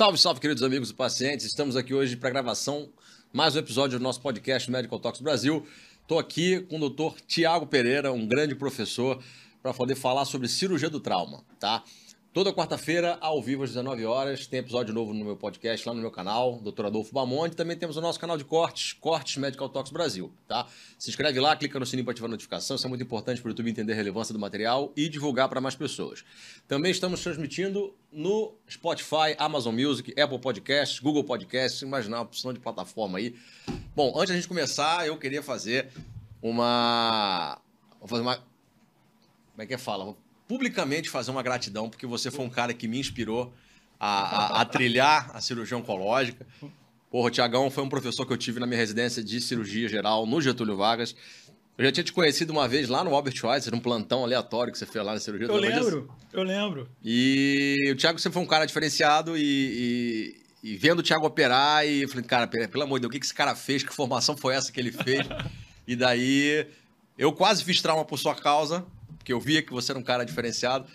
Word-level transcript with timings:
Salve, 0.00 0.16
salve, 0.16 0.40
queridos 0.40 0.62
amigos 0.62 0.88
e 0.88 0.94
pacientes. 0.94 1.44
Estamos 1.44 1.76
aqui 1.76 1.92
hoje 1.92 2.16
para 2.16 2.30
gravação 2.30 2.88
mais 3.34 3.54
um 3.54 3.58
episódio 3.58 3.98
do 3.98 4.02
nosso 4.02 4.18
podcast 4.22 4.70
Medical 4.70 4.98
Talks 4.98 5.20
Brasil. 5.20 5.66
Estou 6.00 6.18
aqui 6.18 6.60
com 6.70 6.80
o 6.80 6.88
Dr. 6.88 7.20
Tiago 7.26 7.66
Pereira, 7.66 8.10
um 8.10 8.26
grande 8.26 8.54
professor, 8.54 9.22
para 9.62 9.74
poder 9.74 9.96
falar 9.96 10.24
sobre 10.24 10.48
cirurgia 10.48 10.88
do 10.88 11.00
trauma, 11.00 11.44
tá? 11.58 11.84
Toda 12.32 12.52
quarta-feira, 12.52 13.18
ao 13.20 13.42
vivo 13.42 13.64
às 13.64 13.70
19 13.70 14.06
horas, 14.06 14.46
tem 14.46 14.60
episódio 14.60 14.94
novo 14.94 15.12
no 15.12 15.24
meu 15.24 15.36
podcast, 15.36 15.88
lá 15.88 15.92
no 15.92 16.00
meu 16.00 16.12
canal, 16.12 16.60
Dr. 16.60 16.86
Adolfo 16.86 17.12
Bamonte. 17.12 17.56
Também 17.56 17.76
temos 17.76 17.96
o 17.96 18.00
nosso 18.00 18.20
canal 18.20 18.38
de 18.38 18.44
cortes, 18.44 18.92
Cortes 18.92 19.36
Medical 19.36 19.68
Talks 19.68 19.90
Brasil, 19.90 20.32
tá? 20.46 20.64
Se 20.96 21.10
inscreve 21.10 21.40
lá, 21.40 21.56
clica 21.56 21.76
no 21.80 21.84
sininho 21.84 22.04
para 22.04 22.12
ativar 22.12 22.28
a 22.28 22.30
notificação, 22.30 22.76
isso 22.76 22.86
é 22.86 22.88
muito 22.88 23.02
importante 23.02 23.40
para 23.42 23.48
o 23.48 23.50
YouTube 23.50 23.68
entender 23.68 23.94
a 23.94 23.96
relevância 23.96 24.32
do 24.32 24.38
material 24.38 24.92
e 24.96 25.08
divulgar 25.08 25.48
para 25.48 25.60
mais 25.60 25.74
pessoas. 25.74 26.24
Também 26.68 26.92
estamos 26.92 27.20
transmitindo 27.20 27.92
no 28.12 28.54
Spotify, 28.70 29.34
Amazon 29.36 29.74
Music, 29.74 30.14
Apple 30.16 30.38
Podcasts, 30.38 31.00
Google 31.00 31.24
Podcasts, 31.24 31.82
imaginar 31.82 32.18
uma 32.18 32.22
opção 32.22 32.52
de 32.52 32.60
plataforma 32.60 33.18
aí. 33.18 33.34
Bom, 33.96 34.12
antes 34.14 34.28
da 34.28 34.36
gente 34.36 34.46
começar, 34.46 35.04
eu 35.04 35.18
queria 35.18 35.42
fazer 35.42 35.90
uma... 36.40 37.60
Vou 37.98 38.06
fazer 38.06 38.22
uma... 38.22 38.36
Como 38.36 39.62
é 39.62 39.66
que 39.66 39.74
é 39.74 39.78
fala? 39.78 40.14
Publicamente 40.50 41.08
fazer 41.08 41.30
uma 41.30 41.44
gratidão, 41.44 41.88
porque 41.88 42.04
você 42.04 42.28
foi 42.28 42.44
um 42.44 42.50
cara 42.50 42.74
que 42.74 42.88
me 42.88 42.98
inspirou 42.98 43.54
a, 44.00 44.56
a, 44.56 44.60
a 44.62 44.64
trilhar 44.64 45.30
a 45.32 45.40
cirurgia 45.40 45.76
oncológica. 45.76 46.44
Porra, 47.08 47.28
o 47.28 47.30
Tiagão 47.30 47.70
foi 47.70 47.84
um 47.84 47.88
professor 47.88 48.26
que 48.26 48.32
eu 48.32 48.36
tive 48.36 48.58
na 48.58 48.66
minha 48.66 48.76
residência 48.76 49.22
de 49.22 49.40
cirurgia 49.40 49.88
geral 49.88 50.26
no 50.26 50.40
Getúlio 50.42 50.76
Vargas. 50.76 51.14
Eu 51.78 51.84
já 51.84 51.92
tinha 51.92 52.02
te 52.02 52.12
conhecido 52.12 52.52
uma 52.52 52.66
vez 52.66 52.88
lá 52.88 53.04
no 53.04 53.14
Albert 53.14 53.36
Schweitzer, 53.36 53.72
num 53.72 53.78
plantão 53.78 54.24
aleatório 54.24 54.72
que 54.72 54.78
você 54.80 54.86
fez 54.86 55.04
lá 55.04 55.14
na 55.14 55.20
cirurgia. 55.20 55.46
Eu 55.46 55.54
lembro, 55.54 56.10
eu 56.32 56.42
lembro. 56.42 56.88
E 57.00 57.88
o 57.92 57.96
Thiago 57.96 58.18
sempre 58.18 58.34
foi 58.34 58.42
um 58.42 58.48
cara 58.48 58.66
diferenciado 58.66 59.38
e, 59.38 60.34
e, 60.64 60.70
e 60.72 60.76
vendo 60.76 60.98
o 60.98 61.02
Thiago 61.04 61.26
operar 61.26 61.86
e 61.86 62.08
falei, 62.08 62.24
cara, 62.24 62.48
pelo 62.48 62.82
amor 62.82 62.98
de 62.98 63.02
Deus, 63.02 63.14
o 63.14 63.16
que 63.16 63.24
esse 63.24 63.32
cara 63.32 63.54
fez? 63.54 63.84
Que 63.84 63.94
formação 63.94 64.36
foi 64.36 64.56
essa 64.56 64.72
que 64.72 64.80
ele 64.80 64.90
fez? 64.90 65.28
e 65.86 65.94
daí 65.94 66.66
eu 67.16 67.32
quase 67.32 67.62
fiz 67.62 67.80
trauma 67.80 68.04
por 68.04 68.18
sua 68.18 68.34
causa, 68.34 68.84
porque 69.30 69.32
eu 69.32 69.40
via 69.40 69.62
que 69.62 69.72
você 69.72 69.92
era 69.92 69.98
um 69.98 70.02
cara 70.02 70.24
diferenciado. 70.24 70.86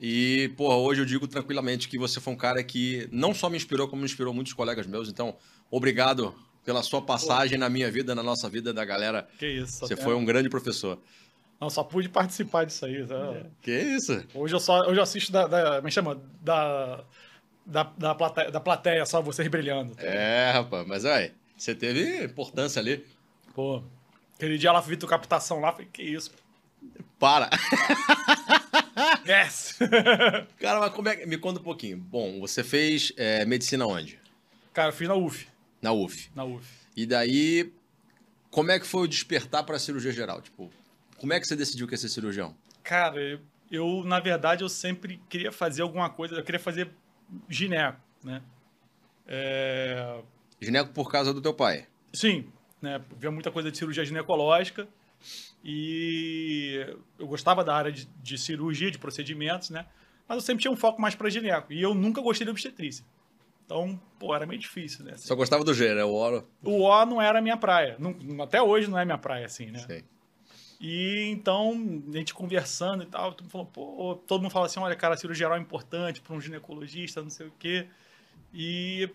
E, 0.00 0.52
porra, 0.56 0.76
hoje 0.76 1.00
eu 1.00 1.04
digo 1.04 1.26
tranquilamente 1.26 1.88
que 1.88 1.98
você 1.98 2.20
foi 2.20 2.32
um 2.32 2.36
cara 2.36 2.62
que 2.62 3.08
não 3.10 3.34
só 3.34 3.48
me 3.48 3.56
inspirou, 3.56 3.88
como 3.88 4.00
me 4.00 4.06
inspirou 4.06 4.32
muitos 4.32 4.52
colegas 4.52 4.86
meus. 4.86 5.08
Então, 5.08 5.36
obrigado 5.70 6.34
pela 6.64 6.82
sua 6.82 7.02
passagem 7.02 7.58
na 7.58 7.68
minha 7.68 7.90
vida, 7.90 8.14
na 8.14 8.22
nossa 8.22 8.48
vida 8.48 8.72
da 8.72 8.84
galera. 8.84 9.28
Que 9.38 9.46
isso. 9.46 9.80
Você 9.80 9.96
foi 9.96 10.14
um 10.14 10.24
grande 10.24 10.48
professor. 10.48 10.98
Não, 11.60 11.70
só 11.70 11.82
pude 11.82 12.08
participar 12.08 12.64
disso 12.64 12.84
aí. 12.84 13.06
Tá? 13.06 13.46
Que 13.60 13.72
isso? 13.72 14.22
Hoje 14.34 14.54
eu 14.54 14.60
só 14.60 14.80
hoje 14.82 14.98
eu 14.98 15.02
assisto 15.02 15.32
da, 15.32 15.46
da 15.46 15.82
me 15.82 15.90
chama 15.90 16.20
da 16.42 17.04
da, 17.64 17.82
da, 17.96 18.14
plateia, 18.14 18.50
da 18.50 18.60
plateia 18.60 19.06
só 19.06 19.22
vocês 19.22 19.48
brilhando. 19.48 19.94
Tá? 19.94 20.02
É, 20.02 20.50
rapaz, 20.50 20.86
mas 20.86 21.04
aí, 21.06 21.32
você 21.56 21.74
teve 21.74 22.24
importância 22.24 22.78
ali. 22.80 23.06
Pô, 23.54 23.82
aquele 24.36 24.58
dia 24.58 24.70
lá 24.70 24.80
vi 24.80 24.96
tua 24.96 25.08
captação 25.08 25.60
lá, 25.60 25.72
falei, 25.72 25.88
que 25.90 26.02
isso. 26.02 26.30
Para. 27.18 27.50
Yes. 29.26 29.78
Cara, 30.60 30.80
mas 30.80 30.92
como 30.92 31.08
é 31.08 31.26
Me 31.26 31.38
conta 31.38 31.60
um 31.60 31.62
pouquinho. 31.62 31.96
Bom, 31.96 32.40
você 32.40 32.62
fez 32.62 33.12
é, 33.16 33.44
medicina 33.44 33.86
onde? 33.86 34.20
Cara, 34.72 34.88
eu 34.88 34.92
fiz 34.92 35.08
na 35.08 35.14
UF. 35.14 35.48
Na 35.80 35.92
UF. 35.92 36.30
Na 36.34 36.44
UF. 36.44 36.66
E 36.96 37.06
daí, 37.06 37.72
como 38.50 38.70
é 38.70 38.78
que 38.78 38.86
foi 38.86 39.02
o 39.02 39.08
despertar 39.08 39.64
para 39.64 39.78
cirurgia 39.78 40.12
geral? 40.12 40.40
Tipo, 40.40 40.70
como 41.18 41.32
é 41.32 41.40
que 41.40 41.46
você 41.46 41.56
decidiu 41.56 41.86
que 41.86 41.94
ia 41.94 41.98
ser 41.98 42.08
cirurgião? 42.08 42.54
Cara, 42.82 43.20
eu, 43.20 43.40
eu, 43.70 44.04
na 44.04 44.20
verdade, 44.20 44.62
eu 44.62 44.68
sempre 44.68 45.20
queria 45.28 45.50
fazer 45.50 45.82
alguma 45.82 46.10
coisa. 46.10 46.36
Eu 46.36 46.44
queria 46.44 46.60
fazer 46.60 46.90
gineco, 47.48 47.98
né? 48.22 48.42
É... 49.26 50.20
Gineco 50.60 50.92
por 50.92 51.10
causa 51.10 51.32
do 51.32 51.40
teu 51.40 51.54
pai? 51.54 51.86
Sim, 52.12 52.46
né? 52.80 53.00
Via 53.18 53.30
muita 53.30 53.50
coisa 53.50 53.70
de 53.70 53.78
cirurgia 53.78 54.04
ginecológica. 54.04 54.86
E 55.64 56.86
eu 57.18 57.26
gostava 57.26 57.64
da 57.64 57.74
área 57.74 57.90
de, 57.90 58.06
de, 58.22 58.36
cirurgia, 58.36 58.90
de 58.90 58.98
procedimentos, 58.98 59.70
né? 59.70 59.86
Mas 60.28 60.36
eu 60.36 60.42
sempre 60.42 60.62
tinha 60.62 60.70
um 60.70 60.76
foco 60.76 61.00
mais 61.00 61.14
para 61.14 61.28
gineco. 61.30 61.72
E 61.72 61.80
eu 61.80 61.94
nunca 61.94 62.20
gostei 62.20 62.44
de 62.44 62.50
obstetrícia. 62.50 63.04
Então, 63.64 63.98
pô, 64.18 64.34
era 64.34 64.46
meio 64.46 64.60
difícil, 64.60 65.04
né? 65.04 65.12
Assim. 65.12 65.26
Só 65.26 65.34
gostava 65.34 65.64
do 65.64 65.72
G, 65.72 65.94
né? 65.94 66.04
O 66.04 66.10
O. 66.10 66.44
O 66.62 66.82
O 66.82 67.06
não 67.06 67.20
era 67.20 67.38
a 67.38 67.42
minha 67.42 67.56
praia. 67.56 67.96
Não, 67.98 68.14
até 68.42 68.60
hoje 68.60 68.88
não 68.88 68.98
é 68.98 69.04
minha 69.04 69.18
praia, 69.18 69.46
assim, 69.46 69.70
né? 69.70 69.78
Sim. 69.78 70.02
E 70.80 71.30
então, 71.30 71.72
a 72.08 72.16
gente 72.16 72.34
conversando 72.34 73.04
e 73.04 73.06
tal, 73.06 73.32
todo 73.32 73.44
mundo 73.44 73.50
falou, 73.50 73.66
pô, 73.66 74.22
todo 74.26 74.42
mundo 74.42 74.50
fala 74.50 74.66
assim, 74.66 74.80
olha, 74.80 74.94
cara, 74.94 75.16
cirurgia 75.16 75.46
geral 75.46 75.56
é 75.56 75.60
importante 75.60 76.20
para 76.20 76.34
um 76.34 76.40
ginecologista, 76.40 77.22
não 77.22 77.30
sei 77.30 77.46
o 77.46 77.52
quê. 77.58 77.86
E 78.52 79.08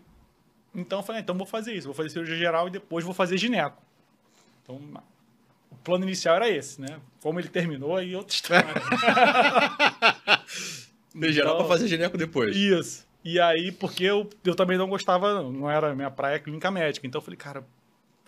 então 0.74 1.00
eu 1.00 1.04
falei, 1.04 1.20
ah, 1.20 1.24
então 1.24 1.38
vou 1.38 1.46
fazer 1.46 1.74
isso, 1.74 1.88
vou 1.88 1.94
fazer 1.94 2.10
cirurgia 2.10 2.38
geral 2.38 2.68
e 2.68 2.72
depois 2.72 3.06
vou 3.06 3.14
fazer 3.14 3.38
gineco. 3.38 3.82
Então, 4.64 4.80
plano 5.84 6.04
inicial 6.04 6.36
era 6.36 6.50
esse, 6.50 6.82
né? 6.82 7.00
Como 7.22 7.40
ele 7.40 7.50
terminou, 7.50 7.96
aí 7.96 8.16
outra 8.16 8.34
história. 8.34 8.68
então, 11.14 11.32
geral 11.32 11.58
para 11.58 11.68
fazer 11.68 11.88
gineco 11.88 12.18
depois. 12.18 12.56
Isso. 12.56 13.08
E 13.24 13.40
aí, 13.40 13.72
porque 13.72 14.04
eu, 14.04 14.30
eu 14.46 14.56
também 14.56 14.78
não 14.78 14.88
gostava, 14.88 15.44
não 15.44 15.70
era 15.70 15.94
minha 15.94 16.10
praia 16.10 16.40
clínica 16.40 16.72
médica. 16.72 17.06
Então 17.06 17.20
eu 17.20 17.24
falei, 17.24 17.38
cara, 17.38 17.66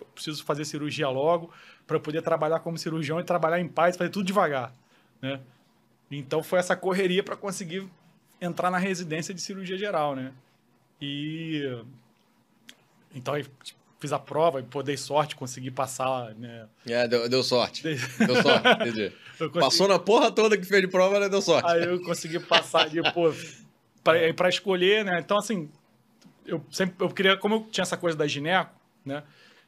eu 0.00 0.06
preciso 0.06 0.44
fazer 0.44 0.64
cirurgia 0.64 1.08
logo 1.08 1.52
para 1.86 1.98
poder 1.98 2.22
trabalhar 2.22 2.60
como 2.60 2.78
cirurgião 2.78 3.18
e 3.18 3.24
trabalhar 3.24 3.60
em 3.60 3.68
paz, 3.68 3.96
fazer 3.96 4.10
tudo 4.10 4.26
devagar, 4.26 4.72
né? 5.20 5.40
Então 6.10 6.42
foi 6.42 6.58
essa 6.58 6.76
correria 6.76 7.22
para 7.22 7.36
conseguir 7.36 7.88
entrar 8.40 8.70
na 8.70 8.78
residência 8.78 9.32
de 9.32 9.40
cirurgia 9.40 9.78
geral, 9.78 10.14
né? 10.14 10.32
E 11.00 11.82
então 13.14 13.34
fiz 14.02 14.12
a 14.12 14.18
prova 14.18 14.58
e 14.58 14.64
pô, 14.64 14.82
dei 14.82 14.96
sorte, 14.96 15.36
consegui 15.36 15.70
passar, 15.70 16.34
né? 16.34 16.66
É, 16.84 17.06
deu, 17.06 17.28
deu 17.28 17.42
sorte. 17.44 17.84
Deu 17.84 18.42
sorte, 18.42 18.68
entendi. 18.68 19.12
Consegui... 19.38 19.60
Passou 19.60 19.88
na 19.88 19.98
porra 19.98 20.30
toda 20.30 20.58
que 20.58 20.64
fez 20.64 20.82
de 20.82 20.88
prova, 20.88 21.18
né? 21.18 21.28
Deu 21.28 21.40
sorte. 21.40 21.68
Aí 21.68 21.84
eu 21.84 22.00
consegui 22.02 22.38
passar 22.38 22.88
de, 22.88 23.00
pô, 23.12 23.32
pra, 24.04 24.34
pra 24.34 24.48
escolher, 24.48 25.04
né? 25.04 25.18
Então, 25.18 25.38
assim, 25.38 25.68
eu 26.46 26.64
sempre, 26.70 26.94
eu 27.00 27.08
queria, 27.08 27.36
como 27.36 27.54
eu 27.54 27.66
tinha 27.70 27.82
essa 27.82 27.96
coisa 27.96 28.16
da 28.16 28.26
gineco, 28.26 28.72
né? 29.04 29.22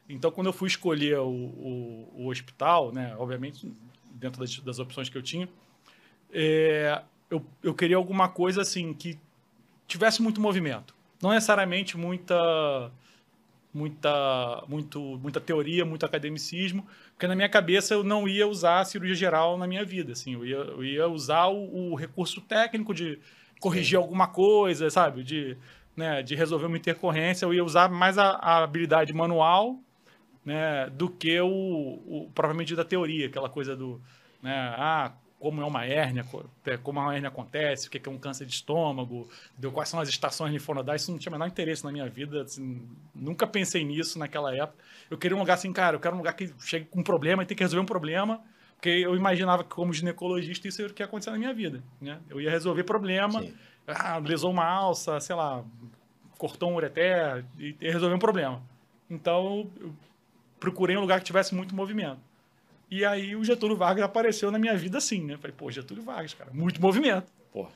Então, 0.09 0.31
quando 0.31 0.49
eu 0.49 0.53
fui 0.53 0.69
escolher 0.69 1.19
o, 1.19 1.29
o, 1.29 2.13
o 2.15 2.29
hospital, 2.29 2.93
né? 2.93 3.15
Obviamente, 3.19 3.73
dentro 4.13 4.41
das, 4.41 4.57
das 4.59 4.79
opções 4.79 5.09
que 5.09 5.17
eu 5.17 5.23
tinha, 5.23 5.49
é, 6.33 7.03
eu, 7.31 7.45
eu 7.63 7.75
queria 7.75 7.97
alguma 7.97 8.29
coisa, 8.29 8.63
assim, 8.63 8.93
que 8.93 9.19
tivesse 9.89 10.23
muito 10.23 10.41
movimento. 10.41 10.95
Não 11.23 11.31
necessariamente 11.31 11.97
muita 11.97 12.93
muita, 13.75 14.65
muito, 14.69 15.01
muita 15.21 15.41
teoria, 15.41 15.85
muito 15.85 16.07
academicismo, 16.07 16.87
porque 17.11 17.27
na 17.27 17.35
minha 17.35 17.49
cabeça 17.49 17.93
eu 17.93 18.05
não 18.05 18.29
ia 18.29 18.47
usar 18.47 18.81
a 18.81 18.85
cirurgia 18.85 19.17
geral 19.17 19.59
na 19.59 19.67
minha 19.67 19.85
vida, 19.85 20.13
assim, 20.13 20.35
eu 20.35 20.47
ia, 20.47 20.57
eu 20.57 20.85
ia 20.85 21.09
usar 21.09 21.49
o, 21.49 21.93
o 21.93 21.95
recurso 21.97 22.41
técnico 22.41 22.95
de 22.95 23.19
corrigir 23.61 23.99
Sim. 23.99 24.05
alguma 24.05 24.29
coisa, 24.29 24.89
sabe, 24.91 25.25
de, 25.25 25.57
né, 25.97 26.23
de 26.23 26.37
resolver 26.37 26.67
uma 26.67 26.77
intercorrência, 26.77 27.45
eu 27.45 27.53
ia 27.53 27.65
usar 27.65 27.91
mais 27.91 28.17
a, 28.17 28.31
a 28.37 28.63
habilidade 28.63 29.13
manual, 29.13 29.81
né, 30.45 30.89
do 30.91 31.11
que 31.11 31.41
o, 31.41 31.49
o 31.49 32.31
provavelmente 32.33 32.77
da 32.77 32.85
teoria, 32.85 33.27
aquela 33.27 33.49
coisa 33.49 33.75
do, 33.75 34.01
né, 34.41 34.55
ah, 34.79 35.13
como 35.45 35.61
é 35.61 35.65
uma 35.67 35.85
hérnia, 35.85 36.25
é, 36.65 36.79
como 36.79 36.99
uma 36.99 37.15
hérnia 37.15 37.29
acontece, 37.29 37.87
o 37.87 37.91
que 37.91 38.01
é 38.09 38.11
um 38.11 38.17
câncer 38.17 38.47
de 38.47 38.55
estômago, 38.55 39.29
quais 39.75 39.91
são 39.91 40.01
as 40.01 40.09
estações 40.09 40.51
linfonodais, 40.51 41.03
isso 41.03 41.11
não 41.11 41.19
tinha 41.19 41.29
o 41.29 41.33
menor 41.35 41.47
interesse 41.47 41.85
na 41.85 41.93
minha 41.93 42.09
vida, 42.09 42.45
assim, 42.45 42.81
nunca 43.15 43.47
pensei 43.47 43.85
nisso 43.85 44.19
naquela 44.19 44.57
época. 44.57 44.83
Eu 45.11 45.19
queria 45.19 45.37
um 45.37 45.41
lugar 45.41 45.53
assim, 45.53 45.71
cara, 45.71 45.97
eu 45.97 46.01
quero 46.01 46.15
um 46.15 46.19
lugar 46.19 46.33
que 46.33 46.51
chegue 46.61 46.87
com 46.87 47.01
um 47.01 47.03
problema 47.03 47.43
e 47.43 47.47
tem 47.47 47.55
que 47.55 47.63
resolver 47.63 47.83
um 47.83 47.87
problema, 47.87 48.41
porque 48.77 48.89
eu 48.89 49.15
imaginava 49.15 49.63
que 49.63 49.69
como 49.69 49.93
ginecologista 49.93 50.67
isso 50.67 50.81
era 50.81 50.91
o 50.91 50.95
que 50.95 51.03
ia 51.03 51.07
acontecer 51.07 51.31
na 51.31 51.37
minha 51.37 51.53
vida, 51.53 51.83
né? 52.01 52.19
Eu 52.31 52.41
ia 52.41 52.51
resolver 52.51 52.83
problema, 52.85 53.43
Sim. 53.43 53.55
ah, 53.87 54.17
lesou 54.17 54.51
uma 54.51 54.65
alça, 54.65 55.21
sei 55.21 55.37
lá, 55.37 55.63
cortou 56.39 56.71
um 56.71 56.77
ureter 56.77 57.45
e 57.59 57.77
resolver 57.83 58.15
um 58.15 58.19
problema. 58.19 58.63
Então, 59.11 59.71
eu 59.79 59.93
procurei 60.59 60.97
um 60.97 61.03
lugar 61.03 61.19
que 61.19 61.27
tivesse 61.27 61.55
muito 61.55 61.75
movimento. 61.75 62.19
E 62.91 63.05
aí 63.05 63.35
o 63.35 63.45
Getúlio 63.45 63.77
Vargas 63.77 64.05
apareceu 64.05 64.51
na 64.51 64.59
minha 64.59 64.77
vida 64.77 64.99
assim, 64.99 65.25
né? 65.25 65.37
Falei, 65.37 65.55
pô, 65.57 65.71
Getúlio 65.71 66.03
Vargas, 66.03 66.35
cara, 66.35 66.51
muito 66.53 66.81
movimento. 66.81 67.33
Pô, 67.53 67.67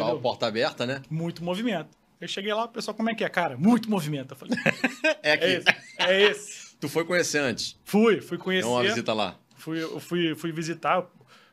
a 0.00 0.16
porta 0.16 0.46
aberta, 0.46 0.86
né? 0.86 1.02
Muito 1.10 1.44
movimento. 1.44 1.96
Eu 2.20 2.28
cheguei 2.28 2.54
lá, 2.54 2.64
o 2.64 2.68
pessoal, 2.68 2.94
como 2.94 3.10
é 3.10 3.14
que 3.14 3.24
é, 3.24 3.28
cara? 3.28 3.56
Muito 3.56 3.90
movimento. 3.90 4.32
Eu 4.32 4.36
falei, 4.36 4.56
é 5.22 5.32
aqui. 5.32 5.44
É 5.44 5.52
esse. 5.56 5.66
É 5.98 6.22
esse. 6.22 6.76
tu 6.76 6.88
foi 6.88 7.04
conhecer 7.04 7.38
antes? 7.38 7.78
Fui, 7.84 8.20
fui 8.20 8.38
conhecer. 8.38 8.66
Deu 8.66 8.76
uma 8.76 8.82
visita 8.82 9.12
lá. 9.12 9.38
Fui, 9.56 9.82
eu 9.82 10.00
fui, 10.00 10.34
fui 10.34 10.52
visitar, 10.52 11.06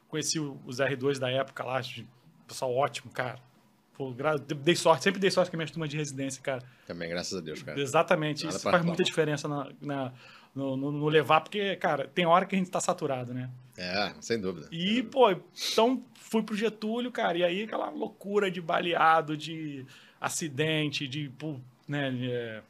conheci 0.07 0.39
os 0.39 0.79
R2 0.79 1.17
da 1.17 1.29
época 1.29 1.63
lá, 1.63 1.81
pessoal 2.47 2.73
ótimo, 2.75 3.11
cara. 3.11 3.39
Pô, 3.93 4.13
dei 4.63 4.75
sorte, 4.75 5.03
sempre 5.03 5.19
dei 5.19 5.29
sorte 5.29 5.51
com 5.51 5.57
a 5.57 5.59
minha 5.59 5.67
turma 5.67 5.87
de 5.87 5.95
residência, 5.95 6.41
cara. 6.41 6.63
Também, 6.87 7.09
graças 7.09 7.37
a 7.37 7.41
Deus, 7.41 7.61
cara. 7.61 7.79
Exatamente. 7.79 8.45
Nada 8.45 8.55
Isso 8.55 8.69
faz 8.69 8.83
muita 8.83 9.03
diferença 9.03 9.47
na, 9.47 9.69
na 9.81 10.13
no, 10.53 10.75
no, 10.75 10.92
no, 10.92 11.07
levar, 11.07 11.42
porque, 11.42 11.75
cara, 11.77 12.07
tem 12.07 12.25
hora 12.25 12.45
que 12.45 12.56
a 12.56 12.57
gente 12.57 12.69
tá 12.69 12.80
saturado, 12.80 13.33
né? 13.33 13.50
É, 13.77 14.13
sem 14.19 14.39
dúvida. 14.39 14.68
E, 14.71 15.01
pô, 15.03 15.31
então 15.31 16.03
fui 16.13 16.44
pro 16.44 16.56
Getúlio, 16.56 17.12
cara, 17.12 17.38
e 17.38 17.44
aí 17.44 17.63
aquela 17.63 17.89
loucura 17.89 18.51
de 18.51 18.62
baleado, 18.62 19.38
de 19.38 19.86
acidente, 20.19 21.07
de, 21.07 21.31
né, 21.88 22.13
é, 22.24 22.62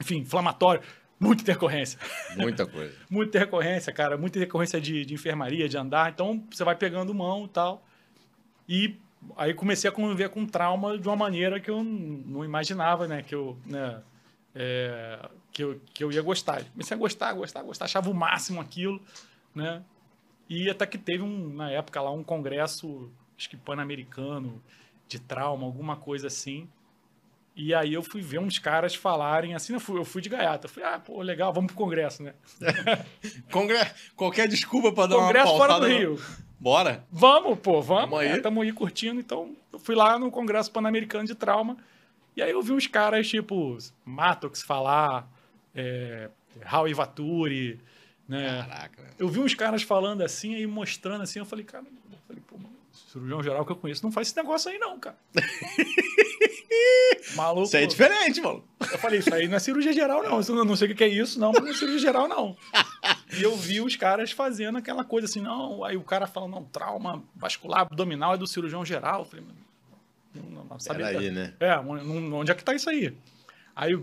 enfim, 0.00 0.18
inflamatório. 0.18 0.82
Muita 1.18 1.42
intercorrência. 1.42 1.98
Muita 2.34 2.64
coisa. 2.66 2.94
muita 3.10 3.38
recorrência, 3.38 3.92
cara. 3.92 4.16
Muita 4.16 4.38
recorrência 4.38 4.80
de, 4.80 5.04
de 5.04 5.12
enfermaria, 5.12 5.68
de 5.68 5.76
andar. 5.76 6.10
Então, 6.10 6.42
você 6.50 6.64
vai 6.64 6.74
pegando 6.74 7.12
mão 7.12 7.44
e 7.44 7.48
tal. 7.48 7.86
E 8.66 8.96
aí 9.36 9.52
comecei 9.52 9.90
a 9.90 9.92
conviver 9.92 10.30
com 10.30 10.46
trauma 10.46 10.96
de 10.96 11.06
uma 11.06 11.16
maneira 11.16 11.60
que 11.60 11.70
eu 11.70 11.84
não 11.84 12.42
imaginava, 12.42 13.06
né? 13.06 13.22
Que 13.22 13.34
eu, 13.34 13.58
né? 13.66 14.00
É, 14.54 15.28
que, 15.52 15.62
eu, 15.62 15.80
que 15.92 16.02
eu 16.02 16.10
ia 16.12 16.22
gostar. 16.22 16.64
Comecei 16.64 16.96
a 16.96 16.98
gostar, 16.98 17.32
gostar, 17.32 17.62
gostar. 17.62 17.84
Achava 17.84 18.10
o 18.10 18.14
máximo 18.14 18.60
aquilo, 18.60 19.00
né? 19.54 19.82
E 20.48 20.68
até 20.68 20.86
que 20.86 20.98
teve, 20.98 21.22
um, 21.22 21.54
na 21.54 21.70
época, 21.70 22.00
lá 22.00 22.10
um 22.10 22.24
congresso, 22.24 23.10
acho 23.38 23.48
que 23.48 23.56
pan-americano, 23.56 24.60
de 25.06 25.20
trauma, 25.20 25.64
alguma 25.64 25.96
coisa 25.96 26.26
assim. 26.26 26.68
E 27.54 27.74
aí 27.74 27.92
eu 27.92 28.02
fui 28.02 28.22
ver 28.22 28.38
uns 28.38 28.58
caras 28.58 28.94
falarem 28.94 29.54
assim, 29.54 29.74
eu 29.74 29.80
fui, 29.80 29.98
eu 29.98 30.04
fui 30.04 30.22
de 30.22 30.28
gaiata. 30.28 30.66
Eu 30.66 30.70
fui, 30.70 30.82
ah, 30.82 30.98
pô, 30.98 31.20
legal, 31.20 31.52
vamos 31.52 31.72
pro 31.72 31.84
congresso, 31.84 32.22
né? 32.22 32.34
Congre... 33.52 33.78
Qualquer 34.16 34.48
desculpa 34.48 34.92
pra 34.92 35.06
dar 35.06 35.16
congresso 35.16 35.52
uma 35.52 35.58
fora 35.58 35.78
do 35.78 35.86
Rio. 35.86 36.20
Bora. 36.58 37.04
Vamos, 37.10 37.58
pô, 37.58 37.80
vamos. 37.80 38.10
Vamos 38.10 38.20
aí. 38.20 38.36
Estamos 38.36 38.62
aí 38.62 38.72
curtindo. 38.72 39.20
Então, 39.20 39.56
eu 39.72 39.78
fui 39.78 39.94
lá 39.94 40.18
no 40.18 40.30
Congresso 40.30 40.70
Pan-Americano 40.70 41.24
de 41.24 41.34
Trauma. 41.34 41.76
E 42.36 42.42
aí 42.42 42.50
eu 42.50 42.62
vi 42.62 42.72
uns 42.72 42.86
caras 42.86 43.28
tipo 43.28 43.76
Matox 44.04 44.62
falar, 44.62 45.28
é, 45.74 46.30
Raul 46.62 46.88
Ivaturi, 46.88 47.80
né? 48.28 48.64
Caraca. 48.68 49.10
Eu 49.18 49.28
vi 49.28 49.40
uns 49.40 49.54
caras 49.54 49.82
falando 49.82 50.22
assim, 50.22 50.54
aí 50.54 50.66
mostrando 50.66 51.22
assim. 51.22 51.38
Eu 51.38 51.46
falei, 51.46 51.64
cara, 51.64 51.84
eu 51.84 52.18
falei, 52.26 52.42
pô, 52.46 52.56
mano, 52.56 52.76
cirurgião 52.92 53.42
geral 53.42 53.66
que 53.66 53.72
eu 53.72 53.76
conheço 53.76 54.04
não 54.04 54.12
faz 54.12 54.28
esse 54.28 54.36
negócio 54.36 54.70
aí, 54.70 54.78
não, 54.78 54.98
cara. 54.98 55.18
Maluco. 57.34 57.66
Isso 57.66 57.76
aí 57.76 57.84
é 57.84 57.86
diferente, 57.86 58.40
mano. 58.40 58.64
Eu 58.80 58.98
falei, 58.98 59.18
isso 59.18 59.34
aí 59.34 59.48
não 59.48 59.56
é 59.56 59.58
cirurgia 59.58 59.92
geral, 59.92 60.22
não. 60.22 60.40
Eu 60.40 60.64
não 60.64 60.76
sei 60.76 60.90
o 60.90 60.94
que 60.94 61.04
é 61.04 61.08
isso, 61.08 61.38
não, 61.38 61.52
mas 61.52 61.62
não 61.62 61.70
é 61.70 61.74
cirurgia 61.74 61.98
geral, 61.98 62.28
não. 62.28 62.56
E 63.38 63.44
eu 63.44 63.56
vi 63.56 63.80
os 63.80 63.94
caras 63.94 64.32
fazendo 64.32 64.78
aquela 64.78 65.04
coisa 65.04 65.28
assim, 65.28 65.40
não. 65.40 65.84
Aí 65.84 65.96
o 65.96 66.02
cara 66.02 66.26
falando, 66.26 66.50
não, 66.50 66.64
trauma 66.64 67.22
vascular 67.36 67.82
abdominal 67.82 68.34
é 68.34 68.36
do 68.36 68.44
cirurgião 68.44 68.84
geral. 68.84 69.20
Eu 69.20 69.24
falei, 69.24 69.44
mano, 69.44 69.58
não, 70.34 70.64
não 70.64 70.78
sabia. 70.78 71.06
Peraí, 71.06 71.30
né? 71.30 71.54
É, 71.60 71.76
onde 71.78 72.50
é 72.50 72.54
que 72.54 72.64
tá 72.64 72.74
isso 72.74 72.88
aí? 72.88 73.16
Aí, 73.74 73.98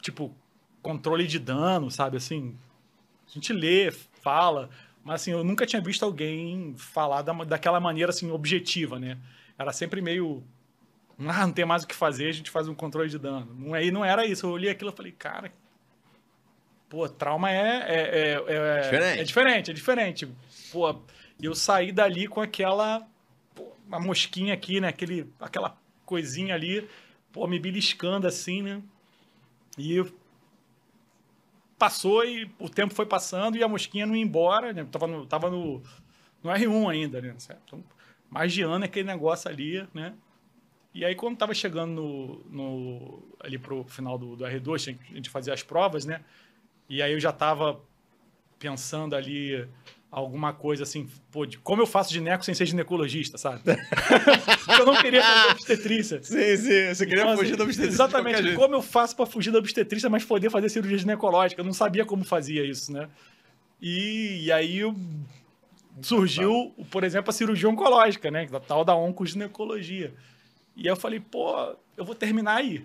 tipo, 0.00 0.34
controle 0.82 1.26
de 1.26 1.38
dano, 1.38 1.90
sabe, 1.90 2.16
assim. 2.16 2.56
A 3.26 3.30
gente 3.30 3.52
lê, 3.52 3.90
fala, 3.90 4.68
mas 5.02 5.22
assim, 5.22 5.32
eu 5.32 5.44
nunca 5.44 5.66
tinha 5.66 5.82
visto 5.82 6.04
alguém 6.04 6.74
falar 6.76 7.22
da, 7.22 7.32
daquela 7.44 7.80
maneira, 7.80 8.10
assim, 8.10 8.30
objetiva, 8.30 8.98
né? 8.98 9.18
Era 9.58 9.72
sempre 9.72 10.00
meio. 10.00 10.42
Ah, 11.18 11.46
não 11.46 11.52
tem 11.52 11.64
mais 11.64 11.84
o 11.84 11.86
que 11.86 11.94
fazer, 11.94 12.28
a 12.28 12.32
gente 12.32 12.50
faz 12.50 12.66
um 12.68 12.74
controle 12.74 13.08
de 13.08 13.18
dano. 13.18 13.54
Não, 13.54 13.74
aí 13.74 13.90
não 13.90 14.04
era 14.04 14.26
isso. 14.26 14.46
Eu 14.46 14.50
olhei 14.50 14.70
aquilo 14.70 14.90
e 14.90 14.96
falei, 14.96 15.12
cara. 15.12 15.52
Pô, 16.88 17.08
trauma 17.08 17.50
é. 17.50 17.78
É, 17.86 18.42
é, 18.46 18.54
é 18.56 18.80
Diferente. 18.80 19.20
É 19.20 19.24
diferente, 19.24 19.70
é 19.70 19.74
diferente. 19.74 20.28
Pô, 20.72 21.02
eu 21.40 21.54
saí 21.54 21.92
dali 21.92 22.26
com 22.26 22.40
aquela. 22.40 23.06
Uma 23.86 24.00
mosquinha 24.00 24.54
aqui, 24.54 24.80
né? 24.80 24.88
Aquele, 24.88 25.30
aquela 25.40 25.76
coisinha 26.04 26.54
ali, 26.54 26.88
pô, 27.32 27.46
me 27.46 27.58
beliscando 27.58 28.26
assim, 28.26 28.62
né? 28.62 28.82
E 29.78 30.02
passou 31.78 32.24
e 32.24 32.50
o 32.58 32.68
tempo 32.68 32.94
foi 32.94 33.06
passando 33.06 33.56
e 33.56 33.62
a 33.62 33.68
mosquinha 33.68 34.06
não 34.06 34.16
ia 34.16 34.22
embora, 34.22 34.72
né? 34.72 34.84
Tava 34.90 35.06
no, 35.06 35.26
tava 35.26 35.50
no, 35.50 35.82
no 36.42 36.50
R1 36.50 36.88
ainda, 36.88 37.20
né? 37.20 37.34
Então, 37.64 37.82
mais 38.30 38.52
de 38.52 38.62
ano 38.62 38.84
aquele 38.84 39.06
negócio 39.06 39.50
ali, 39.50 39.86
né? 39.92 40.14
E 40.94 41.04
aí, 41.04 41.14
quando 41.14 41.36
tava 41.38 41.54
chegando 41.54 41.92
no, 41.92 42.44
no- 42.50 43.22
ali 43.40 43.58
pro 43.58 43.84
final 43.84 44.18
do, 44.18 44.36
do 44.36 44.44
R2, 44.46 44.84
tinha 44.84 44.96
que- 44.96 45.12
a 45.12 45.16
gente 45.16 45.30
fazia 45.30 45.54
as 45.54 45.62
provas, 45.62 46.04
né? 46.04 46.22
E 46.88 47.02
aí 47.02 47.12
eu 47.12 47.20
já 47.20 47.32
tava 47.32 47.80
pensando 48.58 49.16
ali 49.16 49.68
alguma 50.14 50.52
coisa 50.52 50.84
assim, 50.84 51.08
pô, 51.32 51.44
de 51.44 51.58
como 51.58 51.82
eu 51.82 51.86
faço 51.86 52.12
gineco 52.12 52.44
sem 52.44 52.54
ser 52.54 52.66
ginecologista, 52.66 53.36
sabe? 53.36 53.62
Eu 54.78 54.86
não 54.86 54.96
queria 54.96 55.22
fazer 55.22 55.50
obstetrícia. 55.52 56.22
Sim, 56.22 56.56
sim. 56.56 56.94
Você 56.94 57.04
queria 57.04 57.24
Então, 57.24 57.36
fugir 57.36 57.50
assim, 57.50 57.58
da 57.58 57.64
obstetrícia. 57.64 57.94
Exatamente. 57.94 58.54
Como 58.54 58.74
eu 58.74 58.82
faço 58.82 59.16
para 59.16 59.26
fugir 59.26 59.50
da 59.50 59.58
obstetrícia, 59.58 60.08
mas 60.08 60.24
poder 60.24 60.50
fazer 60.50 60.68
cirurgia 60.68 60.98
ginecológica? 60.98 61.60
Eu 61.60 61.64
não 61.64 61.72
sabia 61.72 62.04
como 62.04 62.24
fazia 62.24 62.64
isso, 62.64 62.92
né? 62.92 63.08
E, 63.80 64.44
e 64.44 64.52
aí 64.52 64.80
surgiu, 66.00 66.72
por 66.90 67.04
exemplo, 67.04 67.30
a 67.30 67.32
cirurgia 67.32 67.68
oncológica, 67.68 68.30
né? 68.30 68.48
A 68.52 68.60
tal 68.60 68.84
da 68.84 68.94
oncoginecologia. 68.94 70.14
E 70.76 70.82
aí 70.82 70.92
eu 70.92 70.96
falei, 70.96 71.20
pô, 71.20 71.74
eu 71.96 72.04
vou 72.04 72.14
terminar 72.14 72.56
aí. 72.56 72.84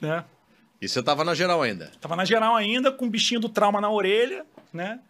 Né? 0.00 0.24
E 0.80 0.88
você 0.88 1.02
tava 1.02 1.24
na 1.24 1.34
geral 1.34 1.62
ainda. 1.62 1.90
Tava 2.00 2.16
na 2.16 2.24
geral 2.24 2.56
ainda, 2.56 2.90
com 2.90 3.06
o 3.06 3.10
bichinho 3.10 3.40
do 3.40 3.48
trauma 3.48 3.80
na 3.80 3.90
orelha, 3.90 4.46
né? 4.72 5.00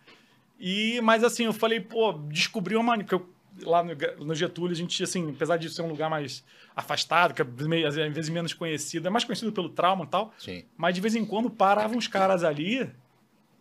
E, 0.61 1.01
mas 1.01 1.25
assim, 1.25 1.45
eu 1.45 1.53
falei, 1.55 1.81
pô, 1.81 2.13
descobri 2.13 2.77
uma 2.77 2.85
maneira. 2.85 3.09
Porque 3.09 3.25
eu, 3.25 3.67
lá 3.69 3.83
no, 3.83 3.95
no 4.27 4.35
Getúlio, 4.35 4.73
a 4.73 4.77
gente, 4.77 5.03
assim, 5.03 5.31
apesar 5.31 5.57
de 5.57 5.71
ser 5.71 5.81
um 5.81 5.89
lugar 5.89 6.11
mais 6.11 6.45
afastado, 6.77 7.33
que 7.33 7.41
é 7.41 7.45
meio, 7.45 7.89
às 7.89 7.95
vezes 7.95 8.29
menos 8.29 8.53
conhecido, 8.53 9.07
é 9.07 9.11
mais 9.11 9.25
conhecido 9.25 9.53
pelo 9.53 9.71
trauma 9.71 10.05
e 10.05 10.09
tal, 10.09 10.35
Sim. 10.39 10.65
mas 10.77 10.95
de 10.95 11.01
vez 11.01 11.15
em 11.15 11.25
quando 11.25 11.51
paravam 11.51 11.97
uns 11.97 12.07
caras 12.07 12.45
ali 12.45 12.91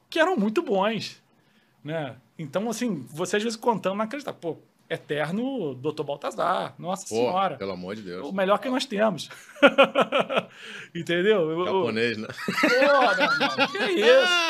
que 0.09 0.19
eram 0.19 0.35
muito 0.35 0.61
bons, 0.61 1.21
né? 1.83 2.17
Então, 2.37 2.69
assim, 2.69 3.05
você 3.09 3.37
às 3.37 3.43
vezes 3.43 3.57
contando 3.57 3.95
não 3.95 4.05
acredita. 4.05 4.33
Pô, 4.33 4.57
eterno 4.89 5.75
Dr. 5.75 6.03
Baltazar, 6.03 6.73
nossa 6.79 7.03
Pô, 7.07 7.15
senhora. 7.15 7.57
pelo 7.57 7.71
amor 7.73 7.95
de 7.95 8.01
Deus. 8.01 8.27
O 8.27 8.31
melhor 8.31 8.57
que 8.57 8.67
nós 8.69 8.85
temos. 8.85 9.29
Entendeu? 10.95 11.49
Eu- 11.51 11.59
eu- 11.59 11.65
Japonês, 11.65 12.17
né? 12.17 12.27
Pô, 12.27 13.67
que 13.67 13.77
isso? 14.01 14.49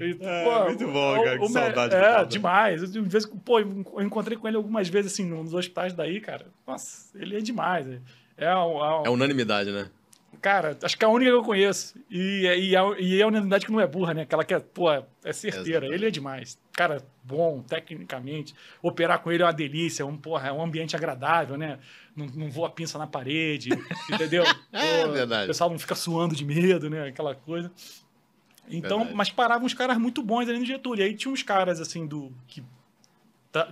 É, 0.24 0.64
muito 0.64 0.86
bom, 0.88 1.22
cara, 1.22 1.38
que 1.38 1.48
saudade 1.48 1.94
É, 1.94 2.24
demais. 2.24 2.82
Eu, 2.82 2.88
de 2.88 3.00
vez, 3.02 3.26
pô, 3.26 3.60
eu 3.60 4.02
encontrei 4.02 4.36
com 4.36 4.48
ele 4.48 4.56
algumas 4.56 4.88
vezes, 4.88 5.12
assim, 5.12 5.24
nos 5.24 5.54
hospitais 5.54 5.92
daí, 5.92 6.20
cara. 6.20 6.46
Nossa, 6.66 7.16
ele 7.18 7.36
é 7.36 7.40
demais. 7.40 7.86
É, 8.36 8.54
um- 8.56 9.04
É 9.06 9.10
unanimidade, 9.10 9.70
né? 9.70 9.88
Cara, 10.40 10.78
acho 10.82 10.96
que 10.96 11.04
é 11.04 11.08
a 11.08 11.10
única 11.10 11.30
que 11.30 11.36
eu 11.36 11.42
conheço. 11.42 11.98
E, 12.10 12.42
e, 12.42 12.76
a, 12.76 12.82
e 12.98 13.20
é 13.20 13.22
a 13.22 13.26
unidade 13.26 13.66
que 13.66 13.72
não 13.72 13.80
é 13.80 13.86
burra, 13.86 14.14
né? 14.14 14.22
Aquela 14.22 14.44
que 14.44 14.54
é, 14.54 14.60
pô, 14.60 14.90
é 14.90 15.32
certeira. 15.32 15.68
Exatamente. 15.68 15.94
Ele 15.94 16.06
é 16.06 16.10
demais. 16.10 16.58
Cara, 16.72 17.02
bom, 17.22 17.62
tecnicamente. 17.62 18.54
Operar 18.82 19.20
com 19.20 19.30
ele 19.30 19.42
é 19.42 19.46
uma 19.46 19.52
delícia, 19.52 20.02
é 20.02 20.06
um, 20.06 20.16
porra, 20.16 20.48
é 20.48 20.52
um 20.52 20.62
ambiente 20.62 20.96
agradável, 20.96 21.56
né? 21.56 21.78
Não, 22.16 22.26
não 22.26 22.50
voa 22.50 22.70
pinça 22.70 22.98
na 22.98 23.06
parede, 23.06 23.70
entendeu? 24.12 24.44
É 24.72 25.06
verdade. 25.06 25.44
O 25.44 25.46
pessoal 25.48 25.70
não 25.70 25.78
fica 25.78 25.94
suando 25.94 26.34
de 26.34 26.44
medo, 26.44 26.90
né? 26.90 27.08
Aquela 27.08 27.34
coisa. 27.34 27.70
Então, 28.68 28.98
Verdade. 28.98 29.16
mas 29.16 29.30
paravam 29.30 29.66
uns 29.66 29.74
caras 29.74 29.98
muito 29.98 30.22
bons 30.22 30.48
ali 30.48 30.58
no 30.58 30.64
Getúlio. 30.64 31.02
E 31.02 31.08
aí 31.08 31.14
tinha 31.14 31.32
uns 31.32 31.42
caras, 31.42 31.80
assim, 31.80 32.06
do 32.06 32.32
que 32.46 32.62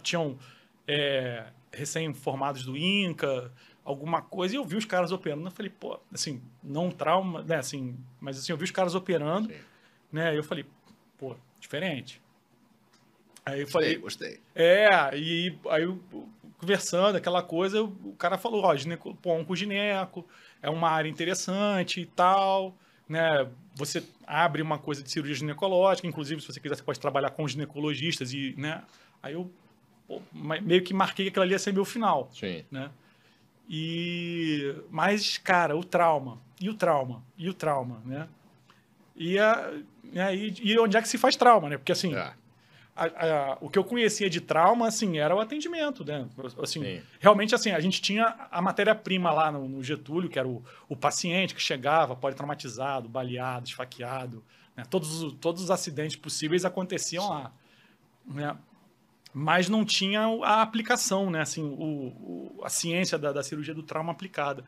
tinham 0.02 0.38
é, 0.86 1.46
recém-formados 1.72 2.64
do 2.64 2.76
Inca, 2.76 3.50
alguma 3.84 4.22
coisa, 4.22 4.54
e 4.54 4.56
eu 4.56 4.64
vi 4.64 4.76
os 4.76 4.84
caras 4.84 5.12
operando. 5.12 5.46
Eu 5.46 5.50
falei, 5.50 5.70
pô, 5.70 5.98
assim, 6.12 6.40
não 6.62 6.90
trauma, 6.90 7.42
né, 7.42 7.56
assim, 7.56 7.96
mas 8.20 8.38
assim, 8.38 8.52
eu 8.52 8.56
vi 8.58 8.64
os 8.64 8.70
caras 8.70 8.94
operando, 8.94 9.48
Sim. 9.48 9.58
né, 10.12 10.34
e 10.34 10.36
eu 10.36 10.44
falei, 10.44 10.64
pô, 11.18 11.34
diferente. 11.58 12.20
Aí 13.44 13.60
eu 13.60 13.66
Gostei, 13.66 13.82
falei, 13.82 13.98
gostei. 13.98 14.40
é, 14.54 15.18
e 15.18 15.58
aí 15.68 15.82
eu, 15.82 16.00
conversando, 16.58 17.16
aquela 17.16 17.42
coisa, 17.42 17.82
o 17.82 18.14
cara 18.16 18.38
falou, 18.38 18.62
ó, 18.64 18.76
gineco, 18.76 19.14
pô, 19.16 19.32
oncogineco, 19.32 20.24
é 20.62 20.70
uma 20.70 20.88
área 20.88 21.08
interessante 21.08 22.00
e 22.00 22.06
tal, 22.06 22.76
né? 23.08 23.50
Você 23.74 24.02
abre 24.24 24.62
uma 24.62 24.78
coisa 24.78 25.02
de 25.02 25.10
cirurgia 25.10 25.34
ginecológica, 25.34 26.06
inclusive, 26.06 26.40
se 26.40 26.46
você 26.46 26.60
quiser, 26.60 26.76
você 26.76 26.84
pode 26.84 27.00
trabalhar 27.00 27.30
com 27.30 27.48
ginecologistas 27.48 28.32
e, 28.32 28.54
né? 28.56 28.84
Aí 29.20 29.32
eu 29.34 29.50
pô, 30.06 30.22
meio 30.32 30.82
que 30.84 30.94
marquei 30.94 31.24
que 31.24 31.30
aquilo 31.30 31.42
ali 31.42 31.52
ia 31.52 31.58
ser 31.58 31.72
meu 31.72 31.84
final, 31.84 32.30
Sim. 32.32 32.64
né? 32.70 32.90
E 33.74 34.74
mas 34.90 35.38
cara, 35.38 35.74
o 35.74 35.82
trauma, 35.82 36.38
e 36.60 36.68
o 36.68 36.74
trauma, 36.74 37.22
e 37.38 37.48
o 37.48 37.54
trauma, 37.54 38.02
né? 38.04 38.28
E, 39.16 39.38
a, 39.38 39.72
e, 40.12 40.20
aí- 40.20 40.54
e 40.62 40.78
onde 40.78 40.94
é 40.94 41.00
que 41.00 41.08
se 41.08 41.16
faz 41.16 41.36
trauma, 41.36 41.70
né? 41.70 41.78
Porque 41.78 41.90
assim, 41.92 42.14
É. 42.14 42.34
a- 42.94 43.04
a- 43.52 43.58
o 43.62 43.70
que 43.70 43.78
eu 43.78 43.84
conhecia 43.84 44.28
de 44.28 44.42
trauma, 44.42 44.86
assim, 44.88 45.16
era 45.18 45.34
o 45.34 45.40
atendimento, 45.40 46.04
né? 46.04 46.28
Assim, 46.62 46.82
Sim. 46.84 47.02
realmente, 47.18 47.54
assim, 47.54 47.70
a 47.70 47.80
gente 47.80 48.02
tinha 48.02 48.26
a 48.50 48.60
matéria-prima 48.60 49.30
lá 49.32 49.50
no, 49.50 49.66
no 49.66 49.82
Getúlio, 49.82 50.28
que 50.28 50.38
era 50.38 50.46
o, 50.46 50.62
o 50.86 50.94
paciente 50.94 51.54
que 51.54 51.62
chegava 51.62 52.14
politraumatizado, 52.14 53.08
baleado, 53.08 53.66
esfaqueado, 53.66 54.44
né? 54.76 54.84
Todos, 54.90 55.22
os- 55.22 55.32
todos 55.40 55.62
os 55.62 55.70
acidentes 55.70 56.16
possíveis 56.16 56.66
aconteciam 56.66 57.26
lá, 57.26 57.50
né? 58.26 58.54
Mas 59.34 59.68
não 59.68 59.84
tinha 59.84 60.20
a 60.44 60.62
aplicação, 60.62 61.30
né? 61.30 61.40
Assim, 61.40 61.62
o, 61.62 62.56
o- 62.58 62.60
a 62.64 62.68
ciência 62.68 63.18
da, 63.18 63.32
da 63.32 63.42
cirurgia 63.42 63.74
do 63.74 63.82
trauma 63.82 64.12
aplicada. 64.12 64.64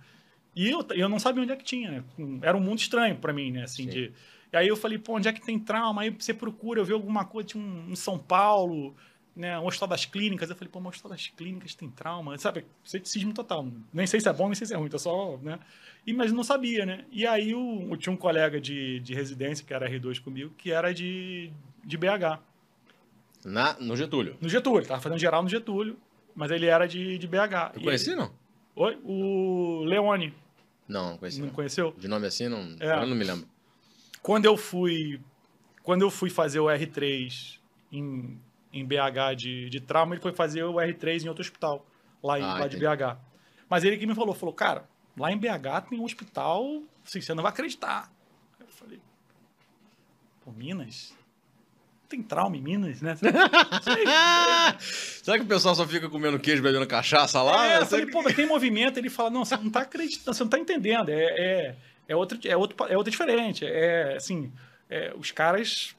E 0.57 0.71
eu, 0.71 0.87
eu 0.93 1.09
não 1.09 1.19
sabia 1.19 1.43
onde 1.43 1.53
é 1.53 1.57
que 1.57 1.65
tinha, 1.65 1.91
né? 1.91 2.05
Era 2.43 2.57
um 2.57 2.61
mundo 2.61 2.79
estranho 2.79 3.17
para 3.17 3.33
mim, 3.33 3.51
né? 3.51 3.65
Assim, 3.65 3.85
Sim. 3.85 3.91
de, 3.91 4.13
e 4.53 4.57
aí 4.57 4.69
eu 4.69 4.77
falei, 4.77 4.99
pô, 4.99 5.17
onde 5.17 5.29
é 5.29 5.33
que 5.33 5.45
tem 5.45 5.59
trauma? 5.59 6.03
Aí 6.03 6.11
você 6.11 6.33
procura, 6.33 6.81
eu 6.81 6.85
vi 6.85 6.93
alguma 6.93 7.25
coisa, 7.25 7.49
tinha 7.49 7.63
um, 7.63 7.91
em 7.91 7.97
São 7.97 8.17
Paulo, 8.19 8.95
né, 9.35 9.59
um 9.59 9.67
hospital 9.67 9.89
das 9.89 10.05
clínicas. 10.07 10.49
Eu 10.49 10.55
falei, 10.57 10.71
pô, 10.71 10.79
o 10.79 10.87
hospital 10.87 11.11
das 11.11 11.27
clínicas 11.27 11.75
tem 11.75 11.91
trauma, 11.91 12.39
sabe? 12.39 12.65
Ceticismo 12.85 13.35
total. 13.35 13.67
Nem 13.93 14.07
sei 14.07 14.21
se 14.21 14.29
é 14.29 14.33
bom, 14.33 14.47
nem 14.47 14.55
sei 14.55 14.67
se 14.67 14.73
é 14.73 14.77
ruim, 14.77 14.89
tá 14.89 14.99
só, 14.99 15.37
né? 15.43 15.59
E, 16.07 16.13
mas 16.13 16.31
não 16.33 16.45
sabia, 16.45 16.87
né? 16.87 17.05
E 17.11 17.27
aí 17.27 17.53
o, 17.55 17.89
eu 17.91 17.97
tinha 17.97 18.13
um 18.13 18.17
colega 18.17 18.61
de, 18.61 19.01
de 19.01 19.13
residência, 19.13 19.67
que 19.67 19.75
era 19.75 19.91
R2 19.91 20.21
comigo, 20.23 20.55
que 20.57 20.71
era 20.71 20.95
de, 20.95 21.51
de 21.85 21.97
BH. 21.99 22.39
Na, 23.45 23.75
no 23.81 23.97
Getúlio. 23.97 24.37
No 24.41 24.49
Getúlio, 24.49 24.87
tava 24.87 25.01
fazendo 25.01 25.19
geral 25.19 25.43
no 25.43 25.49
Getúlio, 25.49 25.99
mas 26.35 26.51
ele 26.51 26.67
era 26.67 26.87
de, 26.87 27.19
de 27.19 27.27
BH. 27.27 27.73
Eu 27.75 27.81
E 27.81 27.85
conheci, 27.85 28.11
ele- 28.11 28.17
não? 28.21 28.33
Oi? 28.77 28.99
O 29.05 29.85
Leone, 29.85 30.35
Não, 30.89 31.11
não 31.13 31.19
conheci. 31.19 31.41
não 31.41 31.47
Não. 31.49 31.55
conheceu? 31.55 31.95
De 31.97 32.09
nome 32.09 32.27
assim, 32.27 32.49
não, 32.49 32.77
É. 32.81 33.03
eu 33.03 33.07
não 33.07 33.15
me 33.17 33.25
lembro. 33.25 33.47
Quando 34.23 34.47
eu 34.47 34.57
fui, 34.57 35.21
quando 35.83 36.03
eu 36.03 36.11
fui 36.11 36.31
fazer 36.31 36.59
o 36.61 36.65
R3 36.67 37.59
em, 37.93 38.41
em 38.73 38.85
BH 38.85 39.35
de, 39.37 39.69
de 39.71 39.81
trauma, 39.81 40.15
ele 40.15 40.23
foi 40.23 40.33
fazer 40.33 40.65
o 40.65 40.75
R3 40.75 41.25
em 41.25 41.29
outro 41.29 41.43
hospital, 41.43 41.87
lá, 42.23 42.39
em, 42.39 42.43
Ah, 42.43 42.59
lá 42.61 42.67
de. 42.67 42.77
BH. 42.79 43.19
Mas 43.69 43.85
ele 43.85 43.97
que 43.99 44.07
me 44.07 44.15
falou, 44.15 44.35
falou, 44.35 44.55
cara, 44.55 44.89
lá 45.17 45.31
em 45.31 45.37
BH 45.39 45.89
tem 45.91 46.01
um 46.01 46.05
hospital, 46.05 46.83
assim, 47.07 47.21
você 47.21 47.35
não 47.35 47.43
vai 47.43 47.53
acreditar. 47.53 48.11
Eu 48.59 48.67
falei, 48.69 49.01
pô, 50.45 50.51
Minas? 50.53 51.15
Tem 52.15 52.23
trauma 52.23 52.57
em 52.57 52.61
Minas, 52.61 53.03
né? 53.03 53.17
Será 54.79 55.37
que 55.37 55.45
o 55.45 55.49
pessoal 55.49 55.75
só 55.75 55.85
fica 55.85 56.09
comendo 56.09 56.39
queijo, 56.39 56.63
bebendo 56.63 56.87
cachaça 56.87 57.43
lá? 57.43 57.67
É, 57.67 57.81
eu 57.81 57.87
falei, 57.87 58.07
que- 58.07 58.13
pô, 58.13 58.23
mas 58.23 58.37
tem 58.37 58.47
movimento. 58.47 58.99
Ele 58.99 59.11
fala, 59.11 59.31
não, 59.31 59.45
você 59.45 59.57
não 59.57 59.69
tá 59.69 59.81
acreditando, 59.81 60.33
você 60.37 60.45
não 60.45 60.51
tá 60.51 60.57
entendendo. 60.61 61.09
É, 61.09 61.25
é, 61.25 61.77
é, 62.07 62.15
outro, 62.15 62.39
é, 62.45 62.57
outro, 62.57 62.87
é 62.87 62.97
outro 62.97 63.11
diferente. 63.11 63.67
É, 63.67 64.15
assim, 64.17 64.53
é, 64.89 65.13
os 65.19 65.33
caras 65.33 65.97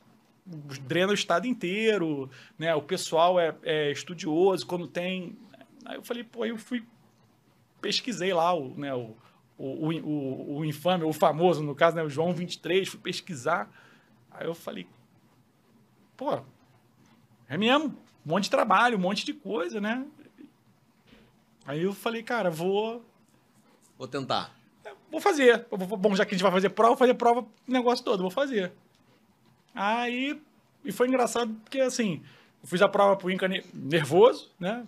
drenam 0.88 1.10
o 1.12 1.13
estado 1.13 1.48
inteiro, 1.48 2.29
né? 2.57 2.74
O 2.75 2.81
pessoal 2.81 3.38
é, 3.38 3.53
é 3.63 3.91
estudioso, 3.91 4.65
quando 4.65 4.88
tem... 4.88 5.38
Aí 5.86 5.98
eu 5.98 6.03
falei, 6.03 6.24
pô, 6.24 6.43
aí 6.43 6.50
eu 6.51 6.57
fui, 6.57 6.81
pesquisei 7.81 8.34
lá 8.34 8.53
o, 8.53 8.74
né, 8.77 8.93
o, 8.93 9.17
o, 9.57 9.89
o, 9.89 10.00
o, 10.00 10.57
o 10.60 10.65
infame, 10.65 11.03
o 11.03 11.12
famoso, 11.12 11.62
no 11.62 11.75
caso, 11.75 11.98
né, 11.98 12.03
o 12.03 12.10
João 12.10 12.34
23, 12.34 12.88
fui 12.88 13.00
pesquisar. 13.01 13.69
Aí 14.31 14.48
eu 14.48 14.55
falei, 14.55 14.88
pô, 16.17 16.39
é 17.50 17.57
mesmo, 17.57 17.88
um 18.25 18.29
monte 18.29 18.45
de 18.45 18.50
trabalho, 18.50 18.98
um 18.98 19.01
monte 19.01 19.25
de 19.25 19.34
coisa, 19.34 19.79
né? 19.81 20.05
Aí 21.65 21.81
eu 21.84 21.93
falei, 21.93 22.22
cara, 22.24 22.50
vou, 22.50 23.03
Vou 23.98 24.07
tentar. 24.07 24.51
vou 25.12 25.19
fazer. 25.19 25.65
Bom, 25.72 26.15
já 26.15 26.25
que 26.25 26.36
a 26.36 26.38
gente 26.38 26.43
vai 26.43 26.51
fazer 26.51 26.69
prova, 26.69 26.89
vou 26.91 26.98
fazer 26.98 27.13
prova, 27.15 27.41
o 27.41 27.72
negócio 27.72 28.03
todo, 28.05 28.22
vou 28.22 28.29
fazer. 28.31 28.72
Aí, 29.74 30.39
e 30.84 30.91
foi 30.91 31.07
engraçado 31.07 31.53
porque, 31.63 31.79
assim, 31.81 32.22
eu 32.62 32.67
fiz 32.67 32.81
a 32.81 32.88
prova 32.89 33.15
pro 33.15 33.31
Inca 33.31 33.48
ne- 33.48 33.63
nervoso, 33.74 34.51
né? 34.60 34.86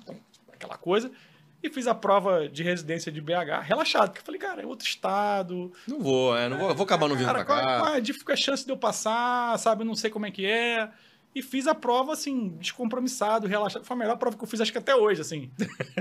Aquela 0.54 0.78
coisa. 0.78 1.12
E 1.64 1.70
fiz 1.72 1.88
a 1.88 1.96
prova 1.96 2.48
de 2.48 2.62
residência 2.62 3.12
de 3.12 3.20
BH 3.20 3.62
relaxado, 3.64 4.10
porque 4.10 4.20
eu 4.22 4.26
falei, 4.26 4.40
cara, 4.40 4.62
é 4.62 4.66
outro 4.66 4.88
estado. 4.88 5.74
Não 5.88 6.00
vou, 6.00 6.38
é, 6.38 6.48
não 6.48 6.58
vou, 6.60 6.76
vou 6.76 6.84
acabar 6.86 7.08
não 7.10 7.16
vindo 7.16 7.26
Cara, 7.26 7.44
pra 7.44 7.46
qual, 7.56 7.66
cá. 7.66 7.80
qual 7.80 7.94
é 7.96 7.98
a 7.98 8.00
dif- 8.00 8.24
a 8.32 8.36
chance 8.36 8.64
de 8.64 8.72
eu 8.72 8.78
passar, 8.78 9.58
sabe? 9.58 9.82
Eu 9.82 9.86
não 9.88 9.96
sei 9.96 10.12
como 10.12 10.28
é 10.28 10.32
que 10.32 10.46
é. 10.46 10.90
E 11.38 11.42
fiz 11.44 11.68
a 11.68 11.76
prova, 11.76 12.14
assim, 12.14 12.50
descompromissado, 12.60 13.46
relaxado. 13.46 13.86
Foi 13.86 13.96
a 13.96 14.00
melhor 14.00 14.18
prova 14.18 14.36
que 14.36 14.44
eu 14.44 14.48
fiz, 14.48 14.60
acho 14.60 14.72
que 14.72 14.78
até 14.80 14.96
hoje, 14.96 15.22
assim. 15.22 15.52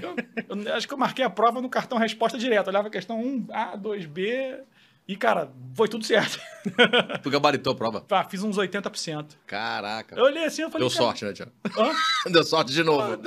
Eu, 0.00 0.16
eu 0.64 0.72
acho 0.74 0.88
que 0.88 0.94
eu 0.94 0.96
marquei 0.96 1.22
a 1.22 1.28
prova 1.28 1.60
no 1.60 1.68
cartão 1.68 1.98
resposta 1.98 2.38
direto. 2.38 2.68
Olhava 2.68 2.88
a 2.88 2.90
questão 2.90 3.22
1A, 3.22 3.78
2B. 3.78 4.60
E, 5.06 5.14
cara, 5.14 5.52
foi 5.74 5.88
tudo 5.88 6.06
certo. 6.06 6.40
Tu 7.22 7.28
gabaritou 7.28 7.74
a 7.74 7.76
prova. 7.76 8.06
Ah, 8.10 8.24
fiz 8.24 8.42
uns 8.42 8.56
80%. 8.56 9.32
Caraca. 9.46 10.16
Eu 10.16 10.24
olhei 10.24 10.46
assim 10.46 10.62
e 10.62 10.70
falei. 10.70 10.78
Deu 10.78 10.88
sorte, 10.88 11.26
né, 11.26 11.34
Tiago? 11.34 11.52
Deu 12.32 12.42
sorte 12.42 12.72
de 12.72 12.82
novo. 12.82 13.18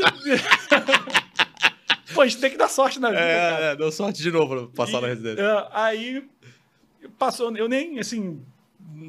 Pô, 2.15 2.21
a 2.21 2.27
gente 2.27 2.39
tem 2.41 2.49
que 2.49 2.57
dar 2.57 2.69
sorte 2.69 2.99
na 2.99 3.09
vida. 3.09 3.21
É, 3.21 3.71
é, 3.71 3.75
deu 3.75 3.91
sorte 3.91 4.19
de 4.19 4.31
novo 4.31 4.67
pra 4.67 4.85
passar 4.85 4.97
E, 4.97 5.01
na 5.01 5.07
residência. 5.09 5.41
é, 5.43 5.67
aí 5.73 6.27
passou, 7.19 7.55
eu 7.55 7.69
nem 7.69 7.99
assim 7.99 8.43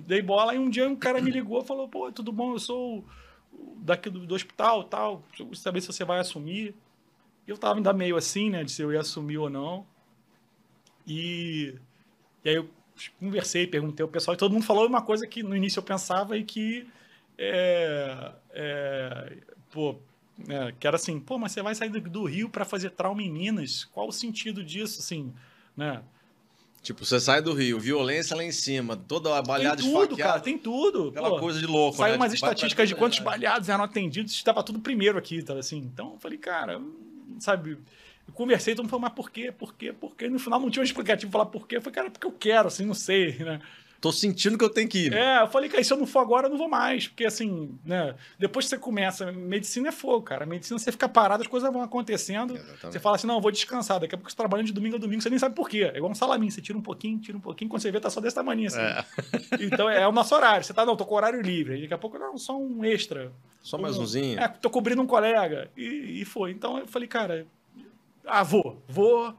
dei 0.06 0.22
bola 0.22 0.54
e 0.54 0.58
um 0.58 0.68
dia 0.68 0.88
um 0.88 0.96
cara 0.96 1.20
me 1.20 1.30
ligou 1.30 1.62
e 1.62 1.64
falou: 1.64 1.88
"Pô, 1.88 2.10
tudo 2.12 2.32
bom? 2.32 2.52
Eu 2.52 2.58
sou 2.58 3.04
daqui 3.76 4.10
do, 4.10 4.26
do 4.26 4.34
hospital, 4.34 4.84
tal, 4.84 5.22
eu 5.38 5.54
saber 5.54 5.80
se 5.80 5.88
você 5.88 6.04
vai 6.04 6.20
assumir". 6.20 6.75
Eu 7.46 7.58
tava 7.58 7.76
ainda 7.76 7.92
meio 7.92 8.16
assim, 8.16 8.50
né, 8.50 8.62
de 8.62 8.70
se 8.70 8.82
eu 8.82 8.92
ia 8.92 9.00
assumir 9.00 9.38
ou 9.38 9.50
não. 9.50 9.87
E 11.06 11.75
e 12.44 12.49
aí 12.49 12.54
eu 12.56 12.68
conversei, 13.18 13.66
perguntei 13.66 14.02
ao 14.02 14.08
pessoal, 14.08 14.34
e 14.34 14.38
todo 14.38 14.52
mundo 14.52 14.64
falou 14.64 14.87
uma 14.87 15.02
coisa 15.02 15.26
que 15.26 15.42
no 15.42 15.56
início 15.56 15.78
eu 15.78 15.82
pensava 15.82 16.37
e 16.37 16.44
que 16.44 16.87
é, 17.38 18.32
é, 18.50 19.37
pô, 19.70 19.96
né, 20.37 20.75
que 20.78 20.87
era 20.87 20.96
assim, 20.96 21.18
pô, 21.18 21.38
mas 21.38 21.52
você 21.52 21.62
vai 21.62 21.75
sair 21.75 21.88
do, 21.88 22.00
do 22.00 22.25
Rio 22.25 22.49
para 22.49 22.64
fazer 22.64 22.90
trauma 22.90 23.22
em 23.22 23.30
Minas? 23.30 23.84
Qual 23.84 24.08
o 24.08 24.12
sentido 24.12 24.62
disso, 24.62 25.00
assim, 25.00 25.32
né? 25.76 26.02
Tipo, 26.82 27.04
você 27.04 27.20
sai 27.20 27.42
do 27.42 27.52
Rio, 27.52 27.78
violência 27.78 28.34
lá 28.34 28.42
em 28.42 28.52
cima, 28.52 28.96
toda 28.96 29.30
a 29.30 29.42
Tem 29.42 29.46
baleada 29.46 29.82
tudo, 29.82 30.02
esfaqueada, 30.02 30.22
cara, 30.22 30.40
tem 30.40 30.56
tudo. 30.56 31.08
Aquela 31.10 31.30
pô. 31.30 31.38
coisa 31.38 31.60
de 31.60 31.66
louco, 31.66 31.99
Saiu 31.99 32.12
né? 32.12 32.16
umas 32.16 32.32
Tipo, 32.32 32.46
estatísticas 32.46 32.88
de 32.88 32.94
quantos 32.94 33.18
baleados 33.18 33.68
eram 33.68 33.84
atendidos, 33.84 34.32
estava 34.32 34.62
tudo 34.62 34.78
primeiro 34.80 35.18
aqui, 35.18 35.42
tá, 35.42 35.54
assim. 35.54 35.76
Então 35.76 36.12
eu 36.14 36.18
falei, 36.18 36.38
cara, 36.38 36.80
sabe, 37.38 37.72
eu 38.26 38.32
conversei, 38.32 38.75
todo 38.75 38.84
mundo 38.84 38.90
falou, 38.90 39.02
mas 39.02 39.12
por 39.12 39.30
quê, 39.30 39.52
por 39.52 39.75
quê, 39.75 39.92
por 39.92 40.16
quê? 40.16 40.28
No 40.28 40.38
final 40.38 40.58
não 40.58 40.70
tinha 40.70 40.80
um 40.80 40.84
explicativo 40.84 41.30
falar 41.30 41.46
por 41.46 41.68
quê. 41.68 41.76
Eu 41.76 41.82
falei, 41.82 41.94
cara, 41.94 42.10
porque 42.10 42.26
eu 42.26 42.32
quero, 42.32 42.68
assim, 42.68 42.87
não 42.87 42.94
sei, 42.94 43.38
né? 43.40 43.60
Tô 44.00 44.11
sentindo 44.11 44.57
que 44.57 44.64
eu 44.64 44.71
tenho 44.71 44.88
que 44.88 45.07
ir. 45.07 45.12
É, 45.12 45.42
eu 45.42 45.49
falei, 45.49 45.69
cara, 45.69 45.85
se 45.85 45.92
eu 45.92 45.97
não 45.99 46.07
for 46.07 46.21
agora, 46.21 46.47
eu 46.47 46.50
não 46.50 46.57
vou 46.57 46.69
mais. 46.69 47.07
Porque, 47.07 47.26
assim, 47.26 47.78
né? 47.85 48.14
Depois 48.38 48.64
que 48.64 48.71
você 48.71 48.78
começa, 48.78 49.30
medicina 49.30 49.88
é 49.88 49.92
fogo, 49.92 50.23
cara. 50.23 50.47
Medicina, 50.47 50.78
você 50.78 50.90
fica 50.90 51.07
parado, 51.07 51.42
as 51.42 51.49
coisas 51.49 51.71
vão 51.71 51.83
acontecendo. 51.83 52.54
Exatamente. 52.54 52.92
Você 52.92 52.99
fala 52.99 53.16
assim, 53.16 53.26
não, 53.26 53.35
eu 53.35 53.40
vou 53.42 53.50
descansar. 53.50 54.00
Daqui 54.00 54.14
a 54.14 54.19
pouco 54.19 54.30
você 54.30 54.37
tá 54.37 54.42
trabalhando 54.42 54.69
de 54.69 54.73
domingo 54.73 54.97
a 54.97 54.99
domingo, 54.99 55.21
você 55.21 55.28
nem 55.28 55.38
sabe 55.38 55.54
por 55.54 55.69
quê. 55.69 55.90
É 55.92 55.99
igual 55.99 56.11
um 56.11 56.14
salaminho, 56.14 56.50
você 56.50 56.62
tira 56.62 56.78
um 56.78 56.83
pouquinho, 56.83 57.19
tira 57.19 57.37
um 57.37 57.40
pouquinho, 57.42 57.69
quando 57.69 57.83
você 57.83 57.90
vê, 57.90 58.00
tá 58.00 58.09
só 58.09 58.23
desse 58.23 58.37
tamanho, 58.37 58.66
assim. 58.66 58.80
É. 58.80 59.04
Então 59.61 59.88
é 59.90 60.09
o 60.09 60.12
nosso 60.12 60.35
horário. 60.35 60.64
Você 60.64 60.73
tá, 60.73 60.87
não, 60.87 60.97
tô 60.97 61.04
com 61.04 61.14
horário 61.14 61.40
livre. 61.42 61.75
Aí 61.75 61.83
Daqui 61.83 61.95
a 61.95 61.99
pouco, 61.99 62.19
não, 62.19 62.38
só 62.38 62.59
um 62.59 62.85
extra. 62.85 63.30
Só 63.61 63.76
mais 63.76 63.99
umzinho. 63.99 64.40
É, 64.40 64.49
tô 64.49 64.71
cobrindo 64.71 65.02
um 65.02 65.07
colega. 65.07 65.71
E, 65.76 66.23
e 66.23 66.25
foi. 66.25 66.52
Então 66.52 66.78
eu 66.78 66.87
falei, 66.87 67.07
cara, 67.07 67.47
ah, 68.25 68.42
vou, 68.42 68.83
vou, 68.88 69.35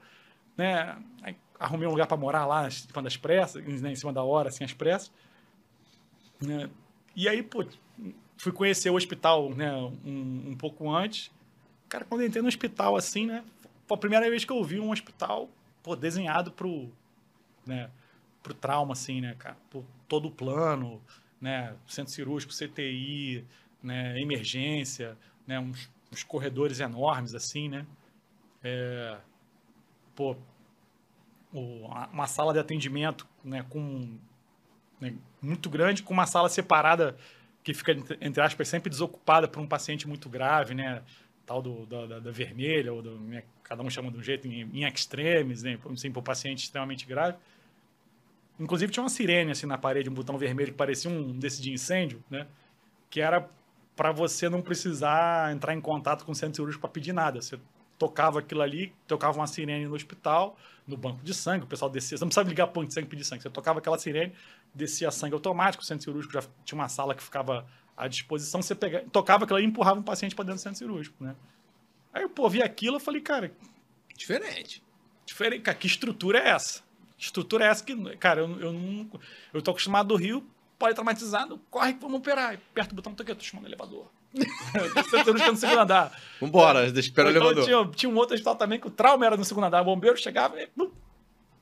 né? 0.58 0.96
Aí 1.24 1.36
arrumei 1.62 1.88
um 1.88 1.91
lugar 1.91 2.08
para 2.08 2.18
morar 2.18 2.46
lá, 2.48 2.68
em 2.68 2.72
cima 2.72 3.03
das 3.03 3.15
pressas, 3.15 3.63
né, 3.82 3.91
em 3.91 3.96
cima 3.96 4.12
da 4.12 4.24
hora, 4.24 4.50
assim, 4.50 4.63
as 4.63 4.74
pressas. 4.74 5.12
Né? 6.41 6.68
E 7.15 7.30
aí, 7.30 7.44
pô, 7.44 7.63
fui 8.36 8.51
conhecer 8.51 8.89
o 8.89 8.96
hospital, 8.96 9.53
né, 9.53 9.72
um, 10.03 10.50
um 10.50 10.56
pouco 10.58 10.89
antes. 10.89 11.32
Cara, 11.88 12.03
quando 12.03 12.22
eu 12.22 12.27
entrei 12.27 12.41
no 12.41 12.48
hospital, 12.48 12.96
assim, 12.96 13.27
né, 13.27 13.44
foi 13.88 13.96
a 13.96 14.00
primeira 14.00 14.27
vez 14.27 14.44
que 14.44 14.51
eu 14.51 14.63
vi 14.63 14.80
um 14.80 14.91
hospital, 14.91 15.50
pô, 15.84 15.96
desenhado 15.96 16.51
pro, 16.51 16.91
né, 17.63 17.91
pro 18.41 18.56
trauma, 18.56 18.94
assim, 18.94 19.22
né, 19.22 19.36
cara, 19.38 19.58
por 19.70 19.86
todo 20.08 20.30
o 20.30 20.32
plano, 20.32 21.00
né, 21.39 21.75
centro 21.86 22.12
cirúrgico, 22.12 22.51
CTI, 22.51 23.46
né, 23.84 24.20
emergência, 24.20 25.15
né, 25.46 25.60
uns, 25.60 25.88
uns 26.12 26.24
corredores 26.24 26.80
enormes, 26.80 27.36
assim, 27.36 27.70
né, 27.70 27.86
é, 28.63 29.20
pô, 30.15 30.36
uma 31.53 32.27
sala 32.27 32.53
de 32.53 32.60
atendimento, 32.60 33.27
né, 33.43 33.65
com 33.70 34.17
né, 35.00 35.13
muito 35.41 35.70
grande, 35.70 36.03
com 36.03 36.13
uma 36.13 36.25
sala 36.25 36.48
separada 36.48 37.17
que 37.63 37.74
fica, 37.74 37.91
entre- 38.22 38.41
aspas, 38.41 38.67
sempre 38.67 38.89
desocupada 38.89 39.48
por 39.48 39.60
um 39.62 39.67
paciente 39.67 40.08
muito 40.08 40.29
grave, 40.29 40.74
né? 40.74 41.01
Tal 41.46 41.62
do, 41.62 41.86
da, 41.86 42.05
da- 42.05 42.20
da 42.20 42.31
vermelha, 42.31 42.93
ou 42.93 43.01
do, 43.01 43.20
né, 43.20 43.43
cada 43.63 43.84
um 43.84 43.89
chama 43.89 44.12
de 44.12 44.17
um 44.17 44.24
jeito, 44.24 44.48
em, 44.48 44.62
em 44.74 44.86
extremes, 44.88 45.63
né? 45.63 45.77
Assim, 45.91 46.12
para 46.12 46.20
o 46.20 46.24
paciente 46.24 46.63
extremamente 46.63 47.05
grave. 47.05 47.38
Inclusive 48.60 48.91
tinha 48.91 49.03
uma 49.03 49.10
sirene 49.10 49.51
assim 49.51 49.65
na 49.65 49.77
parede, 49.77 50.10
um 50.10 50.13
botão 50.13 50.38
vermelho 50.38 50.72
que 50.72 50.77
parecia 50.77 51.10
um 51.10 51.38
desse 51.38 51.62
de 51.62 51.72
incêndio, 51.72 52.24
né? 52.29 52.48
Que 53.10 53.20
era 53.22 53.50
para 53.96 54.12
você 54.12 54.50
não 54.50 54.62
precisar 54.62 55.51
entrar 55.51 55.74
em 55.74 55.81
contato 55.81 56.25
com 56.25 56.31
o 56.31 56.36
centro 56.36 56.55
cirúrgico 56.55 56.81
para 56.81 56.89
pedir 56.91 57.13
nada. 57.13 57.41
Você 57.41 57.60
tocava 58.01 58.39
aquilo 58.39 58.63
ali, 58.63 58.91
tocava 59.05 59.38
uma 59.38 59.46
sirene 59.46 59.86
no 59.86 59.93
hospital, 59.93 60.58
no 60.88 60.98
banco 60.98 61.24
de 61.24 61.36
sangue, 61.36 61.65
o 61.65 61.67
pessoal 61.67 61.91
descia. 61.91 62.17
Você 62.17 62.24
não 62.24 62.29
precisava 62.29 62.50
ligar 62.50 62.65
ponto 62.65 62.88
de 62.88 62.96
sangue 62.96 63.08
pedir 63.08 63.24
sangue. 63.24 63.43
Você 63.43 63.50
tocava 63.51 63.77
aquela 63.77 64.00
sirene, 64.00 64.34
descia 64.74 65.12
sangue 65.12 65.36
automático, 65.36 65.84
o 65.84 65.86
centro 65.86 66.05
cirúrgico 66.05 66.34
já 66.34 66.41
tinha 66.65 66.79
uma 66.79 66.89
sala 66.89 67.13
que 67.13 67.22
ficava 67.22 67.67
à 67.96 68.08
disposição, 68.08 68.60
você 68.60 68.74
pegava, 68.74 69.05
tocava 69.12 69.43
aquilo 69.43 69.58
ali 69.58 69.67
e 69.67 69.70
empurrava 69.70 70.00
um 70.00 70.03
paciente 70.03 70.34
para 70.34 70.46
dentro 70.46 70.58
do 70.58 70.63
centro 70.63 70.79
cirúrgico, 70.79 71.24
né? 71.24 71.36
Aí 72.12 72.24
eu, 72.24 72.29
pô, 72.29 72.50
vi 72.50 72.63
aquilo, 72.63 72.96
eu 72.96 73.00
falei, 73.00 73.22
cara, 73.22 73.53
Diferente. 74.15 74.84
diferente, 75.24 75.62
cara, 75.62 75.77
que 75.77 75.86
estrutura 75.86 76.39
é 76.39 76.50
essa? 76.50 76.81
Que 77.20 77.25
estrutura 77.25 77.65
é 77.65 77.67
essa 77.67 77.84
que, 77.84 78.17
cara, 78.17 78.41
eu, 78.41 78.60
eu 78.60 78.74
não. 78.74 79.12
Eu 79.53 79.62
tô 79.62 79.70
acostumado 79.70 80.08
do 80.08 80.15
Rio, 80.15 80.43
pode 80.79 80.96
traumatizado, 80.96 81.60
corre 81.70 81.93
que 81.93 82.00
vamos 82.00 82.17
operar. 82.17 82.55
Aperta 82.55 82.93
o 82.93 82.96
botão, 82.96 83.13
tô 83.13 83.22
aqui, 83.22 83.31
eu 83.31 83.36
tô 83.36 83.43
chamando 83.43 83.65
o 83.65 83.67
elevador. 83.67 84.10
Cirúrgico 85.09 85.51
no 85.51 85.57
segundo 85.57 85.79
andar. 85.79 86.11
Vambora, 86.39 86.85
espera 86.88 87.27
o 87.27 87.31
Então, 87.31 87.43
elevador. 87.51 87.65
Tinha, 87.65 87.91
tinha 87.95 88.09
um 88.11 88.15
outro 88.17 88.33
hospital 88.33 88.55
também 88.55 88.79
que 88.79 88.88
o 88.88 88.91
trauma 88.91 89.25
era 89.25 89.38
no 89.38 89.45
segundo 89.45 89.65
andar. 89.65 89.81
O 89.81 89.85
bombeiro 89.85 90.17
chegava 90.17 90.59
e. 90.61 90.67
bum. 90.75 90.89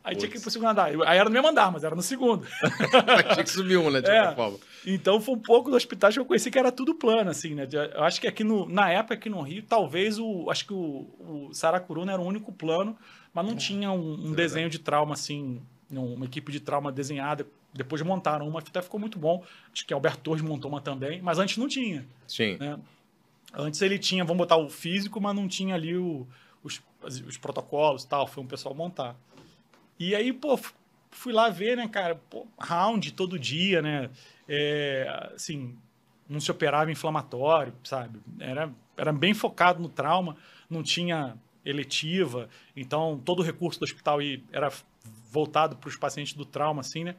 Aí 0.02 0.14
Aí 0.14 0.16
tinha 0.16 0.32
que 0.32 0.38
ir 0.38 0.42
pro 0.42 0.50
segundo 0.50 0.70
andar. 0.70 0.86
Aí 0.86 1.18
era 1.18 1.26
no 1.26 1.32
mesmo 1.32 1.48
andar, 1.50 1.72
mas 1.72 1.84
era 1.84 1.94
no 1.96 2.02
segundo. 2.02 2.48
tinha 3.34 3.44
que 3.44 3.50
subir 3.52 3.78
um, 3.78 3.90
né? 3.92 4.02
De 4.02 4.10
É. 4.10 4.34
forma. 4.34 4.58
Então 4.86 5.20
foi 5.20 5.36
um 5.36 5.40
pouco 5.40 5.70
dos 5.70 5.76
hospitais 5.78 6.14
que 6.14 6.20
eu 6.20 6.26
conheci 6.26 6.50
que 6.50 6.58
era 6.58 6.72
tudo 6.72 6.96
plano, 6.96 7.30
assim, 7.30 7.54
né? 7.54 7.68
Eu 7.94 8.04
acho 8.06 8.22
que 8.22 8.28
aqui 8.28 8.44
no, 8.44 8.68
na 8.68 8.90
época 8.90 9.16
aqui 9.16 9.30
no 9.30 9.42
Rio, 9.42 9.62
talvez 9.64 10.18
o. 10.18 10.50
Acho 10.50 10.66
que 10.68 10.74
o, 10.74 11.10
o 11.20 11.50
Saracuruna 11.54 12.14
era 12.14 12.22
o 12.22 12.26
único 12.26 12.52
plano, 12.52 12.98
mas 13.34 13.46
não 13.46 13.56
tinha 13.58 13.92
um, 13.92 14.28
um 14.28 14.32
desenho 14.34 14.70
de 14.70 14.80
trauma, 14.80 15.14
assim, 15.14 15.62
uma 15.92 16.26
equipe 16.26 16.52
de 16.52 16.60
trauma 16.60 16.92
desenhada. 16.92 17.46
Depois 17.74 18.02
montaram 18.02 18.48
uma, 18.48 18.60
até 18.60 18.82
ficou 18.82 19.00
muito 19.00 19.18
bom. 19.20 19.44
Acho 19.74 19.86
que 19.86 19.94
Alberto 19.94 20.20
Torres 20.22 20.42
montou 20.42 20.70
uma 20.72 20.82
também, 20.82 21.22
mas 21.22 21.38
antes 21.40 21.58
não 21.58 21.68
tinha. 21.68 22.06
Sim. 22.28 22.58
né? 22.58 22.80
Antes 23.54 23.82
ele 23.82 23.98
tinha, 23.98 24.24
vamos 24.24 24.38
botar 24.40 24.58
o 24.58 24.70
físico, 24.70 25.20
mas 25.20 25.36
não 25.36 25.48
tinha 25.48 25.74
ali 25.76 25.96
o- 25.98 26.28
os, 26.64 26.82
os 27.04 27.38
protocolos 27.38 28.04
e 28.04 28.08
tal, 28.08 28.28
foi 28.28 28.44
um 28.44 28.48
pessoal 28.48 28.76
montar. 28.76 29.16
E 30.00 30.14
aí, 30.16 30.32
pô, 30.32 30.60
fui 31.12 31.34
lá 31.34 31.50
ver, 31.50 31.76
né, 31.76 31.88
cara, 31.88 32.16
pô, 32.30 32.46
round 32.60 33.12
todo 33.14 33.40
dia, 33.40 33.82
né, 33.82 34.10
é, 34.48 35.32
assim, 35.36 35.76
não 36.28 36.40
se 36.40 36.52
operava 36.52 36.92
inflamatório, 36.92 37.74
sabe, 37.84 38.20
era, 38.40 38.72
era 38.96 39.12
bem 39.12 39.34
focado 39.34 39.82
no 39.82 39.90
trauma, 39.90 40.38
não 40.70 40.84
tinha 40.84 41.36
eletiva, 41.66 42.48
então 42.76 43.20
todo 43.26 43.40
o 43.40 43.44
recurso 43.44 43.80
do 43.80 43.84
hospital 43.84 44.20
era 44.52 44.72
voltado 45.30 45.76
para 45.76 45.88
os 45.88 45.96
pacientes 45.96 46.34
do 46.34 46.46
trauma, 46.46 46.82
assim, 46.82 47.04
né, 47.04 47.16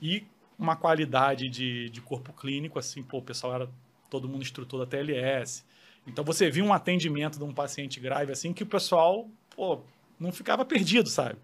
e 0.00 0.26
uma 0.58 0.76
qualidade 0.76 1.48
de, 1.48 1.90
de 1.90 2.00
corpo 2.00 2.32
clínico, 2.32 2.78
assim, 2.78 3.02
pô, 3.02 3.18
o 3.18 3.22
pessoal 3.22 3.54
era 3.54 3.68
todo 4.08 4.28
mundo 4.28 4.42
instrutor 4.42 4.80
da 4.80 4.86
TLS. 4.86 5.64
Então 6.06 6.24
você 6.24 6.50
viu 6.50 6.64
um 6.64 6.72
atendimento 6.72 7.38
de 7.38 7.44
um 7.44 7.52
paciente 7.52 7.98
grave 8.00 8.32
assim 8.32 8.52
que 8.52 8.62
o 8.62 8.66
pessoal, 8.66 9.28
pô, 9.54 9.80
não 10.18 10.32
ficava 10.32 10.64
perdido, 10.64 11.08
sabe? 11.08 11.38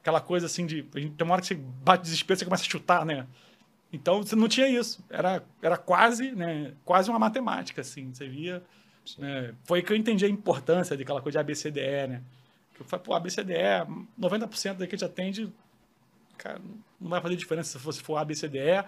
Aquela 0.00 0.20
coisa 0.20 0.46
assim 0.46 0.66
de. 0.66 0.82
Tem 0.82 1.12
uma 1.22 1.32
hora 1.32 1.42
que 1.42 1.48
você 1.48 1.54
bate 1.54 2.02
desespero, 2.02 2.38
você 2.38 2.44
começa 2.44 2.62
a 2.62 2.68
chutar, 2.68 3.04
né? 3.04 3.26
Então 3.92 4.22
você 4.22 4.36
não 4.36 4.48
tinha 4.48 4.68
isso. 4.68 5.02
Era, 5.08 5.42
era 5.62 5.76
quase, 5.78 6.32
né? 6.32 6.74
Quase 6.84 7.08
uma 7.08 7.18
matemática, 7.18 7.80
assim. 7.80 8.12
Você 8.12 8.28
via. 8.28 8.62
né? 9.18 9.54
Foi 9.64 9.82
que 9.82 9.92
eu 9.92 9.96
entendi 9.96 10.24
a 10.24 10.28
importância 10.28 10.96
daquela 10.96 11.22
coisa 11.22 11.38
de 11.38 11.40
ABCDE, 11.40 12.08
né? 12.08 12.22
Que 12.74 12.82
eu 12.82 12.86
falei, 12.86 13.04
pô, 13.04 13.14
ABCDE, 13.14 13.86
90% 14.20 14.74
daqui 14.74 14.96
te 14.96 15.04
atende. 15.04 15.52
Cara, 16.36 16.60
não 17.00 17.10
vai 17.10 17.20
fazer 17.20 17.36
diferença 17.36 17.78
se 17.78 17.84
fosse 17.84 18.02
for 18.02 18.16
ABCDE, 18.16 18.84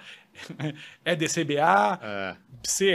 é 1.04 1.14
DCBA, 1.14 2.00
É. 2.02 2.36
CE, 2.64 2.90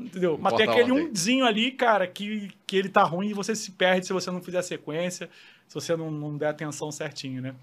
entendeu? 0.00 0.38
Mas 0.40 0.54
tem 0.54 0.66
aquele 0.66 0.90
ordem. 0.90 1.08
umzinho 1.08 1.44
ali, 1.44 1.70
cara, 1.70 2.06
que, 2.06 2.50
que 2.66 2.76
ele 2.76 2.88
tá 2.88 3.02
ruim 3.02 3.28
e 3.28 3.34
você 3.34 3.54
se 3.54 3.72
perde 3.72 4.06
se 4.06 4.12
você 4.12 4.30
não 4.30 4.40
fizer 4.40 4.58
a 4.58 4.62
sequência, 4.62 5.28
se 5.68 5.74
você 5.74 5.94
não, 5.96 6.10
não 6.10 6.36
der 6.36 6.48
atenção 6.48 6.90
certinho, 6.90 7.42
né? 7.42 7.54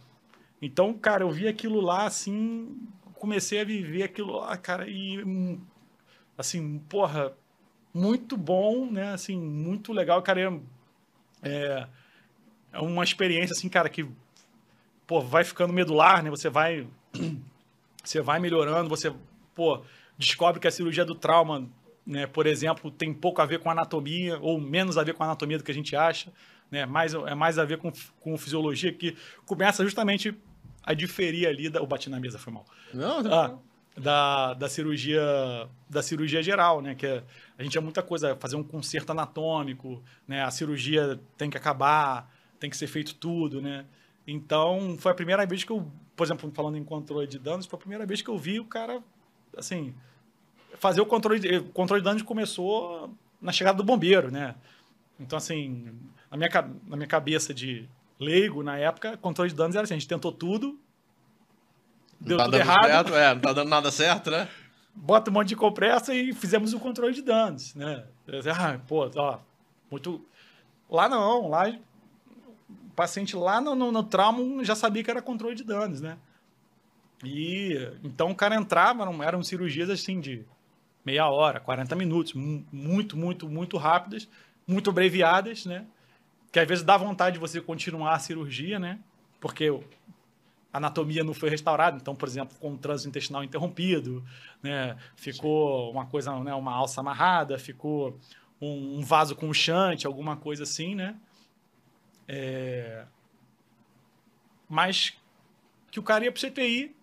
Então, 0.61 0.93
cara, 0.93 1.23
eu 1.23 1.31
vi 1.31 1.47
aquilo 1.47 1.81
lá, 1.81 2.05
assim, 2.05 2.77
comecei 3.15 3.61
a 3.61 3.65
viver 3.65 4.03
aquilo 4.03 4.33
lá, 4.37 4.55
cara, 4.57 4.87
e, 4.87 5.57
assim, 6.37 6.77
porra, 6.87 7.33
muito 7.91 8.37
bom, 8.37 8.85
né? 8.85 9.13
Assim, 9.13 9.39
muito 9.39 9.91
legal, 9.91 10.21
cara, 10.21 10.61
é, 11.41 11.87
é 12.71 12.79
uma 12.79 13.03
experiência, 13.03 13.53
assim, 13.53 13.69
cara, 13.69 13.89
que, 13.89 14.05
pô, 15.07 15.21
vai 15.21 15.43
ficando 15.43 15.73
medular, 15.73 16.23
né? 16.23 16.29
Você 16.29 16.49
vai, 16.49 16.87
você 18.03 18.21
vai 18.21 18.39
melhorando, 18.39 18.89
você, 18.89 19.13
pô, 19.55 19.81
descobre 20.17 20.59
que 20.59 20.67
a 20.67 20.71
cirurgia 20.71 21.05
do 21.05 21.15
trauma, 21.15 21.67
né, 22.05 22.25
por 22.27 22.47
exemplo, 22.47 22.89
tem 22.91 23.13
pouco 23.13 23.41
a 23.41 23.45
ver 23.45 23.59
com 23.59 23.69
anatomia, 23.69 24.39
ou 24.39 24.59
menos 24.59 24.97
a 24.97 25.03
ver 25.03 25.13
com 25.13 25.23
anatomia 25.23 25.57
do 25.57 25.63
que 25.63 25.71
a 25.71 25.75
gente 25.75 25.95
acha, 25.95 26.31
né? 26.69 26.85
Mais, 26.85 27.13
é 27.13 27.35
mais 27.35 27.59
a 27.59 27.65
ver 27.65 27.77
com, 27.77 27.91
com 28.21 28.37
fisiologia, 28.37 28.93
que 28.93 29.15
começa 29.45 29.83
justamente 29.83 30.33
a 30.83 30.93
diferir 30.93 31.47
ali, 31.47 31.69
da, 31.69 31.79
eu 31.79 31.85
bati 31.85 32.09
na 32.09 32.19
mesa, 32.19 32.39
foi 32.39 32.51
mal. 32.53 32.65
Não, 32.93 33.19
Ah, 33.31 33.57
da, 33.95 34.53
da 34.53 34.69
cirurgia 34.69 35.21
da 35.89 36.01
cirurgia 36.01 36.41
geral, 36.41 36.81
né? 36.81 36.95
Que 36.95 37.05
é- 37.05 37.23
a 37.57 37.63
gente 37.63 37.77
é 37.77 37.81
muita 37.81 38.01
coisa, 38.01 38.35
fazer 38.39 38.55
um 38.55 38.63
conserto 38.63 39.11
anatômico, 39.11 40.01
né? 40.27 40.41
A 40.43 40.49
cirurgia 40.49 41.19
tem 41.37 41.49
que 41.49 41.57
acabar, 41.57 42.31
tem 42.61 42.69
que 42.69 42.77
ser 42.77 42.87
feito 42.87 43.15
tudo, 43.15 43.59
né? 43.59 43.85
Então, 44.25 44.95
foi 44.99 45.11
a 45.11 45.15
primeira 45.15 45.45
vez 45.47 45.63
que 45.63 45.71
eu, 45.71 45.91
por 46.15 46.23
exemplo, 46.23 46.49
falando 46.53 46.77
em 46.77 46.83
controle 46.83 47.27
de 47.27 47.39
danos, 47.39 47.65
foi 47.65 47.75
a 47.75 47.79
primeira 47.79 48.05
vez 48.05 48.21
que 48.21 48.29
eu 48.29 48.37
vi 48.37 48.59
o 48.59 48.65
cara, 48.65 49.01
assim, 49.57 49.95
fazer 50.75 51.01
o 51.01 51.05
controle 51.05 51.39
de, 51.39 51.57
o 51.57 51.63
controle 51.69 52.01
de 52.01 52.05
danos 52.05 52.21
começou 52.21 53.13
na 53.41 53.51
chegada 53.51 53.77
do 53.79 53.83
bombeiro, 53.83 54.29
né? 54.29 54.53
Então, 55.19 55.37
assim, 55.37 55.91
na 56.29 56.37
minha, 56.37 56.49
na 56.87 56.95
minha 56.95 57.07
cabeça 57.07 57.51
de 57.51 57.89
leigo, 58.19 58.61
na 58.61 58.77
época, 58.77 59.17
controle 59.17 59.49
de 59.49 59.55
danos 59.55 59.75
era 59.75 59.83
assim, 59.83 59.95
a 59.95 59.97
gente 59.97 60.07
tentou 60.07 60.31
tudo, 60.31 60.79
deu 62.19 62.37
tá 62.37 62.45
tudo 62.45 62.57
errado, 62.57 62.85
certo, 62.85 63.15
é, 63.15 63.33
não 63.33 63.41
tá 63.41 63.53
dando 63.53 63.69
nada 63.69 63.91
certo, 63.91 64.29
né? 64.29 64.47
bota 64.93 65.31
um 65.31 65.33
monte 65.33 65.49
de 65.49 65.55
compressa 65.55 66.13
e 66.13 66.33
fizemos 66.33 66.73
o 66.73 66.79
controle 66.79 67.13
de 67.13 67.21
danos, 67.21 67.73
né? 67.75 68.05
Ah, 68.55 68.79
pô, 68.87 69.09
ó, 69.15 69.39
muito... 69.89 70.23
Lá 70.89 71.07
não, 71.07 71.49
lá 71.49 71.69
o 72.91 72.93
paciente 72.95 73.35
lá 73.35 73.61
no, 73.61 73.75
no, 73.75 73.91
no 73.91 74.03
trauma 74.03 74.63
já 74.63 74.75
sabia 74.75 75.03
que 75.03 75.11
era 75.11 75.21
controle 75.21 75.55
de 75.55 75.63
danos, 75.63 76.01
né? 76.01 76.17
E 77.23 77.75
então 78.03 78.31
o 78.31 78.35
cara 78.35 78.55
entrava, 78.55 79.03
eram, 79.03 79.23
eram 79.23 79.43
cirurgias 79.43 79.89
assim 79.89 80.19
de 80.19 80.43
meia 81.05 81.29
hora, 81.29 81.59
40 81.59 81.95
minutos, 81.95 82.33
mu- 82.33 82.65
muito, 82.71 83.17
muito, 83.17 83.49
muito 83.49 83.77
rápidas, 83.77 84.27
muito 84.67 84.89
abreviadas, 84.89 85.65
né? 85.65 85.85
Que 86.51 86.59
às 86.59 86.67
vezes 86.67 86.83
dá 86.83 86.97
vontade 86.97 87.35
de 87.35 87.39
você 87.39 87.61
continuar 87.61 88.15
a 88.15 88.19
cirurgia, 88.19 88.79
né? 88.79 88.99
Porque 89.39 89.69
a 90.73 90.77
anatomia 90.77 91.23
não 91.23 91.33
foi 91.33 91.49
restaurada, 91.49 91.97
então, 91.97 92.15
por 92.15 92.27
exemplo, 92.27 92.55
com 92.59 92.73
o 92.73 92.77
trânsito 92.77 93.09
intestinal 93.09 93.43
interrompido, 93.43 94.23
né? 94.63 94.97
Ficou 95.15 95.91
uma 95.91 96.05
coisa, 96.05 96.37
né? 96.43 96.53
Uma 96.55 96.73
alça 96.73 97.01
amarrada, 97.01 97.57
ficou 97.59 98.17
um, 98.61 98.99
um 98.99 99.01
vaso 99.01 99.35
com 99.35 99.47
um 99.47 99.53
chante, 99.53 100.07
alguma 100.07 100.37
coisa 100.37 100.63
assim, 100.63 100.95
né? 100.95 101.15
É... 102.33 103.03
Mas 104.69 105.17
que 105.91 105.99
o 105.99 106.03
cara 106.03 106.23
ia 106.23 106.31
pro 106.31 106.41
CTI 106.41 106.95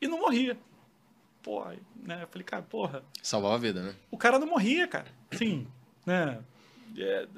e 0.00 0.08
não 0.08 0.20
morria. 0.20 0.58
Aí, 1.66 1.78
né? 2.02 2.22
Eu 2.24 2.26
falei, 2.28 2.44
cara, 2.44 2.62
porra, 2.62 3.04
Salvava 3.22 3.54
a 3.54 3.58
vida, 3.58 3.80
né? 3.80 3.94
o 4.10 4.16
cara 4.18 4.36
não 4.38 4.48
morria, 4.48 4.88
cara. 4.88 5.06
Sim, 5.32 5.68
né? 6.04 6.42
É, 6.98 7.28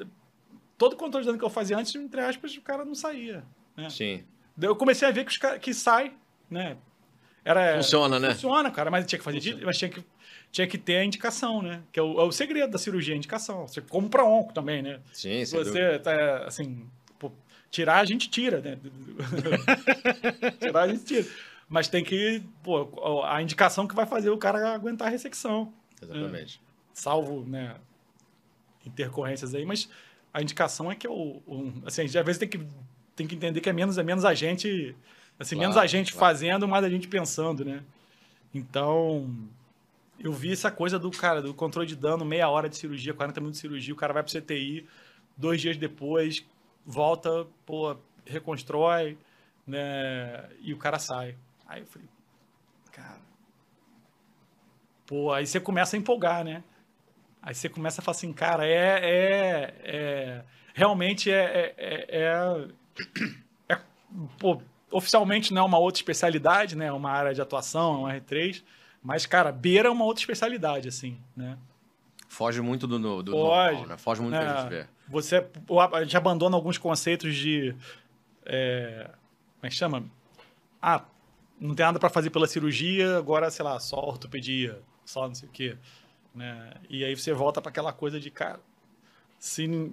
todo 0.78 0.96
controle 0.96 1.24
de 1.24 1.26
dano 1.26 1.38
que 1.38 1.44
eu 1.44 1.50
fazia 1.50 1.76
antes, 1.76 1.94
entre 1.94 2.20
aspas, 2.22 2.56
o 2.56 2.62
cara 2.62 2.86
não 2.86 2.94
saía. 2.94 3.44
Né? 3.76 3.90
Sim. 3.90 4.24
Eu 4.60 4.74
comecei 4.76 5.06
a 5.06 5.10
ver 5.10 5.24
que, 5.26 5.30
os 5.30 5.36
cara, 5.36 5.58
que 5.58 5.74
sai, 5.74 6.14
né? 6.48 6.78
Era, 7.44 7.76
Funciona, 7.76 8.18
né? 8.18 8.30
Funciona, 8.32 8.70
cara, 8.70 8.90
mas 8.90 9.04
tinha 9.04 9.18
que 9.18 9.24
fazer, 9.24 9.40
di- 9.40 9.62
mas 9.64 9.76
tinha 9.76 9.90
que, 9.90 10.02
tinha 10.50 10.66
que 10.66 10.78
ter 10.78 10.96
a 10.96 11.04
indicação, 11.04 11.62
né? 11.62 11.82
Que 11.92 12.00
é 12.00 12.02
o, 12.02 12.20
é 12.20 12.24
o 12.24 12.32
segredo 12.32 12.70
da 12.70 12.78
cirurgia, 12.78 13.14
a 13.14 13.16
indicação. 13.16 13.66
Você 13.66 13.80
como 13.80 14.08
para 14.08 14.24
onco 14.24 14.52
também, 14.52 14.82
né? 14.82 15.00
Sim, 15.12 15.44
Se 15.44 15.56
dúvida. 15.56 15.72
você 15.72 15.98
tá, 15.98 16.44
assim, 16.46 16.86
pô, 17.18 17.30
tirar, 17.70 18.00
a 18.00 18.04
gente 18.04 18.28
tira, 18.30 18.60
né? 18.60 18.78
tirar, 20.60 20.82
a 20.82 20.88
gente 20.88 21.04
tira. 21.04 21.26
Mas 21.68 21.86
tem 21.88 22.02
que, 22.02 22.42
pô, 22.62 23.22
a 23.24 23.42
indicação 23.42 23.86
que 23.86 23.94
vai 23.94 24.06
fazer 24.06 24.30
o 24.30 24.38
cara 24.38 24.72
aguentar 24.74 25.08
a 25.08 25.10
ressecção 25.10 25.70
Exatamente. 26.00 26.60
salvo 26.94 27.44
né, 27.46 27.76
intercorrências 28.86 29.54
aí, 29.54 29.66
mas 29.66 29.88
a 30.32 30.40
indicação 30.40 30.90
é 30.90 30.94
que 30.94 31.06
o, 31.06 31.42
o 31.46 31.72
assim, 31.84 32.04
às 32.04 32.12
vezes 32.12 32.38
tem 32.38 32.48
que, 32.48 32.60
tem 33.14 33.26
que 33.26 33.34
entender 33.34 33.60
que 33.60 33.68
é 33.68 33.72
menos, 33.72 33.98
é 33.98 34.02
menos 34.02 34.24
a 34.24 34.32
gente, 34.32 34.96
assim, 35.38 35.56
Claro, 35.56 35.68
menos 35.70 35.76
a 35.76 35.86
gente 35.86 36.12
claro. 36.12 36.26
fazendo, 36.34 36.66
mais 36.66 36.84
a 36.84 36.88
gente 36.88 37.06
pensando, 37.06 37.64
né? 37.66 37.82
Então, 38.54 39.30
eu 40.18 40.32
vi 40.32 40.52
essa 40.52 40.70
coisa 40.70 40.98
do 40.98 41.10
cara, 41.10 41.40
do 41.40 41.54
controle 41.54 41.86
de 41.86 41.96
dano, 41.96 42.24
meia 42.24 42.48
hora 42.48 42.68
de 42.68 42.76
cirurgia, 42.76 43.14
40 43.14 43.40
minutos 43.40 43.60
de 43.60 43.66
cirurgia, 43.66 43.94
o 43.94 43.96
cara 43.96 44.12
vai 44.12 44.22
pro 44.22 44.32
CTI, 44.32 44.86
dois 45.36 45.60
dias 45.60 45.76
depois, 45.76 46.44
volta, 46.84 47.46
pô, 47.64 47.96
reconstrói, 48.24 49.16
né? 49.66 50.48
E 50.60 50.72
o 50.72 50.78
cara 50.78 50.98
sai. 50.98 51.36
Aí 51.66 51.80
eu 51.80 51.86
falei, 51.86 52.08
cara. 52.92 53.20
Pô, 55.06 55.32
aí 55.32 55.46
você 55.46 55.60
começa 55.60 55.96
a 55.96 55.98
empolgar, 55.98 56.44
né? 56.44 56.62
Aí 57.40 57.54
você 57.54 57.68
começa 57.68 58.00
a 58.00 58.04
falar 58.04 58.16
assim, 58.16 58.32
cara, 58.32 58.66
é. 58.66 59.00
é, 59.02 59.74
é 59.84 60.44
realmente 60.74 61.30
é. 61.30 61.74
é, 61.76 62.06
é, 62.08 62.68
é- 63.68 63.80
pô, 64.38 64.60
oficialmente 64.90 65.52
não 65.52 65.62
é 65.62 65.64
uma 65.64 65.78
outra 65.78 65.98
especialidade, 65.98 66.76
né? 66.76 66.86
É 66.86 66.92
uma 66.92 67.10
área 67.10 67.34
de 67.34 67.40
atuação, 67.40 68.08
é 68.08 68.14
um 68.14 68.20
R3. 68.20 68.62
Mas, 69.08 69.24
cara, 69.24 69.50
beira 69.50 69.88
é 69.88 69.90
uma 69.90 70.04
outra 70.04 70.20
especialidade, 70.20 70.86
assim, 70.86 71.18
né? 71.34 71.56
Foge 72.28 72.60
muito 72.60 72.86
do, 72.86 72.98
do, 72.98 73.22
do 73.22 73.32
Pode. 73.32 73.72
normal, 73.72 73.88
né? 73.88 73.96
Foge 73.96 74.20
muito 74.20 74.34
do 74.34 74.38
que 74.38 74.44
a 74.44 74.56
gente 74.60 74.66
É, 74.66 74.82
vê. 74.82 74.86
Você 75.08 75.46
a 75.94 76.02
gente 76.02 76.14
abandona 76.14 76.54
alguns 76.54 76.76
conceitos 76.76 77.34
de. 77.34 77.74
É, 78.44 79.04
como 79.06 79.62
é 79.62 79.68
que 79.70 79.74
chama? 79.74 80.04
Ah, 80.82 81.06
não 81.58 81.74
tem 81.74 81.86
nada 81.86 81.98
para 81.98 82.10
fazer 82.10 82.28
pela 82.28 82.46
cirurgia, 82.46 83.16
agora, 83.16 83.50
sei 83.50 83.64
lá, 83.64 83.80
só 83.80 83.96
ortopedia, 83.96 84.78
só 85.06 85.26
não 85.26 85.34
sei 85.34 85.48
o 85.48 85.52
quê. 85.52 85.78
Né? 86.34 86.74
E 86.90 87.02
aí 87.02 87.16
você 87.16 87.32
volta 87.32 87.62
para 87.62 87.70
aquela 87.70 87.94
coisa 87.94 88.20
de, 88.20 88.30
cara, 88.30 88.60
se 89.38 89.90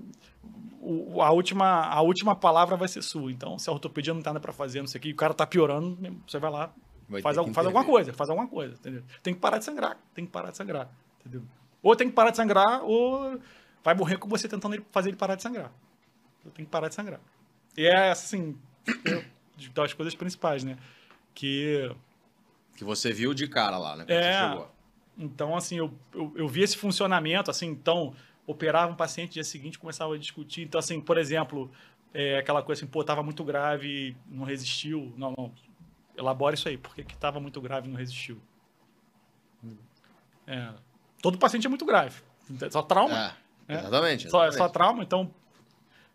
o, 0.81 1.21
a, 1.21 1.31
última, 1.31 1.85
a 1.85 2.01
última 2.01 2.35
palavra 2.35 2.75
vai 2.75 2.89
ser 2.89 3.01
sua. 3.01 3.31
Então, 3.31 3.57
se 3.57 3.69
a 3.69 3.71
ortopedia 3.71 4.13
não 4.13 4.21
tem 4.21 4.33
nada 4.33 4.41
para 4.41 4.51
fazer, 4.51 4.81
não 4.81 4.87
sei 4.87 4.99
o 4.99 5.01
que, 5.01 5.11
o 5.13 5.15
cara 5.15 5.33
tá 5.33 5.47
piorando, 5.47 5.97
você 6.27 6.37
vai 6.37 6.51
lá, 6.51 6.73
vai 7.07 7.21
faz, 7.21 7.37
al, 7.37 7.47
faz 7.53 7.67
alguma 7.67 7.85
coisa, 7.85 8.13
faz 8.13 8.29
alguma 8.29 8.47
coisa, 8.47 8.75
entendeu? 8.75 9.03
Tem 9.21 9.33
que 9.33 9.39
parar 9.39 9.57
de 9.57 9.65
sangrar, 9.65 9.97
tem 10.13 10.25
que 10.25 10.31
parar 10.31 10.51
de 10.51 10.57
sangrar, 10.57 10.89
entendeu? 11.19 11.43
Ou 11.81 11.95
tem 11.95 12.09
que 12.09 12.15
parar 12.15 12.31
de 12.31 12.37
sangrar, 12.37 12.83
ou 12.83 13.39
vai 13.83 13.93
morrer 13.93 14.17
com 14.17 14.27
você 14.27 14.47
tentando 14.47 14.83
fazer 14.91 15.09
ele 15.09 15.17
parar 15.17 15.35
de 15.35 15.43
sangrar. 15.43 15.71
Tem 16.53 16.65
que 16.65 16.71
parar 16.71 16.89
de 16.89 16.95
sangrar. 16.95 17.19
E 17.77 17.85
é 17.85 18.11
assim, 18.11 18.57
das 19.73 19.93
coisas 19.93 20.15
principais, 20.15 20.63
né? 20.63 20.77
Que. 21.33 21.91
Que 22.75 22.83
você 22.83 23.11
viu 23.11 23.33
de 23.33 23.47
cara 23.47 23.77
lá, 23.77 23.95
né? 23.95 24.05
é. 24.07 24.75
Então, 25.17 25.55
assim, 25.55 25.77
eu, 25.77 25.93
eu, 26.13 26.33
eu, 26.35 26.47
vi 26.47 26.61
esse 26.61 26.75
funcionamento, 26.75 27.49
assim, 27.49 27.67
então, 27.67 28.13
operava 28.45 28.91
um 28.91 28.95
paciente 28.95 29.33
dia 29.33 29.45
seguinte, 29.45 29.79
começava 29.79 30.13
a 30.13 30.17
discutir. 30.17 30.63
Então, 30.63 30.77
assim, 30.77 30.99
por 30.99 31.17
exemplo, 31.17 31.71
é, 32.13 32.37
aquela 32.37 32.61
coisa 32.61 32.81
assim, 32.81 32.91
pô, 32.91 33.01
tava 33.01 33.23
muito 33.23 33.43
grave, 33.43 34.15
não 34.27 34.43
resistiu. 34.43 35.13
Não, 35.15 35.33
não. 35.37 35.53
Elabora 36.17 36.55
isso 36.55 36.67
aí, 36.67 36.77
por 36.77 36.95
que 36.95 37.03
que 37.03 37.17
tava 37.17 37.39
muito 37.39 37.59
grave 37.61 37.87
e 37.87 37.91
não 37.91 37.97
resistiu? 37.97 38.41
É, 40.47 40.73
todo 41.21 41.37
paciente 41.37 41.65
é 41.65 41.69
muito 41.69 41.85
grave. 41.85 42.21
Só 42.69 42.81
trauma. 42.81 43.35
É, 43.67 43.73
exatamente, 43.73 44.27
exatamente. 44.27 44.29
Só, 44.29 44.51
só 44.51 44.69
trauma, 44.69 45.03
então. 45.03 45.33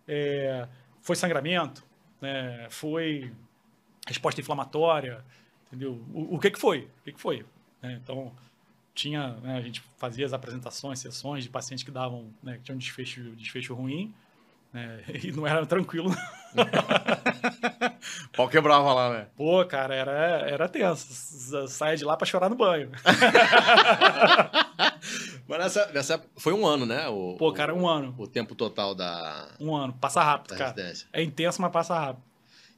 É, 0.07 0.67
foi 1.01 1.17
sangramento, 1.17 1.85
né? 2.21 2.67
foi 2.71 3.33
resposta 4.07 4.41
inflamatória, 4.41 5.25
entendeu? 5.67 6.03
O, 6.13 6.37
o 6.37 6.39
que 6.39 6.51
que 6.51 6.59
foi? 6.59 6.89
O 7.01 7.05
que 7.05 7.13
que 7.13 7.21
foi? 7.21 7.45
É, 7.83 7.93
então, 7.93 8.33
tinha, 8.95 9.35
né, 9.37 9.57
a 9.57 9.61
gente 9.61 9.83
fazia 9.97 10.27
as 10.27 10.33
apresentações, 10.33 10.99
sessões 10.99 11.45
de 11.45 11.51
pacientes 11.51 11.85
que 11.85 11.91
davam, 11.91 12.33
né, 12.43 12.57
que 12.57 12.65
tinham 12.65 12.77
desfecho, 12.77 13.23
desfecho 13.37 13.75
ruim, 13.75 14.15
né, 14.73 15.03
e 15.23 15.33
não 15.33 15.47
era 15.47 15.67
tranquilo. 15.67 16.15
Pau 18.37 18.49
quebrava 18.49 18.93
lá, 18.93 19.11
né? 19.11 19.27
Pô, 19.37 19.65
cara, 19.65 19.95
era, 19.95 20.13
era 20.49 20.69
tenso. 20.69 21.69
Saia 21.69 21.97
de 21.97 22.05
lá 22.05 22.17
para 22.17 22.27
chorar 22.27 22.49
no 22.49 22.57
banho. 22.57 22.91
Mas 25.47 25.59
nessa, 25.59 25.93
nessa 25.93 26.25
foi 26.37 26.53
um 26.53 26.67
ano, 26.67 26.87
né? 26.87 27.09
O, 27.09 27.37
Pô, 27.39 27.53
cara, 27.53 27.75
um 27.75 27.89
ano. 27.89 28.15
O 28.19 28.27
tempo 28.27 28.55
total 28.55 28.95
da. 28.95 29.49
Um 29.61 29.75
ano. 29.75 29.93
Passa 29.93 30.23
rápido, 30.23 30.57
cara. 30.57 30.71
Residência. 30.73 31.09
É 31.13 31.23
intenso, 31.23 31.61
mas 31.61 31.73
passa 31.73 31.99
rápido. 31.99 32.23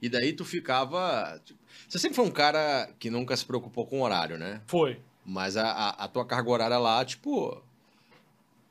E 0.01 0.09
daí 0.09 0.33
tu 0.33 0.45
ficava. 0.45 1.41
Tipo, 1.45 1.61
você 1.89 1.99
sempre 1.99 2.17
foi 2.17 2.25
um 2.25 2.31
cara 2.31 2.89
que 2.99 3.11
nunca 3.11 3.37
se 3.37 3.45
preocupou 3.45 3.87
com 3.87 4.01
o 4.01 4.03
horário, 4.03 4.39
né? 4.39 4.63
Foi. 4.67 5.01
Mas 5.25 5.57
a, 5.57 5.71
a, 5.71 6.05
a 6.05 6.09
tua 6.09 6.25
carga 6.25 6.51
horária 6.51 6.79
lá, 6.79 7.05
tipo. 7.05 7.63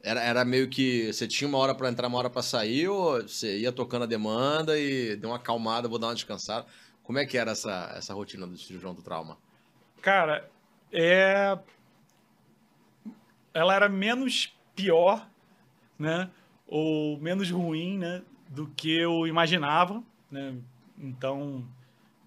Era, 0.04 0.22
era 0.22 0.46
meio 0.46 0.68
que 0.68 1.14
você 1.14 1.28
tinha 1.28 1.48
uma 1.48 1.58
hora 1.58 1.76
para 1.76 1.90
entrar, 1.90 2.08
uma 2.08 2.18
hora 2.18 2.30
para 2.30 2.42
sair, 2.42 2.88
ou 2.88 3.22
você 3.22 3.60
ia 3.60 3.72
tocando 3.72 4.04
a 4.04 4.08
demanda 4.08 4.78
e 4.78 5.16
deu 5.16 5.30
uma 5.30 5.36
acalmada, 5.36 5.88
vou 5.88 6.00
dar 6.00 6.08
uma 6.08 6.16
descansada. 6.16 6.66
Como 7.04 7.20
é 7.20 7.26
que 7.26 7.38
era 7.38 7.52
essa, 7.52 7.94
essa 7.96 8.14
rotina 8.14 8.48
do 8.48 8.58
cirurgião 8.58 8.94
do 8.94 9.02
trauma? 9.02 9.38
Cara, 10.02 10.50
é. 10.92 11.58
Ela 13.54 13.76
era 13.76 13.90
menos 13.90 14.56
pior, 14.76 15.28
né? 16.00 16.30
Ou 16.66 17.20
menos 17.20 17.52
ruim, 17.52 17.98
né? 17.98 18.24
Do 18.50 18.68
que 18.68 18.92
eu 18.96 19.28
imaginava, 19.28 20.02
né? 20.32 20.56
Então. 20.98 21.68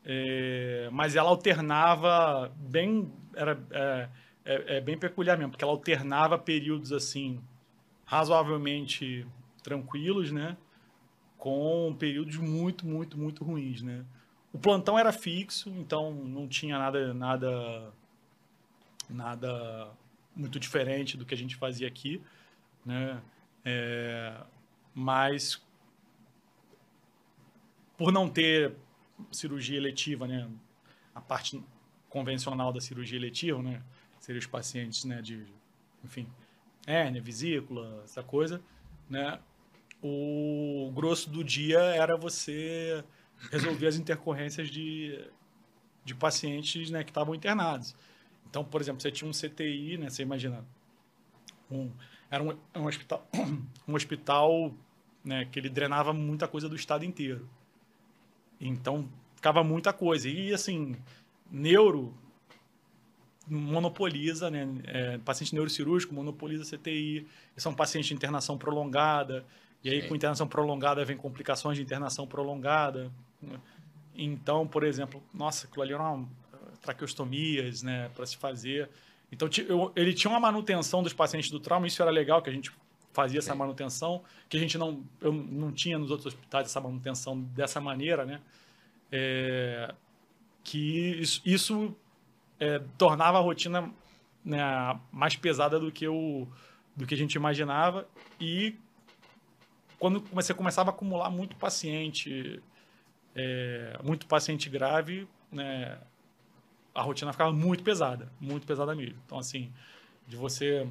É... 0.05 0.89
Mas 0.93 1.17
ela 1.17 1.31
alternava 1.31 2.53
bem. 2.57 3.11
Era. 3.35 3.59
É 3.71 4.09
é, 4.45 4.77
é, 4.77 4.81
bem 4.81 4.99
peculiar 4.99 5.39
mesmo, 5.39 5.53
porque 5.53 5.65
ela 5.65 5.73
alternava 5.73 6.39
períodos 6.39 6.93
assim 6.93 7.41
razoavelmente 8.05 9.27
tranquilos, 9.63 10.31
né? 10.31 10.57
Com 11.39 11.95
períodos 11.99 12.37
muito, 12.37 12.87
muito, 12.87 13.19
muito 13.19 13.45
ruins, 13.45 13.83
né? 13.83 14.05
O 14.53 14.59
plantão 14.59 14.99
era 14.99 15.13
fixo, 15.13 15.69
então 15.71 16.13
não 16.13 16.47
tinha 16.47 16.79
nada, 16.79 17.13
nada, 17.13 17.93
nada 19.09 19.91
muito 20.35 20.61
diferente 20.61 21.17
do 21.17 21.25
que 21.25 21.35
a 21.35 21.37
gente 21.37 21.57
fazia 21.57 21.89
aqui, 21.89 22.23
né? 22.85 23.21
É, 23.65 24.41
mas 24.95 25.61
por 27.97 28.13
não 28.13 28.29
ter 28.29 28.75
cirurgia 29.31 29.77
eletiva, 29.77 30.27
né? 30.27 30.49
A 31.15 31.21
parte 31.21 31.63
convencional 32.09 32.73
da 32.73 32.81
cirurgia 32.81 33.19
eletiva, 33.19 33.63
né? 33.63 33.83
seriam 34.25 34.41
os 34.41 34.47
pacientes, 34.47 35.05
né, 35.05 35.21
de, 35.21 35.45
enfim, 36.03 36.27
hérnia, 36.87 37.23
vesícula, 37.23 38.03
essa 38.05 38.23
coisa, 38.23 38.61
né? 39.09 39.39
O 40.03 40.91
grosso 40.95 41.31
do 41.31 41.43
dia 41.43 41.79
era 41.79 42.17
você 42.17 43.03
resolver 43.51 43.87
as 43.87 43.97
intercorrências 43.97 44.69
de, 44.69 45.19
de 46.05 46.15
pacientes, 46.15 46.91
né, 46.91 47.03
que 47.03 47.11
estavam 47.11 47.35
internados. 47.35 47.95
Então, 48.49 48.65
por 48.65 48.81
exemplo, 48.81 49.01
você 49.01 49.11
tinha 49.11 49.29
um 49.29 49.33
CTI, 49.33 49.97
né, 49.99 50.11
você 50.11 50.23
imagina, 50.23 50.65
um, 51.71 51.91
era 52.31 52.43
um, 52.43 52.57
um 52.75 52.87
hospital, 52.87 53.27
um 53.89 53.95
hospital 53.95 54.75
né, 55.25 55.47
que 55.47 55.59
ele 55.59 55.71
drenava 55.71 56.13
muita 56.13 56.47
coisa 56.47 56.69
do 56.69 56.77
estado 56.77 57.05
inteiro. 57.05 57.49
Então, 58.61 59.09
ficava 59.35 59.65
muita 59.65 59.93
coisa. 59.93 60.29
E, 60.29 60.53
assim, 60.53 60.97
neuro 61.51 62.15
monopoliza, 63.47 64.51
né? 64.51 64.67
É, 64.85 65.19
paciente 65.19 65.55
neurocirúrgico 65.55 66.15
monopoliza 66.15 66.77
CTI. 66.77 67.27
São 67.57 67.75
pacientes 67.75 68.09
de 68.09 68.15
internação 68.15 68.57
prolongada. 68.57 69.45
E 69.83 69.91
aí, 69.91 70.03
Sim. 70.03 70.09
com 70.09 70.15
internação 70.17 70.47
prolongada, 70.47 71.05
vem 71.05 71.17
complicações 71.17 71.77
de 71.77 71.83
internação 71.83 72.27
prolongada. 72.27 73.11
Então, 74.15 74.67
por 74.67 74.85
exemplo, 74.85 75.23
nossa, 75.33 75.67
aquilo 75.67 75.83
ali 75.83 75.93
era 75.93 76.03
uma 76.03 76.27
traqueostomias, 76.81 77.83
né, 77.83 78.11
para 78.15 78.27
se 78.27 78.37
fazer. 78.37 78.89
Então, 79.33 79.49
eu, 79.67 79.91
ele 79.97 80.13
tinha 80.13 80.31
uma 80.31 80.39
manutenção 80.39 81.03
dos 81.03 81.13
pacientes 81.13 81.51
do 81.51 81.59
trauma, 81.59 81.87
isso 81.87 82.01
era 82.01 82.11
legal, 82.11 82.43
que 82.43 82.51
a 82.51 82.53
gente 82.53 82.71
fazia 83.13 83.39
essa 83.39 83.55
manutenção, 83.55 84.23
que 84.49 84.57
a 84.57 84.61
gente 84.61 84.77
não, 84.77 85.03
eu 85.21 85.33
não 85.33 85.73
tinha 85.73 85.99
nos 85.99 86.11
outros 86.11 86.27
hospitais 86.27 86.67
essa 86.67 86.81
manutenção 86.81 87.41
dessa 87.41 87.81
maneira, 87.81 88.25
né? 88.25 88.41
É, 89.11 89.95
que 90.63 91.21
isso, 91.21 91.41
isso 91.45 91.97
é, 92.59 92.81
tornava 92.97 93.39
a 93.39 93.41
rotina 93.41 93.91
né, 94.45 94.61
mais 95.11 95.37
pesada 95.37 95.79
do 95.79 95.91
que, 95.91 96.07
o, 96.07 96.47
do 96.95 97.07
que 97.07 97.15
a 97.15 97.19
gente 97.19 97.35
imaginava. 97.35 98.07
E 98.41 98.77
quando 99.99 100.21
você 100.33 100.53
começava 100.53 100.91
a 100.91 100.93
acumular 100.93 101.31
muito 101.31 101.57
paciente, 101.57 102.63
é, 103.35 103.99
muito 104.03 104.27
paciente 104.27 104.69
grave, 104.69 105.27
né, 105.51 105.99
a 106.95 107.03
rotina 107.03 107.33
ficava 107.33 107.53
muito 107.53 107.83
pesada, 107.83 108.31
muito 108.41 108.67
pesada 108.67 108.95
mesmo. 108.95 109.19
Então, 109.25 109.39
assim, 109.39 109.73
de 110.27 110.37
você 110.37 110.87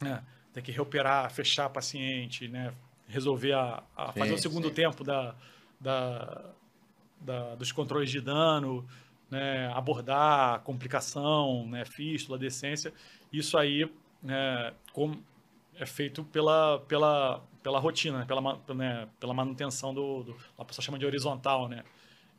né, 0.00 0.22
ter 0.52 0.62
que 0.62 0.72
reoperar, 0.72 1.30
fechar 1.30 1.70
paciente, 1.70 2.48
né, 2.48 2.74
resolver 3.08 3.52
a, 3.52 3.82
a 3.96 4.12
fazer 4.12 4.30
sim, 4.30 4.34
o 4.34 4.38
segundo 4.38 4.68
sim. 4.68 4.74
tempo 4.74 5.04
da, 5.04 5.34
da, 5.80 6.44
da, 7.20 7.54
dos 7.54 7.72
controles 7.72 8.10
de 8.10 8.20
dano, 8.20 8.86
né, 9.32 9.72
abordar 9.74 10.60
complicação, 10.60 11.66
né, 11.66 11.86
fístula, 11.86 12.38
decência, 12.38 12.92
isso 13.32 13.56
aí 13.56 13.90
né, 14.22 14.74
é 15.74 15.86
feito 15.86 16.22
pela, 16.24 16.80
pela, 16.80 17.42
pela 17.62 17.78
rotina, 17.78 18.18
né, 18.18 18.24
pela, 18.26 18.60
né, 18.74 19.08
pela 19.18 19.32
manutenção 19.32 19.94
do, 19.94 20.22
do, 20.22 20.36
a 20.58 20.64
pessoa 20.66 20.84
chama 20.84 20.98
de 20.98 21.06
horizontal, 21.06 21.66
né? 21.66 21.82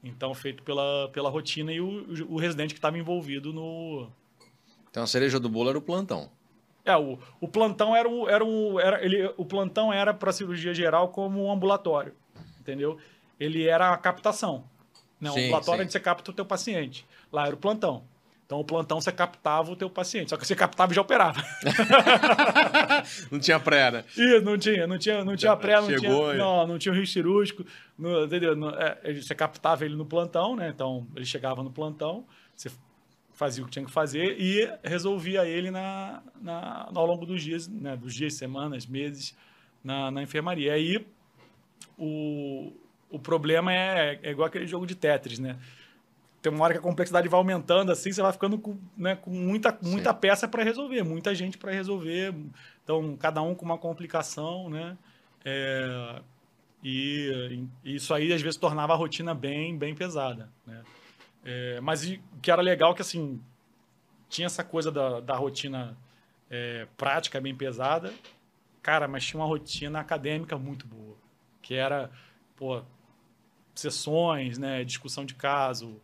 Então, 0.03 0.35
feito 0.35 0.61
pela, 0.61 1.09
pela 1.09 1.29
rotina 1.29 1.71
e 1.71 1.81
o, 1.81 2.05
o 2.29 2.37
residente 2.37 2.75
que 2.75 2.77
estava 2.77 2.97
envolvido 2.97 3.51
no... 3.51 4.07
Então, 4.91 5.01
a 5.01 5.07
cereja 5.07 5.39
do 5.39 5.49
bolo 5.49 5.69
era 5.69 5.77
o 5.77 5.81
plantão. 5.81 6.29
É, 6.85 6.95
o, 6.95 7.17
o 7.39 7.47
plantão 7.47 7.95
era 7.95 8.07
o, 8.07 8.29
era 8.29 8.45
o, 8.45 8.79
era, 8.79 9.03
ele, 9.03 9.33
o 9.37 9.45
plantão 9.45 9.91
era 9.91 10.13
para 10.13 10.31
cirurgia 10.31 10.73
geral 10.73 11.07
como 11.07 11.43
um 11.43 11.51
ambulatório, 11.51 12.13
entendeu? 12.59 12.99
Ele 13.39 13.65
era 13.65 13.93
a 13.93 13.97
captação. 13.97 14.65
Não, 15.23 15.33
sim, 15.33 15.41
o 15.41 15.43
ambulatório 15.45 15.79
sim. 15.79 15.83
onde 15.85 15.91
você 15.91 15.99
capta 15.99 16.31
o 16.31 16.33
teu 16.33 16.45
paciente. 16.45 17.05
Lá 17.31 17.47
era 17.47 17.55
o 17.55 17.57
plantão. 17.57 18.03
Então, 18.45 18.59
o 18.59 18.63
plantão 18.63 18.99
você 18.99 19.11
captava 19.11 19.71
o 19.71 19.75
teu 19.75 19.89
paciente. 19.89 20.29
Só 20.29 20.37
que 20.37 20.45
você 20.45 20.55
captava 20.55 20.91
e 20.91 20.95
já 20.95 21.01
operava. 21.01 21.43
não 23.31 23.39
tinha 23.39 23.59
pré, 23.59 23.89
né? 23.89 24.03
Isso, 24.15 24.41
não 24.41 24.57
tinha. 24.57 24.85
Não 24.85 24.97
tinha, 24.97 25.25
não 25.25 25.35
tinha 25.35 25.55
pré, 25.55 25.79
não 25.81 25.89
Chegou 25.89 26.25
tinha, 26.25 26.33
e... 26.33 26.37
não, 26.37 26.67
não 26.67 26.77
tinha 26.77 26.91
o 26.91 26.95
risco 26.95 27.13
cirúrgico. 27.13 27.65
No, 27.97 28.25
entendeu? 28.25 28.55
No, 28.55 28.69
é, 28.69 29.13
você 29.13 29.33
captava 29.33 29.85
ele 29.85 29.95
no 29.95 30.05
plantão, 30.05 30.55
né? 30.55 30.69
Então, 30.69 31.07
ele 31.15 31.25
chegava 31.25 31.63
no 31.63 31.71
plantão, 31.71 32.25
você 32.55 32.69
fazia 33.31 33.63
o 33.63 33.65
que 33.65 33.71
tinha 33.71 33.85
que 33.85 33.91
fazer 33.91 34.39
e 34.39 34.69
resolvia 34.83 35.45
ele 35.47 35.71
na, 35.71 36.21
na, 36.39 36.89
ao 36.93 37.05
longo 37.05 37.25
dos 37.25 37.41
dias, 37.41 37.67
né? 37.67 37.95
Dos 37.95 38.13
dias, 38.13 38.33
semanas, 38.33 38.85
meses 38.85 39.35
na, 39.83 40.11
na 40.11 40.21
enfermaria. 40.21 40.67
E 40.67 40.69
aí, 40.69 41.05
o, 41.97 42.73
o 43.13 43.19
problema 43.19 43.71
é, 43.71 44.19
é 44.23 44.31
igual 44.31 44.47
aquele 44.47 44.65
jogo 44.65 44.87
de 44.87 44.95
Tetris, 44.95 45.37
né? 45.37 45.55
Tem 46.41 46.51
uma 46.51 46.63
hora 46.63 46.73
que 46.73 46.79
a 46.79 46.83
complexidade 46.83 47.29
vai 47.29 47.37
aumentando, 47.37 47.91
assim, 47.91 48.11
você 48.11 48.21
vai 48.21 48.33
ficando 48.33 48.57
com, 48.57 48.77
né, 48.97 49.15
com 49.15 49.29
muita, 49.29 49.77
muita 49.81 50.13
peça 50.13 50.47
para 50.47 50.63
resolver, 50.63 51.03
muita 51.03 51.33
gente 51.33 51.57
para 51.57 51.71
resolver. 51.71 52.33
Então, 52.83 53.15
cada 53.15 53.41
um 53.41 53.53
com 53.53 53.63
uma 53.63 53.77
complicação, 53.77 54.67
né? 54.67 54.97
É, 55.45 56.21
e, 56.83 57.65
e 57.83 57.95
isso 57.95 58.13
aí, 58.13 58.33
às 58.33 58.41
vezes, 58.41 58.57
tornava 58.57 58.93
a 58.93 58.95
rotina 58.95 59.33
bem, 59.33 59.77
bem 59.77 59.93
pesada, 59.93 60.49
né? 60.65 60.81
É, 61.45 61.79
mas 61.81 62.03
o 62.03 62.19
que 62.41 62.49
era 62.49 62.61
legal 62.61 62.91
é 62.91 62.95
que, 62.95 63.01
assim, 63.01 63.39
tinha 64.27 64.47
essa 64.47 64.63
coisa 64.63 64.91
da, 64.91 65.19
da 65.19 65.35
rotina 65.35 65.95
é, 66.49 66.87
prática 66.97 67.39
bem 67.39 67.55
pesada, 67.55 68.11
cara, 68.81 69.07
mas 69.07 69.23
tinha 69.23 69.39
uma 69.39 69.47
rotina 69.47 69.99
acadêmica 69.99 70.57
muito 70.57 70.87
boa, 70.87 71.15
que 71.61 71.75
era, 71.75 72.09
pô, 72.55 72.81
sessões, 73.75 74.57
né, 74.57 74.83
discussão 74.83 75.25
de 75.25 75.35
caso, 75.35 75.99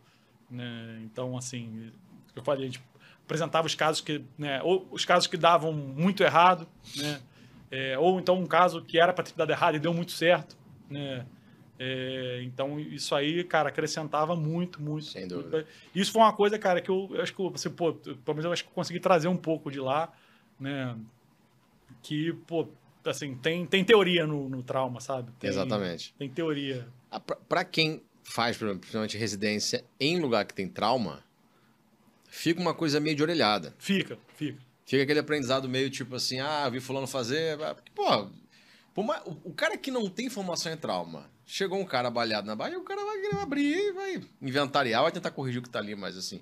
né, 0.50 1.00
então, 1.04 1.36
assim, 1.36 1.92
eu 2.34 2.42
falei, 2.42 2.64
a 2.64 2.66
gente 2.66 2.82
apresentava 3.24 3.66
os 3.66 3.74
casos 3.74 4.00
que, 4.00 4.24
né, 4.36 4.60
ou 4.62 4.88
os 4.90 5.04
casos 5.04 5.26
que 5.26 5.36
davam 5.36 5.72
muito 5.72 6.22
errado, 6.22 6.66
né, 6.96 7.20
é, 7.70 7.98
ou 7.98 8.18
então 8.18 8.36
um 8.36 8.46
caso 8.46 8.82
que 8.82 8.98
era 8.98 9.12
para 9.12 9.24
ter 9.24 9.34
dado 9.34 9.50
errado 9.50 9.76
e 9.76 9.78
deu 9.78 9.94
muito 9.94 10.12
certo, 10.12 10.56
né, 10.88 11.24
é, 11.82 12.42
então, 12.42 12.78
isso 12.78 13.14
aí, 13.14 13.42
cara, 13.42 13.70
acrescentava 13.70 14.36
muito, 14.36 14.82
muito. 14.82 15.06
Sem 15.06 15.26
dúvida. 15.26 15.56
Muito. 15.56 15.68
Isso 15.94 16.12
foi 16.12 16.20
uma 16.20 16.32
coisa, 16.34 16.58
cara, 16.58 16.78
que 16.78 16.90
eu, 16.90 17.08
eu 17.10 17.22
acho 17.22 17.34
que, 17.34 17.42
assim, 17.54 17.70
pô, 17.70 17.94
pelo 17.94 18.18
menos 18.26 18.44
eu 18.44 18.52
acho 18.52 18.64
que 18.64 18.68
eu 18.68 18.74
consegui 18.74 19.00
trazer 19.00 19.28
um 19.28 19.36
pouco 19.36 19.70
de 19.70 19.80
lá, 19.80 20.12
né? 20.58 20.94
Que, 22.02 22.34
pô, 22.46 22.68
assim, 23.02 23.34
tem, 23.34 23.64
tem 23.64 23.82
teoria 23.82 24.26
no, 24.26 24.46
no 24.46 24.62
trauma, 24.62 25.00
sabe? 25.00 25.32
Tem, 25.38 25.48
Exatamente. 25.48 26.14
Tem 26.18 26.28
teoria. 26.28 26.86
Ah, 27.10 27.20
Para 27.20 27.64
quem 27.64 28.02
faz, 28.22 28.56
principalmente, 28.56 29.16
residência 29.16 29.84
em 29.98 30.20
lugar 30.20 30.44
que 30.44 30.54
tem 30.54 30.68
trauma, 30.68 31.24
fica 32.28 32.60
uma 32.60 32.74
coisa 32.74 33.00
meio 33.00 33.16
de 33.16 33.22
orelhada. 33.22 33.74
Fica, 33.78 34.18
fica. 34.36 34.58
Fica 34.86 35.02
aquele 35.02 35.20
aprendizado 35.20 35.68
meio 35.68 35.88
tipo 35.90 36.16
assim, 36.16 36.40
ah, 36.40 36.68
vi 36.68 36.80
fulano 36.80 37.06
fazer. 37.06 37.56
Porque, 37.58 37.92
pô, 37.94 38.28
o 39.44 39.52
cara 39.52 39.76
que 39.76 39.90
não 39.90 40.08
tem 40.08 40.28
formação 40.28 40.72
em 40.72 40.76
trauma, 40.76 41.30
chegou 41.46 41.78
um 41.78 41.84
cara 41.84 42.10
baleado 42.10 42.46
na 42.46 42.56
barra, 42.56 42.76
o 42.76 42.82
cara 42.82 43.04
vai 43.04 43.42
abrir 43.42 43.76
e 43.76 43.92
vai 43.92 44.20
inventariar, 44.42 45.02
vai 45.02 45.12
tentar 45.12 45.30
corrigir 45.30 45.60
o 45.60 45.62
que 45.62 45.70
tá 45.70 45.78
ali, 45.78 45.94
mas 45.94 46.16
assim, 46.16 46.40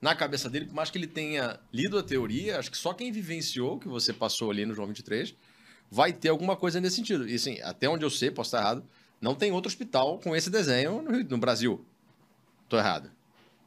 na 0.00 0.14
cabeça 0.14 0.48
dele, 0.48 0.66
por 0.66 0.74
mais 0.74 0.90
que 0.90 0.98
ele 0.98 1.06
tenha 1.06 1.58
lido 1.72 1.98
a 1.98 2.02
teoria, 2.02 2.58
acho 2.58 2.70
que 2.70 2.76
só 2.76 2.92
quem 2.92 3.10
vivenciou 3.10 3.76
o 3.76 3.80
que 3.80 3.88
você 3.88 4.12
passou 4.12 4.50
ali 4.50 4.64
no 4.64 4.74
João 4.74 4.88
23 4.88 5.34
vai 5.90 6.12
ter 6.12 6.28
alguma 6.28 6.56
coisa 6.56 6.80
nesse 6.80 6.96
sentido. 6.96 7.28
E 7.28 7.34
assim, 7.34 7.60
até 7.62 7.88
onde 7.88 8.04
eu 8.04 8.10
sei, 8.10 8.30
posso 8.30 8.48
estar 8.48 8.60
errado, 8.60 8.84
não 9.20 9.34
tem 9.34 9.52
outro 9.52 9.68
hospital 9.68 10.18
com 10.18 10.34
esse 10.34 10.50
desenho 10.50 11.02
no, 11.02 11.22
no 11.22 11.38
Brasil. 11.38 11.84
Tô 12.68 12.76
errado. 12.76 13.10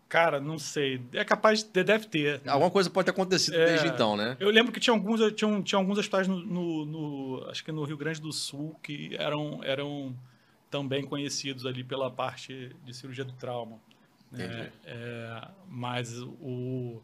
Cara, 0.07 0.41
não 0.41 0.59
sei. 0.59 1.01
É 1.13 1.23
capaz 1.23 1.63
de 1.63 1.83
deve 1.83 2.05
ter. 2.07 2.41
Alguma 2.45 2.69
coisa 2.69 2.89
pode 2.89 3.05
ter 3.05 3.11
acontecido 3.11 3.55
é, 3.55 3.65
desde 3.65 3.87
então, 3.87 4.17
né? 4.17 4.35
Eu 4.41 4.49
lembro 4.49 4.71
que 4.71 4.79
tinha 4.79 4.93
alguns, 4.93 5.19
tinha, 5.33 5.61
tinha 5.61 5.79
alguns 5.79 5.97
hospitais 5.97 6.27
no, 6.27 6.37
no, 6.37 6.85
no, 6.85 7.49
acho 7.49 7.63
que 7.63 7.71
no 7.71 7.83
Rio 7.85 7.95
Grande 7.95 8.19
do 8.19 8.31
Sul 8.33 8.77
que 8.83 9.15
eram, 9.17 9.61
eram 9.63 10.13
também 10.69 11.05
conhecidos 11.05 11.65
ali 11.65 11.81
pela 11.81 12.11
parte 12.11 12.75
de 12.83 12.93
cirurgia 12.93 13.23
do 13.23 13.31
trauma. 13.33 13.79
Né? 14.29 14.69
É, 14.85 15.47
mas 15.67 16.21
o 16.21 17.01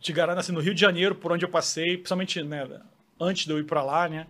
te 0.00 0.12
garanto 0.12 0.38
assim, 0.38 0.52
no 0.52 0.60
Rio 0.60 0.74
de 0.74 0.80
Janeiro, 0.80 1.14
por 1.14 1.32
onde 1.32 1.44
eu 1.44 1.48
passei, 1.48 1.96
principalmente 1.96 2.42
né, 2.42 2.68
antes 3.20 3.46
de 3.46 3.52
eu 3.52 3.58
ir 3.58 3.64
para 3.64 3.82
lá, 3.82 4.08
né, 4.08 4.26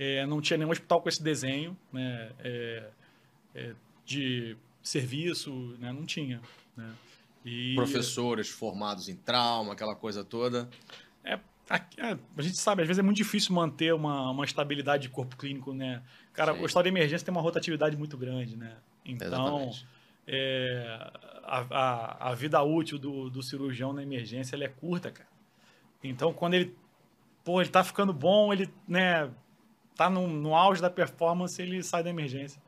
é, 0.00 0.24
não 0.24 0.40
tinha 0.40 0.56
nenhum 0.56 0.70
hospital 0.70 1.02
com 1.02 1.10
esse 1.10 1.22
desenho, 1.22 1.76
né, 1.92 2.32
é, 2.38 2.88
é 3.54 3.74
de 4.06 4.56
serviço, 4.82 5.76
né, 5.78 5.92
não 5.92 6.06
tinha. 6.06 6.40
Né. 6.74 6.90
E, 7.44 7.74
Professores 7.74 8.48
formados 8.48 9.10
em 9.10 9.14
trauma, 9.14 9.74
aquela 9.74 9.94
coisa 9.94 10.24
toda. 10.24 10.70
É, 11.22 11.38
a, 11.68 11.76
é, 11.76 12.18
a, 12.34 12.42
gente 12.42 12.56
sabe, 12.56 12.80
às 12.80 12.88
vezes 12.88 12.98
é 12.98 13.02
muito 13.02 13.18
difícil 13.18 13.54
manter 13.54 13.92
uma, 13.92 14.30
uma 14.30 14.44
estabilidade 14.46 15.02
de 15.02 15.10
corpo 15.10 15.36
clínico, 15.36 15.74
né? 15.74 16.02
Cara, 16.32 16.54
Sim. 16.54 16.62
o 16.62 16.66
estado 16.66 16.84
de 16.84 16.88
emergência 16.88 17.22
tem 17.22 17.32
uma 17.32 17.42
rotatividade 17.42 17.94
muito 17.94 18.16
grande, 18.16 18.56
né? 18.56 18.78
Então, 19.04 19.70
é, 20.26 21.10
a, 21.44 21.66
a, 21.70 22.30
a, 22.30 22.34
vida 22.34 22.62
útil 22.62 22.98
do, 22.98 23.28
do 23.28 23.42
cirurgião 23.42 23.92
na 23.92 24.02
emergência 24.02 24.56
é 24.56 24.68
curta, 24.68 25.10
cara. 25.10 25.28
Então, 26.02 26.32
quando 26.32 26.54
ele, 26.54 26.74
pô, 27.44 27.60
ele 27.60 27.68
tá 27.68 27.84
ficando 27.84 28.14
bom, 28.14 28.50
ele, 28.50 28.72
né, 28.88 29.30
tá 30.00 30.08
no, 30.08 30.26
no 30.26 30.54
auge 30.54 30.80
da 30.80 30.88
performance, 30.88 31.60
ele 31.60 31.82
sai 31.82 32.02
da 32.02 32.08
emergência. 32.08 32.58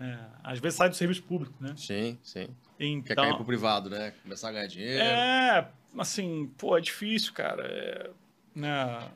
É, 0.00 0.18
às 0.42 0.58
vezes 0.58 0.78
sai 0.78 0.88
do 0.88 0.96
serviço 0.96 1.22
público, 1.22 1.54
né? 1.60 1.74
Sim, 1.76 2.18
sim. 2.22 2.48
Então, 2.80 3.02
Quer 3.02 3.14
cair 3.14 3.34
pro 3.36 3.44
privado, 3.44 3.90
né? 3.90 4.14
Começar 4.22 4.48
a 4.48 4.52
ganhar 4.52 4.66
dinheiro. 4.68 5.04
É, 5.04 5.68
assim, 5.98 6.50
pô, 6.56 6.74
é 6.74 6.80
difícil, 6.80 7.34
cara. 7.34 7.62
É, 7.62 8.10
né, 8.54 9.10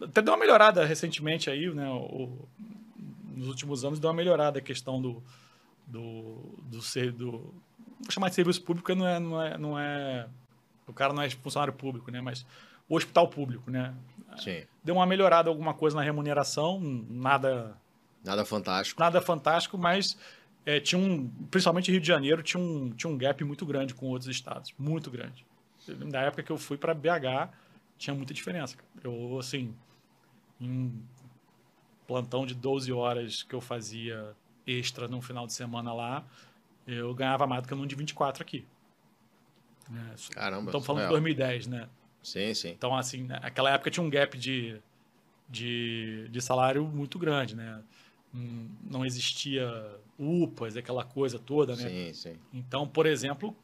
até 0.00 0.22
deu 0.22 0.32
uma 0.32 0.38
melhorada 0.38 0.84
recentemente 0.84 1.50
aí, 1.50 1.68
né? 1.74 1.90
O, 1.90 2.46
nos 3.34 3.48
últimos 3.48 3.84
anos 3.84 3.98
deu 3.98 4.08
uma 4.08 4.16
melhorada 4.16 4.60
a 4.60 4.62
questão 4.62 5.02
do, 5.02 5.20
do, 5.84 6.58
do 6.62 6.80
ser 6.80 7.10
do 7.10 7.52
vou 8.00 8.10
chamar 8.10 8.28
de 8.28 8.36
serviço 8.36 8.62
público 8.62 8.94
não 8.94 9.08
é 9.08 9.18
não 9.18 9.42
é 9.42 9.58
não 9.58 9.78
é 9.78 10.28
o 10.86 10.92
cara 10.92 11.12
não 11.12 11.22
é 11.22 11.30
funcionário 11.30 11.72
público 11.72 12.10
né 12.10 12.20
mas 12.20 12.46
o 12.88 12.94
hospital 12.94 13.26
público 13.28 13.70
né 13.70 13.94
Sim. 14.36 14.64
Deu 14.82 14.94
uma 14.94 15.06
melhorada 15.06 15.48
alguma 15.48 15.74
coisa 15.74 15.96
na 15.96 16.02
remuneração 16.02 16.80
nada 16.80 17.76
nada 18.24 18.44
fantástico 18.44 19.00
nada 19.00 19.20
fantástico 19.20 19.78
mas 19.78 20.16
é, 20.64 20.80
tinha 20.80 21.00
um 21.00 21.28
principalmente 21.50 21.90
Rio 21.90 22.00
de 22.00 22.06
Janeiro 22.06 22.42
tinha 22.42 22.62
um 22.62 22.90
tinha 22.90 23.10
um 23.10 23.16
gap 23.16 23.42
muito 23.44 23.64
grande 23.66 23.94
com 23.94 24.06
outros 24.06 24.28
estados 24.28 24.74
muito 24.78 25.10
grande 25.10 25.44
da 26.10 26.20
época 26.22 26.42
que 26.42 26.52
eu 26.52 26.58
fui 26.58 26.76
para 26.76 26.94
BH 26.94 27.50
tinha 27.98 28.14
muita 28.14 28.32
diferença 28.32 28.76
eu 29.02 29.38
assim 29.38 29.74
em 30.60 31.02
plantão 32.06 32.44
de 32.44 32.54
12 32.54 32.92
horas 32.92 33.42
que 33.42 33.54
eu 33.54 33.60
fazia 33.60 34.34
extra 34.66 35.08
no 35.08 35.20
final 35.20 35.46
de 35.46 35.52
semana 35.52 35.92
lá, 35.92 36.24
eu 36.86 37.14
ganhava 37.14 37.46
mais 37.46 37.62
do 37.62 37.68
que 37.68 37.74
um 37.74 37.86
de 37.86 37.94
24 37.94 38.42
aqui. 38.42 38.66
Né? 39.88 40.14
Caramba. 40.30 40.66
Estamos 40.66 40.86
falando 40.86 41.02
é. 41.02 41.06
de 41.06 41.10
2010, 41.10 41.66
né? 41.66 41.88
Sim, 42.22 42.54
sim. 42.54 42.70
Então, 42.70 42.94
assim, 42.96 43.24
naquela 43.24 43.70
época 43.70 43.90
tinha 43.90 44.04
um 44.04 44.10
gap 44.10 44.38
de, 44.38 44.80
de, 45.48 46.28
de 46.30 46.40
salário 46.40 46.84
muito 46.84 47.18
grande, 47.18 47.56
né? 47.56 47.82
Hum, 48.34 48.70
não 48.82 49.04
existia 49.04 49.68
UPAs, 50.18 50.76
aquela 50.76 51.04
coisa 51.04 51.38
toda, 51.38 51.74
né? 51.76 51.88
Sim, 51.88 52.14
sim. 52.14 52.38
Então, 52.52 52.86
por 52.86 53.06
exemplo, 53.06 53.54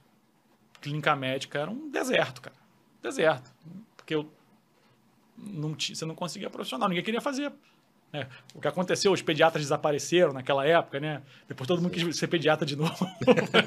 clínica 0.81 1.15
médica 1.15 1.61
era 1.61 1.71
um 1.71 1.91
deserto, 1.91 2.43
cara. 2.43 2.57
Deserto. 3.03 3.55
Porque 3.97 4.15
eu 4.15 4.31
não 5.37 5.75
tinha, 5.75 5.95
você 5.95 6.05
não 6.05 6.15
conseguia 6.15 6.51
profissional, 6.51 6.89
ninguém 6.89 7.05
queria 7.05 7.21
fazer. 7.21 7.53
É, 8.13 8.27
o 8.55 8.61
que 8.61 8.67
aconteceu, 8.67 9.13
os 9.13 9.21
pediatras 9.21 9.63
desapareceram 9.63 10.33
naquela 10.33 10.67
época, 10.67 10.99
né? 10.99 11.23
Depois 11.47 11.69
todo 11.69 11.83
mundo 11.83 11.93
quis 11.93 12.17
ser 12.17 12.27
pediatra 12.27 12.65
de 12.65 12.75
novo. 12.75 13.07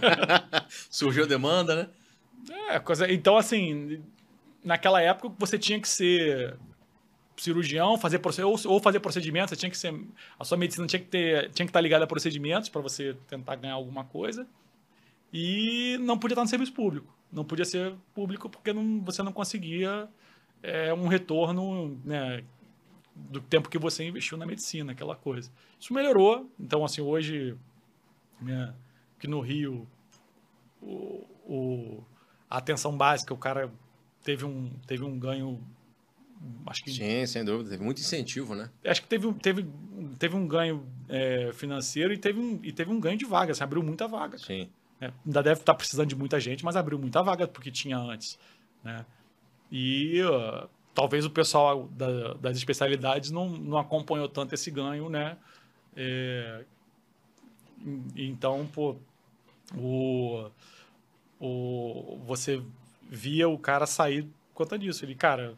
Surgiu 0.89 1.27
demanda, 1.27 1.75
né? 1.75 1.89
É, 2.69 2.79
coisa, 2.79 3.11
então, 3.11 3.37
assim, 3.37 4.03
naquela 4.63 5.01
época 5.01 5.33
você 5.37 5.57
tinha 5.57 5.79
que 5.79 5.87
ser 5.87 6.57
cirurgião, 7.37 7.97
fazer 7.97 8.21
ou, 8.43 8.55
ou 8.65 8.79
fazer 8.79 8.99
procedimentos, 8.99 9.49
você 9.49 9.55
tinha 9.55 9.69
que 9.69 9.77
ser. 9.77 9.93
A 10.39 10.43
sua 10.43 10.57
medicina 10.57 10.85
tinha 10.85 10.99
que, 10.99 11.07
ter, 11.07 11.49
tinha 11.51 11.65
que 11.65 11.69
estar 11.69 11.81
ligada 11.81 12.03
a 12.03 12.07
procedimentos 12.07 12.69
para 12.69 12.81
você 12.81 13.15
tentar 13.27 13.55
ganhar 13.55 13.73
alguma 13.73 14.03
coisa. 14.03 14.47
E 15.33 15.97
não 16.01 16.17
podia 16.17 16.33
estar 16.33 16.43
no 16.43 16.49
serviço 16.49 16.73
público. 16.73 17.13
Não 17.31 17.43
podia 17.43 17.65
ser 17.65 17.95
público 18.13 18.49
porque 18.49 18.73
não, 18.73 19.01
você 19.01 19.23
não 19.23 19.31
conseguia 19.31 20.07
é, 20.61 20.93
um 20.93 21.07
retorno 21.07 21.97
né, 22.03 22.43
do 23.15 23.39
tempo 23.39 23.69
que 23.69 23.77
você 23.77 24.03
investiu 24.03 24.37
na 24.37 24.45
medicina, 24.45 24.91
aquela 24.91 25.15
coisa. 25.15 25.49
Isso 25.79 25.93
melhorou. 25.93 26.49
Então, 26.59 26.83
assim, 26.83 27.01
hoje, 27.01 27.57
né, 28.41 28.73
que 29.17 29.27
no 29.27 29.39
Rio, 29.39 29.87
o, 30.81 31.25
o, 31.45 32.03
a 32.49 32.57
atenção 32.57 32.95
básica, 32.95 33.33
o 33.33 33.37
cara 33.37 33.71
teve 34.23 34.45
um, 34.45 34.69
teve 34.87 35.03
um 35.03 35.17
ganho. 35.17 35.61
Acho 36.65 36.83
que, 36.83 36.91
Sim, 36.91 37.25
sem 37.25 37.45
dúvida. 37.45 37.69
Teve 37.69 37.83
muito 37.83 37.99
incentivo, 37.99 38.55
né? 38.55 38.69
Acho 38.83 39.01
que 39.01 39.07
teve, 39.07 39.31
teve, 39.35 39.65
teve 40.17 40.35
um 40.35 40.47
ganho 40.47 40.85
é, 41.07 41.51
financeiro 41.53 42.11
e 42.13 42.17
teve, 42.17 42.39
um, 42.39 42.59
e 42.63 42.71
teve 42.71 42.91
um 42.91 42.99
ganho 42.99 43.17
de 43.17 43.25
vagas. 43.25 43.57
Assim, 43.57 43.63
abriu 43.63 43.83
muita 43.83 44.07
vaga. 44.07 44.37
Sim. 44.37 44.69
É, 44.99 45.11
ainda 45.25 45.43
deve 45.43 45.59
estar 45.61 45.73
precisando 45.73 46.07
de 46.07 46.15
muita 46.15 46.39
gente, 46.39 46.63
mas 46.63 46.75
abriu 46.75 46.97
muita 46.97 47.21
vaga 47.21 47.47
porque 47.47 47.71
tinha 47.71 47.97
antes. 47.97 48.39
Né? 48.83 49.05
E 49.71 50.21
uh, 50.23 50.67
talvez 50.93 51.25
o 51.25 51.29
pessoal 51.29 51.87
da, 51.89 52.33
das 52.35 52.57
especialidades 52.57 53.31
não, 53.31 53.49
não 53.49 53.77
acompanhou 53.77 54.27
tanto 54.27 54.53
esse 54.53 54.69
ganho, 54.69 55.09
né? 55.09 55.37
É, 55.95 56.63
então, 58.15 58.67
pô, 58.67 58.95
o, 59.75 60.49
o, 61.39 62.19
você 62.25 62.61
via 63.11 63.49
o 63.49 63.59
cara 63.59 63.85
sair 63.85 64.23
por 64.23 64.63
conta 64.63 64.79
disso. 64.79 65.03
Ele, 65.03 65.13
cara, 65.13 65.53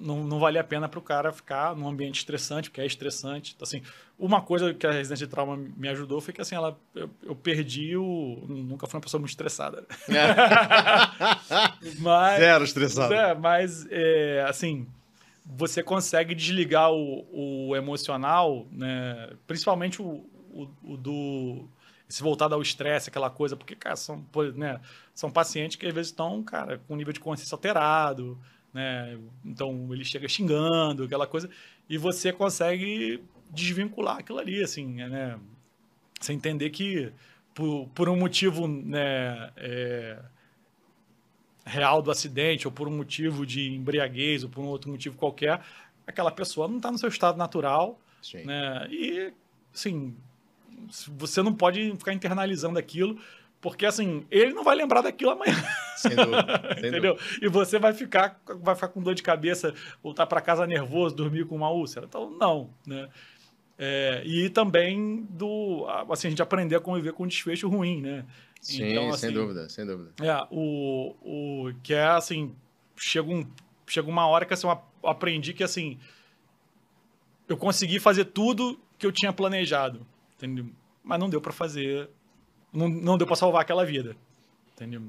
não, 0.00 0.24
não 0.24 0.38
valia 0.38 0.62
a 0.62 0.64
pena 0.64 0.88
para 0.88 0.98
o 0.98 1.02
cara 1.02 1.30
ficar 1.30 1.76
num 1.76 1.86
ambiente 1.86 2.16
estressante, 2.20 2.70
porque 2.70 2.80
é 2.80 2.86
estressante. 2.86 3.52
Então, 3.54 3.66
assim, 3.66 3.82
uma 4.18 4.40
coisa 4.40 4.72
que 4.72 4.86
a 4.86 4.90
residência 4.90 5.26
de 5.26 5.30
trauma 5.30 5.56
me 5.56 5.88
ajudou 5.90 6.20
foi 6.22 6.32
que 6.32 6.40
assim, 6.40 6.54
ela, 6.54 6.78
eu, 6.94 7.10
eu 7.22 7.36
perdi 7.36 7.94
o. 7.94 8.42
Nunca 8.48 8.86
fui 8.86 8.96
uma 8.96 9.02
pessoa 9.02 9.18
muito 9.20 9.30
estressada. 9.30 9.84
É. 10.08 10.34
mas, 12.00 12.40
Zero 12.40 12.64
estressado. 12.64 13.12
É, 13.12 13.34
mas, 13.34 13.86
é, 13.90 14.46
assim, 14.48 14.86
você 15.44 15.82
consegue 15.82 16.34
desligar 16.34 16.90
o, 16.90 17.68
o 17.68 17.76
emocional, 17.76 18.66
né? 18.72 19.30
principalmente 19.46 20.00
o, 20.00 20.24
o, 20.50 20.68
o 20.82 20.96
do 20.96 21.68
se 22.08 22.22
voltado 22.22 22.54
ao 22.54 22.62
estresse, 22.62 23.10
aquela 23.10 23.28
coisa, 23.28 23.56
porque, 23.56 23.76
cara, 23.76 23.96
são, 23.96 24.24
né, 24.54 24.80
são 25.14 25.30
pacientes 25.30 25.76
que 25.76 25.86
às 25.86 25.94
vezes 25.94 26.10
estão, 26.10 26.42
cara, 26.42 26.78
com 26.88 26.96
nível 26.96 27.12
de 27.12 27.20
consciência 27.20 27.54
alterado, 27.54 28.38
né? 28.72 29.18
Então 29.44 29.88
ele 29.92 30.04
chega 30.04 30.28
xingando, 30.28 31.04
aquela 31.04 31.26
coisa, 31.26 31.50
e 31.88 31.98
você 31.98 32.32
consegue 32.32 33.22
desvincular 33.50 34.18
aquilo 34.18 34.38
ali, 34.38 34.62
assim, 34.62 34.86
né? 34.86 35.38
Você 36.18 36.32
entender 36.32 36.70
que 36.70 37.12
por, 37.54 37.88
por 37.94 38.08
um 38.08 38.16
motivo, 38.16 38.66
né, 38.66 39.50
é, 39.56 40.18
real 41.66 42.00
do 42.00 42.10
acidente, 42.10 42.66
ou 42.66 42.72
por 42.72 42.88
um 42.88 42.96
motivo 42.96 43.44
de 43.44 43.74
embriaguez, 43.74 44.44
ou 44.44 44.50
por 44.50 44.62
um 44.62 44.68
outro 44.68 44.90
motivo 44.90 45.16
qualquer, 45.16 45.60
aquela 46.06 46.30
pessoa 46.30 46.66
não 46.66 46.76
está 46.78 46.90
no 46.90 46.98
seu 46.98 47.08
estado 47.08 47.36
natural, 47.36 48.00
Sim. 48.22 48.44
né? 48.44 48.86
E, 48.90 49.32
assim, 49.74 50.16
você 51.16 51.42
não 51.42 51.54
pode 51.54 51.92
ficar 51.96 52.12
internalizando 52.12 52.78
aquilo, 52.78 53.18
porque 53.60 53.84
assim, 53.86 54.24
ele 54.30 54.52
não 54.52 54.62
vai 54.62 54.76
lembrar 54.76 55.02
daquilo 55.02 55.32
amanhã. 55.32 55.56
Sem 55.96 56.14
dúvida. 56.14 56.76
Sem 56.78 56.88
Entendeu? 56.88 57.14
Dúvida. 57.14 57.46
E 57.46 57.48
você 57.48 57.78
vai 57.78 57.92
ficar, 57.92 58.40
vai 58.60 58.74
ficar 58.74 58.88
com 58.88 59.02
dor 59.02 59.14
de 59.14 59.22
cabeça, 59.22 59.74
voltar 60.02 60.26
para 60.26 60.40
casa 60.40 60.66
nervoso, 60.66 61.14
dormir 61.14 61.46
com 61.46 61.56
uma 61.56 61.70
úlcera. 61.70 62.06
Então, 62.06 62.30
não, 62.30 62.70
né? 62.86 63.08
É, 63.80 64.22
e 64.24 64.50
também 64.50 65.26
do 65.30 65.86
assim, 66.10 66.26
a 66.28 66.30
gente 66.30 66.42
aprender 66.42 66.74
a 66.74 66.80
conviver 66.80 67.12
com 67.12 67.24
um 67.24 67.28
desfecho 67.28 67.68
ruim, 67.68 68.00
né? 68.00 68.24
Sim, 68.60 68.84
então, 68.84 69.08
assim, 69.10 69.26
sem 69.26 69.32
dúvida, 69.32 69.68
sem 69.68 69.86
dúvida. 69.86 70.12
É, 70.20 70.46
o, 70.50 71.14
o 71.22 71.72
que 71.82 71.94
é 71.94 72.06
assim, 72.06 72.56
chega, 72.96 73.30
um, 73.30 73.46
chega 73.86 74.08
uma 74.08 74.26
hora 74.26 74.44
que 74.44 74.52
assim, 74.52 74.66
eu 74.66 75.08
aprendi 75.08 75.52
que 75.52 75.62
assim, 75.62 75.96
eu 77.48 77.56
consegui 77.56 78.00
fazer 78.00 78.26
tudo 78.26 78.80
que 78.98 79.06
eu 79.06 79.12
tinha 79.12 79.32
planejado 79.32 80.04
entendeu? 80.38 80.70
Mas 81.02 81.18
não 81.18 81.28
deu 81.28 81.40
para 81.40 81.52
fazer, 81.52 82.08
não, 82.72 82.88
não 82.88 83.18
deu 83.18 83.26
para 83.26 83.36
salvar 83.36 83.62
aquela 83.62 83.84
vida, 83.84 84.16
entendeu? 84.72 85.02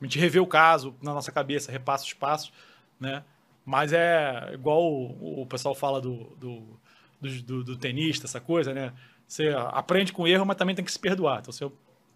A 0.00 0.04
gente 0.04 0.18
revê 0.18 0.38
o 0.38 0.46
caso 0.46 0.94
na 1.02 1.14
nossa 1.14 1.32
cabeça, 1.32 1.72
repassa 1.72 2.04
os 2.04 2.12
passos, 2.12 2.52
né? 3.00 3.24
Mas 3.64 3.92
é 3.92 4.50
igual 4.52 4.82
o, 4.82 5.42
o 5.42 5.46
pessoal 5.46 5.74
fala 5.74 6.00
do, 6.00 6.36
do, 6.36 6.78
do, 7.20 7.42
do, 7.42 7.64
do 7.64 7.76
tenista, 7.76 8.26
essa 8.26 8.40
coisa, 8.40 8.74
né? 8.74 8.92
Você 9.26 9.48
aprende 9.68 10.12
com 10.12 10.28
erro, 10.28 10.44
mas 10.44 10.56
também 10.56 10.74
tem 10.74 10.84
que 10.84 10.92
se 10.92 10.98
perdoar. 10.98 11.40
Então, 11.40 11.52
você, 11.52 11.70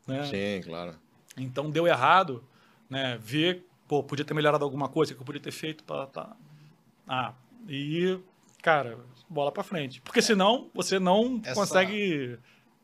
né? 0.06 0.24
Sim, 0.26 0.68
claro. 0.68 0.94
Então, 1.36 1.70
deu 1.70 1.86
errado, 1.86 2.44
né? 2.90 3.18
Ver, 3.20 3.64
pô, 3.86 4.02
podia 4.02 4.24
ter 4.24 4.34
melhorado 4.34 4.64
alguma 4.64 4.88
coisa, 4.88 5.14
que 5.14 5.20
eu 5.20 5.24
podia 5.24 5.40
ter 5.40 5.52
feito 5.52 5.84
para... 5.84 6.06
Tá... 6.06 6.36
Ah, 7.06 7.32
e, 7.66 8.18
cara, 8.62 8.98
bola 9.28 9.50
para 9.50 9.62
frente. 9.62 10.02
Porque 10.02 10.20
senão 10.20 10.70
você 10.74 10.98
não 10.98 11.40
Essa... 11.42 11.54
consegue 11.54 12.38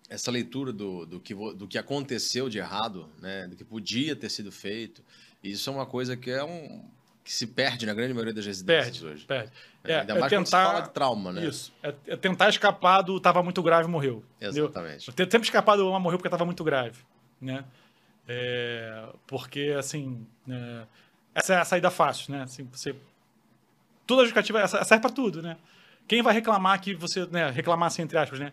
essa 0.08 0.30
leitura 0.30 0.72
do, 0.72 1.06
do, 1.06 1.20
que, 1.20 1.34
do 1.34 1.66
que 1.66 1.78
aconteceu 1.78 2.48
de 2.48 2.58
errado, 2.58 3.08
né? 3.20 3.46
Do 3.48 3.56
que 3.56 3.64
podia 3.64 4.14
ter 4.14 4.28
sido 4.28 4.52
feito. 4.52 5.02
Isso 5.42 5.68
é 5.68 5.72
uma 5.72 5.86
coisa 5.86 6.16
que 6.16 6.30
é 6.30 6.44
um 6.44 6.84
que 7.24 7.32
se 7.32 7.46
perde 7.46 7.86
na 7.86 7.94
grande 7.94 8.12
maioria 8.12 8.34
das 8.34 8.44
residências 8.44 8.98
perde, 8.98 9.06
hoje. 9.06 9.24
Perde. 9.24 9.52
É, 9.82 9.92
é, 9.92 10.00
Ainda 10.00 10.12
é 10.12 10.20
mais 10.20 10.30
tentar, 10.30 10.36
quando 10.36 10.46
se 10.46 10.50
fala 10.50 10.80
de 10.80 10.90
trauma, 10.90 11.32
né? 11.32 11.46
Isso. 11.46 11.72
É, 11.82 11.94
é 12.08 12.16
tentar 12.16 12.50
escapar 12.50 13.00
do 13.00 13.16
estava 13.16 13.42
muito 13.42 13.62
grave 13.62 13.88
morreu. 13.88 14.22
Exatamente. 14.38 15.10
Entendeu? 15.10 15.30
Sempre 15.30 15.46
escapar 15.46 15.76
do 15.76 15.98
morreu 15.98 16.18
porque 16.18 16.28
estava 16.28 16.44
muito 16.44 16.62
grave, 16.62 17.02
né? 17.40 17.64
É, 18.28 19.06
porque 19.26 19.74
assim, 19.78 20.26
né? 20.46 20.86
essa 21.34 21.54
é 21.54 21.56
a 21.58 21.64
saída 21.64 21.90
fácil, 21.90 22.32
né? 22.32 22.42
Assim, 22.42 22.68
você 22.70 22.94
toda 24.06 24.22
a 24.22 24.24
justificativa 24.26 24.66
serve 24.84 25.00
para 25.00 25.10
tudo, 25.10 25.40
né? 25.40 25.56
Quem 26.06 26.20
vai 26.22 26.34
reclamar 26.34 26.80
que 26.82 26.94
você, 26.94 27.24
né, 27.26 27.50
reclamar 27.50 27.86
assim 27.86 28.02
entre 28.02 28.18
aspas, 28.18 28.38
né? 28.38 28.52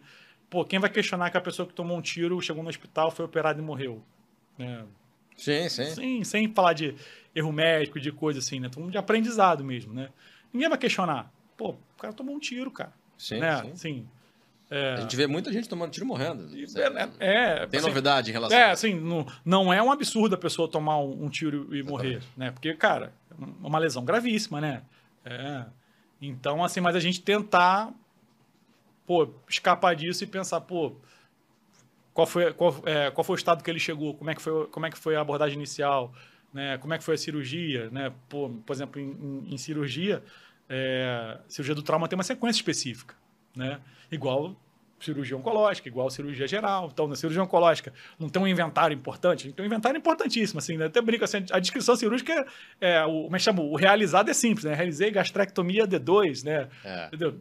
Pô, 0.51 0.65
quem 0.65 0.79
vai 0.79 0.89
questionar 0.89 1.31
que 1.31 1.37
a 1.37 1.41
pessoa 1.41 1.65
que 1.65 1.73
tomou 1.73 1.97
um 1.97 2.01
tiro, 2.01 2.41
chegou 2.41 2.61
no 2.61 2.69
hospital, 2.69 3.09
foi 3.09 3.23
operada 3.23 3.61
e 3.61 3.63
morreu? 3.63 4.03
Né? 4.57 4.83
Sim, 5.37 5.69
sim. 5.69 5.85
Sim, 5.85 6.23
sem 6.25 6.53
falar 6.53 6.73
de 6.73 6.93
erro 7.33 7.53
médico, 7.53 8.01
de 8.01 8.11
coisa 8.11 8.39
assim, 8.39 8.59
né? 8.59 8.69
De 8.89 8.97
aprendizado 8.97 9.63
mesmo, 9.63 9.93
né? 9.93 10.09
Ninguém 10.51 10.67
vai 10.67 10.77
questionar. 10.77 11.31
Pô, 11.55 11.69
o 11.69 11.97
cara 11.97 12.13
tomou 12.13 12.35
um 12.35 12.39
tiro, 12.39 12.69
cara. 12.69 12.91
Sim, 13.17 13.39
né? 13.39 13.61
sim. 13.61 13.75
Sim. 13.75 14.07
É... 14.69 14.95
A 14.95 15.01
gente 15.01 15.15
vê 15.15 15.25
muita 15.25 15.53
gente 15.53 15.69
tomando 15.69 15.91
tiro 15.91 16.05
morrendo. 16.05 16.49
É, 17.19 17.55
é, 17.55 17.67
Tem 17.67 17.79
assim, 17.79 17.87
novidade 17.87 18.29
em 18.29 18.33
relação 18.33 18.57
É, 18.57 18.71
assim, 18.71 18.93
não, 18.93 19.25
não 19.45 19.73
é 19.73 19.81
um 19.81 19.89
absurdo 19.89 20.35
a 20.35 20.37
pessoa 20.37 20.67
tomar 20.67 20.97
um, 20.97 21.25
um 21.25 21.29
tiro 21.29 21.73
e 21.73 21.81
morrer, 21.81 22.21
né? 22.35 22.51
Porque, 22.51 22.73
cara, 22.73 23.13
é 23.31 23.67
uma 23.67 23.79
lesão 23.79 24.03
gravíssima, 24.03 24.59
né? 24.59 24.81
É. 25.23 25.63
Então, 26.21 26.61
assim, 26.61 26.81
mas 26.81 26.93
a 26.93 26.99
gente 26.99 27.21
tentar 27.21 27.93
pô, 29.11 29.27
escapar 29.49 29.93
disso 29.93 30.23
e 30.23 30.27
pensar, 30.27 30.61
pô, 30.61 30.93
qual 32.13 32.25
foi, 32.25 32.53
qual, 32.53 32.81
é, 32.85 33.11
qual 33.11 33.25
foi 33.25 33.35
o 33.35 33.37
estado 33.37 33.61
que 33.61 33.69
ele 33.69 33.77
chegou, 33.77 34.13
como 34.13 34.29
é 34.29 34.35
que 34.35 34.41
foi, 34.41 34.67
como 34.67 34.85
é 34.85 34.89
que 34.89 34.97
foi 34.97 35.17
a 35.17 35.21
abordagem 35.21 35.57
inicial, 35.57 36.13
né? 36.53 36.77
Como 36.77 36.93
é 36.93 36.97
que 36.97 37.03
foi 37.03 37.15
a 37.15 37.17
cirurgia, 37.17 37.89
né? 37.89 38.13
Pô, 38.29 38.49
por 38.65 38.71
exemplo, 38.71 39.01
em, 39.01 39.09
em, 39.11 39.53
em 39.53 39.57
cirurgia, 39.57 40.23
é, 40.69 41.37
cirurgia 41.49 41.75
do 41.75 41.83
trauma 41.83 42.07
tem 42.07 42.15
uma 42.17 42.23
sequência 42.23 42.59
específica, 42.59 43.13
né? 43.53 43.81
Igual 44.09 44.55
cirurgia 45.01 45.35
oncológica, 45.35 45.87
igual 45.87 46.09
cirurgia 46.09 46.47
geral. 46.47 46.89
Então, 46.91 47.07
na 47.07 47.15
cirurgia 47.15 47.43
oncológica, 47.43 47.93
não 48.19 48.29
tem 48.29 48.41
um 48.41 48.47
inventário 48.47 48.93
importante? 48.93 49.51
Tem 49.51 49.63
um 49.63 49.67
inventário 49.67 49.97
importantíssimo, 49.97 50.59
assim, 50.59 50.77
né? 50.77 50.85
Até 50.85 51.01
brinco 51.01 51.23
assim, 51.23 51.43
a 51.51 51.59
descrição 51.59 51.95
cirúrgica, 51.95 52.45
é, 52.79 53.03
o, 53.05 53.23
como 53.23 53.35
é 53.35 53.39
chama? 53.39 53.61
O 53.61 53.75
realizado 53.75 54.29
é 54.29 54.33
simples, 54.33 54.65
né? 54.65 54.73
Realizei 54.73 55.11
gastrectomia 55.11 55.87
D2, 55.87 56.43
né? 56.43 56.69
É. 56.83 57.07
Entendeu? 57.07 57.39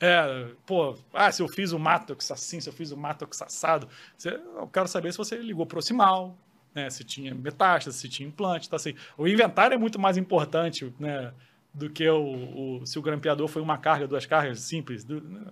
É, 0.00 0.46
pô, 0.66 0.96
ah, 1.12 1.30
se 1.32 1.42
eu 1.42 1.48
fiz 1.48 1.72
o 1.72 1.78
matox 1.78 2.30
assim, 2.30 2.60
se 2.60 2.68
eu 2.68 2.72
fiz 2.72 2.92
o 2.92 2.96
matox 2.96 3.42
assado, 3.42 3.88
eu 4.24 4.66
quero 4.68 4.88
saber 4.88 5.12
se 5.12 5.18
você 5.18 5.36
ligou 5.36 5.66
proximal, 5.66 6.36
né? 6.74 6.90
Se 6.90 7.02
tinha 7.02 7.34
metástase, 7.34 7.96
se 7.98 8.08
tinha 8.08 8.28
implante, 8.28 8.68
tá 8.68 8.76
assim. 8.76 8.94
O 9.16 9.26
inventário 9.26 9.74
é 9.74 9.78
muito 9.78 9.98
mais 9.98 10.16
importante, 10.16 10.92
né? 10.98 11.32
Do 11.72 11.90
que 11.90 12.08
o, 12.08 12.80
o 12.80 12.86
se 12.86 12.98
o 12.98 13.02
grampeador 13.02 13.48
foi 13.48 13.62
uma 13.62 13.78
carga, 13.78 14.06
duas 14.06 14.26
cargas 14.26 14.60
simples, 14.60 15.04
do, 15.04 15.20
né? 15.20 15.46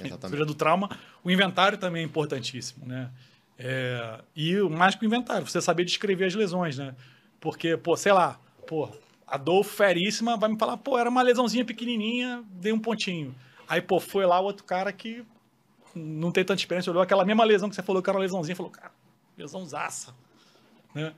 Exatamente. 0.00 0.44
do 0.44 0.54
trauma, 0.54 0.90
o 1.22 1.30
inventário 1.30 1.78
também 1.78 2.02
é 2.02 2.04
importantíssimo, 2.04 2.86
né? 2.86 3.10
É, 3.58 4.20
e 4.34 4.56
mais 4.62 4.94
que 4.94 5.04
o 5.04 5.06
inventário, 5.06 5.46
você 5.46 5.60
saber 5.60 5.84
descrever 5.84 6.24
as 6.24 6.34
lesões, 6.34 6.78
né? 6.78 6.94
Porque, 7.40 7.76
pô, 7.76 7.96
sei 7.96 8.12
lá, 8.12 8.40
pô, 8.66 8.88
a 9.26 9.36
dor 9.36 9.62
feríssima 9.62 10.36
vai 10.36 10.50
me 10.50 10.58
falar, 10.58 10.76
pô, 10.76 10.98
era 10.98 11.08
uma 11.08 11.22
lesãozinha 11.22 11.64
pequenininha, 11.64 12.42
dei 12.50 12.72
um 12.72 12.78
pontinho. 12.78 13.34
Aí, 13.68 13.80
pô, 13.80 14.00
foi 14.00 14.26
lá 14.26 14.40
o 14.40 14.44
outro 14.44 14.64
cara 14.64 14.92
que 14.92 15.24
não 15.94 16.32
tem 16.32 16.44
tanta 16.44 16.60
experiência, 16.60 16.90
olhou 16.90 17.02
aquela 17.02 17.24
mesma 17.24 17.44
lesão 17.44 17.68
que 17.68 17.74
você 17.74 17.82
falou 17.82 18.02
que 18.02 18.08
era 18.08 18.16
uma 18.16 18.22
lesãozinha, 18.22 18.56
falou, 18.56 18.72
cara, 18.72 18.92
lesãozaça, 19.36 20.14
né? 20.94 21.14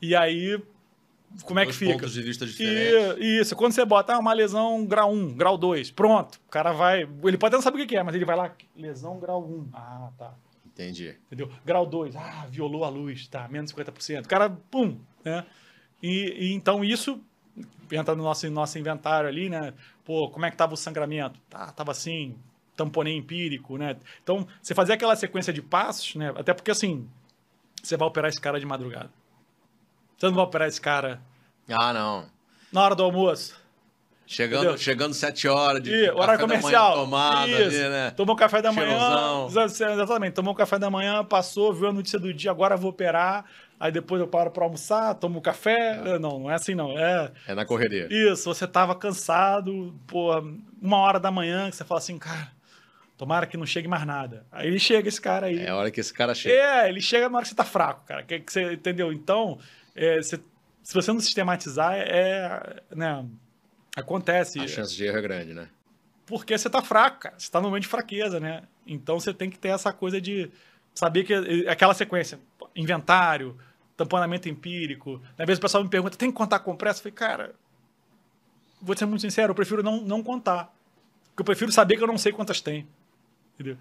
E 0.00 0.14
aí 0.14 0.62
como 1.44 1.60
é 1.60 1.66
que 1.66 1.72
fica? 1.72 1.92
pontos 1.92 2.12
de 2.12 2.22
vista 2.22 2.44
diferentes. 2.44 3.18
E, 3.18 3.40
isso, 3.40 3.54
quando 3.56 3.72
você 3.72 3.84
bota 3.84 4.14
ah, 4.14 4.18
uma 4.18 4.32
lesão 4.32 4.84
grau 4.84 5.12
1, 5.12 5.34
grau 5.36 5.56
2, 5.56 5.90
pronto, 5.90 6.40
o 6.46 6.50
cara 6.50 6.72
vai. 6.72 7.02
Ele 7.02 7.38
pode 7.38 7.54
até 7.54 7.56
não 7.56 7.62
saber 7.62 7.82
o 7.82 7.86
que 7.86 7.96
é, 7.96 8.02
mas 8.02 8.14
ele 8.14 8.24
vai 8.24 8.36
lá, 8.36 8.54
lesão 8.76 9.18
grau 9.18 9.42
1. 9.42 9.68
Ah, 9.72 10.10
tá. 10.18 10.34
Entendi. 10.66 11.16
Entendeu? 11.26 11.50
Grau 11.64 11.86
2, 11.86 12.16
ah, 12.16 12.46
violou 12.48 12.84
a 12.84 12.88
luz, 12.88 13.28
tá, 13.28 13.46
menos 13.48 13.72
50%. 13.72 14.24
O 14.24 14.28
cara, 14.28 14.50
pum, 14.50 14.98
né? 15.24 15.44
E, 16.02 16.48
e, 16.48 16.52
então 16.54 16.82
isso 16.82 17.20
entra 17.92 18.14
no 18.14 18.22
nosso, 18.22 18.48
nosso 18.50 18.78
inventário 18.78 19.28
ali, 19.28 19.50
né? 19.50 19.74
Pô, 20.04 20.30
como 20.30 20.46
é 20.46 20.50
que 20.50 20.56
tava 20.56 20.74
o 20.74 20.76
sangramento? 20.76 21.38
Tá, 21.48 21.70
tava 21.72 21.90
assim, 21.90 22.36
tamponei 22.76 23.16
empírico, 23.16 23.76
né? 23.76 23.96
Então, 24.22 24.46
você 24.62 24.74
fazer 24.74 24.94
aquela 24.94 25.14
sequência 25.16 25.52
de 25.52 25.60
passos, 25.60 26.14
né? 26.14 26.32
Até 26.36 26.54
porque 26.54 26.70
assim, 26.70 27.08
você 27.82 27.96
vai 27.96 28.08
operar 28.08 28.30
esse 28.30 28.40
cara 28.40 28.58
de 28.58 28.66
madrugada. 28.66 29.10
Você 30.20 30.26
não 30.26 30.34
vai 30.34 30.44
operar 30.44 30.68
esse 30.68 30.78
cara. 30.78 31.18
Ah, 31.66 31.94
não. 31.94 32.26
Na 32.70 32.82
hora 32.82 32.94
do 32.94 33.02
almoço. 33.02 33.58
Chegando, 34.26 34.76
chegando 34.78 35.14
sete 35.14 35.48
horas 35.48 35.82
de 35.82 35.90
e, 35.90 36.10
horário 36.10 36.38
comercial. 36.38 36.94
tomada 36.94 37.48
Isso. 37.48 37.78
Ali, 37.78 37.88
né? 37.88 38.10
Tomou 38.10 38.36
café 38.36 38.60
da 38.60 38.70
manhã. 38.70 39.48
Exatamente. 39.48 40.34
Tomou 40.34 40.54
café 40.54 40.78
da 40.78 40.90
manhã, 40.90 41.24
passou, 41.24 41.72
viu 41.72 41.88
a 41.88 41.92
notícia 41.92 42.18
do 42.18 42.34
dia, 42.34 42.50
agora 42.50 42.76
vou 42.76 42.90
operar. 42.90 43.46
Aí 43.80 43.90
depois 43.90 44.20
eu 44.20 44.28
paro 44.28 44.50
para 44.50 44.62
almoçar, 44.62 45.14
tomo 45.14 45.40
café. 45.40 45.98
É. 46.04 46.18
Não, 46.18 46.38
não 46.38 46.50
é 46.50 46.54
assim 46.54 46.74
não. 46.74 46.96
É, 46.98 47.32
é 47.48 47.54
na 47.54 47.64
correria. 47.64 48.06
Isso, 48.10 48.44
você 48.44 48.66
tava 48.66 48.94
cansado, 48.94 49.98
pô, 50.06 50.30
uma 50.82 50.98
hora 50.98 51.18
da 51.18 51.30
manhã, 51.30 51.70
que 51.70 51.76
você 51.76 51.84
fala 51.84 51.98
assim, 51.98 52.18
cara, 52.18 52.52
tomara 53.16 53.46
que 53.46 53.56
não 53.56 53.64
chegue 53.64 53.88
mais 53.88 54.04
nada. 54.06 54.44
Aí 54.52 54.68
ele 54.68 54.78
chega, 54.78 55.08
esse 55.08 55.20
cara 55.20 55.46
aí. 55.46 55.60
É 55.60 55.70
a 55.70 55.76
hora 55.76 55.90
que 55.90 55.98
esse 55.98 56.12
cara 56.12 56.34
chega. 56.34 56.54
É, 56.54 56.88
ele 56.90 57.00
chega 57.00 57.28
na 57.28 57.38
hora 57.38 57.42
que 57.42 57.48
você 57.48 57.54
tá 57.56 57.64
fraco, 57.64 58.04
cara. 58.06 58.22
Que, 58.22 58.38
que 58.38 58.52
você, 58.52 58.74
entendeu? 58.74 59.12
Então, 59.12 59.58
é, 59.94 60.22
se, 60.22 60.40
se 60.82 60.94
você 60.94 61.12
não 61.12 61.20
sistematizar, 61.20 61.94
é, 61.94 62.82
né, 62.94 63.26
acontece. 63.96 64.60
A 64.60 64.68
chance 64.68 64.94
de 64.94 65.04
erro 65.04 65.18
é 65.18 65.22
grande, 65.22 65.54
né? 65.54 65.68
Porque 66.26 66.56
você 66.56 66.70
tá 66.70 66.80
fraco, 66.80 67.20
cara. 67.20 67.34
Você 67.38 67.50
tá 67.50 67.60
no 67.60 67.68
momento 67.68 67.82
de 67.82 67.88
fraqueza, 67.88 68.38
né? 68.38 68.62
Então 68.86 69.18
você 69.18 69.34
tem 69.34 69.50
que 69.50 69.58
ter 69.58 69.68
essa 69.68 69.92
coisa 69.92 70.20
de 70.20 70.50
saber 70.94 71.24
que 71.24 71.34
aquela 71.68 71.94
sequência, 71.94 72.38
inventário, 72.74 73.58
tamponamento 73.96 74.48
empírico. 74.48 75.20
Às 75.36 75.46
vezes 75.46 75.58
o 75.58 75.62
pessoal 75.62 75.82
me 75.82 75.90
pergunta, 75.90 76.16
tem 76.16 76.30
que 76.30 76.36
contar 76.36 76.60
compressa? 76.60 77.00
Eu 77.00 77.02
falei, 77.02 77.14
cara, 77.14 77.54
vou 78.80 78.96
ser 78.96 79.06
muito 79.06 79.20
sincero, 79.20 79.50
eu 79.50 79.54
prefiro 79.54 79.82
não, 79.82 80.00
não 80.00 80.22
contar. 80.22 80.72
Porque 81.30 81.42
eu 81.42 81.44
prefiro 81.44 81.72
saber 81.72 81.96
que 81.96 82.02
eu 82.02 82.08
não 82.08 82.18
sei 82.18 82.32
quantas 82.32 82.60
tem. 82.60 82.86
Entendeu? 83.54 83.76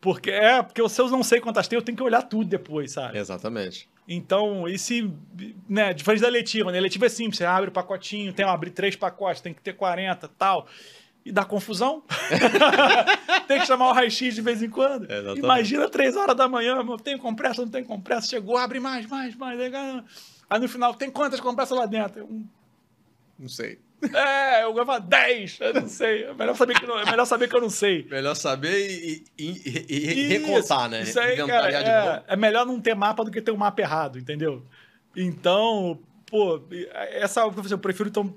Porque 0.00 0.30
é, 0.30 0.62
porque 0.62 0.86
se 0.88 1.00
eu 1.00 1.10
não 1.10 1.22
sei 1.22 1.40
quantas 1.40 1.68
tem, 1.68 1.76
eu 1.76 1.82
tenho 1.82 1.96
que 1.96 2.02
olhar 2.02 2.22
tudo 2.22 2.48
depois, 2.48 2.92
sabe? 2.92 3.18
Exatamente. 3.18 3.88
Então, 4.08 4.66
e 4.66 4.78
se, 4.78 5.12
né, 5.68 5.92
diferente 5.92 6.22
da 6.22 6.28
letiva, 6.28 6.72
né? 6.72 6.78
A 6.78 6.80
letiva 6.80 7.06
é 7.06 7.08
simples, 7.08 7.36
você 7.36 7.44
abre 7.44 7.68
o 7.68 7.72
pacotinho, 7.72 8.32
tem, 8.32 8.44
abre 8.44 8.70
três 8.70 8.96
pacotes, 8.96 9.42
tem 9.42 9.52
que 9.52 9.60
ter 9.60 9.74
40 9.74 10.26
tal. 10.28 10.66
E 11.22 11.30
dá 11.30 11.44
confusão. 11.44 12.02
tem 13.46 13.60
que 13.60 13.66
chamar 13.66 13.90
o 13.90 13.92
raio-x 13.92 14.34
de 14.34 14.40
vez 14.40 14.62
em 14.62 14.70
quando. 14.70 15.04
Exatamente. 15.04 15.38
Imagina 15.40 15.88
três 15.88 16.16
horas 16.16 16.34
da 16.34 16.48
manhã, 16.48 16.82
tem 17.04 17.18
compressa, 17.18 17.60
não 17.62 17.70
tem 17.70 17.84
compressa, 17.84 18.26
chegou, 18.26 18.56
abre 18.56 18.80
mais, 18.80 19.06
mais, 19.06 19.36
mais. 19.36 19.60
Aí 20.48 20.58
no 20.58 20.68
final, 20.68 20.94
tem 20.94 21.10
quantas 21.10 21.40
compressas 21.40 21.76
lá 21.76 21.84
dentro? 21.84 22.24
Um, 22.24 22.46
Não 23.38 23.48
sei. 23.48 23.78
É, 24.14 24.64
eu 24.64 24.74
falar 24.86 24.98
10, 25.00 25.58
eu 25.60 25.74
não 25.74 25.88
sei. 25.88 26.24
É 26.24 26.34
melhor 26.34 26.56
saber 26.56 26.78
que, 26.78 26.86
não, 26.86 26.98
é 26.98 27.04
melhor 27.10 27.24
saber 27.26 27.48
que 27.48 27.56
eu 27.56 27.60
não 27.60 27.70
sei. 27.70 28.06
Melhor 28.10 28.34
saber 28.34 28.78
e, 28.90 29.24
e- 29.38 29.50
e- 29.88 30.12
e 30.12 30.26
recontar, 30.28 30.88
né? 30.88 31.02
Isso 31.02 31.18
aí, 31.20 31.36
cara, 31.46 31.70
é, 31.72 32.22
é 32.28 32.36
melhor 32.36 32.64
não 32.66 32.80
ter 32.80 32.94
mapa 32.94 33.24
do 33.24 33.30
que 33.30 33.40
ter 33.42 33.50
um 33.50 33.56
mapa 33.56 33.80
errado, 33.80 34.18
entendeu? 34.18 34.64
Então, 35.16 35.98
pô, 36.26 36.62
essa 37.12 37.40
eu 37.42 37.78
prefiro 37.78 38.08
então 38.08 38.34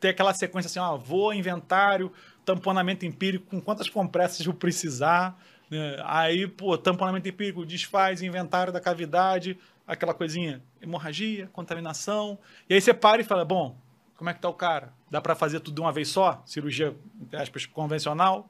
ter 0.00 0.08
aquela 0.10 0.32
sequência 0.34 0.68
assim, 0.68 0.78
ó, 0.78 0.96
vou 0.96 1.32
inventário, 1.32 2.12
tamponamento 2.44 3.04
empírico, 3.06 3.46
com 3.46 3.60
quantas 3.60 3.88
compressas 3.88 4.44
eu 4.46 4.54
precisar, 4.54 5.38
né? 5.70 5.96
Aí, 6.04 6.46
pô, 6.46 6.76
tamponamento 6.78 7.28
empírico, 7.28 7.64
desfaz 7.66 8.22
inventário 8.22 8.72
da 8.72 8.80
cavidade, 8.80 9.58
aquela 9.86 10.14
coisinha, 10.14 10.62
hemorragia, 10.80 11.48
contaminação. 11.52 12.38
E 12.68 12.74
aí 12.74 12.80
você 12.80 12.92
para 12.94 13.20
e 13.20 13.24
fala, 13.24 13.44
bom, 13.44 13.76
como 14.16 14.30
é 14.30 14.34
que 14.34 14.40
tá 14.40 14.48
o 14.48 14.54
cara? 14.54 14.92
Dá 15.10 15.20
para 15.20 15.34
fazer 15.34 15.60
tudo 15.60 15.74
de 15.74 15.80
uma 15.80 15.92
vez 15.92 16.08
só? 16.08 16.42
Cirurgia, 16.46 16.94
entre 17.20 17.36
aspas, 17.36 17.66
convencional? 17.66 18.48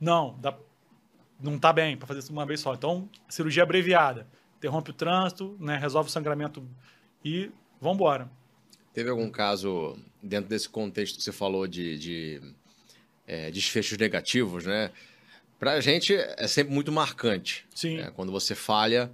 Não, 0.00 0.38
dá, 0.40 0.56
não 1.40 1.58
tá 1.58 1.72
bem 1.72 1.96
para 1.96 2.06
fazer 2.06 2.20
isso 2.20 2.28
de 2.28 2.34
uma 2.34 2.46
vez 2.46 2.60
só. 2.60 2.74
Então, 2.74 3.08
cirurgia 3.28 3.62
abreviada. 3.62 4.26
Interrompe 4.58 4.90
o 4.90 4.94
trânsito, 4.94 5.56
né, 5.58 5.76
resolve 5.76 6.08
o 6.08 6.12
sangramento 6.12 6.66
e 7.24 7.50
vambora. 7.80 8.30
Teve 8.92 9.10
algum 9.10 9.30
caso, 9.30 9.98
dentro 10.22 10.48
desse 10.48 10.68
contexto 10.68 11.16
que 11.16 11.22
você 11.22 11.32
falou 11.32 11.66
de, 11.66 11.98
de 11.98 12.54
é, 13.26 13.50
desfechos 13.50 13.98
negativos, 13.98 14.64
né? 14.64 14.90
Pra 15.58 15.80
gente 15.80 16.14
é 16.14 16.46
sempre 16.46 16.72
muito 16.72 16.92
marcante. 16.92 17.66
Sim. 17.74 17.98
né? 17.98 18.12
Quando 18.14 18.30
você 18.30 18.54
falha 18.54 19.10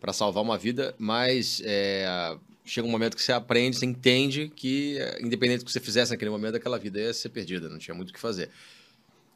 para 0.00 0.12
salvar 0.14 0.42
uma 0.42 0.56
vida, 0.56 0.94
mas 0.98 1.60
é, 1.64 2.38
chega 2.66 2.86
um 2.86 2.90
momento 2.90 3.16
que 3.16 3.22
você 3.22 3.32
aprende, 3.32 3.76
você 3.78 3.86
entende 3.86 4.48
que, 4.54 4.98
é, 4.98 5.22
independente 5.22 5.60
do 5.60 5.64
que 5.64 5.72
você 5.72 5.80
fizesse 5.80 6.10
naquele 6.10 6.30
momento, 6.30 6.56
aquela 6.56 6.78
vida 6.78 7.00
ia 7.00 7.14
ser 7.14 7.28
perdida, 7.30 7.68
não 7.68 7.78
tinha 7.78 7.94
muito 7.94 8.10
o 8.10 8.12
que 8.12 8.20
fazer. 8.20 8.50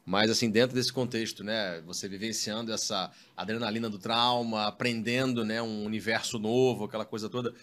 Mas, 0.05 0.29
assim, 0.31 0.49
dentro 0.49 0.75
desse 0.75 0.91
contexto, 0.91 1.43
né? 1.43 1.81
Você 1.85 2.09
vivenciando 2.09 2.73
essa 2.73 3.11
adrenalina 3.37 3.89
do 3.89 3.99
trauma, 3.99 4.65
aprendendo, 4.67 5.45
né? 5.45 5.61
Um 5.61 5.85
universo 5.85 6.37
novo, 6.39 6.85
aquela 6.85 7.05
coisa 7.05 7.29
toda. 7.29 7.53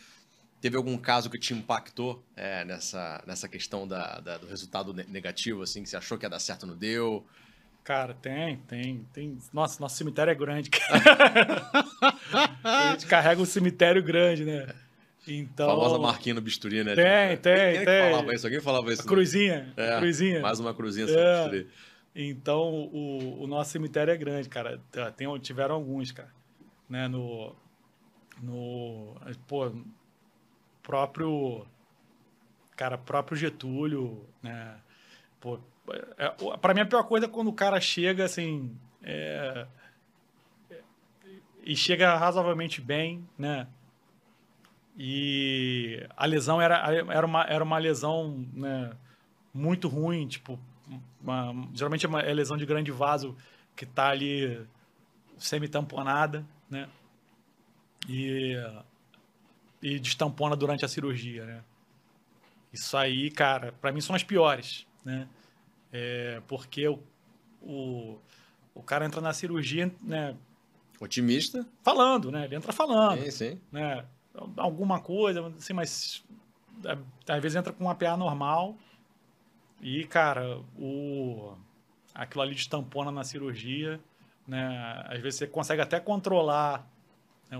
Teve 0.61 0.77
algum 0.77 0.97
caso 0.97 1.29
que 1.29 1.39
te 1.39 1.53
impactou 1.53 2.25
é, 2.37 2.65
nessa, 2.65 3.23
nessa 3.27 3.49
questão 3.49 3.87
da, 3.87 4.21
da- 4.21 4.39
do 4.39 4.47
resultado 4.47 4.95
ne- 4.95 5.05
negativo, 5.09 5.63
assim, 5.63 5.83
que 5.83 5.89
você 5.89 5.97
achou 5.97 6.17
que 6.17 6.25
ia 6.25 6.31
dar 6.31 6.39
certo, 6.39 6.67
não 6.67 6.77
deu? 6.77 7.25
Cara, 7.85 8.15
tem, 8.15 8.57
tem, 8.69 9.07
tem. 9.13 9.39
Nossa, 9.53 9.81
nosso 9.81 9.97
cemitério 9.97 10.31
é 10.31 10.35
grande. 10.35 10.71
cara. 10.71 11.01
a 12.63 12.91
gente 12.93 13.07
carrega 13.07 13.41
um 13.41 13.47
cemitério 13.47 14.03
grande, 14.03 14.45
né? 14.45 14.67
Então. 15.29 15.69
A 15.69 15.75
famosa 15.75 15.99
marquinha 15.99 16.35
no 16.35 16.41
bisturi, 16.41 16.83
né? 16.83 16.95
Tem, 16.95 17.31
Tipo, 17.31 17.43
tem, 17.43 17.55
quem 17.73 17.83
é 17.83 17.85
tem. 17.85 18.11
falava 18.13 18.35
isso? 18.35 18.47
Alguém 18.47 18.61
falava 18.61 18.93
isso? 18.93 19.03
A 19.03 19.05
né? 19.05 19.09
cruzinha. 19.09 19.75
a 19.77 19.83
É, 19.83 19.99
cruzinha. 19.99 20.41
Mais 20.41 20.59
uma 20.61 20.75
cruzinha 20.75 21.07
sobre 21.07 21.23
É. 21.23 21.41
bisturi. 21.43 21.69
Então, 22.15 22.61
o, 22.93 23.43
o 23.43 23.47
nosso 23.47 23.71
cemitério 23.71 24.13
é 24.13 24.17
grande, 24.17 24.49
cara. 24.49 24.81
Tem, 25.17 25.39
tiveram 25.39 25.75
alguns, 25.75 26.11
cara. 26.13 26.33
Né, 26.89 27.07
no. 27.07 27.55
No. 28.43 29.15
Pô, 29.47 29.71
próprio. 30.83 31.67
Cara, 32.77 32.97
próprio 32.97 33.37
Getúlio, 33.37 34.25
né? 34.43 34.77
Pô, 35.41 35.59
é, 36.17 36.29
pra 36.61 36.73
mim 36.75 36.81
a 36.81 36.87
pior 36.87 37.03
coisa 37.05 37.27
é 37.27 37.29
quando 37.29 37.49
o 37.49 37.53
cara 37.53 37.81
chega 37.81 38.25
assim. 38.25 38.77
é, 39.03 39.67
e 41.63 41.77
chega 41.77 42.15
razoavelmente 42.17 42.81
bem, 42.81 43.29
né? 43.37 43.67
E 44.99 46.05
a 46.17 46.27
lesão 46.27 46.61
era, 46.61 46.77
era, 46.93 47.25
uma, 47.25 47.45
era 47.45 47.63
uma 47.63 47.79
lesão 47.79 48.45
né, 48.53 48.91
muito 49.55 49.87
ruim, 49.87 50.27
tipo, 50.27 50.59
uma- 51.23 51.69
geralmente 51.73 52.05
é, 52.05 52.09
uma, 52.09 52.21
é 52.21 52.35
lesão 52.35 52.57
de 52.57 52.67
grande 52.67 52.91
vaso 52.91 53.37
que 53.77 53.87
tá 53.87 54.09
ali 54.09 54.61
semi-tamponada, 55.39 56.45
né? 56.69 56.89
E, 58.09 58.57
e 59.81 60.01
destampona 60.01 60.57
durante 60.57 60.85
a 60.85 60.89
cirurgia, 60.89 61.45
né? 61.45 61.63
Isso 62.73 62.97
aí, 62.97 63.31
cara, 63.31 63.73
pra 63.81 63.93
mim 63.93 64.01
são 64.01 64.17
as 64.17 64.25
piores, 64.25 64.85
né? 65.05 65.29
É, 65.93 66.43
porque 66.49 66.89
o, 66.89 66.99
o, 67.63 68.19
o 68.75 68.83
cara 68.83 69.07
entra 69.07 69.21
na 69.21 69.33
cirurgia, 69.33 69.93
né? 70.03 70.37
Otimista? 71.01 71.65
Falando, 71.85 72.33
né? 72.33 72.47
Ele 72.47 72.57
entra 72.57 72.73
falando 72.73 73.23
Sim, 73.23 73.31
sim. 73.31 73.61
né? 73.71 74.05
Alguma 74.57 75.01
coisa, 75.01 75.47
assim, 75.59 75.73
mas 75.73 76.25
é, 76.85 76.97
às 77.33 77.43
vezes 77.43 77.57
entra 77.57 77.73
com 77.73 77.85
uma 77.85 77.95
PA 77.95 78.17
normal 78.17 78.77
e, 79.81 80.05
cara, 80.05 80.59
o 80.79 81.55
aquilo 82.15 82.43
ali 82.43 82.55
destampona 82.55 83.13
na 83.13 83.23
cirurgia, 83.23 84.01
né? 84.47 85.05
Às 85.07 85.21
vezes 85.21 85.39
você 85.39 85.47
consegue 85.47 85.81
até 85.81 86.01
controlar 86.01 86.85
né, 87.51 87.57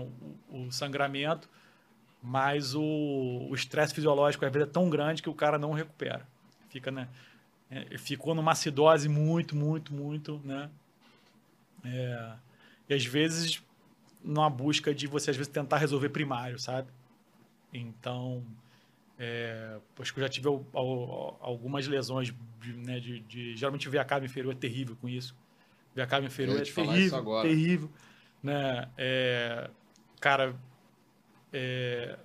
o, 0.49 0.65
o 0.67 0.71
sangramento, 0.71 1.49
mas 2.21 2.75
o 2.75 3.47
o 3.49 3.55
estresse 3.55 3.93
fisiológico 3.93 4.45
às 4.45 4.51
vezes 4.51 4.67
é 4.67 4.71
tão 4.71 4.89
grande 4.89 5.21
que 5.21 5.29
o 5.29 5.33
cara 5.33 5.57
não 5.57 5.71
recupera. 5.73 6.27
Fica, 6.69 6.91
né? 6.91 7.07
é, 7.69 7.97
ficou 7.97 8.33
numa 8.33 8.51
acidose 8.51 9.07
muito, 9.07 9.55
muito, 9.55 9.93
muito, 9.93 10.41
né? 10.43 10.69
É, 11.83 12.33
e 12.89 12.93
às 12.93 13.05
vezes 13.05 13.63
numa 14.23 14.49
busca 14.49 14.93
de 14.93 15.07
você 15.07 15.31
às 15.31 15.37
vezes 15.37 15.51
tentar 15.51 15.77
resolver 15.77 16.09
primário, 16.09 16.59
sabe? 16.59 16.91
Então, 17.73 18.43
é, 19.17 19.77
acho 19.99 20.13
que 20.13 20.19
eu 20.19 20.23
já 20.23 20.29
tive 20.29 20.47
al- 20.47 20.65
al- 20.73 21.37
algumas 21.41 21.87
lesões, 21.87 22.33
né, 22.77 22.99
de, 22.99 23.19
de- 23.21 23.55
geralmente 23.55 23.87
o 23.87 24.05
cava 24.05 24.25
inferior 24.25 24.53
é 24.53 24.57
terrível 24.57 24.95
com 24.99 25.07
isso. 25.07 25.35
Via 25.93 26.07
cava 26.07 26.25
inferior 26.25 26.57
é 26.59 26.63
te 26.63 26.73
terrível, 26.73 27.25
terrível, 27.41 27.91
né? 28.41 28.89
É, 28.97 29.69
cara, 30.19 30.55
é, 31.51 32.17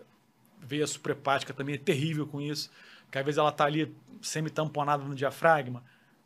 veia 0.60 0.86
suprepática 0.86 1.52
também 1.52 1.74
é 1.74 1.78
terrível 1.78 2.26
com 2.26 2.40
isso, 2.40 2.70
porque 3.04 3.18
às 3.18 3.24
vezes 3.24 3.38
ela 3.38 3.52
tá 3.52 3.64
ali 3.64 3.94
semi-tamponada 4.22 5.04
no 5.04 5.14
diafragma, 5.14 5.82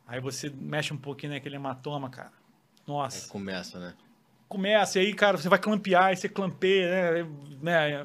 aí 0.07 0.19
você 0.19 0.49
mexe 0.49 0.93
um 0.93 0.97
pouquinho 0.97 1.33
naquele 1.33 1.55
hematoma, 1.55 2.09
cara. 2.09 2.33
Nossa 2.87 3.25
Aí 3.25 3.29
começa, 3.29 3.79
né? 3.79 3.95
Começa, 4.49 4.99
e 4.99 5.07
aí, 5.07 5.13
cara, 5.15 5.37
você 5.37 5.49
vai 5.49 5.59
clampear, 5.59 6.05
aí 6.05 6.17
você 6.17 6.29
clampeia, 6.29 7.23
né? 7.23 7.29
né, 7.61 8.03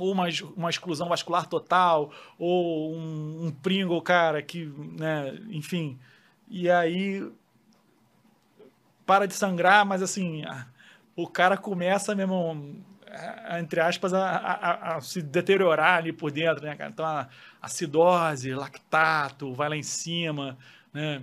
ou 0.00 0.12
uma, 0.12 0.26
uma 0.56 0.70
exclusão 0.70 1.08
vascular 1.08 1.46
total, 1.48 2.12
ou 2.38 2.94
um, 2.96 3.46
um 3.46 3.50
Pringle, 3.52 4.00
cara, 4.02 4.42
que, 4.42 4.66
né, 4.98 5.38
enfim. 5.50 5.98
E 6.48 6.70
aí 6.70 7.28
para 9.04 9.26
de 9.26 9.34
sangrar, 9.34 9.84
mas 9.86 10.02
assim, 10.02 10.44
a- 10.44 10.66
o 11.14 11.26
cara 11.26 11.56
começa 11.56 12.14
mesmo, 12.14 12.76
a- 13.10 13.60
entre 13.60 13.80
aspas, 13.80 14.12
a, 14.12 14.96
a- 14.96 15.00
se 15.00 15.22
deteriorar 15.22 15.98
ali 15.98 16.12
por 16.12 16.30
dentro, 16.30 16.64
né, 16.64 16.74
cara? 16.76 16.90
Então, 16.90 17.26
acidose, 17.62 18.52
lactato, 18.54 19.52
vai 19.54 19.68
lá 19.68 19.76
em 19.76 19.82
cima, 19.82 20.58
né? 20.92 21.22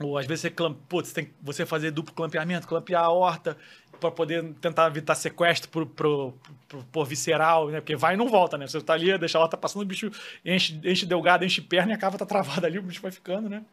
Ou 0.00 0.18
às 0.18 0.26
vezes 0.26 0.42
você, 0.42 0.50
clam... 0.50 0.74
Putz, 0.74 1.12
tem 1.12 1.30
você 1.40 1.64
fazer 1.64 1.90
duplo 1.90 2.14
clampeamento, 2.14 2.66
clampear 2.66 3.04
a 3.04 3.10
horta 3.10 3.56
para 3.98 4.10
poder 4.10 4.44
tentar 4.60 4.86
evitar 4.88 5.14
sequestro 5.14 5.70
por, 5.70 5.86
por, 5.86 6.34
por, 6.68 6.84
por 6.84 7.06
visceral, 7.06 7.68
né? 7.68 7.80
Porque 7.80 7.96
vai 7.96 8.14
e 8.14 8.16
não 8.16 8.28
volta, 8.28 8.58
né? 8.58 8.66
Você 8.66 8.80
tá 8.80 8.92
ali, 8.92 9.16
deixa 9.18 9.38
a 9.38 9.40
horta 9.40 9.56
passando, 9.56 9.82
o 9.82 9.86
bicho 9.86 10.10
enche, 10.44 10.78
enche 10.84 11.06
delgado, 11.06 11.44
enche 11.44 11.62
perna 11.62 11.92
e 11.92 11.94
a 11.94 11.98
cava 11.98 12.18
tá 12.18 12.26
travada 12.26 12.66
ali, 12.66 12.78
o 12.78 12.82
bicho 12.82 13.00
vai 13.00 13.10
ficando, 13.10 13.48
né? 13.48 13.64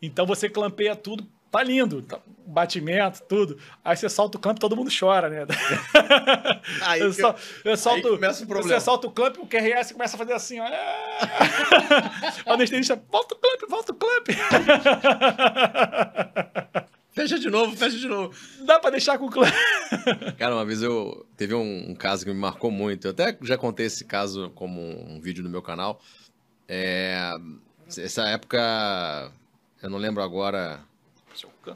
Então 0.00 0.26
você 0.26 0.48
clampeia 0.48 0.96
tudo, 0.96 1.26
tá 1.50 1.62
lindo, 1.62 2.02
tá- 2.02 2.20
batimento, 2.46 3.22
tudo. 3.28 3.58
Aí 3.84 3.96
você 3.96 4.08
solta 4.08 4.38
o 4.38 4.40
clamp 4.40 4.56
e 4.56 4.60
todo 4.60 4.76
mundo 4.76 4.90
chora, 4.96 5.28
né? 5.28 5.46
Aí 6.82 7.00
eu, 7.00 7.12
sol- 7.12 7.34
eu 7.64 7.76
solto, 7.76 8.08
começa 8.10 8.44
o 8.44 8.46
problema. 8.46 8.78
Você 8.78 8.84
solta 8.84 9.06
o 9.06 9.10
clamp, 9.10 9.36
o 9.38 9.46
QRS 9.46 9.92
começa 9.92 10.16
a 10.16 10.18
fazer 10.18 10.32
assim, 10.32 10.58
ó. 10.60 10.66
o 12.46 12.52
anestesista, 12.52 13.00
volta 13.10 13.34
o 13.34 13.38
clamp, 13.38 13.60
volta 13.68 13.92
o 13.92 13.96
clamp. 13.96 14.28
Fecha 17.16 17.38
de 17.38 17.48
novo, 17.48 17.74
fecha 17.74 17.96
de 17.96 18.06
novo. 18.06 18.36
Dá 18.66 18.78
pra 18.78 18.90
deixar 18.90 19.16
com 19.18 19.24
o 19.24 19.30
clamp. 19.30 19.50
Cara, 20.36 20.54
uma 20.54 20.66
vez 20.66 20.82
eu 20.82 21.26
teve 21.34 21.54
um, 21.54 21.90
um 21.90 21.94
caso 21.94 22.26
que 22.26 22.30
me 22.30 22.38
marcou 22.38 22.70
muito. 22.70 23.06
Eu 23.06 23.12
até 23.12 23.34
já 23.40 23.56
contei 23.56 23.86
esse 23.86 24.04
caso 24.04 24.50
como 24.54 24.82
um 24.82 25.18
vídeo 25.18 25.42
no 25.42 25.48
meu 25.48 25.62
canal. 25.62 25.98
É, 26.68 27.32
essa 27.96 28.28
época, 28.28 29.32
eu 29.82 29.88
não 29.88 29.96
lembro 29.96 30.22
agora. 30.22 30.80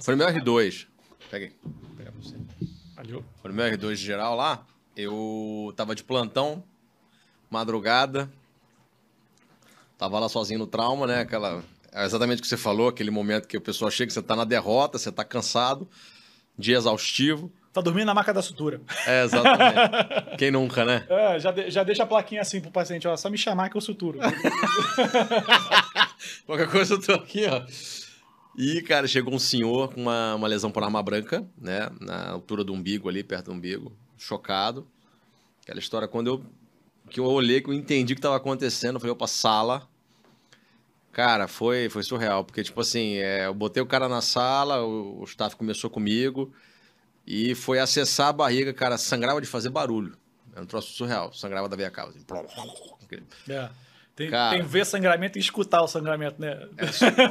Foi 0.01 0.14
no 0.14 0.18
meu 0.24 0.28
R2. 0.28 0.86
Pega 1.30 1.47
aí. 1.47 1.53
Pega 1.97 2.12
pra 2.12 2.20
você. 2.22 2.36
Valeu. 2.97 3.24
Foi 3.41 3.51
no 3.51 3.57
meu 3.57 3.66
R2 3.66 3.95
geral 3.97 4.36
lá. 4.36 4.64
Eu 4.97 5.72
tava 5.76 5.95
de 5.95 6.05
plantão, 6.05 6.62
madrugada. 7.51 8.30
Tava 9.97 10.18
lá 10.18 10.28
sozinho 10.28 10.59
no 10.59 10.66
trauma, 10.66 11.07
né? 11.07 11.20
Aquela. 11.20 11.62
É 11.93 12.05
exatamente 12.05 12.38
o 12.38 12.43
que 12.43 12.49
você 12.49 12.57
falou, 12.57 12.88
aquele 12.88 13.11
momento 13.11 13.49
que 13.49 13.57
o 13.57 13.61
pessoal 13.61 13.91
chega, 13.91 14.11
você 14.12 14.22
tá 14.22 14.36
na 14.36 14.45
derrota, 14.45 14.97
você 14.99 15.11
tá 15.11 15.24
cansado, 15.24 15.88
dia 16.57 16.76
exaustivo. 16.76 17.51
Tá 17.72 17.80
dormindo 17.80 18.07
na 18.07 18.14
maca 18.14 18.32
da 18.34 18.43
sutura. 18.43 18.80
É, 19.07 19.24
exatamente. 19.24 19.74
Quem 20.38 20.51
nunca, 20.51 20.84
né? 20.84 21.07
É, 21.09 21.38
já, 21.38 21.51
de- 21.53 21.70
já 21.70 21.82
deixa 21.84 22.03
a 22.03 22.07
plaquinha 22.07 22.41
assim 22.43 22.61
pro 22.61 22.70
paciente, 22.70 23.07
ó, 23.09 23.16
só 23.16 23.30
me 23.30 23.38
chamar 23.38 23.70
que 23.70 23.76
eu 23.76 23.80
suturo. 23.80 24.18
Qualquer 26.47 26.68
coisa 26.70 26.95
eu 26.95 27.01
tô 27.01 27.12
aqui, 27.14 27.45
ó. 27.47 27.62
E, 28.61 28.82
cara, 28.82 29.08
chegou 29.08 29.32
um 29.32 29.38
senhor 29.38 29.94
com 29.94 30.02
uma, 30.02 30.34
uma 30.34 30.46
lesão 30.46 30.70
por 30.70 30.82
arma 30.82 31.02
branca, 31.02 31.42
né? 31.56 31.90
Na 31.98 32.28
altura 32.28 32.62
do 32.62 32.74
umbigo 32.74 33.08
ali, 33.08 33.24
perto 33.24 33.46
do 33.46 33.52
umbigo. 33.52 33.90
Chocado. 34.18 34.86
Aquela 35.62 35.78
história, 35.78 36.06
quando 36.06 36.26
eu... 36.26 36.44
Que 37.08 37.20
eu 37.20 37.24
olhei, 37.24 37.62
que 37.62 37.70
eu 37.70 37.72
entendi 37.72 38.12
o 38.12 38.16
que 38.16 38.18
estava 38.18 38.36
acontecendo, 38.36 38.96
eu 38.96 39.00
falei, 39.00 39.12
opa, 39.12 39.26
sala. 39.26 39.88
Cara, 41.11 41.48
foi, 41.48 41.88
foi 41.88 42.02
surreal, 42.02 42.44
porque, 42.44 42.62
tipo 42.62 42.78
assim, 42.82 43.14
é, 43.14 43.46
eu 43.46 43.54
botei 43.54 43.82
o 43.82 43.86
cara 43.86 44.11
na 44.11 44.20
sala, 44.20 44.84
o, 44.84 45.22
o 45.22 45.24
staff 45.24 45.56
começou 45.56 45.88
comigo 45.88 46.52
e 47.26 47.54
foi 47.54 47.78
acessar 47.78 48.28
a 48.28 48.32
barriga, 48.32 48.74
cara, 48.74 48.98
sangrava 48.98 49.40
de 49.40 49.46
fazer 49.46 49.70
barulho. 49.70 50.18
Era 50.52 50.62
um 50.62 50.66
troço 50.66 50.92
surreal, 50.92 51.32
sangrava 51.32 51.66
da 51.66 51.76
veia 51.76 51.90
cava. 51.90 52.11
Assim. 52.11 52.26
É. 53.48 53.70
Tem, 54.14 54.28
Cara. 54.28 54.54
tem 54.54 54.66
ver 54.66 54.84
sangramento 54.84 55.38
e 55.38 55.40
escutar 55.40 55.80
o 55.80 55.88
sangramento, 55.88 56.38
né? 56.38 56.68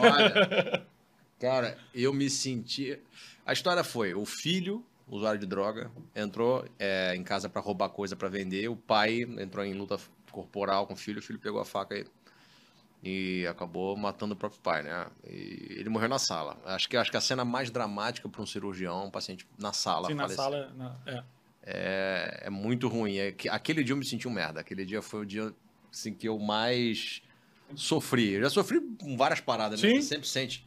Olha, 0.01 0.83
cara, 1.39 1.77
eu 1.93 2.13
me 2.13 2.29
senti. 2.29 2.99
A 3.45 3.53
história 3.53 3.83
foi: 3.83 4.13
o 4.13 4.25
filho, 4.25 4.85
usuário 5.07 5.39
de 5.39 5.45
droga, 5.45 5.91
entrou 6.15 6.65
é, 6.77 7.15
em 7.15 7.23
casa 7.23 7.49
pra 7.49 7.61
roubar 7.61 7.89
coisa 7.89 8.15
pra 8.15 8.29
vender. 8.29 8.67
O 8.69 8.75
pai 8.75 9.21
entrou 9.21 9.63
em 9.65 9.73
luta 9.73 9.97
corporal 10.31 10.85
com 10.85 10.93
o 10.93 10.97
filho. 10.97 11.19
O 11.19 11.23
filho 11.23 11.39
pegou 11.39 11.59
a 11.59 11.65
faca 11.65 11.95
e, 11.97 12.05
e 13.03 13.47
acabou 13.47 13.95
matando 13.95 14.33
o 14.33 14.37
próprio 14.37 14.61
pai, 14.61 14.83
né? 14.83 15.07
E 15.25 15.75
ele 15.79 15.89
morreu 15.89 16.09
na 16.09 16.19
sala. 16.19 16.57
Acho 16.65 16.87
que 16.89 16.97
acho 16.97 17.09
que 17.09 17.17
a 17.17 17.21
cena 17.21 17.43
mais 17.45 17.71
dramática 17.71 18.27
para 18.29 18.41
um 18.41 18.45
cirurgião, 18.45 19.05
um 19.05 19.11
paciente 19.11 19.47
na 19.57 19.71
sala. 19.73 20.07
Assim, 20.07 20.15
na 20.15 20.29
sala. 20.29 20.73
na- 20.77 20.97
é. 21.05 21.23
É, 21.71 22.41
é 22.45 22.49
muito 22.49 22.87
ruim. 22.87 23.17
É 23.17 23.31
que- 23.31 23.49
aquele 23.49 23.83
dia 23.83 23.93
eu 23.93 23.97
me 23.97 24.05
senti 24.05 24.27
um 24.27 24.31
merda. 24.31 24.59
Aquele 24.59 24.85
dia 24.85 25.01
foi 25.01 25.21
o 25.21 25.25
dia 25.25 25.53
assim, 25.91 26.13
que 26.13 26.27
eu 26.27 26.37
mais 26.39 27.21
sofri. 27.75 28.33
Eu 28.33 28.41
já 28.43 28.49
sofri 28.49 28.79
com 28.99 29.15
várias 29.17 29.39
paradas, 29.39 29.81
né? 29.81 29.89
Sim. 29.89 30.01
Você 30.01 30.07
sempre 30.07 30.27
sente 30.27 30.65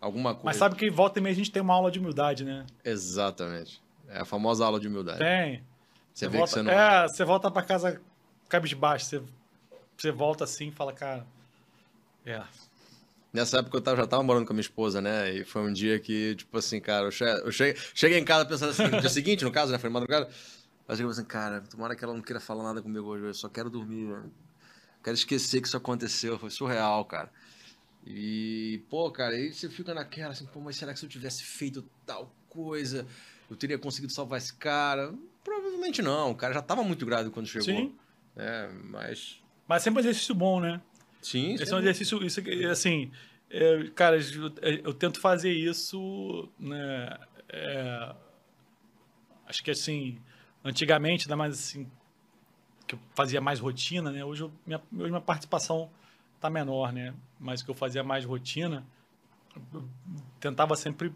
alguma 0.00 0.32
coisa. 0.34 0.44
Mas 0.46 0.56
sabe 0.56 0.76
que 0.76 0.88
volta 0.90 1.18
e 1.18 1.22
meia 1.22 1.32
a 1.32 1.36
gente 1.36 1.50
tem 1.50 1.60
uma 1.62 1.74
aula 1.74 1.90
de 1.90 1.98
humildade, 1.98 2.44
né? 2.44 2.66
Exatamente. 2.84 3.80
É 4.08 4.20
a 4.20 4.24
famosa 4.24 4.64
aula 4.64 4.80
de 4.80 4.88
humildade. 4.88 5.18
Tem. 5.18 5.62
Você 6.12 6.26
vê 6.26 6.32
que 6.32 6.38
volta, 6.38 6.52
você 6.52 6.62
não. 6.62 6.72
É, 6.72 7.08
você 7.08 7.24
volta 7.24 7.50
pra 7.50 7.62
casa 7.62 8.00
cabisbaixo. 8.48 9.04
Você, 9.06 9.22
você 9.96 10.10
volta 10.10 10.44
assim 10.44 10.68
e 10.68 10.72
fala, 10.72 10.92
cara. 10.92 11.26
É. 12.26 12.42
Nessa 13.32 13.58
época 13.60 13.76
eu 13.76 13.80
tava- 13.80 13.96
já 13.98 14.06
tava 14.06 14.22
morando 14.24 14.44
com 14.44 14.52
a 14.52 14.54
minha 14.54 14.60
esposa, 14.60 15.00
né? 15.00 15.30
E 15.32 15.44
foi 15.44 15.62
um 15.62 15.72
dia 15.72 16.00
que, 16.00 16.34
tipo 16.34 16.58
assim, 16.58 16.80
cara, 16.80 17.06
eu, 17.06 17.12
che... 17.12 17.22
eu 17.22 17.52
cheguei... 17.52 17.80
cheguei 17.94 18.18
em 18.18 18.24
casa 18.24 18.44
pensando 18.44 18.70
assim, 18.70 18.88
no 18.88 19.00
dia 19.00 19.08
seguinte, 19.08 19.44
no 19.44 19.52
caso, 19.52 19.70
né? 19.70 19.78
Foi 19.78 19.88
madrugada. 19.88 20.28
Eu 20.88 20.96
cheguei 20.96 21.10
assim, 21.12 21.24
cara, 21.24 21.60
tomara 21.60 21.94
que 21.94 22.02
ela 22.02 22.12
não 22.12 22.20
queira 22.20 22.40
falar 22.40 22.64
nada 22.64 22.82
comigo 22.82 23.06
hoje, 23.06 23.24
eu 23.24 23.34
só 23.34 23.48
quero 23.48 23.70
dormir. 23.70 24.18
Quero 25.04 25.14
esquecer 25.14 25.60
que 25.60 25.68
isso 25.68 25.76
aconteceu, 25.76 26.36
foi 26.38 26.50
surreal, 26.50 27.04
cara. 27.04 27.30
E, 28.06 28.82
pô, 28.88 29.10
cara, 29.10 29.34
aí 29.34 29.52
você 29.52 29.68
fica 29.68 29.92
naquela 29.92 30.32
assim, 30.32 30.46
pô, 30.46 30.60
mas 30.60 30.76
será 30.76 30.92
que 30.92 30.98
se 30.98 31.04
eu 31.04 31.10
tivesse 31.10 31.44
feito 31.44 31.84
tal 32.06 32.34
coisa, 32.48 33.06
eu 33.50 33.56
teria 33.56 33.78
conseguido 33.78 34.12
salvar 34.12 34.38
esse 34.38 34.54
cara? 34.54 35.14
Provavelmente 35.44 36.00
não, 36.02 36.30
o 36.30 36.34
cara 36.34 36.54
já 36.54 36.62
tava 36.62 36.82
muito 36.82 37.04
grave 37.04 37.30
quando 37.30 37.46
chegou. 37.46 37.64
Sim. 37.66 37.94
É, 38.36 38.68
mas. 38.84 39.40
Mas 39.68 39.82
sempre 39.82 39.98
um 39.98 40.00
exercício 40.00 40.34
bom, 40.34 40.60
né? 40.60 40.80
Sim, 41.22 41.54
Esse 41.54 41.70
é 41.72 41.76
um 41.76 41.80
exercício, 41.80 42.24
isso, 42.24 42.40
assim, 42.70 43.10
é, 43.50 43.84
cara, 43.94 44.16
eu, 44.16 44.78
eu 44.84 44.94
tento 44.94 45.20
fazer 45.20 45.52
isso, 45.52 46.48
né, 46.58 47.18
é, 47.50 48.14
acho 49.46 49.62
que 49.62 49.70
assim, 49.70 50.18
antigamente, 50.64 51.26
ainda 51.26 51.36
mais 51.36 51.52
assim, 51.54 51.86
que 52.86 52.94
eu 52.94 52.98
fazia 53.14 53.38
mais 53.40 53.60
rotina, 53.60 54.10
né, 54.10 54.24
hoje, 54.24 54.42
eu- 54.44 54.52
minha, 54.66 54.80
hoje 54.96 55.10
minha 55.10 55.20
participação 55.20 55.90
tá 56.40 56.50
menor, 56.50 56.92
né, 56.92 57.14
mas 57.38 57.62
que 57.62 57.70
eu 57.70 57.74
fazia 57.74 58.02
mais 58.02 58.24
rotina, 58.24 58.84
tentava 60.38 60.74
sempre, 60.76 61.12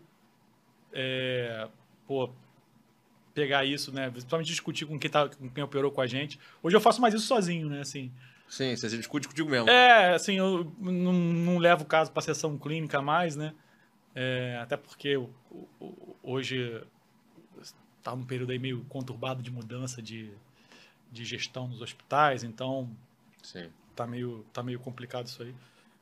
é, 0.93 1.68
pô, 2.07 2.31
pegar 3.33 3.64
isso, 3.64 3.93
né, 3.93 4.11
principalmente 4.11 4.47
discutir 4.47 4.87
com 4.87 4.99
quem, 4.99 5.11
tá, 5.11 5.29
com 5.29 5.49
quem 5.49 5.64
operou 5.64 5.91
com 5.91 6.01
a 6.01 6.07
gente. 6.07 6.39
Hoje 6.62 6.77
eu 6.77 6.81
faço 6.81 7.01
mais 7.01 7.14
isso 7.14 7.27
sozinho, 7.27 7.68
né, 7.68 7.81
assim, 7.81 8.12
Sim, 8.49 8.77
você 8.77 8.89
discute 8.89 9.27
contigo 9.27 9.51
mesmo. 9.51 9.68
é, 9.68 10.14
assim, 10.14 10.35
eu 10.35 10.72
não, 10.79 11.12
não 11.12 11.59
levo 11.59 11.83
o 11.83 11.87
caso 11.87 12.12
para 12.12 12.22
sessão 12.22 12.57
clínica 12.59 13.01
mais, 13.01 13.37
né? 13.37 13.55
É, 14.14 14.59
até 14.62 14.77
porque 14.77 15.18
hoje 16.22 16.83
está 17.99 18.14
num 18.14 18.25
período 18.25 18.53
aí 18.53 18.59
meio 18.59 18.85
conturbado 18.85 19.43
de 19.43 19.51
mudança 19.51 20.01
de, 20.01 20.31
de 21.11 21.25
gestão 21.25 21.66
nos 21.66 21.81
hospitais, 21.81 22.45
então 22.45 22.89
Sim. 23.43 23.70
Tá 23.95 24.07
meio, 24.07 24.45
tá 24.53 24.62
meio 24.62 24.78
complicado 24.80 25.26
isso 25.26 25.42
aí. 25.42 25.55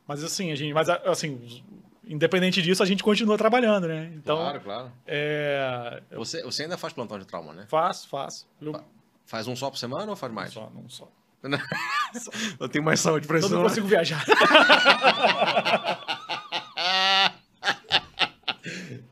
Mas 0.07 0.23
assim, 0.23 0.51
a 0.51 0.55
gente, 0.55 0.73
mas 0.73 0.89
assim, 0.89 1.63
independente 2.05 2.61
disso, 2.61 2.83
a 2.83 2.85
gente 2.85 3.03
continua 3.03 3.37
trabalhando, 3.37 3.87
né? 3.87 4.11
Então, 4.15 4.35
claro, 4.37 4.59
claro. 4.61 4.91
é, 5.07 6.01
Você, 6.11 6.43
você 6.43 6.63
ainda 6.63 6.77
faz 6.77 6.93
plantão 6.93 7.17
de 7.17 7.25
trauma, 7.25 7.53
né? 7.53 7.65
faço, 7.69 8.07
faço. 8.09 8.47
Eu, 8.61 8.83
Faz 9.25 9.47
um 9.47 9.55
só 9.55 9.69
por 9.69 9.77
semana 9.77 10.09
ou 10.09 10.15
faz 10.17 10.33
mais? 10.33 10.51
só, 10.53 10.69
não 10.75 10.89
só. 10.89 11.09
Eu 12.59 12.69
tenho 12.69 12.83
mais 12.83 12.99
saúde 12.99 13.27
pra 13.27 13.39
Eu 13.39 13.49
não 13.49 13.63
consigo 13.63 13.87
viajar. 13.87 14.23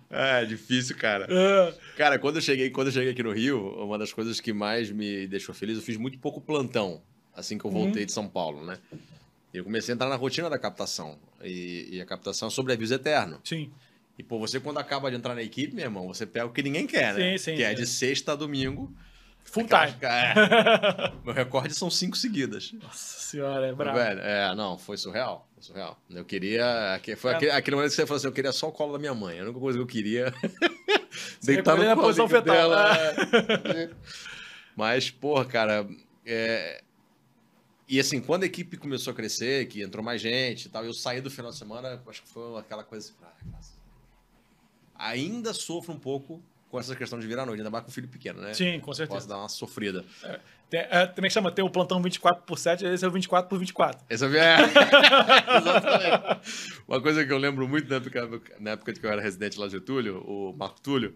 É, 0.10 0.46
difícil, 0.46 0.96
cara. 0.98 1.26
É, 1.30 1.74
Cara, 1.96 2.20
quando 2.20 2.36
eu 2.36 2.42
cheguei, 2.42 2.70
quando 2.70 2.88
eu 2.88 2.94
cheguei 2.94 3.12
aqui 3.12 3.24
no 3.24 3.32
Rio, 3.32 3.60
uma 3.84 3.98
das 3.98 4.12
coisas 4.12 4.40
que 4.42 4.52
mais 4.52 4.92
me 4.92 5.26
deixou 5.28 5.56
feliz, 5.56 5.78
eu 5.78 5.84
fiz 5.84 5.98
muito 5.98 6.20
pouco 6.20 6.42
plantão, 6.42 7.02
assim 7.42 7.58
que 7.58 7.66
eu 7.66 7.72
voltei 7.72 8.06
de 8.06 8.12
São 8.12 8.28
Paulo, 8.28 8.66
né? 8.66 8.78
Eu 9.54 9.64
comecei 9.66 9.92
a 9.92 9.96
entrar 9.96 10.08
na 10.08 10.16
rotina 10.16 10.50
da 10.50 10.58
captação. 10.58 11.18
E, 11.44 11.90
e 11.92 12.02
a 12.02 12.06
captação 12.06 12.48
é 12.48 12.52
sobre 12.52 12.74
aviso 12.74 12.94
eterno. 12.94 13.40
sim. 13.44 13.70
E, 14.20 14.24
pô, 14.24 14.38
você 14.38 14.60
quando 14.60 14.78
acaba 14.78 15.10
de 15.10 15.18
entrar 15.18 15.34
na 15.34 15.42
equipe, 15.42 15.74
meu 15.74 15.86
irmão, 15.86 16.08
você 16.08 16.26
pega 16.28 16.46
o 16.46 16.52
que 16.52 16.62
ninguém 16.62 16.86
quer, 16.86 17.14
né? 17.16 17.32
Sim, 17.38 17.52
sim, 17.52 17.56
que 17.56 17.64
é 17.64 17.70
sim. 17.70 17.76
de 17.76 17.88
sexta 17.88 18.34
a 18.34 18.36
domingo. 18.36 18.94
Full 19.46 19.66
time. 19.66 19.96
É. 20.02 20.34
Meu 21.26 21.34
recorde 21.34 21.74
são 21.74 21.90
cinco 21.90 22.16
seguidas. 22.16 22.72
Nossa 22.74 23.20
senhora, 23.20 23.68
é 23.68 23.74
brabo. 23.74 23.98
Velho, 23.98 24.20
é, 24.22 24.54
não, 24.54 24.78
foi 24.78 24.98
surreal. 24.98 25.50
Foi 25.56 25.64
surreal. 25.64 26.00
Eu 26.10 26.24
queria. 26.24 27.00
Foi 27.18 27.32
É. 27.32 27.36
aquele, 27.36 27.52
aquele 27.52 27.76
momento 27.78 27.90
que 27.90 27.96
você 27.96 28.06
falou 28.06 28.18
assim: 28.18 28.28
eu 28.28 28.32
queria 28.34 28.52
só 28.52 28.68
o 28.68 28.72
colo 28.72 28.94
da 28.94 29.00
minha 29.00 29.16
mãe. 29.16 29.40
A 29.40 29.44
única 29.44 29.60
coisa 29.60 29.80
que 29.80 29.82
eu 29.84 29.88
queria. 29.88 30.32
Deitar 31.42 31.72
recolher 31.72 31.88
na 31.90 31.96
posição 31.96 32.28
fetal. 32.30 32.54
dela. 32.54 32.94
é. 33.76 33.90
Mas, 34.76 35.10
porra, 35.10 35.46
cara. 35.46 35.88
é, 36.26 36.84
E 37.92 38.00
assim, 38.00 38.22
quando 38.22 38.44
a 38.44 38.46
equipe 38.46 38.78
começou 38.78 39.12
a 39.12 39.14
crescer, 39.14 39.68
que 39.68 39.82
entrou 39.84 40.02
mais 40.02 40.22
gente 40.22 40.68
e 40.68 40.70
tal, 40.70 40.86
eu 40.86 40.94
saí 40.94 41.20
do 41.20 41.30
final 41.30 41.52
de 41.52 41.58
semana, 41.58 42.02
acho 42.08 42.24
que 42.24 42.30
foi 42.30 42.58
aquela 42.58 42.86
coisa 42.86 43.06
assim. 43.10 43.18
Ah, 43.22 43.34
graças 43.44 43.74
a 43.74 43.80
Deus. 43.84 45.20
Ainda 45.20 45.54
sofro 45.54 45.94
um 45.94 46.00
pouco 46.00 46.42
com 46.70 46.80
essa 46.80 46.96
questão 46.96 47.20
de 47.20 47.28
virar 47.28 47.46
noite, 47.46 47.60
ainda 47.60 47.70
mais 47.70 47.84
com 47.84 47.90
o 47.90 47.94
filho 47.94 48.08
pequeno, 48.08 48.40
né? 48.40 48.54
Sim, 48.54 48.80
com 48.80 48.86
Posso 48.86 49.00
certeza. 49.00 49.28
dar 49.28 49.40
uma 49.40 49.50
sofrida. 49.50 50.06
Tem, 50.70 50.80
é, 50.90 51.06
também 51.06 51.30
chama, 51.30 51.52
tem 51.52 51.66
o 51.66 51.70
plantão 51.70 52.02
24 52.02 52.44
por 52.44 52.58
7, 52.58 52.86
esse 52.86 53.04
é 53.04 53.08
o 53.10 53.12
24 53.12 53.50
por 53.50 53.60
24. 53.60 54.06
Essa 54.08 54.26
é... 54.28 54.56
Exatamente. 55.60 56.82
Uma 56.88 57.02
coisa 57.02 57.26
que 57.26 57.34
eu 57.34 57.38
lembro 57.38 57.68
muito 57.68 57.90
na 57.90 57.98
época, 57.98 58.56
na 58.58 58.72
época 58.72 58.94
que 58.94 59.06
eu 59.06 59.12
era 59.12 59.22
residente 59.22 59.60
lá 59.60 59.66
de 59.66 59.74
Getúlio, 59.74 60.24
o 60.26 60.54
Marco 60.54 60.80
Túlio. 60.80 61.14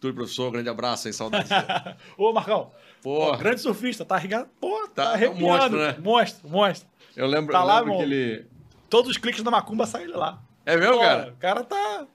Túlio, 0.00 0.14
professor, 0.16 0.50
grande 0.50 0.68
abraço, 0.68 1.06
hein? 1.08 1.12
Saudades. 1.12 1.50
Ô, 2.16 2.32
Marcão, 2.32 2.70
Pô, 3.02 3.36
grande 3.36 3.60
surfista, 3.60 4.04
tá 4.04 4.14
arregado. 4.16 4.48
Pô, 4.60 4.88
tá, 4.88 5.12
Tá, 5.12 5.20
é 5.22 5.28
um 5.28 5.32
arrepiando. 5.32 5.40
monstro, 5.46 5.78
né? 5.78 5.96
Monstro, 6.00 6.48
monstro. 6.48 6.88
eu 7.14 7.26
lembro, 7.26 7.52
Tá 7.52 7.60
eu 7.60 7.64
lá, 7.66 7.80
lembro 7.80 7.96
que 7.98 8.02
ele. 8.02 8.46
Todos 8.88 9.10
os 9.10 9.16
cliques 9.18 9.42
da 9.42 9.50
Macumba 9.50 9.86
saem 9.86 10.06
lá. 10.08 10.42
É 10.64 10.76
meu, 10.76 10.94
Pô, 10.94 11.00
cara? 11.00 11.32
O 11.32 11.36
cara 11.36 11.62
tá... 11.64 12.06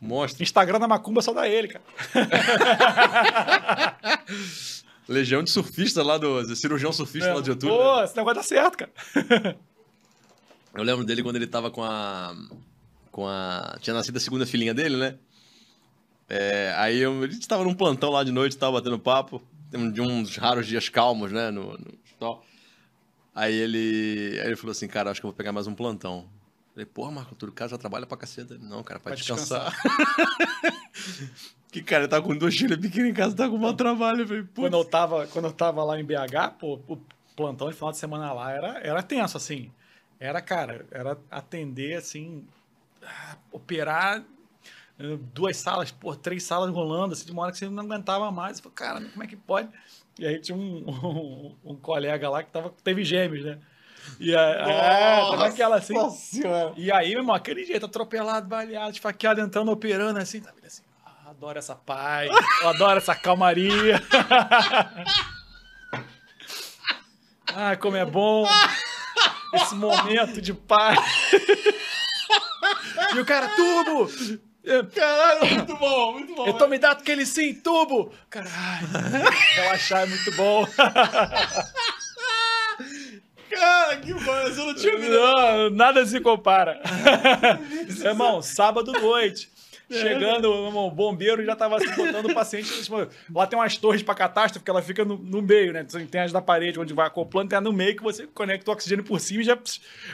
Monstro. 0.00 0.42
Instagram 0.42 0.78
da 0.78 0.88
Macumba 0.88 1.20
só 1.22 1.32
dá 1.32 1.48
ele, 1.48 1.68
cara. 1.68 1.84
Legião 5.08 5.42
de 5.42 5.50
surfista 5.50 6.02
lá 6.02 6.16
do. 6.18 6.54
Cirurgião 6.54 6.92
surfista 6.92 7.34
lá 7.34 7.40
de 7.40 7.46
Getúlio. 7.48 7.76
né? 7.76 7.82
Pô, 7.82 8.02
esse 8.04 8.16
negócio 8.16 8.36
dá 8.36 8.42
certo, 8.42 8.78
cara. 8.78 9.56
Eu 10.74 10.84
lembro 10.84 11.04
dele 11.04 11.22
quando 11.22 11.36
ele 11.36 11.46
tava 11.46 11.70
com 11.70 11.82
a. 11.82 12.32
Com 13.10 13.26
a. 13.26 13.76
Tinha 13.80 13.92
nascido 13.94 14.16
a 14.16 14.20
segunda 14.20 14.46
filhinha 14.46 14.72
dele, 14.72 14.96
né? 14.96 15.16
É, 16.32 16.72
aí 16.76 16.98
eu, 17.00 17.24
a 17.24 17.26
gente 17.26 17.48
tava 17.48 17.64
num 17.64 17.74
plantão 17.74 18.10
lá 18.10 18.22
de 18.22 18.30
noite, 18.30 18.56
tava 18.56 18.78
batendo 18.78 18.98
papo. 19.00 19.42
De 19.92 20.00
uns 20.00 20.36
raros 20.36 20.66
dias 20.66 20.88
calmos, 20.88 21.30
né? 21.32 21.50
No, 21.50 21.76
no 21.76 21.98
hospital. 22.04 22.44
Aí 23.34 23.54
ele, 23.54 24.38
aí 24.40 24.46
ele 24.46 24.56
falou 24.56 24.72
assim, 24.72 24.88
cara, 24.88 25.10
acho 25.10 25.20
que 25.20 25.26
eu 25.26 25.30
vou 25.30 25.36
pegar 25.36 25.52
mais 25.52 25.66
um 25.66 25.74
plantão. 25.74 26.28
Falei, 26.72 26.86
porra, 26.86 27.10
Marco 27.10 27.34
Túlio, 27.34 27.52
o 27.52 27.54
cara 27.54 27.70
já 27.70 27.78
trabalha 27.78 28.06
pra 28.06 28.16
caceta. 28.16 28.56
Não, 28.58 28.82
cara, 28.82 29.00
pra, 29.00 29.10
Pra 29.10 29.16
descansar. 29.16 29.72
que 31.70 31.82
cara, 31.82 32.06
tá 32.08 32.20
com 32.20 32.36
duas 32.36 32.56
filhas 32.56 32.78
pequenas 32.78 33.10
em 33.10 33.14
casa, 33.14 33.34
tá 33.34 33.48
com 33.48 33.58
mau 33.58 33.74
trabalho. 33.74 34.22
Eu 34.22 34.28
falei, 34.28 34.44
Quando 34.54 34.76
eu, 34.76 34.84
tava, 34.84 35.26
quando 35.28 35.46
eu 35.46 35.52
tava 35.52 35.82
lá 35.84 36.00
em 36.00 36.04
BH, 36.04 36.58
pô, 36.58 36.80
o 36.86 36.98
plantão 37.36 37.68
de 37.68 37.74
final 37.74 37.90
de 37.90 37.98
semana 37.98 38.32
lá 38.32 38.52
era, 38.52 38.78
era 38.80 39.02
tenso, 39.02 39.36
assim. 39.36 39.70
Era, 40.18 40.40
cara, 40.40 40.86
era 40.90 41.16
atender, 41.30 41.96
assim, 41.96 42.44
operar 43.52 44.22
duas 45.32 45.56
salas, 45.56 45.90
pô, 45.90 46.14
três 46.14 46.42
salas 46.42 46.70
rolando, 46.70 47.14
assim, 47.14 47.24
de 47.24 47.32
uma 47.32 47.42
hora 47.42 47.52
que 47.52 47.58
você 47.58 47.68
não 47.68 47.82
aguentava 47.82 48.30
mais. 48.30 48.58
Eu 48.58 48.64
falei, 48.64 48.76
cara, 48.76 49.10
como 49.10 49.24
é 49.24 49.26
que 49.26 49.36
pode? 49.36 49.68
E 50.18 50.26
aí 50.26 50.38
tinha 50.38 50.56
um, 50.56 50.84
um, 51.64 51.72
um 51.72 51.76
colega 51.76 52.28
lá 52.28 52.42
que 52.42 52.50
tava, 52.50 52.72
teve 52.84 53.04
gêmeos, 53.04 53.44
né? 53.44 53.58
E 54.18 54.34
aí, 54.34 54.70
é, 54.70 55.46
aquela 55.46 55.76
assim. 55.76 55.94
Nossa 55.94 56.16
senhora. 56.16 56.72
E 56.76 56.90
aí, 56.90 57.10
meu 57.10 57.20
irmão, 57.20 57.34
aquele 57.34 57.64
jeito, 57.64 57.86
atropelado, 57.86 58.48
baleado, 58.48 58.92
esfaqueado, 58.92 59.40
entrando, 59.40 59.70
operando 59.70 60.18
assim, 60.18 60.40
tá 60.40 60.52
assim? 60.64 60.82
Ah, 61.04 61.30
adoro 61.30 61.58
essa 61.58 61.74
paz, 61.74 62.30
eu 62.62 62.68
adoro 62.68 62.98
essa 62.98 63.14
calmaria. 63.14 64.02
ah, 67.54 67.76
como 67.76 67.96
é 67.96 68.04
bom 68.04 68.46
esse 69.54 69.74
momento 69.74 70.40
de 70.40 70.54
paz. 70.54 70.98
e 73.14 73.18
o 73.18 73.24
cara, 73.24 73.48
tubo! 73.48 74.08
Caralho, 74.94 75.46
muito 75.54 75.76
bom, 75.76 76.12
muito 76.12 76.34
bom. 76.34 76.46
Eu 76.46 76.52
tô 76.54 76.68
me 76.68 76.78
dando 76.78 76.92
aquele 76.92 77.24
sim, 77.24 77.54
tubo! 77.54 78.12
Caralho, 78.28 78.86
relaxar 79.54 80.02
é 80.02 80.06
muito 80.06 80.32
bom. 80.32 80.66
Cara, 83.50 83.96
que 83.96 84.14
bom, 84.14 84.32
eu 84.32 84.54
não 84.66 84.74
tinha. 84.74 84.96
Não, 84.96 85.70
nada 85.70 86.06
se 86.06 86.20
compara. 86.20 86.80
irmão, 88.04 88.40
sábado 88.40 88.92
noite. 88.92 89.50
Chegando, 90.00 90.52
o 90.52 90.90
bombeiro 90.90 91.44
já 91.44 91.56
tava 91.56 91.76
assim, 91.76 91.90
botando 91.96 92.26
o 92.26 92.34
paciente. 92.34 92.82
tipo, 92.82 93.08
Lá 93.34 93.46
tem 93.46 93.58
umas 93.58 93.76
torres 93.76 94.02
para 94.02 94.14
catástrofe 94.14 94.64
que 94.64 94.70
ela 94.70 94.80
fica 94.80 95.04
no, 95.04 95.18
no 95.18 95.42
meio, 95.42 95.72
né? 95.72 95.84
Tem 96.08 96.20
as 96.20 96.30
da 96.30 96.40
parede 96.40 96.78
onde 96.78 96.94
vai 96.94 97.08
acoplando, 97.08 97.48
tem 97.48 97.58
a 97.58 97.60
no 97.60 97.72
meio 97.72 97.96
que 97.96 98.02
você 98.02 98.26
conecta 98.28 98.70
o 98.70 98.74
oxigênio 98.74 99.04
por 99.04 99.18
cima 99.18 99.42
e 99.42 99.44
já. 99.44 99.58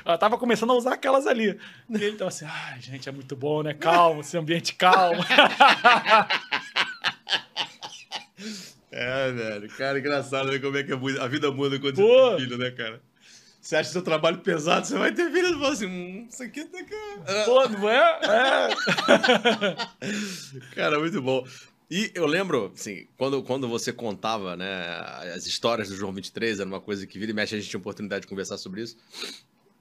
Ela 0.05 0.17
tava 0.17 0.39
começando 0.39 0.71
a 0.71 0.75
usar 0.75 0.95
aquelas 0.95 1.27
ali. 1.27 1.59
E 1.91 2.03
ele 2.03 2.17
tava 2.17 2.29
assim, 2.29 2.47
ai, 2.49 2.81
gente, 2.81 3.07
é 3.07 3.13
muito 3.13 3.37
bom, 3.37 3.63
né? 3.63 3.75
Calmo, 3.75 4.23
esse 4.23 4.37
ambiente 4.39 4.75
calmo. 4.75 5.23
É, 8.99 9.31
velho. 9.31 9.69
Cara, 9.77 9.99
engraçado 9.99 10.49
ver 10.49 10.61
como 10.61 10.79
é 10.79 10.83
que 10.83 10.93
a 10.93 11.27
vida 11.27 11.51
muda 11.51 11.79
quando 11.79 11.97
Pô. 11.97 12.03
você 12.07 12.31
tem 12.31 12.47
filho, 12.47 12.57
né, 12.57 12.71
cara? 12.71 12.99
Você 13.67 13.75
acha 13.75 13.91
seu 13.91 14.03
trabalho 14.03 14.39
pesado, 14.39 14.87
você 14.87 14.97
vai 14.97 15.13
ter 15.13 15.29
filho 15.29 15.49
e 15.49 15.53
fala 15.55 15.73
assim, 15.73 15.87
hum, 15.87 16.29
isso 16.31 16.41
aqui 16.41 16.65
tá... 16.67 16.85
ca- 16.85 17.45
Pô, 17.45 17.69
não 17.69 17.91
é? 17.91 18.21
É. 18.23 18.69
Cara, 20.77 21.01
muito 21.01 21.21
bom. 21.21 21.45
E 21.91 22.13
eu 22.15 22.27
lembro, 22.27 22.71
assim, 22.73 23.09
quando, 23.17 23.43
quando 23.43 23.67
você 23.69 23.93
contava, 23.93 24.57
né, 24.57 24.71
as 25.35 25.47
histórias 25.47 25.89
do 25.89 25.97
João 25.97 26.13
23, 26.13 26.61
era 26.61 26.69
uma 26.69 26.81
coisa 26.81 27.09
que 27.09 27.19
vira 27.19 27.33
e 27.33 27.35
mexe, 27.35 27.57
a 27.57 27.59
gente 27.59 27.69
tinha 27.69 27.81
oportunidade 27.81 28.21
de 28.23 28.29
conversar 28.29 28.57
sobre 28.57 28.83
isso. 28.83 28.97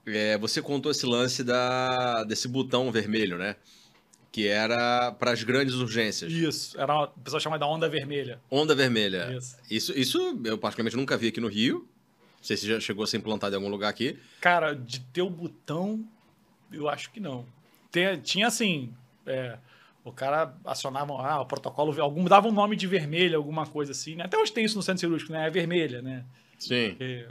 É, 0.04 0.36
você 0.36 0.60
contou 0.60 0.90
esse 0.90 1.06
lance 1.06 1.44
da, 1.44 2.24
desse 2.24 2.48
botão 2.48 2.90
vermelho, 2.90 3.38
né? 3.38 3.54
Que 4.32 4.48
era 4.48 5.12
para 5.12 5.30
as 5.30 5.44
grandes 5.44 5.76
urgências. 5.76 6.32
Isso, 6.32 6.76
era 6.80 6.92
uma, 6.92 7.04
o 7.04 7.20
pessoal 7.20 7.38
chama 7.40 7.56
da 7.56 7.68
onda 7.68 7.88
vermelha. 7.88 8.40
Onda 8.50 8.74
vermelha. 8.74 9.32
Isso. 9.36 9.56
Isso, 9.70 9.96
isso 9.96 10.40
eu 10.44 10.58
particularmente 10.58 10.96
nunca 10.96 11.16
vi 11.16 11.28
aqui 11.28 11.40
no 11.40 11.46
Rio. 11.48 11.88
Não 12.38 12.44
sei 12.44 12.56
se 12.56 12.66
já 12.66 12.78
chegou 12.80 13.04
a 13.04 13.06
ser 13.06 13.16
implantado 13.18 13.54
em 13.54 13.56
algum 13.58 13.68
lugar 13.68 13.88
aqui. 13.88 14.18
Cara, 14.40 14.74
de 14.74 15.00
ter 15.00 15.22
o 15.22 15.30
botão, 15.30 16.04
eu 16.72 16.88
acho 16.88 17.10
que 17.10 17.18
não. 17.20 17.44
Tem- 17.90 18.20
tinha 18.20 18.46
assim, 18.46 18.92
é, 19.26 19.58
o 20.04 20.12
cara 20.12 20.54
acionava, 20.64 21.12
ah, 21.14 21.40
o 21.40 21.46
protocolo, 21.46 22.00
algum 22.00 22.24
dava 22.24 22.46
um 22.48 22.52
nome 22.52 22.76
de 22.76 22.86
vermelho, 22.86 23.36
alguma 23.36 23.66
coisa 23.66 23.92
assim, 23.92 24.14
né? 24.14 24.24
Até 24.24 24.36
hoje 24.38 24.52
tem 24.52 24.64
isso 24.64 24.76
no 24.76 24.82
centro 24.82 25.00
cirúrgico, 25.00 25.32
né? 25.32 25.46
É 25.46 25.50
vermelha, 25.50 26.00
né? 26.02 26.24
Sim. 26.58 26.90
Porque- 26.90 27.26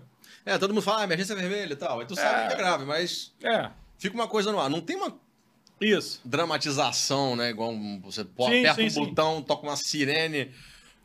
É, 0.45 0.57
todo 0.57 0.73
mundo 0.73 0.83
fala, 0.83 1.01
ah, 1.01 1.03
emergência 1.05 1.35
vermelha 1.35 1.73
e 1.73 1.75
tal. 1.75 1.99
Aí 1.99 2.05
tu 2.05 2.15
sabe 2.15 2.43
É. 2.43 2.47
que 2.47 2.53
é 2.53 2.57
grave, 2.57 2.85
mas 2.85 3.33
é, 3.41 3.69
fica 3.97 4.13
uma 4.15 4.27
coisa 4.27 4.51
no 4.51 4.59
ar. 4.59 4.69
Não 4.69 4.81
tem 4.81 4.95
uma 4.95 5.17
isso. 5.81 6.21
dramatização, 6.25 7.35
né? 7.35 7.49
Igual 7.49 7.71
um- 7.71 7.99
você 8.01 8.21
Sim, 8.23 8.29
aperta 8.37 8.75
sim, 8.75 8.85
um 8.85 8.89
sim. 8.89 9.05
botão, 9.05 9.41
toca 9.41 9.63
uma 9.65 9.75
sirene. 9.75 10.51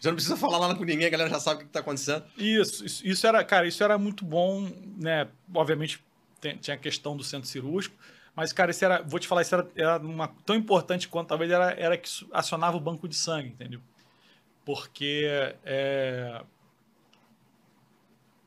Você 0.01 0.09
não 0.09 0.14
precisa 0.14 0.36
falar 0.36 0.59
nada 0.59 0.74
com 0.74 0.82
ninguém, 0.84 1.07
a 1.07 1.11
galera 1.11 1.28
já 1.28 1.38
sabe 1.38 1.62
o 1.62 1.66
que 1.66 1.70
tá 1.72 1.80
acontecendo. 1.80 2.24
Isso, 2.38 2.84
isso, 2.86 3.07
isso 3.07 3.26
era, 3.26 3.44
cara, 3.44 3.66
isso 3.68 3.84
era 3.84 3.98
muito 3.98 4.24
bom, 4.24 4.66
né? 4.96 5.28
Obviamente 5.55 6.03
tem- 6.40 6.57
tinha 6.57 6.74
a 6.74 6.78
questão 6.78 7.14
do 7.14 7.22
centro 7.22 7.46
cirúrgico, 7.46 7.94
mas, 8.34 8.51
cara, 8.53 8.70
isso 8.70 8.82
era, 8.82 9.03
vou 9.03 9.20
te 9.20 9.28
falar, 9.28 9.42
isso 9.42 9.55
era, 9.55 9.68
era 9.76 9.98
uma, 9.98 10.28
tão 10.46 10.57
importante 10.57 11.07
quanto 11.07 11.28
talvez 11.28 11.51
era, 11.51 11.72
era 11.72 11.98
que 11.98 12.09
acionava 12.32 12.78
o 12.78 12.80
banco 12.80 13.07
de 13.07 13.14
sangue, 13.14 13.48
entendeu? 13.51 13.80
Porque 14.64 15.26
é, 15.64 16.42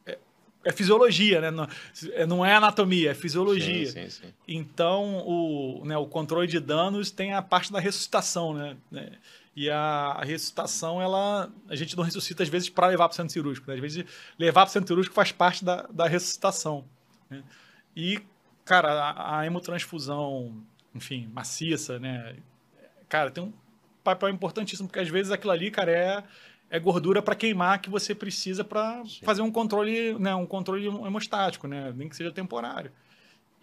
é, 0.07 0.17
é 0.65 0.71
fisiologia, 0.71 1.41
né? 1.41 1.51
Não, 1.51 1.67
é- 2.13 2.25
não 2.25 2.45
é 2.45 2.55
anatomia, 2.55 3.11
é 3.11 3.13
fisiologia. 3.13 3.85
Sim, 3.85 4.09
sim, 4.09 4.09
sim. 4.09 4.33
Então, 4.47 5.19
o, 5.27 5.83
né, 5.85 5.97
o 5.97 6.07
controle 6.07 6.47
de 6.47 6.59
danos 6.59 7.11
tem 7.11 7.33
a 7.33 7.41
parte 7.41 7.71
da 7.71 7.79
ressuscitação, 7.79 8.53
né? 8.53 8.77
E 9.55 9.69
a, 9.69 10.15
a 10.17 10.23
ressuscitação, 10.23 11.01
ela, 11.01 11.51
a 11.69 11.75
gente 11.75 11.95
não 11.95 12.03
ressuscita 12.03 12.41
às 12.41 12.49
vezes 12.49 12.69
para 12.69 12.87
levar 12.87 13.07
para 13.07 13.13
o 13.13 13.15
centro 13.15 13.31
cirúrgico. 13.31 13.67
Né? 13.69 13.75
Às 13.75 13.81
vezes, 13.81 14.05
levar 14.37 14.61
para 14.61 14.69
o 14.69 14.73
centro 14.73 14.87
cirúrgico 14.87 15.15
faz 15.15 15.31
parte 15.31 15.63
da, 15.63 15.83
da 15.91 16.07
ressuscitação. 16.07 16.85
né? 17.29 17.43
E, 17.95 18.19
cara, 18.65 18.91
a, 18.91 19.39
a 19.39 19.45
hemotransfusão, 19.45 20.63
enfim, 20.95 21.29
maciça, 21.31 21.99
né? 21.99 22.35
Cara, 23.07 23.29
tem 23.29 23.43
um 23.43 23.53
papel 24.03 24.29
importantíssimo, 24.29 24.87
porque 24.87 24.99
às 24.99 25.09
vezes 25.09 25.31
aquilo 25.31 25.51
ali, 25.51 25.69
cara, 25.69 25.91
é, 25.91 26.23
é 26.69 26.79
gordura 26.79 27.21
para 27.21 27.35
queimar 27.35 27.79
que 27.79 27.89
você 27.91 28.15
precisa 28.15 28.63
para 28.63 29.03
fazer 29.23 29.43
um 29.43 29.51
controle, 29.51 30.17
né? 30.17 30.33
Um 30.33 30.47
controle 30.47 30.87
hemostático, 30.87 31.67
né? 31.67 31.93
Nem 31.95 32.09
que 32.09 32.15
seja 32.15 32.31
temporário. 32.31 32.91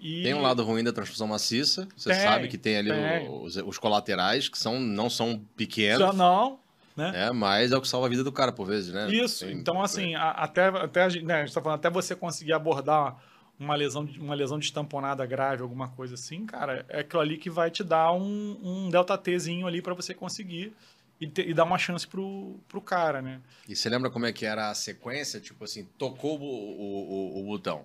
E- 0.00 0.22
Tem 0.22 0.34
um 0.34 0.40
lado 0.40 0.62
ruim 0.64 0.82
da 0.82 0.92
transfusão 0.92 1.26
maciça. 1.28 1.86
Você 1.96 2.10
Tem, 2.10 2.20
sabe 2.20 2.48
que 2.48 2.56
tem 2.58 2.76
ali 2.78 2.90
tem. 2.90 3.28
os, 3.28 3.56
os 3.56 3.78
colaterais, 3.78 4.48
que 4.48 4.58
são, 4.58 4.80
não 4.80 5.10
são 5.10 5.40
pequenos. 5.56 5.98
Já 6.00 6.12
não, 6.12 6.58
né? 6.96 7.26
É, 7.26 7.32
mas 7.32 7.70
é 7.72 7.76
o 7.76 7.80
que 7.80 7.88
salva 7.88 8.06
a 8.06 8.10
vida 8.10 8.24
do 8.24 8.32
cara, 8.32 8.50
por 8.52 8.66
vezes, 8.66 8.92
né? 8.92 9.10
Isso. 9.12 9.44
Tem- 9.44 9.54
então, 9.56 9.82
assim, 9.82 10.14
a- 10.14 10.30
até, 10.30 10.66
até, 10.68 11.02
a 11.04 11.08
gente- 11.08 11.24
né, 11.24 11.34
a 11.42 11.44
gente 11.44 11.54
tá 11.54 11.60
falando, 11.60 11.78
até 11.78 11.90
você 11.90 12.16
conseguir 12.16 12.52
abordar 12.52 13.16
uma 13.58 13.74
lesão, 13.74 14.04
de- 14.06 14.18
uma 14.18 14.34
lesão 14.34 14.58
de 14.58 14.64
estamponada 14.64 15.24
grave, 15.26 15.62
alguma 15.62 15.88
coisa 15.88 16.14
assim, 16.14 16.46
cara, 16.46 16.84
é 16.88 17.00
aquilo 17.00 17.20
ali 17.20 17.36
que 17.36 17.50
vai 17.50 17.70
te 17.70 17.84
dar 17.84 18.10
um, 18.12 18.58
um 18.62 18.88
delta 18.90 19.18
Tzinho 19.18 19.66
ali 19.66 19.82
para 19.82 19.92
você 19.92 20.14
conseguir 20.14 20.72
e, 21.20 21.26
te- 21.26 21.42
e 21.42 21.52
dar 21.52 21.64
uma 21.64 21.76
chance 21.76 22.06
pro, 22.06 22.58
pro 22.66 22.80
cara, 22.80 23.20
né? 23.20 23.38
E 23.68 23.76
você 23.76 23.90
lembra 23.90 24.08
como 24.08 24.24
é 24.24 24.32
que 24.32 24.46
era 24.46 24.70
a 24.70 24.74
sequência? 24.74 25.38
Tipo 25.40 25.64
assim, 25.64 25.86
tocou 25.98 26.40
o, 26.40 26.42
o, 26.42 27.36
o- 27.36 27.40
o 27.42 27.44
botão. 27.44 27.84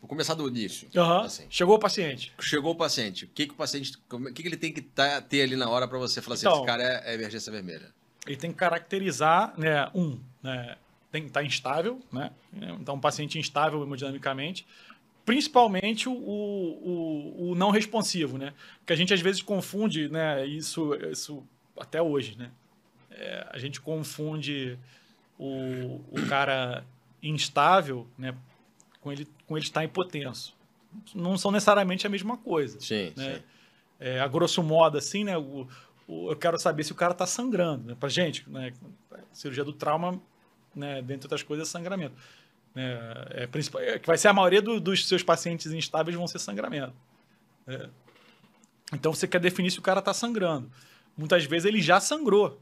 Vou 0.00 0.08
começar 0.08 0.34
do 0.34 0.46
início. 0.48 0.88
Aham. 0.96 1.22
Assim. 1.22 1.46
Chegou 1.50 1.76
o 1.76 1.78
paciente. 1.78 2.32
Chegou 2.38 2.72
o 2.72 2.76
paciente. 2.76 3.24
O 3.24 3.28
que, 3.28 3.46
que 3.46 3.52
o 3.52 3.56
paciente. 3.56 3.96
O 4.10 4.32
que, 4.32 4.42
que 4.42 4.48
ele 4.48 4.56
tem 4.56 4.72
que 4.72 4.80
tá- 4.82 5.20
ter 5.20 5.42
ali 5.42 5.56
na 5.56 5.68
hora 5.68 5.88
para 5.88 5.98
você 5.98 6.20
falar 6.22 6.34
assim: 6.34 6.46
Então- 6.46 6.58
esse 6.58 6.66
cara 6.66 6.82
é, 6.82 7.10
é 7.10 7.14
emergência 7.14 7.50
vermelha? 7.50 7.92
Ele 8.26 8.36
tem 8.36 8.50
que 8.50 8.56
caracterizar, 8.58 9.54
né, 9.56 9.88
um, 9.94 10.18
né, 10.42 10.76
tem 11.12 11.22
que 11.22 11.28
estar 11.28 11.44
instável, 11.44 12.00
né? 12.12 12.32
Então, 12.80 12.96
um 12.96 13.00
paciente 13.00 13.38
instável 13.38 13.80
hemodinamicamente, 13.82 14.66
principalmente 15.24 16.08
o, 16.08 16.12
o, 16.12 17.50
o 17.50 17.54
não 17.54 17.70
responsivo, 17.70 18.36
né? 18.38 18.52
Porque 18.78 18.92
a 18.92 18.96
gente 18.96 19.14
às 19.14 19.20
vezes 19.20 19.42
confunde, 19.42 20.08
né, 20.08 20.44
isso, 20.46 20.94
isso 21.10 21.42
até 21.78 22.02
hoje, 22.02 22.36
né? 22.36 22.50
É, 23.10 23.46
a 23.50 23.58
gente 23.58 23.80
confunde 23.80 24.78
o, 25.38 26.00
o 26.10 26.26
cara 26.28 26.84
instável, 27.22 28.06
né, 28.18 28.34
com 29.00 29.10
ele, 29.12 29.26
com 29.46 29.56
ele 29.56 29.64
estar 29.66 29.84
hipotenso. 29.84 30.54
Não 31.14 31.36
são 31.36 31.50
necessariamente 31.50 32.06
a 32.06 32.10
mesma 32.10 32.36
coisa 32.36 32.80
Sim, 32.80 33.12
né? 33.16 33.34
sim. 33.36 33.42
É, 34.00 34.20
a 34.20 34.26
grosso 34.28 34.62
modo, 34.62 34.98
assim, 34.98 35.24
né? 35.24 35.36
o- 35.36 35.66
o- 36.06 36.30
eu 36.30 36.36
quero 36.36 36.58
saber 36.58 36.84
se 36.84 36.92
o 36.92 36.94
cara 36.94 37.12
tá 37.14 37.26
sangrando. 37.26 37.88
Né? 37.88 37.96
Pra 37.98 38.08
gente, 38.08 38.48
né? 38.48 38.72
Cirurgia 39.32 39.64
do 39.64 39.72
trauma, 39.72 40.20
né? 40.74 41.00
dentre 41.02 41.26
outras 41.26 41.42
coisas, 41.42 41.68
é 41.68 41.70
sangramento. 41.70 42.14
né? 42.74 42.98
É, 43.30 43.48
é, 43.94 43.98
que 43.98 44.06
vai 44.06 44.18
ser 44.18 44.28
a 44.28 44.32
maioria 44.32 44.60
do- 44.60 44.78
dos 44.80 45.06
seus 45.08 45.22
pacientes 45.22 45.72
instáveis 45.72 46.16
vão 46.16 46.26
ser 46.26 46.38
sangramento. 46.38 46.94
né? 47.66 47.88
Então 48.92 49.12
você 49.12 49.26
quer 49.26 49.40
definir 49.40 49.70
se 49.70 49.78
o 49.78 49.82
cara 49.82 50.00
tá 50.02 50.12
sangrando. 50.14 50.70
Muitas 51.16 51.44
vezes 51.44 51.64
ele 51.66 51.80
já 51.82 51.98
sangrou. 52.00 52.60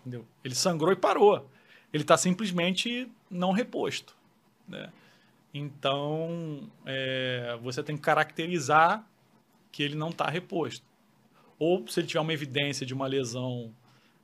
Entendeu? 0.00 0.26
Ele 0.44 0.54
sangrou 0.54 0.92
e 0.92 0.96
parou. 0.96 1.48
Ele 1.92 2.02
está 2.02 2.16
simplesmente 2.16 3.10
não 3.30 3.52
reposto. 3.52 4.14
Né? 4.68 4.90
Então, 5.52 6.70
é, 6.86 7.58
você 7.62 7.82
tem 7.82 7.96
que 7.96 8.02
caracterizar 8.02 9.04
que 9.72 9.82
ele 9.82 9.94
não 9.94 10.10
está 10.10 10.28
reposto. 10.28 10.84
Ou 11.58 11.86
se 11.88 12.00
ele 12.00 12.06
tiver 12.06 12.20
uma 12.20 12.32
evidência 12.32 12.86
de 12.86 12.94
uma 12.94 13.06
lesão, 13.06 13.74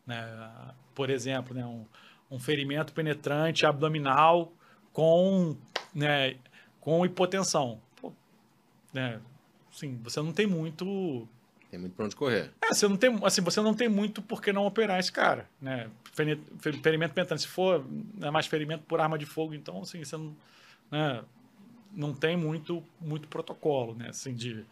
né, 0.06 0.74
por 0.94 1.10
exemplo, 1.10 1.54
né, 1.54 1.64
um, 1.64 1.84
um 2.30 2.38
ferimento 2.38 2.92
penetrante 2.92 3.66
abdominal 3.66 4.52
com, 4.92 5.56
né, 5.94 6.36
com 6.80 7.04
hipotensão. 7.04 7.80
Pô, 8.00 8.12
né, 8.92 9.20
assim, 9.70 10.00
você 10.02 10.20
não 10.20 10.32
tem 10.32 10.46
muito 10.46 11.28
tem 11.70 11.80
muito 11.80 11.94
pra 11.94 12.04
onde 12.04 12.14
correr. 12.16 12.52
É, 12.62 12.68
você 12.68 12.88
não 12.88 12.96
tem, 12.96 13.18
assim, 13.24 13.42
você 13.42 13.60
não 13.60 13.74
tem 13.74 13.88
muito 13.88 14.22
por 14.22 14.40
que 14.40 14.52
não 14.52 14.64
operar 14.64 15.00
esse 15.00 15.10
cara, 15.10 15.48
né? 15.60 15.90
Ferimento 16.82 17.12
penetrante, 17.12 17.42
se 17.42 17.48
for 17.48 17.84
é 18.22 18.30
mais 18.30 18.46
ferimento 18.46 18.84
por 18.84 19.00
arma 19.00 19.18
de 19.18 19.26
fogo, 19.26 19.52
então, 19.52 19.82
assim, 19.82 20.02
você 20.02 20.16
não, 20.16 20.34
né, 20.90 21.22
não 21.92 22.12
tem 22.12 22.36
muito, 22.36 22.82
muito 23.00 23.26
protocolo, 23.28 23.94
né? 23.94 24.08
Assim, 24.10 24.34
de, 24.34 24.64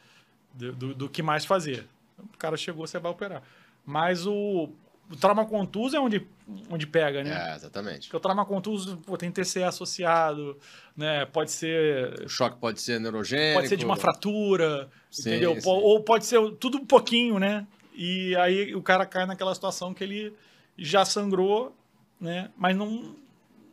de 0.55 0.73
do, 0.73 0.95
do, 0.95 1.09
que 1.09 1.23
mais 1.23 1.45
fazer. 1.45 1.87
O 2.19 2.37
cara 2.37 2.57
chegou, 2.57 2.87
você 2.87 2.99
vai 2.99 3.11
operar. 3.11 3.43
Mas 3.85 4.27
o, 4.27 4.71
o 5.11 5.17
trauma 5.17 5.45
contuso 5.47 5.97
é 5.97 6.01
onde, 6.01 6.27
onde 6.71 6.87
pega, 6.87 7.23
né? 7.25 7.53
É, 7.53 7.57
exatamente. 7.57 8.03
Porque 8.03 8.17
o 8.17 8.21
trauma 8.21 8.45
contuso 8.45 8.99
pô, 8.99 9.17
tem 9.17 9.31
TCE 9.31 9.63
associado, 9.63 10.59
né? 10.97 11.25
Pode 11.27 11.51
ser. 11.51 12.25
O 12.25 12.29
choque 12.29 12.59
pode 12.59 12.81
ser 12.81 13.01
neurogênico. 13.01 13.59
Pode 13.59 13.69
ser 13.69 13.77
de 13.77 13.85
uma 13.85 13.97
fratura, 13.97 14.89
sim, 15.11 15.31
entendeu? 15.31 15.61
Sim. 15.61 15.69
Ou 15.69 16.03
pode 16.03 16.27
ser 16.27 16.39
tudo 16.57 16.79
um 16.79 16.87
pouquinho, 16.87 17.39
né? 17.39 17.67
E 17.95 18.35
aí 18.37 18.75
o 18.75 18.83
cara 18.83 19.07
cai 19.07 19.25
naquela 19.25 19.55
situação 19.55 19.95
que 19.95 20.03
ele 20.03 20.35
já 20.77 21.05
sangrou, 21.05 21.75
né? 22.21 22.51
Mas 22.57 22.77
não, 22.77 23.15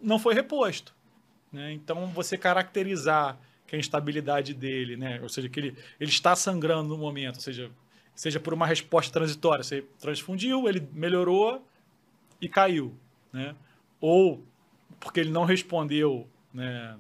não 0.02 0.20
foi 0.20 0.34
reposto. 0.34 0.94
Né? 1.52 1.74
Então 1.74 2.08
você 2.08 2.38
caracterizar 2.38 3.38
que 3.68 3.76
a 3.76 3.80
instabilidade 3.80 4.54
dele, 4.54 4.98
né? 4.98 5.20
Ou 5.22 5.30
seja, 5.30 5.48
que 5.48 5.60
ele, 5.60 5.78
ele 6.00 6.10
está 6.10 6.36
sangrando 6.36 6.90
no 6.90 6.98
momento, 6.98 7.36
ou 7.36 7.42
seja, 7.42 7.72
seja 8.14 8.40
por 8.40 8.54
uma 8.54 8.68
resposta 8.68 9.12
transitória, 9.14 9.64
você 9.64 9.84
transfundiu, 10.00 10.68
ele 10.68 10.86
melhorou 10.92 11.66
e 12.42 12.50
caiu, 12.50 12.94
né? 13.32 13.56
Ou 14.00 14.44
porque 15.00 15.20
ele 15.20 15.32
não 15.32 15.46
respondeu, 15.46 16.28
né, 16.54 16.98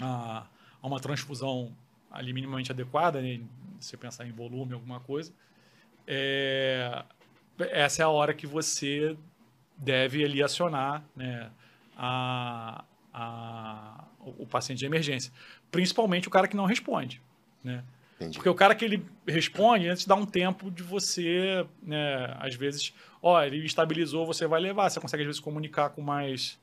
a, 0.00 0.46
a 0.80 0.86
uma 0.86 1.00
transfusão 1.00 1.74
ali 2.10 2.32
minimamente 2.32 2.70
adequada, 2.70 3.20
né? 3.20 3.40
se 3.80 3.96
pensar 3.96 4.26
em 4.26 4.32
volume, 4.32 4.74
alguma 4.74 5.00
coisa, 5.00 5.32
é, 6.06 7.04
essa 7.58 8.02
é 8.02 8.04
a 8.04 8.08
hora 8.08 8.34
que 8.34 8.46
você 8.46 9.16
deve 9.76 10.24
ali 10.24 10.42
acionar, 10.42 11.04
né, 11.14 11.50
a, 11.96 12.84
a, 13.12 14.04
o 14.20 14.46
paciente 14.46 14.78
de 14.78 14.86
emergência, 14.86 15.32
principalmente 15.70 16.28
o 16.28 16.30
cara 16.30 16.48
que 16.48 16.56
não 16.56 16.64
responde, 16.64 17.20
né? 17.62 17.84
Entendi. 18.16 18.36
Porque 18.36 18.48
o 18.48 18.54
cara 18.54 18.74
que 18.74 18.84
ele 18.84 19.06
responde, 19.26 19.88
antes 19.88 20.04
dá 20.04 20.16
um 20.16 20.26
tempo 20.26 20.72
de 20.72 20.82
você, 20.82 21.64
né, 21.80 22.36
às 22.40 22.56
vezes, 22.56 22.92
ó, 23.22 23.40
ele 23.42 23.64
estabilizou, 23.64 24.26
você 24.26 24.44
vai 24.44 24.60
levar, 24.60 24.90
você 24.90 24.98
consegue 24.98 25.22
às 25.22 25.26
vezes 25.28 25.40
comunicar 25.40 25.90
com 25.90 26.02
mais 26.02 26.58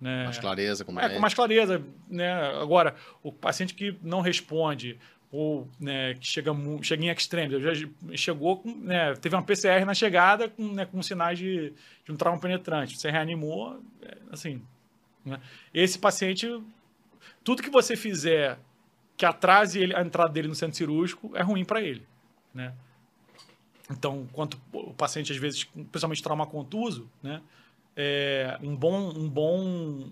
né, 0.00 0.24
mais 0.24 0.38
clareza, 0.38 0.84
com 0.84 0.92
mais... 0.92 1.10
É, 1.10 1.14
com 1.14 1.20
mais 1.20 1.34
clareza, 1.34 1.82
né? 2.08 2.32
Agora, 2.60 2.94
o 3.22 3.30
paciente 3.30 3.74
que 3.74 3.94
não 4.02 4.20
responde 4.20 4.98
ou 5.30 5.68
né, 5.78 6.14
que 6.14 6.26
chega, 6.26 6.52
chega 6.82 7.04
em 7.04 7.08
extremo, 7.10 7.60
já 7.60 7.72
chegou 8.14 8.56
com, 8.56 8.74
né, 8.74 9.14
teve 9.14 9.36
uma 9.36 9.42
PCR 9.42 9.84
na 9.84 9.94
chegada 9.94 10.48
com, 10.48 10.72
né, 10.72 10.84
com 10.86 11.00
sinais 11.02 11.38
de, 11.38 11.72
de 12.04 12.12
um 12.12 12.16
trauma 12.16 12.40
penetrante, 12.40 12.98
você 12.98 13.10
reanimou, 13.10 13.80
é, 14.02 14.16
assim, 14.32 14.60
né? 15.24 15.40
esse 15.72 15.98
paciente, 15.98 16.46
tudo 17.44 17.62
que 17.62 17.70
você 17.70 17.96
fizer 17.96 18.58
que 19.16 19.26
atrase 19.26 19.78
ele, 19.78 19.94
a 19.94 20.00
entrada 20.00 20.32
dele 20.32 20.48
no 20.48 20.54
centro 20.54 20.76
cirúrgico 20.76 21.30
é 21.34 21.42
ruim 21.42 21.64
para 21.64 21.82
ele, 21.82 22.06
né? 22.54 22.72
Então, 23.90 24.26
quanto 24.32 24.58
o 24.72 24.94
paciente 24.94 25.32
às 25.32 25.38
vezes, 25.38 25.64
principalmente 25.64 26.22
trauma 26.22 26.46
contuso, 26.46 27.10
né? 27.22 27.42
É, 27.94 28.56
um 28.62 28.74
bom 28.74 29.10
um 29.10 29.28
bom 29.28 29.60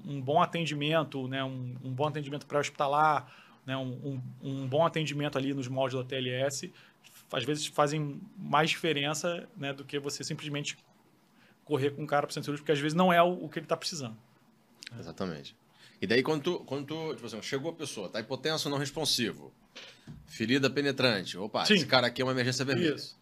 um 0.04 0.20
bom 0.20 0.42
atendimento, 0.42 1.26
né? 1.28 1.42
Um, 1.44 1.76
um 1.82 1.90
bom 1.90 2.06
atendimento 2.06 2.44
pré-hospitalar, 2.44 3.32
né? 3.64 3.76
Um, 3.76 3.92
um, 4.04 4.22
um, 4.42 4.66
bom 4.66 4.84
atendimento 4.84 5.38
ali 5.38 5.54
nos 5.54 5.68
moldes 5.68 5.96
da 5.96 6.04
TLS, 6.04 6.70
às 7.32 7.44
vezes 7.44 7.66
fazem 7.66 8.20
mais 8.36 8.68
diferença, 8.68 9.48
né? 9.56 9.72
Do 9.72 9.84
que 9.84 9.98
você 9.98 10.22
simplesmente 10.24 10.76
correr 11.64 11.92
com 11.92 12.02
o 12.02 12.06
cara 12.06 12.26
para 12.26 12.30
o 12.30 12.34
centro 12.34 12.46
cirúrgico, 12.46 12.64
porque 12.64 12.72
às 12.72 12.80
vezes 12.80 12.94
não 12.94 13.12
é 13.12 13.22
o, 13.22 13.44
o 13.44 13.48
que 13.48 13.58
ele 13.58 13.64
está 13.64 13.76
precisando. 13.76 14.16
Exatamente. 14.98 15.54
E 16.00 16.06
daí, 16.06 16.22
quando 16.22 16.42
tu, 16.42 16.60
quando 16.60 16.86
tu 16.86 17.14
tipo 17.14 17.26
assim, 17.26 17.42
chegou 17.42 17.72
a 17.72 17.74
pessoa, 17.74 18.08
tá 18.08 18.20
hipotenso 18.20 18.70
não 18.70 18.78
responsivo, 18.78 19.52
ferida 20.26 20.70
penetrante, 20.70 21.36
opa, 21.36 21.64
Sim. 21.64 21.74
esse 21.74 21.86
cara 21.86 22.06
aqui 22.06 22.22
é 22.22 22.24
uma 22.24 22.32
emergência 22.32 22.64
vermelha. 22.64 22.94
Isso. 22.94 23.18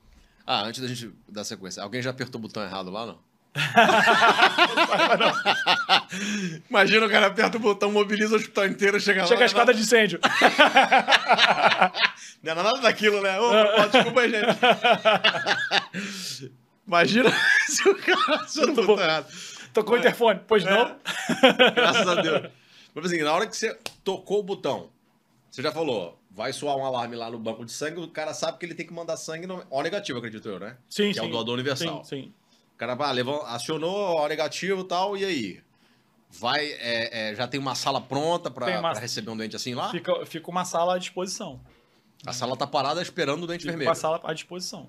Ah, 0.47 0.63
antes 0.63 0.81
da 0.81 0.87
gente 0.87 1.11
dar 1.29 1.45
sequência, 1.45 1.83
alguém 1.83 2.03
já 2.03 2.11
apertou 2.11 2.39
o 2.39 2.43
botão 2.43 2.63
errado 2.63 2.91
lá, 2.91 3.07
não? 3.07 3.19
Imagina 6.69 7.07
o 7.07 7.11
cara 7.11 7.29
aperta 7.29 7.57
o 7.57 7.61
botão, 7.61 7.91
mobiliza 7.91 8.35
o 8.35 8.37
hospital 8.37 8.67
inteiro, 8.67 9.01
chega 9.01 9.23
lá. 9.23 9.27
Chega 9.27 9.43
a 9.43 9.47
escada 9.47 9.73
de 9.73 9.81
incêndio. 9.81 10.21
não 12.43 12.53
é 12.53 12.55
nada 12.55 12.81
daquilo, 12.81 13.23
né? 13.23 13.41
Ô, 13.41 13.89
desculpa 13.89 14.21
aí, 14.21 14.31
gente. 14.31 14.47
Imagina 16.87 17.33
se 17.67 17.89
o 17.89 17.95
cara 17.97 18.37
aperta 18.37 18.63
o 18.63 18.75
botão 18.75 19.03
errado. 19.03 19.27
Tocou 19.77 19.97
o 19.97 19.99
interfone, 19.99 20.41
pois 20.47 20.65
é. 20.65 20.71
não? 20.71 20.97
Graças 21.75 22.09
a 22.09 22.15
Deus. 22.23 22.51
Mas 22.95 23.05
assim, 23.05 23.23
na 23.23 23.33
hora 23.35 23.47
que 23.47 23.55
você 23.55 23.79
tocou 24.03 24.41
o 24.41 24.43
botão, 24.43 24.89
você 25.51 25.61
já 25.61 25.71
falou, 25.71 26.19
vai 26.31 26.51
soar 26.51 26.77
um 26.77 26.85
alarme 26.85 27.15
lá 27.15 27.31
no 27.31 27.39
banco 27.39 27.63
de 27.63 27.73
sangue, 27.73 28.01
o 28.01 28.09
cara 28.09 28.33
sabe 28.33 28.59
que 28.59 28.65
ele 28.65 28.75
tem 28.75 28.87
que 28.87 28.93
mandar 28.93 29.19
sangue 29.19 29.47
no 29.47 29.63
O 29.69 29.83
negativo, 29.83 30.19
acredito 30.19 30.49
eu, 30.49 30.59
né? 30.59 30.79
Sim, 30.89 31.09
que 31.09 31.15
sim. 31.15 31.21
é 31.21 31.23
o 31.23 31.29
doador 31.29 31.55
universal. 31.55 32.03
Sim, 32.05 32.23
sim. 32.23 32.33
O 32.75 32.79
cara 32.79 32.97
ah, 32.99 33.11
levou, 33.11 33.43
acionou 33.43 34.19
O 34.19 34.29
negativo 34.29 34.81
e 34.81 34.85
tal, 34.85 35.17
e 35.17 35.25
aí? 35.25 35.63
Vai, 36.31 36.67
é, 36.67 37.31
é, 37.31 37.35
já 37.35 37.47
tem 37.47 37.61
uma 37.61 37.75
sala 37.75 38.01
pronta 38.01 38.51
para 38.51 38.79
uma... 38.79 38.93
receber 38.95 39.31
um 39.31 39.37
dente 39.37 39.57
assim 39.57 39.75
lá? 39.75 39.91
Fica, 39.91 40.25
fica 40.27 40.51
uma 40.51 40.65
sala 40.65 40.97
à 40.97 40.99
disposição. 40.99 41.61
A 42.27 42.33
sala 42.33 42.57
tá 42.57 42.67
parada 42.67 43.01
esperando 43.01 43.45
o 43.45 43.47
dente 43.47 43.61
fica 43.61 43.73
vermelho. 43.73 43.95
Fica 43.95 43.99
a 43.99 44.01
sala 44.01 44.21
à 44.25 44.33
disposição. 44.33 44.89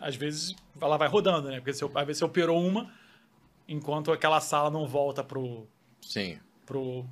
Às 0.00 0.16
vezes 0.16 0.54
ela 0.80 0.96
vai 0.96 1.08
rodando, 1.08 1.48
né? 1.48 1.56
Porque 1.56 1.72
se, 1.72 1.84
às 1.84 2.06
vezes 2.06 2.18
você 2.18 2.24
operou 2.24 2.64
uma, 2.64 2.92
enquanto 3.68 4.10
aquela 4.10 4.40
sala 4.40 4.70
não 4.70 4.86
volta 4.86 5.22
pro. 5.22 5.68
Sim. 6.00 6.38
Pro, 6.64 7.06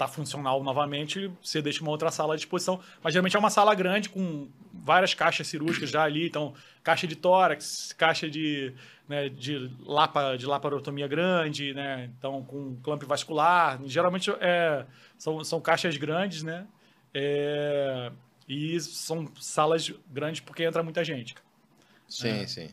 tá 0.00 0.08
funcional 0.08 0.62
novamente, 0.62 1.30
você 1.42 1.60
deixa 1.60 1.82
uma 1.82 1.90
outra 1.90 2.10
sala 2.10 2.32
à 2.32 2.36
disposição. 2.36 2.80
Mas 3.02 3.12
geralmente 3.12 3.36
é 3.36 3.38
uma 3.38 3.50
sala 3.50 3.74
grande 3.74 4.08
com 4.08 4.48
várias 4.72 5.12
caixas 5.12 5.46
cirúrgicas 5.46 5.90
já 5.90 6.02
ali, 6.02 6.26
então 6.26 6.54
caixa 6.82 7.06
de 7.06 7.14
tórax, 7.14 7.92
caixa 7.98 8.30
de, 8.30 8.72
né, 9.06 9.28
de, 9.28 9.70
lapa, 9.84 10.36
de 10.36 10.46
laparotomia 10.46 11.06
grande, 11.06 11.74
né, 11.74 12.10
então 12.16 12.42
com 12.44 12.76
clamp 12.76 13.02
vascular. 13.02 13.78
Geralmente 13.84 14.30
é, 14.40 14.86
são, 15.18 15.44
são 15.44 15.60
caixas 15.60 15.98
grandes, 15.98 16.42
né, 16.42 16.66
é, 17.12 18.10
e 18.48 18.80
são 18.80 19.30
salas 19.38 19.92
grandes 20.10 20.40
porque 20.40 20.64
entra 20.64 20.82
muita 20.82 21.04
gente. 21.04 21.34
Sim, 22.08 22.40
é, 22.40 22.46
sim. 22.46 22.70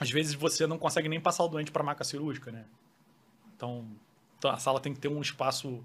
Às 0.00 0.10
vezes 0.10 0.34
você 0.34 0.66
não 0.66 0.78
consegue 0.78 1.08
nem 1.08 1.20
passar 1.20 1.44
o 1.44 1.48
doente 1.48 1.70
para 1.70 1.84
maca 1.84 2.02
cirúrgica, 2.02 2.50
né? 2.50 2.64
Então, 3.54 3.86
a 4.44 4.56
sala 4.56 4.80
tem 4.80 4.92
que 4.92 4.98
ter 4.98 5.08
um 5.08 5.20
espaço 5.20 5.84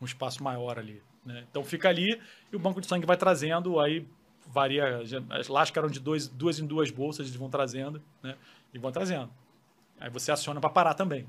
um 0.00 0.04
espaço 0.04 0.42
maior 0.42 0.78
ali. 0.78 1.02
Né? 1.24 1.44
Então 1.50 1.64
fica 1.64 1.88
ali 1.88 2.20
e 2.52 2.56
o 2.56 2.58
banco 2.58 2.80
de 2.80 2.86
sangue 2.86 3.06
vai 3.06 3.16
trazendo, 3.16 3.80
aí 3.80 4.06
varia. 4.46 5.02
As 5.30 5.48
lascas 5.48 5.76
eram 5.76 5.90
de 5.90 6.00
dois, 6.00 6.28
duas 6.28 6.58
em 6.58 6.66
duas 6.66 6.90
bolsas, 6.90 7.26
eles 7.26 7.36
vão 7.36 7.48
trazendo, 7.48 8.02
né? 8.22 8.36
E 8.72 8.78
vão 8.78 8.92
trazendo. 8.92 9.30
Aí 9.98 10.10
você 10.10 10.30
aciona 10.30 10.60
para 10.60 10.70
parar 10.70 10.94
também. 10.94 11.26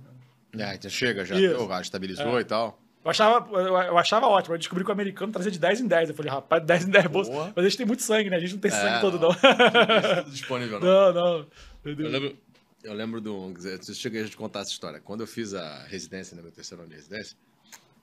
É, 0.58 0.76
então 0.76 0.90
chega, 0.90 1.26
já 1.26 1.36
deu, 1.36 1.72
estabilizou 1.80 2.38
é. 2.38 2.42
e 2.42 2.46
tal. 2.46 2.80
Eu 3.04 3.12
achava, 3.12 3.58
eu 3.58 3.98
achava 3.98 4.28
ótimo. 4.28 4.56
Eu 4.56 4.60
descobri 4.60 4.84
que 4.84 4.90
o 4.90 4.94
americano 4.94 5.32
trazia 5.32 5.52
de 5.52 5.60
10 5.60 5.82
em 5.82 5.88
10. 5.88 6.10
Eu 6.10 6.16
falei, 6.16 6.30
rapaz, 6.30 6.62
10 6.66 6.88
em 6.88 6.90
10 6.90 7.08
bolsas. 7.08 7.34
Mas 7.56 7.66
a 7.66 7.70
gente 7.70 7.78
tem 7.78 7.86
muito 7.86 8.04
sangue, 8.04 8.30
né? 8.30 8.36
A 8.36 8.40
gente 8.40 8.54
não 8.54 8.60
tem 8.60 8.70
é, 8.70 8.74
sangue 8.74 9.00
todo, 9.00 9.18
não. 9.18 9.30
Não 9.30 10.30
disponível, 10.30 10.80
não. 10.80 11.14
Não, 11.14 11.14
não. 11.14 11.48
Eu 11.86 12.10
lembro, 12.10 12.38
eu 12.84 12.94
lembro 12.94 13.22
de 13.22 13.30
um. 13.30 13.54
Eu 13.64 13.94
cheguei 13.94 14.24
a 14.24 14.28
te 14.28 14.38
contar 14.38 14.62
essa 14.62 14.72
história. 14.72 15.00
Quando 15.00 15.22
eu 15.22 15.28
fiz 15.28 15.54
a 15.54 15.84
residência, 15.88 16.36
né, 16.36 16.42
meu 16.42 16.52
terceiro 16.52 16.84
ano 16.84 16.90
de 16.92 16.98
residência, 16.98 17.38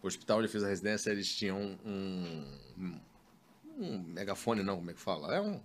o 0.03 0.07
hospital 0.07 0.39
onde 0.39 0.47
eu 0.47 0.51
fiz 0.53 0.63
a 0.63 0.69
residência, 0.69 1.11
eles 1.11 1.35
tinham 1.35 1.59
um, 1.85 2.45
um, 2.77 3.01
um 3.79 3.99
megafone, 4.09 4.63
não, 4.63 4.77
como 4.77 4.91
é 4.91 4.95
que 4.95 5.01
fala? 5.01 5.35
É 5.35 5.41
um, 5.41 5.61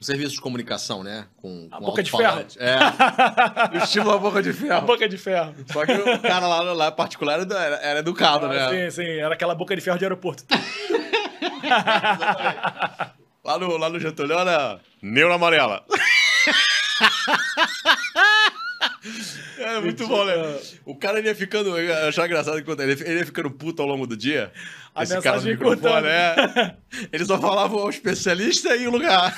um 0.00 0.02
serviço 0.02 0.34
de 0.34 0.40
comunicação, 0.40 1.02
né? 1.02 1.26
Com, 1.36 1.68
a 1.70 1.78
com 1.78 1.84
boca 1.84 2.02
de 2.02 2.10
ferro. 2.10 2.46
É. 2.58 3.78
estilo 3.84 4.10
a 4.10 4.18
boca 4.18 4.42
de 4.42 4.52
ferro. 4.52 4.74
A 4.74 4.80
boca 4.80 5.08
de 5.08 5.18
ferro. 5.18 5.54
Só 5.72 5.84
que 5.84 5.92
o 5.92 6.20
cara 6.22 6.46
lá, 6.46 6.60
lá 6.72 6.90
particular 6.90 7.40
era, 7.40 7.76
era 7.76 7.98
educado, 8.00 8.46
ah, 8.46 8.48
né? 8.48 8.90
Sim, 8.90 9.02
sim. 9.02 9.10
Era 9.18 9.34
aquela 9.34 9.54
boca 9.54 9.74
de 9.74 9.82
ferro 9.82 9.98
de 9.98 10.04
aeroporto. 10.04 10.44
lá, 13.44 13.58
no, 13.58 13.76
lá 13.76 13.88
no 13.88 14.00
Getúlio 14.00 14.38
era 14.38 14.80
neura 15.02 15.34
amarela. 15.34 15.84
É 19.58 19.80
muito 19.80 20.06
bom, 20.06 20.24
né? 20.24 20.32
O 20.84 20.94
cara 20.94 21.20
ia 21.20 21.34
ficando. 21.34 21.76
Eu 21.78 22.08
achava 22.08 22.26
engraçado 22.26 22.62
que 22.62 22.70
ele, 22.70 22.92
ele 22.92 23.18
ia 23.18 23.26
ficando 23.26 23.50
puto 23.50 23.82
ao 23.82 23.88
longo 23.88 24.06
do 24.06 24.16
dia. 24.16 24.52
A 24.94 25.02
esse 25.02 25.20
cara 25.20 25.38
do 25.40 25.46
microfone, 25.46 26.02
né? 26.02 26.76
Ele 27.12 27.24
só 27.24 27.38
falava 27.38 27.76
o 27.76 27.90
especialista 27.90 28.74
e 28.76 28.88
o 28.88 28.90
lugar. 28.90 29.34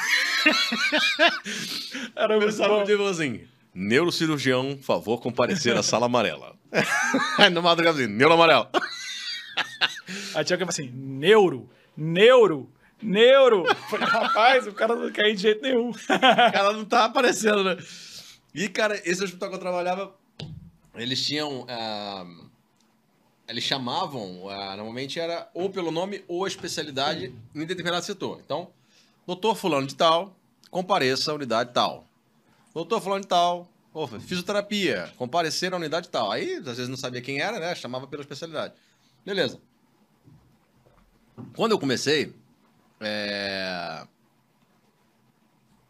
Era 2.14 2.36
muito 2.36 2.46
Pensava 2.46 2.78
bom. 2.78 2.84
Tipo 2.84 3.06
assim: 3.06 3.40
neurocirurgião, 3.74 4.78
favor 4.80 5.20
comparecer 5.20 5.76
à 5.76 5.82
sala 5.82 6.06
amarela. 6.06 6.54
No 7.52 7.62
madrugada 7.62 7.98
assim, 7.98 8.06
neuro 8.10 8.34
amarelo. 8.34 8.68
Aí 10.34 10.44
tinha 10.44 10.56
que 10.56 10.64
assim, 10.64 10.90
neuro, 10.94 11.68
neuro, 11.96 12.70
neuro. 13.03 13.64
Falei, 13.88 14.07
rapaz, 14.07 14.66
o 14.66 14.72
cara 14.72 14.94
não 14.94 15.11
caiu 15.12 15.34
de 15.34 15.42
jeito 15.42 15.62
nenhum. 15.62 15.90
O 15.90 15.94
cara 16.09 16.72
não 16.72 16.84
tá 16.84 17.05
aparecendo, 17.05 17.62
né? 17.64 17.76
E, 18.55 18.68
cara, 18.68 19.00
esse 19.09 19.22
hospital 19.22 19.48
que 19.48 19.57
eu 19.57 19.61
trabalhava, 19.61 20.14
eles 20.94 21.24
tinham. 21.24 21.64
ah, 21.68 22.26
eles 23.48 23.64
chamavam, 23.64 24.48
ah, 24.48 24.76
normalmente 24.76 25.20
era 25.20 25.48
ou 25.53 25.68
pelo 25.68 25.90
nome 25.90 26.24
ou 26.26 26.44
a 26.44 26.48
especialidade 26.48 27.34
em 27.55 27.66
determinado 27.66 28.05
setor. 28.05 28.40
Então, 28.44 28.70
doutor 29.26 29.55
Fulano 29.55 29.86
de 29.86 29.94
Tal, 29.94 30.34
compareça 30.70 31.30
à 31.30 31.34
unidade 31.34 31.70
tal. 31.74 32.07
Doutor 32.72 33.00
Fulano 33.00 33.20
de 33.20 33.26
Tal, 33.26 33.68
ô, 33.92 34.07
fisioterapia, 34.07 35.12
comparecer 35.16 35.72
à 35.72 35.76
unidade 35.76 36.09
tal. 36.09 36.30
Aí, 36.30 36.55
às 36.57 36.64
vezes 36.64 36.88
não 36.88 36.96
sabia 36.96 37.20
quem 37.20 37.40
era, 37.40 37.59
né? 37.59 37.74
Chamava 37.74 38.07
pela 38.07 38.22
especialidade. 38.22 38.74
Beleza. 39.24 39.61
Quando 41.55 41.72
eu 41.72 41.78
comecei, 41.78 42.34
é, 43.03 44.07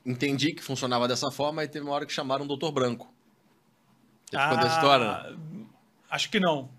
entendi 0.04 0.52
que 0.52 0.62
funcionava 0.62 1.06
dessa 1.06 1.30
forma 1.30 1.62
e 1.64 1.68
teve 1.68 1.84
uma 1.84 1.94
hora 1.94 2.06
que 2.06 2.12
chamaram 2.12 2.44
o 2.44 2.48
Doutor 2.48 2.72
Branco. 2.72 3.12
Você 4.30 4.36
ah, 4.36 4.58
a 4.58 4.66
história? 4.66 5.30
né? 5.30 5.66
Acho 6.10 6.30
que 6.30 6.40
não. 6.40 6.70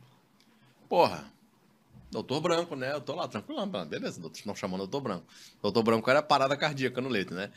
Porra, 0.90 1.26
Doutor 2.12 2.42
Branco, 2.42 2.76
né? 2.76 2.94
Eu 2.94 3.02
tô 3.02 3.16
lá 3.16 3.28
tranquilo, 3.28 3.66
mano. 3.66 3.86
beleza, 3.86 4.22
não 4.46 4.56
chamando 4.56 4.82
Doutor 4.82 5.02
Branco. 5.02 5.26
Doutor 5.62 5.84
Branco 5.84 6.10
era 6.10 6.22
parada 6.22 6.56
cardíaca 6.58 7.02
no 7.02 7.10
leito, 7.10 7.34
né? 7.34 7.52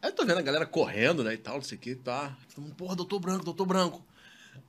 Aí 0.00 0.10
eu 0.10 0.12
tô 0.12 0.24
vendo 0.24 0.38
a 0.38 0.42
galera 0.42 0.64
correndo, 0.64 1.24
né, 1.24 1.34
e 1.34 1.38
tal, 1.38 1.56
não 1.56 1.62
sei 1.62 1.76
o 1.76 1.80
que, 1.80 1.94
tá. 1.96 2.36
Porra, 2.76 2.94
Doutor 2.94 3.18
Branco, 3.18 3.44
Doutor 3.44 3.66
Branco. 3.66 4.06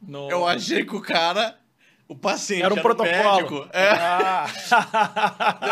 No... 0.01 0.29
Eu 0.29 0.47
achei 0.47 0.85
que 0.85 0.95
o 0.95 1.01
cara, 1.01 1.59
o 2.09 2.15
paciente 2.17 2.63
Era 2.63 2.73
um 2.73 2.77
o 2.77 2.81
protocolo. 2.81 3.69
É, 3.71 3.89
Ah. 3.91 4.45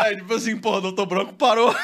é, 0.06 0.14
tipo 0.16 0.32
assim, 0.32 0.56
porra, 0.58 0.80
Doutor 0.80 1.04
Branco 1.04 1.34
parou. 1.34 1.74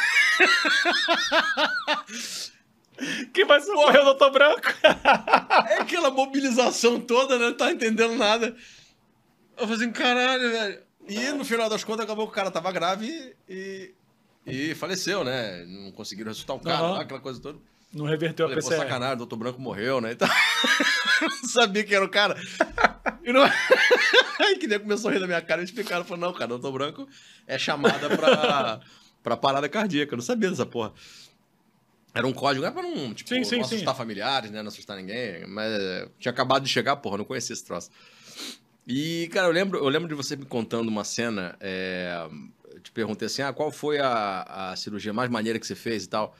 Quem 3.33 3.45
vai 3.45 3.61
socorrer 3.61 4.01
o 4.01 4.05
Doutor 4.05 4.31
Branco? 4.31 4.63
É 5.69 5.81
aquela 5.81 6.11
mobilização 6.11 7.01
toda, 7.01 7.39
né? 7.39 7.47
Não 7.47 7.57
tá 7.57 7.71
entendendo 7.73 8.15
nada. 8.17 8.55
Eu 9.57 9.67
falei 9.67 9.75
assim, 9.77 9.91
caralho, 9.93 10.51
velho. 10.51 10.79
E 11.09 11.29
no 11.33 11.45
final 11.45 11.69
das 11.69 11.83
contas 11.85 12.05
acabou 12.05 12.27
que 12.27 12.33
o 12.33 12.35
cara 12.35 12.51
tava 12.51 12.71
grave 12.73 13.35
e, 13.49 13.93
e 14.47 14.75
faleceu, 14.77 15.23
né? 15.25 15.65
Não 15.67 15.91
conseguiram 15.93 16.29
ressuscitar 16.31 16.57
o 16.57 16.61
cara, 16.61 16.79
Aham. 16.79 16.93
lá, 16.95 17.01
aquela 17.03 17.21
coisa 17.21 17.41
toda. 17.43 17.59
Não 17.93 18.07
reverteu 18.07 18.47
a 18.47 18.49
Falei, 18.49 18.63
pô, 18.63 18.69
PCR. 18.71 18.83
sacanagem, 18.87 19.15
o 19.15 19.19
doutor 19.19 19.37
Branco 19.37 19.61
morreu, 19.61 20.01
né? 20.01 20.13
Então, 21.21 21.31
não 21.43 21.49
sabia 21.49 21.85
que 21.85 21.95
era 21.95 22.05
o 22.05 22.09
cara. 22.09 22.37
E 23.25 23.33
não... 23.33 23.43
Aí 24.41 24.59
que 24.59 24.67
nem 24.67 24.79
começou 24.79 25.11
a 25.11 25.15
rir 25.15 25.21
da 25.21 25.27
minha 25.27 25.41
cara 25.41 25.63
e 25.63 25.65
explicaram. 25.65 26.05
Falei, 26.05 26.21
não, 26.23 26.33
cara, 26.33 26.49
doutor 26.49 26.73
Branco 26.73 27.09
é 27.47 27.59
chamada 27.59 28.15
pra, 28.17 28.81
pra 29.23 29.37
parada 29.37 29.69
cardíaca. 29.69 30.13
Eu 30.13 30.19
não 30.19 30.25
sabia 30.25 30.51
dessa 30.51 30.67
porra. 30.67 30.93
Era 32.15 32.27
um 32.27 32.33
código, 32.33 32.65
era 32.65 32.73
pra 32.73 32.83
não, 32.83 33.13
tipo, 33.13 33.29
Sim, 33.29 33.43
sim, 33.43 33.57
não 33.59 33.65
sim. 33.65 33.75
assustar 33.75 33.97
familiares, 33.97 34.51
né? 34.51 34.63
Não 34.63 34.69
assustar 34.69 34.97
ninguém. 34.97 35.47
Mas 35.49 35.73
é, 35.73 36.09
tinha 36.19 36.31
acabado 36.31 36.63
de 36.63 36.69
chegar, 36.69 36.97
porra, 36.97 37.19
não 37.19 37.25
conhecia 37.25 37.53
esse 37.53 37.65
troço. 37.65 37.91
E, 38.87 39.29
cara, 39.33 39.49
eu 39.49 39.53
lembro, 39.53 39.79
eu 39.79 39.89
lembro 39.89 40.07
de 40.09 40.15
você 40.15 40.37
me 40.37 40.45
contando 40.45 40.89
uma 40.89 41.03
cena. 41.05 41.57
é, 41.61 42.29
eu 42.73 42.81
te 42.81 42.93
perguntei 42.93 43.27
assim: 43.27 43.43
ah, 43.43 43.53
qual 43.53 43.71
foi 43.73 43.99
a, 43.99 44.71
a 44.71 44.77
cirurgia 44.77 45.13
mais 45.13 45.31
maneira 45.31 45.59
que 45.59 45.67
você 45.67 45.75
fez 45.75 46.05
e 46.05 46.09
tal? 46.09 46.37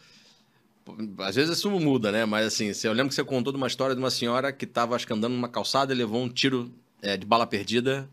Às 1.19 1.35
vezes 1.35 1.59
isso 1.59 1.71
muda, 1.71 2.13
né? 2.13 2.25
Mas 2.25 2.47
assim, 2.47 2.71
eu 2.85 2.93
lembro 2.93 3.09
que 3.09 3.15
você 3.15 3.25
contou 3.25 3.53
de 3.53 3.57
uma 3.57 3.67
história 3.67 3.95
de 3.95 4.01
uma 4.01 4.11
senhora 4.11 4.53
que 4.53 4.67
tava, 4.67 4.95
acho 4.95 5.07
que 5.07 5.13
andando 5.13 5.33
numa 5.33 5.49
calçada 5.49 5.93
e 5.93 5.97
levou 5.97 6.23
um 6.23 6.29
tiro 6.29 6.73
é, 7.01 7.17
de 7.17 7.25
bala 7.27 7.47
perdida 7.47 8.09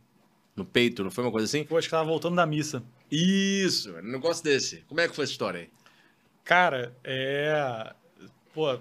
no 0.55 0.65
peito, 0.65 1.03
não 1.03 1.11
foi 1.11 1.23
uma 1.23 1.31
coisa 1.31 1.45
assim? 1.45 1.63
Pô, 1.63 1.77
acho 1.77 1.87
que 1.87 1.91
tava 1.91 2.05
voltando 2.05 2.35
da 2.35 2.45
missa. 2.45 2.83
Isso, 3.09 3.93
um 3.93 4.01
negócio 4.01 4.43
desse. 4.43 4.81
Como 4.87 4.99
é 5.01 5.07
que 5.07 5.15
foi 5.15 5.23
essa 5.23 5.31
história 5.33 5.61
aí? 5.61 5.69
Cara, 6.43 6.95
é. 7.03 7.93
Pô. 8.53 8.79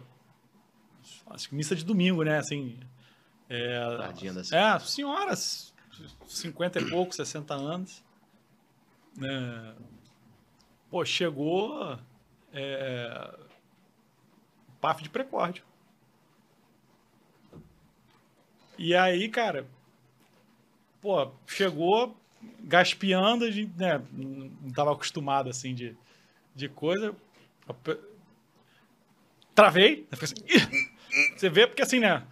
Acho 1.27 1.49
que 1.49 1.55
missa 1.55 1.75
de 1.75 1.85
domingo, 1.85 2.23
né? 2.23 2.39
Assim. 2.39 2.79
É. 3.49 3.97
Tadinha 3.97 4.33
da 4.33 4.41
É, 4.41 4.79
senhoras, 4.81 5.73
50 6.29 6.81
e 6.81 6.91
pouco, 6.91 7.15
60 7.15 7.55
anos. 7.55 8.03
né? 9.17 9.75
Pô, 10.91 11.05
chegou. 11.05 11.99
É, 12.53 13.39
PAF 14.81 15.03
de 15.03 15.11
precórdio. 15.11 15.65
E 18.79 18.95
aí, 18.95 19.29
cara, 19.29 19.67
pô, 21.01 21.31
chegou 21.47 22.17
gaspeando, 22.61 23.45
a 23.45 23.51
gente, 23.51 23.73
né, 23.77 24.03
não 24.13 24.71
tava 24.73 24.93
acostumado, 24.93 25.51
assim, 25.51 25.75
de, 25.75 25.97
de 26.55 26.69
coisa. 26.69 27.15
Travei, 29.55 30.09
fiquei 30.11 30.25
assim, 30.25 30.89
você 31.37 31.51
vê, 31.51 31.67
porque 31.67 31.83
assim, 31.83 32.01
né, 32.01 32.27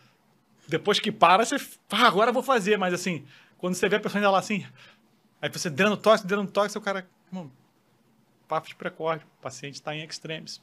depois 0.67 0.99
que 0.99 1.13
para, 1.13 1.45
você, 1.45 1.57
ah, 1.91 2.07
agora 2.07 2.31
eu 2.31 2.35
vou 2.35 2.43
fazer, 2.43 2.79
mas 2.79 2.95
assim, 2.95 3.27
quando 3.59 3.75
você 3.75 3.89
vê 3.89 3.97
a 3.97 4.01
pessoa 4.01 4.19
ainda 4.19 4.31
lá 4.31 4.39
assim, 4.39 4.67
aí 5.43 5.51
você 5.51 5.69
dando 5.69 5.97
toque, 5.97 6.27
dando 6.27 6.51
toque, 6.51 6.77
o 6.77 6.81
cara, 6.81 7.09
irmão, 7.27 7.51
papo 8.47 8.69
de 8.69 8.75
precórdio, 8.75 9.27
o 9.39 9.43
paciente 9.43 9.75
está 9.75 9.95
em 9.95 10.03
extremes. 10.05 10.63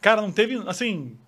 Cara, 0.00 0.20
não 0.20 0.32
teve, 0.32 0.56
assim, 0.68 1.18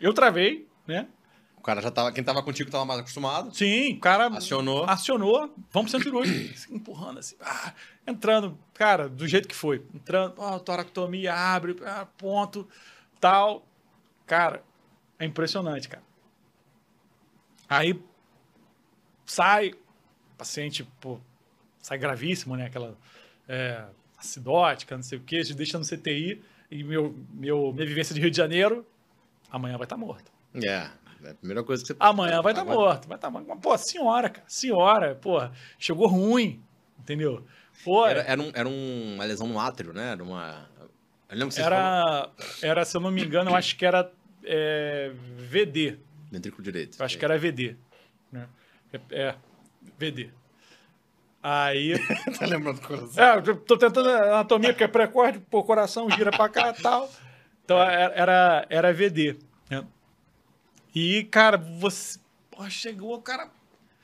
eu 0.00 0.12
travei, 0.12 0.66
né? 0.86 1.08
O 1.56 1.62
cara 1.62 1.80
já 1.80 1.90
tava. 1.90 2.12
Quem 2.12 2.22
tava 2.22 2.42
contigo 2.42 2.70
tava 2.70 2.84
mais 2.84 3.00
acostumado. 3.00 3.54
Sim, 3.54 3.94
o 3.94 4.00
cara 4.00 4.28
Acionou. 4.28 4.84
acionou, 4.84 5.52
vamos 5.72 5.90
pro 5.90 6.00
centro 6.00 6.04
cirúrgico, 6.04 6.54
assim, 6.54 6.74
empurrando 6.76 7.18
assim, 7.18 7.34
ah, 7.40 7.72
entrando, 8.06 8.56
cara, 8.72 9.08
do 9.08 9.26
jeito 9.26 9.48
que 9.48 9.54
foi, 9.54 9.84
entrando, 9.92 10.34
ó, 10.38 10.58
toractomia, 10.58 11.34
abre, 11.34 11.76
ah, 11.84 12.06
ponto, 12.16 12.68
tal, 13.20 13.66
cara, 14.26 14.62
é 15.18 15.24
impressionante, 15.24 15.88
cara. 15.88 16.04
Aí 17.68 18.00
sai, 19.24 19.74
paciente, 20.38 20.84
pô, 21.00 21.18
sai 21.80 21.98
gravíssimo, 21.98 22.56
né, 22.56 22.66
aquela 22.66 22.96
é, 23.48 23.84
acidótica, 24.16 24.96
não 24.96 25.02
sei 25.02 25.18
o 25.18 25.22
que, 25.22 25.42
deixa 25.52 25.78
no 25.78 25.84
CTI, 25.84 26.42
e 26.70 26.82
meu, 26.84 27.14
meu, 27.32 27.72
minha 27.72 27.86
vivência 27.86 28.14
de 28.14 28.20
Rio 28.20 28.30
de 28.30 28.36
Janeiro, 28.36 28.86
amanhã 29.50 29.76
vai 29.76 29.84
estar 29.86 29.96
morto. 29.96 30.30
É. 30.54 30.88
É 31.24 31.30
a 31.30 31.34
primeira 31.34 31.64
coisa 31.64 31.82
que 31.82 31.88
você. 31.88 31.96
Amanhã 31.98 32.40
vai 32.42 32.52
estar 32.52 32.62
Agora- 32.62 32.78
morto, 32.78 33.08
vai 33.08 33.16
estar 33.16 33.30
morto. 33.30 33.46
Mas, 33.48 33.58
pô, 33.60 33.76
senhora, 33.78 34.28
cara, 34.28 34.44
senhora, 34.46 35.14
pô, 35.14 35.38
chegou 35.78 36.06
ruim, 36.06 36.62
entendeu? 36.98 37.44
Pô, 37.82 38.06
Era, 38.06 38.20
era, 38.20 38.30
era, 38.32 38.42
um, 38.42 38.50
era 38.54 38.68
um- 38.68 39.14
uma 39.14 39.24
lesão 39.24 39.46
no 39.48 39.58
átrio, 39.58 39.92
né? 39.92 40.12
Era 40.12 40.22
uma. 40.22 40.68
Eu 41.28 41.36
lembro 41.36 41.48
que 41.48 41.54
você 41.54 41.62
falou. 41.62 42.32
era, 42.62 42.84
se 42.84 42.96
eu 42.96 43.00
não 43.00 43.10
me 43.10 43.24
engano, 43.24 43.50
eu 43.50 43.54
acho 43.56 43.76
que 43.76 43.84
era 43.84 44.10
é, 44.44 45.10
VD, 45.38 45.98
Ventrículo 46.30 46.62
direito. 46.62 46.96
eu 46.98 47.04
acho 47.04 47.18
que 47.18 47.24
era 47.24 47.36
VD, 47.38 47.76
né? 48.30 48.46
É, 48.92 49.00
é, 49.10 49.34
VD. 49.98 50.30
Aí, 51.48 51.94
tá 52.36 52.44
lembrando 52.44 52.80
do 52.80 52.84
coração? 52.88 53.24
é, 53.24 53.36
eu 53.36 53.56
tô 53.56 53.78
tentando 53.78 54.08
anatomia, 54.08 54.72
porque 54.72 54.82
é 54.82 54.88
precórdio, 54.88 55.40
pô, 55.42 55.60
o 55.60 55.64
coração 55.64 56.10
gira 56.10 56.32
pra 56.32 56.48
cá 56.48 56.74
e 56.76 56.82
tal. 56.82 57.08
Então, 57.64 57.80
era, 57.80 58.14
era, 58.16 58.66
era 58.68 58.92
VD, 58.92 59.38
né? 59.70 59.86
E, 60.92 61.22
cara, 61.22 61.56
você. 61.56 62.18
Pô, 62.50 62.68
chegou, 62.68 63.22
cara, 63.22 63.48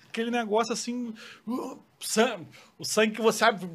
aquele 0.06 0.30
negócio 0.30 0.72
assim. 0.72 1.12
uh, 1.44 1.82
sangue, 1.98 2.46
o 2.78 2.84
sangue 2.84 3.16
que 3.16 3.20
você 3.20 3.38
sabe. 3.38 3.68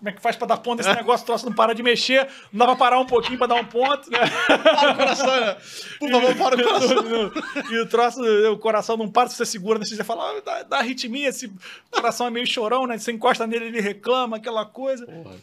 Como 0.00 0.08
é 0.08 0.12
que 0.12 0.22
faz 0.22 0.34
pra 0.34 0.46
dar 0.46 0.56
ponto 0.56 0.78
nesse 0.82 0.94
negócio? 0.96 1.24
O 1.24 1.26
troço 1.26 1.44
não 1.44 1.52
para 1.54 1.74
de 1.74 1.82
mexer, 1.82 2.26
não 2.50 2.58
dá 2.60 2.64
pra 2.68 2.76
parar 2.76 2.98
um 2.98 3.04
pouquinho 3.04 3.36
pra 3.36 3.46
dar 3.46 3.56
um 3.56 3.64
ponto, 3.66 4.10
né? 4.10 4.18
Para 4.46 4.92
o 4.92 4.96
coração, 4.96 5.40
né? 5.40 5.56
Por 5.98 6.10
favor, 6.10 6.36
para 6.36 6.56
o 6.56 6.62
coração. 6.64 7.32
e 7.70 7.78
o 7.80 7.86
troço, 7.86 8.20
o 8.50 8.58
coração 8.58 8.96
não 8.96 9.10
para, 9.10 9.28
se 9.28 9.36
você 9.36 9.44
segura, 9.44 9.78
né? 9.78 9.84
você 9.84 10.02
fala, 10.02 10.38
ah, 10.38 10.40
dá, 10.40 10.62
dá 10.62 10.78
arritmia, 10.78 11.28
esse 11.28 11.52
coração 11.90 12.26
é 12.26 12.30
meio 12.30 12.46
chorão, 12.46 12.86
né? 12.86 12.96
Você 12.96 13.12
encosta 13.12 13.46
nele, 13.46 13.66
ele 13.66 13.80
reclama, 13.82 14.38
aquela 14.38 14.64
coisa. 14.64 15.04
Porra. 15.04 15.36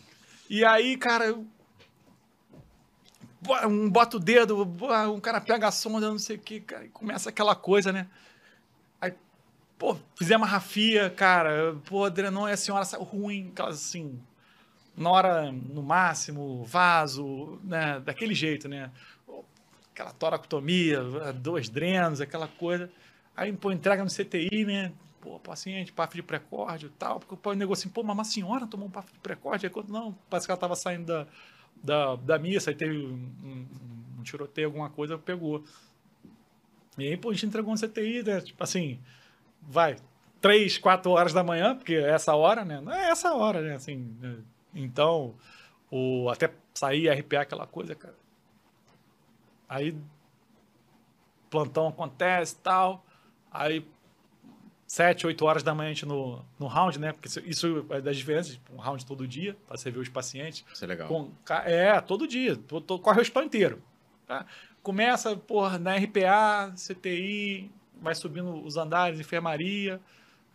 E 0.49 0.66
aí, 0.66 0.97
cara, 0.97 1.36
um 3.66 3.89
bota 3.89 4.18
o 4.18 4.20
dedo, 4.20 4.66
bo- 4.66 4.91
um 5.14 5.20
cara 5.20 5.39
pega 5.39 5.68
a 5.68 5.72
sonda, 5.72 6.10
não 6.10 6.18
sei 6.20 6.36
o 6.36 6.39
que, 6.39 6.60
cara, 6.62 6.86
e 6.86 6.89
começa 6.89 7.30
aquela 7.30 7.55
coisa, 7.55 7.91
né? 7.91 8.08
Aí, 8.99 9.14
pô, 9.78 9.95
fizemos 10.18 10.47
a 10.47 10.51
rafia, 10.51 11.10
cara, 11.12 11.76
pô, 11.86 12.10
drenou 12.10 12.49
e 12.49 12.51
a 12.53 12.58
senhora 12.58 12.84
saiu 12.86 13.03
ruim, 13.03 13.53
assim, 13.60 14.20
na 14.97 15.09
hora, 15.11 15.51
no 15.51 15.83
máximo, 15.83 16.63
vaso, 16.65 17.59
né? 17.63 17.99
Daquele 17.99 18.33
jeito, 18.33 18.67
né? 18.67 18.91
Aquela 19.93 20.11
toracotomia, 20.11 21.01
dois 21.33 21.69
drenos, 21.69 22.21
aquela 22.21 22.47
coisa. 22.47 22.89
Aí, 23.35 23.51
pô, 23.53 23.71
entrega 23.71 24.03
no 24.03 24.09
CTI, 24.09 24.65
né? 24.65 24.91
Pô, 25.21 25.39
paciente, 25.39 25.91
PAF 25.93 26.15
de 26.15 26.23
precórdio 26.23 26.87
e 26.87 26.91
tal. 26.91 27.19
Porque 27.19 27.49
o 27.49 27.53
negócio 27.53 27.83
assim, 27.83 27.93
pô, 27.93 28.03
mas 28.03 28.15
uma 28.15 28.23
senhora 28.23 28.67
tomou 28.67 28.87
um 28.87 28.91
PAF 28.91 29.11
de 29.13 29.19
precórdio? 29.19 29.67
Aí, 29.67 29.73
quando, 29.73 29.89
não, 29.89 30.13
parece 30.29 30.47
que 30.47 30.51
ela 30.51 30.59
tava 30.59 30.75
saindo 30.75 31.05
da, 31.05 31.27
da, 31.83 32.15
da 32.15 32.39
missa, 32.39 32.69
aí 32.71 32.75
teve 32.75 32.97
um, 32.97 33.13
um- 33.43 33.67
um 34.19 34.23
tiroteio, 34.23 34.67
alguma 34.67 34.89
coisa, 34.89 35.17
pegou. 35.17 35.63
E 36.97 37.07
aí, 37.07 37.17
pô, 37.17 37.29
a 37.29 37.33
gente 37.33 37.45
entregou 37.45 37.71
no 37.71 37.77
CTI, 37.77 38.23
né? 38.23 38.41
Tipo 38.41 38.63
assim, 38.63 38.99
vai, 39.61 39.97
três, 40.41 40.77
quatro 40.77 41.11
horas 41.11 41.33
da 41.33 41.43
manhã, 41.43 41.75
porque 41.75 41.95
é 41.95 42.09
essa 42.11 42.35
hora, 42.35 42.65
né? 42.65 42.81
Não 42.81 42.91
é 42.93 43.09
essa 43.09 43.33
hora, 43.33 43.61
né? 43.61 43.75
Assim, 43.75 43.97
né? 44.19 44.37
Então, 44.74 45.36
o, 45.89 46.30
até 46.30 46.53
sair 46.74 47.09
RPA, 47.09 47.41
aquela 47.41 47.65
coisa, 47.65 47.95
cara. 47.95 48.15
Aí, 49.68 49.97
plantão 51.49 51.88
acontece 51.88 52.55
e 52.55 52.59
tal. 52.59 53.05
Aí, 53.51 53.86
sete, 54.86 55.28
oito 55.28 55.45
horas 55.45 55.63
da 55.63 55.76
manhã 55.76 55.89
a 55.89 55.93
gente 55.93 56.05
no, 56.05 56.43
no 56.57 56.68
round, 56.68 56.99
né? 56.99 57.11
Porque 57.11 57.28
isso 57.45 57.86
é 57.89 58.01
das 58.01 58.15
diferenças, 58.15 58.53
tipo, 58.53 58.74
um 58.74 58.78
round 58.78 59.05
todo 59.05 59.28
dia, 59.28 59.55
para 59.68 59.78
você 59.78 59.91
ver 59.91 59.99
os 59.99 60.09
pacientes. 60.09 60.63
Isso 60.74 60.84
é 60.84 60.88
legal. 60.88 61.07
Com, 61.07 61.32
é, 61.65 61.99
todo 62.01 62.28
dia. 62.28 62.55
Tô, 62.55 62.99
corre 62.99 63.20
o 63.20 63.22
hospital 63.22 63.43
inteiro. 63.43 63.82
Tá? 64.26 64.45
Começa, 64.82 65.36
porra, 65.36 65.78
na 65.78 65.95
RPA, 65.95 66.74
CTI, 66.76 67.70
vai 68.01 68.15
subindo 68.15 68.63
os 68.63 68.78
andares, 68.78 69.20
enfermaria, 69.20 69.99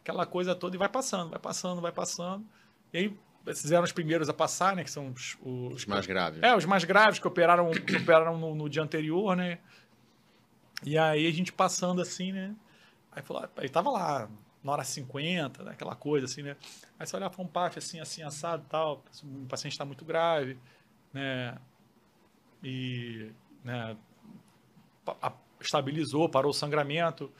aquela 0.00 0.24
coisa 0.26 0.54
toda, 0.54 0.76
e 0.76 0.78
vai 0.78 0.88
passando, 0.88 1.30
vai 1.30 1.38
passando, 1.38 1.80
vai 1.80 1.92
passando. 1.92 2.44
E 2.92 2.98
aí, 2.98 3.18
esses 3.46 3.70
eram 3.72 3.84
os 3.84 3.92
primeiros 3.92 4.28
a 4.28 4.34
passar, 4.34 4.76
né? 4.76 4.84
Que 4.84 4.90
são 4.90 5.10
os, 5.10 5.36
os, 5.42 5.74
os 5.74 5.86
mais 5.86 6.06
graves. 6.06 6.42
É, 6.42 6.54
os 6.54 6.64
mais 6.64 6.84
graves 6.84 7.18
que 7.18 7.26
operaram, 7.26 7.70
que 7.72 7.96
operaram 7.96 8.38
no, 8.38 8.54
no, 8.54 8.68
dia 8.68 8.82
anterior, 8.82 9.36
né? 9.36 9.58
E 10.84 10.98
aí 10.98 11.26
a 11.26 11.32
gente 11.32 11.52
passando 11.52 12.00
assim, 12.00 12.32
né? 12.32 12.54
Aí 13.10 13.22
falou, 13.22 13.48
aí 13.56 13.68
tava 13.68 13.90
lá, 13.90 14.28
na 14.62 14.72
hora 14.72 14.84
50, 14.84 15.64
né? 15.64 15.72
aquela 15.72 15.94
coisa 15.94 16.26
assim, 16.26 16.42
né? 16.42 16.56
Aí 16.98 17.06
você 17.06 17.16
olhava 17.16 17.34
para 17.34 17.42
um 17.42 17.46
PAF 17.46 17.78
assim, 17.78 18.00
assim, 18.00 18.22
assado 18.22 18.64
tal, 18.68 19.04
o 19.22 19.46
paciente 19.46 19.72
está 19.72 19.84
muito 19.84 20.04
grave, 20.04 20.58
né? 21.12 21.56
E 22.62 23.32
né, 23.64 23.96
estabilizou, 25.60 26.28
parou 26.28 26.50
o 26.50 26.54
sangramento. 26.54 27.30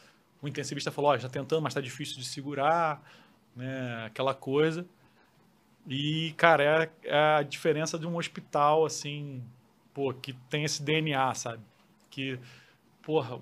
O 0.41 0.49
intensivista 0.49 0.91
falou, 0.91 1.13
ó, 1.13 1.15
oh, 1.15 1.19
já 1.19 1.29
tentando, 1.29 1.63
mas 1.63 1.71
está 1.71 1.81
difícil 1.81 2.19
de 2.19 2.25
segurar, 2.25 3.03
né? 3.55 4.07
Aquela 4.07 4.35
coisa. 4.35 4.85
E, 5.87 6.33
cara, 6.37 6.63
é, 6.63 6.91
é, 7.09 7.19
a 7.39 7.43
diferença 7.43 7.99
de 7.99 8.07
um 8.07 8.17
hospital, 8.17 8.85
assim, 8.85 9.43
pô, 9.93 10.13
que 10.15 10.33
tem 10.49 10.65
esse 10.65 10.83
DNA, 10.83 11.35
sabe? 11.35 11.63
Que, 12.09 12.39
porra, 13.03 13.41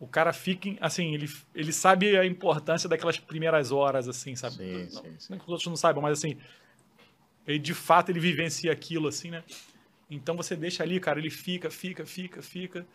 o 0.00 0.06
cara 0.06 0.32
fica, 0.32 0.70
assim, 0.80 1.14
ele, 1.14 1.30
ele 1.54 1.72
sabe 1.72 2.16
a 2.16 2.24
importância 2.24 2.88
daquelas 2.88 3.18
primeiras 3.18 3.70
horas, 3.70 4.08
assim, 4.08 4.34
sabe? 4.34 4.56
Sim, 4.56 4.82
não, 4.82 5.02
sim, 5.02 5.14
sim. 5.18 5.32
Não 5.32 5.38
que 5.38 5.44
os 5.44 5.50
outros 5.50 5.66
não 5.66 5.76
saibam, 5.76 6.02
mas, 6.02 6.18
assim, 6.18 6.38
ele, 7.46 7.58
de 7.58 7.74
fato, 7.74 8.10
ele 8.10 8.20
vivencia 8.20 8.72
aquilo, 8.72 9.08
assim, 9.08 9.30
né? 9.30 9.44
Então, 10.10 10.36
você 10.36 10.56
deixa 10.56 10.82
ali, 10.82 10.98
cara, 10.98 11.18
ele 11.18 11.30
fica, 11.30 11.70
fica, 11.70 12.06
fica, 12.06 12.40
fica. 12.40 12.86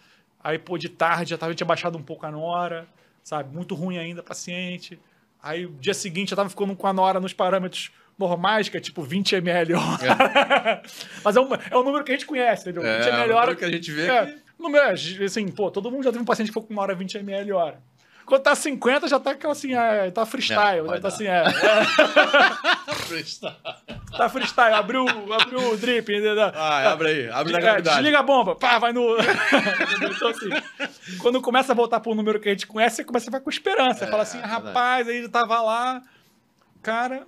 Aí, 0.43 0.57
pô, 0.57 0.77
de 0.77 0.89
tarde 0.89 1.29
já 1.29 1.37
tava, 1.37 1.53
tinha 1.53 1.67
baixado 1.67 1.97
um 1.97 2.03
pouco 2.03 2.25
a 2.25 2.31
nora, 2.31 2.87
sabe? 3.23 3.53
Muito 3.53 3.75
ruim 3.75 3.99
ainda, 3.99 4.23
paciente. 4.23 4.99
Aí, 5.43 5.67
dia 5.79 5.93
seguinte, 5.93 6.29
já 6.29 6.35
tava 6.35 6.49
ficando 6.49 6.75
com 6.75 6.87
a 6.87 6.93
nora 6.93 7.19
nos 7.19 7.33
parâmetros 7.33 7.91
normais, 8.17 8.69
que 8.69 8.77
é 8.77 8.79
tipo 8.79 9.01
20 9.01 9.35
ml 9.35 9.73
hora. 9.73 10.05
É. 10.05 10.81
Mas 11.23 11.35
é 11.35 11.41
um, 11.41 11.49
é 11.53 11.77
um 11.77 11.83
número 11.83 12.03
que 12.03 12.11
a 12.11 12.15
gente 12.15 12.25
conhece, 12.25 12.69
entendeu? 12.69 12.85
É, 12.85 12.99
20 12.99 13.07
ml 13.07 13.33
hora. 13.33 13.51
É 13.51 13.55
que 13.55 13.65
a 13.65 13.71
gente 13.71 13.91
vê. 13.91 14.07
É, 14.07 14.25
que... 14.25 14.41
número, 14.59 14.83
é, 14.85 14.93
assim, 15.25 15.47
pô, 15.49 15.71
todo 15.71 15.89
mundo 15.91 16.03
já 16.03 16.11
teve 16.11 16.21
um 16.21 16.25
paciente 16.25 16.47
que 16.47 16.53
ficou 16.53 16.63
com 16.63 16.73
uma 16.73 16.81
hora 16.81 16.95
20 16.95 17.17
ml 17.17 17.51
hora. 17.53 17.81
Quando 18.31 18.43
tá 18.43 18.55
50, 18.55 19.09
já 19.09 19.19
tá 19.19 19.35
assim, 19.49 19.73
é, 19.73 20.09
tá 20.09 20.25
freestyle. 20.25 20.89
É? 20.93 20.99
Tá 20.99 21.07
assim, 21.09 21.27
é. 21.27 21.43
é. 21.43 22.95
freestyle. 23.05 23.55
Tá 24.15 24.29
freestyle, 24.29 24.73
abriu, 24.73 25.05
abriu 25.33 25.71
o 25.71 25.77
drip. 25.77 26.09
Ah, 26.55 26.91
abre 26.91 27.07
aí, 27.07 27.29
abre 27.29 27.51
na 27.51 27.59
gravidade. 27.59 27.97
Desliga 27.97 28.19
a 28.19 28.23
bomba, 28.23 28.55
pá, 28.55 28.79
vai 28.79 28.93
no. 28.93 29.17
então, 30.15 30.29
assim, 30.29 30.49
quando 31.19 31.41
começa 31.41 31.73
a 31.73 31.75
voltar 31.75 31.99
pro 31.99 32.15
número 32.15 32.39
que 32.39 32.47
a 32.47 32.51
gente 32.53 32.67
conhece, 32.67 32.97
você 32.97 33.03
começa 33.03 33.25
a 33.25 33.31
ficar 33.31 33.41
com 33.41 33.49
esperança. 33.49 34.05
Você 34.05 34.11
fala 34.11 34.23
assim, 34.23 34.39
rapaz, 34.39 35.09
aí 35.09 35.17
ele 35.17 35.29
tava 35.29 35.61
lá, 35.61 36.01
cara, 36.81 37.27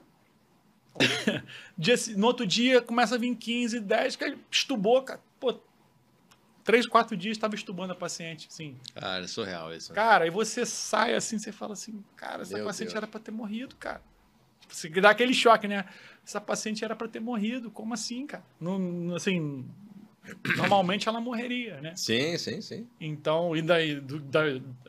no 2.15 2.27
outro 2.27 2.45
dia 2.45 2.81
começa 2.81 3.15
a 3.15 3.17
vir 3.17 3.35
15, 3.35 3.79
10, 3.79 4.15
que 4.15 4.37
estubou, 4.51 5.01
cara. 5.01 5.19
Pô, 5.39 5.59
três, 6.63 6.87
quatro 6.87 7.15
dias 7.17 7.37
estava 7.37 7.55
estubando 7.55 7.93
a 7.93 7.95
paciente, 7.95 8.47
sim. 8.49 8.77
Cara, 8.93 9.23
é 9.23 9.27
surreal 9.27 9.73
isso. 9.73 9.93
Cara, 9.93 10.25
aí 10.25 10.29
você 10.29 10.65
sai 10.65 11.15
assim, 11.15 11.37
você 11.37 11.51
fala 11.51 11.73
assim, 11.73 12.03
cara, 12.15 12.43
essa 12.43 12.55
Meu 12.55 12.65
paciente 12.65 12.89
Deus. 12.89 12.97
era 12.97 13.07
para 13.07 13.19
ter 13.19 13.31
morrido, 13.31 13.75
cara. 13.75 14.01
Você 14.69 14.89
dá 14.89 15.11
aquele 15.11 15.33
choque, 15.33 15.67
né? 15.67 15.85
Essa 16.25 16.39
paciente 16.39 16.83
era 16.83 16.95
para 16.95 17.07
ter 17.07 17.19
morrido, 17.19 17.69
como 17.69 17.93
assim, 17.93 18.25
cara? 18.25 18.43
Não, 18.59 19.13
assim, 19.15 19.65
normalmente 20.57 21.07
ela 21.07 21.19
morreria, 21.19 21.81
né? 21.81 21.95
Sim, 21.95 22.37
sim, 22.37 22.61
sim. 22.61 22.87
Então, 22.99 23.55
e 23.55 23.61
daí, 23.61 23.99
do, 23.99 24.19
da, 24.19 24.43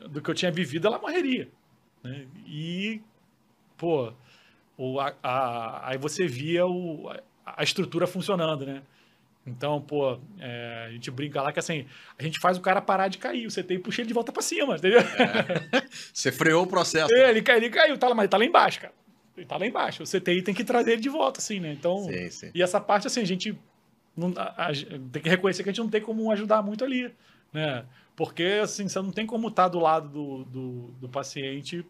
do 0.09 0.21
que 0.21 0.29
eu 0.29 0.33
tinha 0.33 0.51
vivido, 0.51 0.87
ela 0.87 0.97
morreria. 0.97 1.51
Né? 2.03 2.25
E, 2.47 3.01
pô, 3.77 4.13
o, 4.77 4.99
a, 4.99 5.13
a, 5.23 5.89
aí 5.89 5.97
você 5.97 6.27
via 6.27 6.65
o, 6.65 7.09
a 7.45 7.63
estrutura 7.63 8.07
funcionando, 8.07 8.65
né? 8.65 8.81
Então, 9.47 9.79
pô, 9.79 10.17
é, 10.39 10.85
a 10.87 10.91
gente 10.91 11.11
brinca 11.11 11.41
lá 11.41 11.53
que 11.53 11.59
assim, 11.59 11.85
a 12.17 12.23
gente 12.23 12.39
faz 12.39 12.57
o 12.57 12.61
cara 12.61 12.81
parar 12.81 13.07
de 13.07 13.19
cair, 13.19 13.49
você 13.49 13.61
tem 13.61 13.79
puxa 13.79 14.01
ele 14.01 14.07
de 14.07 14.13
volta 14.13 14.31
para 14.31 14.41
cima, 14.41 14.75
entendeu? 14.75 14.99
É. 14.99 15.85
Você 16.11 16.31
freou 16.31 16.63
o 16.63 16.67
processo. 16.67 17.13
É, 17.13 17.29
ele, 17.29 17.43
ele 17.47 17.69
caiu, 17.69 17.97
tá 17.97 18.07
lá, 18.07 18.15
mas 18.15 18.23
ele 18.23 18.31
tá 18.31 18.37
lá 18.37 18.45
embaixo, 18.45 18.81
cara. 18.81 18.93
Ele 19.37 19.45
tá 19.45 19.57
lá 19.57 19.67
embaixo. 19.67 20.01
O 20.01 20.05
CTI 20.05 20.41
tem 20.41 20.55
que 20.55 20.63
trazer 20.63 20.93
ele 20.93 21.01
de 21.01 21.09
volta, 21.09 21.39
assim, 21.39 21.59
né? 21.59 21.71
Então, 21.71 22.05
sim, 22.05 22.29
sim. 22.31 22.51
e 22.55 22.63
essa 22.63 22.81
parte, 22.81 23.05
assim, 23.05 23.21
a 23.21 23.25
gente 23.25 23.55
não, 24.17 24.33
a, 24.35 24.69
a, 24.69 24.73
tem 24.73 25.21
que 25.21 25.29
reconhecer 25.29 25.61
que 25.61 25.69
a 25.69 25.71
gente 25.71 25.81
não 25.83 25.89
tem 25.89 26.01
como 26.01 26.31
ajudar 26.31 26.63
muito 26.63 26.83
ali, 26.83 27.13
né? 27.53 27.85
Porque, 28.15 28.61
assim, 28.63 28.87
você 28.87 28.99
não 28.99 29.11
tem 29.11 29.27
como 29.27 29.49
estar 29.49 29.63
tá 29.63 29.69
do 29.69 29.79
lado 29.79 30.07
do, 30.09 30.43
do, 30.45 30.71
do 31.01 31.09
paciente 31.09 31.85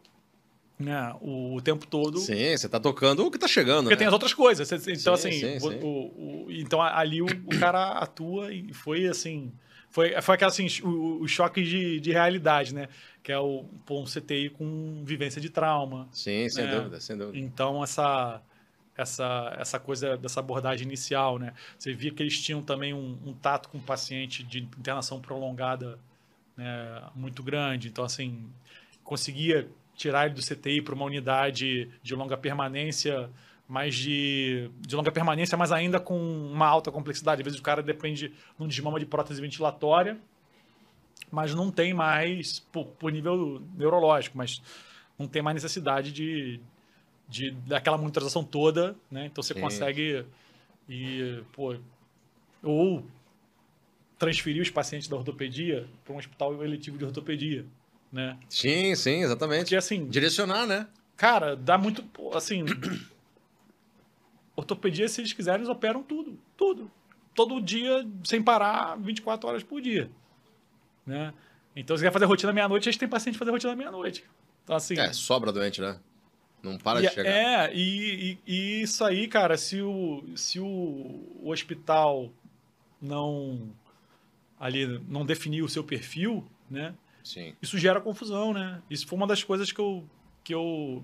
né, 0.78 1.16
o, 1.22 1.56
o, 1.56 1.62
tempo 1.62 1.88
todo. 1.88 2.20
Sim, 2.20 2.56
você 2.56 2.66
está 2.66 2.80
tocando 2.80 3.26
o 3.26 3.32
que 3.32 3.38
está 3.38 3.48
chegando. 3.48 3.84
Porque 3.84 3.96
né? 3.96 4.00
tem 4.00 4.08
as 4.08 4.14
outras 4.14 4.34
coisas. 4.34 4.70
Então, 4.72 5.16
sim, 5.16 5.30
assim, 5.30 5.40
sim, 5.40 5.58
o, 5.58 5.72
sim. 5.72 5.80
O, 5.82 6.48
então 6.50 6.82
ali 6.82 7.22
o, 7.22 7.28
cara 7.60 7.94
atua 7.94 8.54
e 8.54 8.74
foi 8.74 9.08
assim. 9.08 9.52
Foi, 9.90 10.22
foi 10.22 10.36
aquela 10.36 10.52
assim, 10.52 10.68
o, 10.84 11.22
o 11.22 11.28
choque 11.28 11.64
de, 11.64 12.02
de 12.02 12.12
realidade, 12.12 12.76
né? 12.76 12.90
Que 13.24 13.32
é 13.32 13.40
o 13.40 13.64
pô, 13.86 14.02
um 14.02 14.06
CTI 14.06 14.50
com 14.50 15.04
vivência 15.06 15.40
de 15.40 15.50
trauma. 15.50 16.10
Sim, 16.12 16.50
sem 16.50 16.66
né? 16.66 16.76
dúvida, 16.76 17.00
sem 17.00 17.18
dúvida. 17.18 17.38
Então, 17.38 17.82
essa, 17.82 18.42
essa, 18.98 19.56
essa 19.58 19.80
coisa 19.80 20.18
dessa 20.18 20.42
abordagem 20.42 20.86
inicial, 20.86 21.40
né? 21.40 21.54
Você 21.80 21.94
via 21.94 22.12
que 22.12 22.22
eles 22.22 22.42
tinham 22.42 22.62
também 22.62 22.94
um, 22.94 23.18
um 23.26 23.34
tato 23.34 23.70
com 23.70 23.78
o 23.78 23.82
paciente 23.82 24.44
de 24.44 24.60
internação 24.60 25.22
prolongada 25.22 25.98
né, 26.58 27.02
muito 27.16 27.42
grande. 27.42 27.88
Então, 27.88 28.04
assim, 28.04 28.50
conseguia 29.02 29.70
tirar 29.96 30.26
ele 30.26 30.36
do 30.36 30.42
CTI 30.42 30.82
para 30.82 30.94
uma 30.94 31.06
unidade 31.06 31.90
de 32.04 32.16
longa 32.16 32.38
permanência, 32.38 33.30
mais 33.68 33.96
de, 33.96 34.70
de 34.80 34.96
longa 34.96 35.12
permanência, 35.12 35.58
mas 35.58 35.72
ainda 35.72 36.00
com 36.00 36.18
uma 36.18 36.68
alta 36.68 36.92
complexidade. 36.92 37.42
Às 37.42 37.46
vezes 37.46 37.60
o 37.60 37.64
cara 37.64 37.82
depende 37.82 38.30
de 38.30 38.34
um 38.60 38.68
desmama 38.68 39.00
de 39.00 39.06
prótese 39.06 39.42
ventilatória, 39.42 40.18
mas 41.32 41.56
não 41.56 41.72
tem 41.72 41.94
mais, 41.94 42.60
por, 42.72 42.86
por 42.86 43.12
nível 43.12 43.62
neurológico, 43.76 44.38
mas 44.38 44.62
não 45.18 45.28
tem 45.28 45.42
mais 45.42 45.56
necessidade 45.56 46.12
de, 46.12 46.60
de 47.28 47.52
daquela 47.52 47.98
monitorização 47.98 48.44
toda, 48.44 48.96
né? 49.10 49.26
Então 49.26 49.42
você 49.42 49.54
Sim. 49.54 49.62
consegue 49.62 50.26
e 50.88 51.42
pô, 51.52 51.76
ou 52.62 53.04
transferir 54.20 54.62
os 54.62 54.70
pacientes 54.70 55.08
da 55.08 55.16
ortopedia 55.16 55.88
para 56.04 56.14
um 56.14 56.18
hospital 56.18 56.64
eletivo 56.64 56.98
de 56.98 57.06
ortopedia 57.06 57.66
né? 58.16 58.40
Sim, 58.48 58.96
sim, 58.96 59.24
exatamente. 59.24 59.64
Porque 59.64 59.76
assim. 59.76 60.08
Direcionar, 60.08 60.66
né? 60.66 60.88
Cara, 61.18 61.54
dá 61.54 61.78
muito. 61.78 62.02
Assim. 62.34 62.64
ortopedia, 64.56 65.10
se 65.10 65.20
eles 65.20 65.34
quiserem, 65.34 65.60
eles 65.60 65.70
operam 65.70 66.02
tudo. 66.02 66.40
Tudo. 66.56 66.90
Todo 67.34 67.60
dia, 67.60 68.08
sem 68.24 68.42
parar, 68.42 68.96
24 68.96 69.50
horas 69.50 69.64
por 69.64 69.82
dia. 69.82 70.10
Né? 71.06 71.34
Então, 71.76 71.98
se 71.98 72.04
quer 72.04 72.12
fazer 72.14 72.24
rotina 72.24 72.54
meia-noite, 72.54 72.88
a 72.88 72.92
gente 72.94 73.00
tem 73.00 73.10
paciente 73.10 73.38
fazer 73.38 73.52
rotina 73.52 73.76
meia-noite. 73.76 74.24
Então, 74.64 74.78
assim. 74.78 74.98
É, 74.98 75.12
sobra 75.12 75.52
doente, 75.52 75.82
né? 75.82 76.00
Não 76.64 76.78
para 76.78 77.02
de 77.02 77.08
é, 77.08 77.10
chegar. 77.10 77.30
É, 77.30 77.76
e, 77.76 78.40
e, 78.48 78.54
e, 78.54 78.82
isso 78.82 79.04
aí, 79.04 79.28
cara, 79.28 79.58
se 79.58 79.82
o, 79.82 80.24
se 80.38 80.58
o, 80.58 80.66
o 80.66 81.52
hospital 81.52 82.32
não 83.02 83.70
ali 84.58 85.04
não 85.10 85.26
definir 85.26 85.64
o 85.64 85.70
seu 85.70 85.84
perfil, 85.84 86.48
né? 86.72 86.96
Sim. 87.26 87.56
Isso 87.60 87.78
gera 87.80 88.00
confusão, 88.00 88.54
né? 88.54 88.82
Isso 88.88 89.08
foi 89.08 89.18
uma 89.18 89.26
das 89.26 89.44
coisas 89.44 89.72
que 89.72 89.82
eu, 89.82 90.08
que 90.44 90.54
eu, 90.54 91.04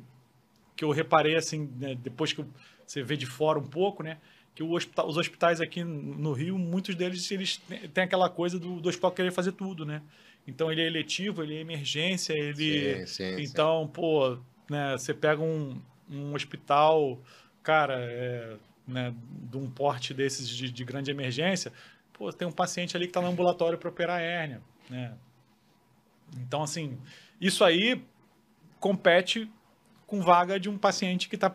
que 0.76 0.86
eu 0.86 0.92
reparei, 0.92 1.36
assim, 1.36 1.68
né? 1.80 1.96
depois 1.96 2.32
que 2.32 2.46
você 2.86 3.02
vê 3.02 3.18
de 3.18 3.26
fora 3.26 3.58
um 3.58 3.66
pouco, 3.66 4.04
né? 4.04 4.20
Que 4.54 4.62
hospital, 4.62 5.08
os 5.08 5.18
hospitais 5.18 5.60
aqui 5.60 5.84
no 5.84 6.32
Rio, 6.34 6.60
muitos 6.60 6.94
deles, 6.94 7.30
eles 7.32 7.60
têm 7.92 8.04
aquela 8.04 8.30
coisa 8.30 8.60
do, 8.60 8.80
do 8.80 8.88
hospital 8.88 9.12
querer 9.12 9.32
fazer 9.32 9.54
tudo, 9.54 9.84
né? 9.84 10.04
Então, 10.46 10.72
ele 10.72 10.82
é 10.82 10.86
eletivo, 10.86 11.42
ele 11.42 11.56
é 11.56 11.60
emergência, 11.60 12.34
ele... 12.34 13.06
Sim, 13.08 13.36
sim, 13.38 13.42
então, 13.42 13.88
pô, 13.88 14.38
né? 14.70 14.92
Você 14.98 15.16
pega 15.16 15.42
um, 15.42 15.82
um 16.08 16.36
hospital, 16.36 17.20
cara, 17.64 17.96
é, 17.98 18.58
né? 18.88 19.12
de 19.50 19.58
um 19.58 19.72
porte 19.72 20.14
desses 20.14 20.48
de, 20.48 20.70
de 20.70 20.84
grande 20.86 21.10
emergência, 21.10 21.74
pô, 22.14 22.32
tem 22.32 22.48
um 22.48 22.52
paciente 22.52 22.96
ali 22.96 23.06
que 23.06 23.10
está 23.10 23.22
no 23.22 23.28
ambulatório 23.28 23.80
para 23.80 23.90
operar 23.90 24.20
a 24.20 24.22
hérnia, 24.22 24.62
né? 24.88 25.16
Então, 26.38 26.64
assim, 26.64 26.98
isso 27.40 27.64
aí 27.64 28.04
compete 28.80 29.52
com 30.08 30.22
vaga 30.22 30.60
de 30.60 30.70
um 30.70 30.78
paciente 30.78 31.30
que 31.30 31.36
está 31.36 31.54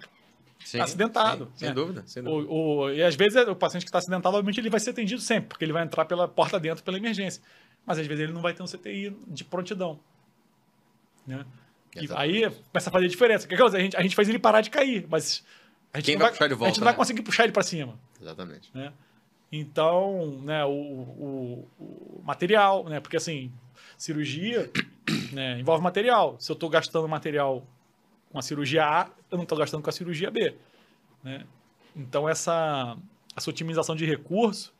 Sim, 0.64 0.81
acidentado, 0.81 1.47
sim, 1.47 1.53
sem 1.57 1.68
né? 1.68 1.74
dúvida, 1.74 2.03
sem 2.07 2.22
dúvida. 2.22 2.51
O, 2.53 2.81
o- 2.85 2.91
e 2.91 3.03
às 3.03 3.14
vezes 3.14 3.37
o 3.47 3.55
paciente 3.55 3.83
que 3.85 3.89
está 3.89 3.99
acidentado, 3.99 4.35
obviamente, 4.37 4.59
ele 4.61 4.70
vai 4.70 4.81
ser 4.81 4.91
atendido 4.91 5.20
sempre, 5.20 5.49
porque 5.49 5.64
ele 5.64 5.72
vai 5.72 5.83
entrar 5.85 6.05
pela 6.07 6.27
porta 6.27 6.59
dentro 6.59 6.83
pela 6.83 6.97
emergência. 6.97 7.43
Mas 7.85 7.99
às 7.99 8.07
vezes 8.07 8.24
ele 8.24 8.33
não 8.33 8.41
vai 8.43 8.53
ter 8.55 8.62
um 8.62 8.66
CTI 8.66 9.16
de 9.29 9.45
prontidão. 9.45 10.01
Né? 11.27 11.45
E 11.95 12.09
aí 12.14 12.51
começa 12.72 12.91
a 12.91 12.93
fazer 12.93 13.09
diferença. 13.09 13.47
O 13.47 13.49
que 13.49 13.55
que 13.57 13.62
eu 13.62 13.66
vou 13.66 13.70
dizer? 13.70 13.79
a, 13.79 13.85
gente, 13.85 13.97
a 13.97 14.03
gente 14.03 14.14
faz 14.16 14.29
ele 14.29 14.39
parar 14.39 14.61
de 14.61 14.70
cair, 14.70 15.07
mas 15.09 15.45
a 15.93 15.99
gente 15.99 16.07
Quem 16.07 16.14
não 16.16 16.22
vai 16.22 16.31
puxar 16.33 16.47
de 16.49 16.53
a 16.53 16.57
gente 16.57 16.59
volta, 16.61 16.81
não 16.81 16.85
vai 16.85 16.93
né? 16.93 16.97
conseguir 16.99 17.22
puxar 17.22 17.45
ele 17.45 17.53
para 17.53 17.62
cima. 17.62 17.99
Exatamente. 18.20 18.70
Né? 18.74 18.93
Então, 19.53 20.41
né, 20.43 20.64
o, 20.64 20.70
o- 20.70 21.68
o 21.79 22.22
material, 22.24 22.85
né, 22.89 22.99
porque 23.01 23.16
assim, 23.16 23.53
cirurgia 23.97 24.70
né, 25.32 25.59
envolve 25.59 25.82
material. 25.82 26.36
Se 26.38 26.51
eu 26.51 26.55
estou 26.55 26.68
gastando 26.68 27.09
material 27.09 27.66
com 28.30 28.38
a 28.38 28.42
cirurgia 28.42 28.84
A, 28.84 29.11
eu 29.30 29.36
não 29.36 29.44
estou 29.44 29.57
gastando 29.59 29.82
com 29.82 29.90
a 29.90 29.92
cirurgia 29.92 30.30
B. 30.30 30.55
Né? 31.22 31.47
Então, 31.94 32.28
essa, 32.28 32.97
essa 33.36 33.51
otimização 33.51 33.97
de 33.97 34.05
recurso 34.05 34.74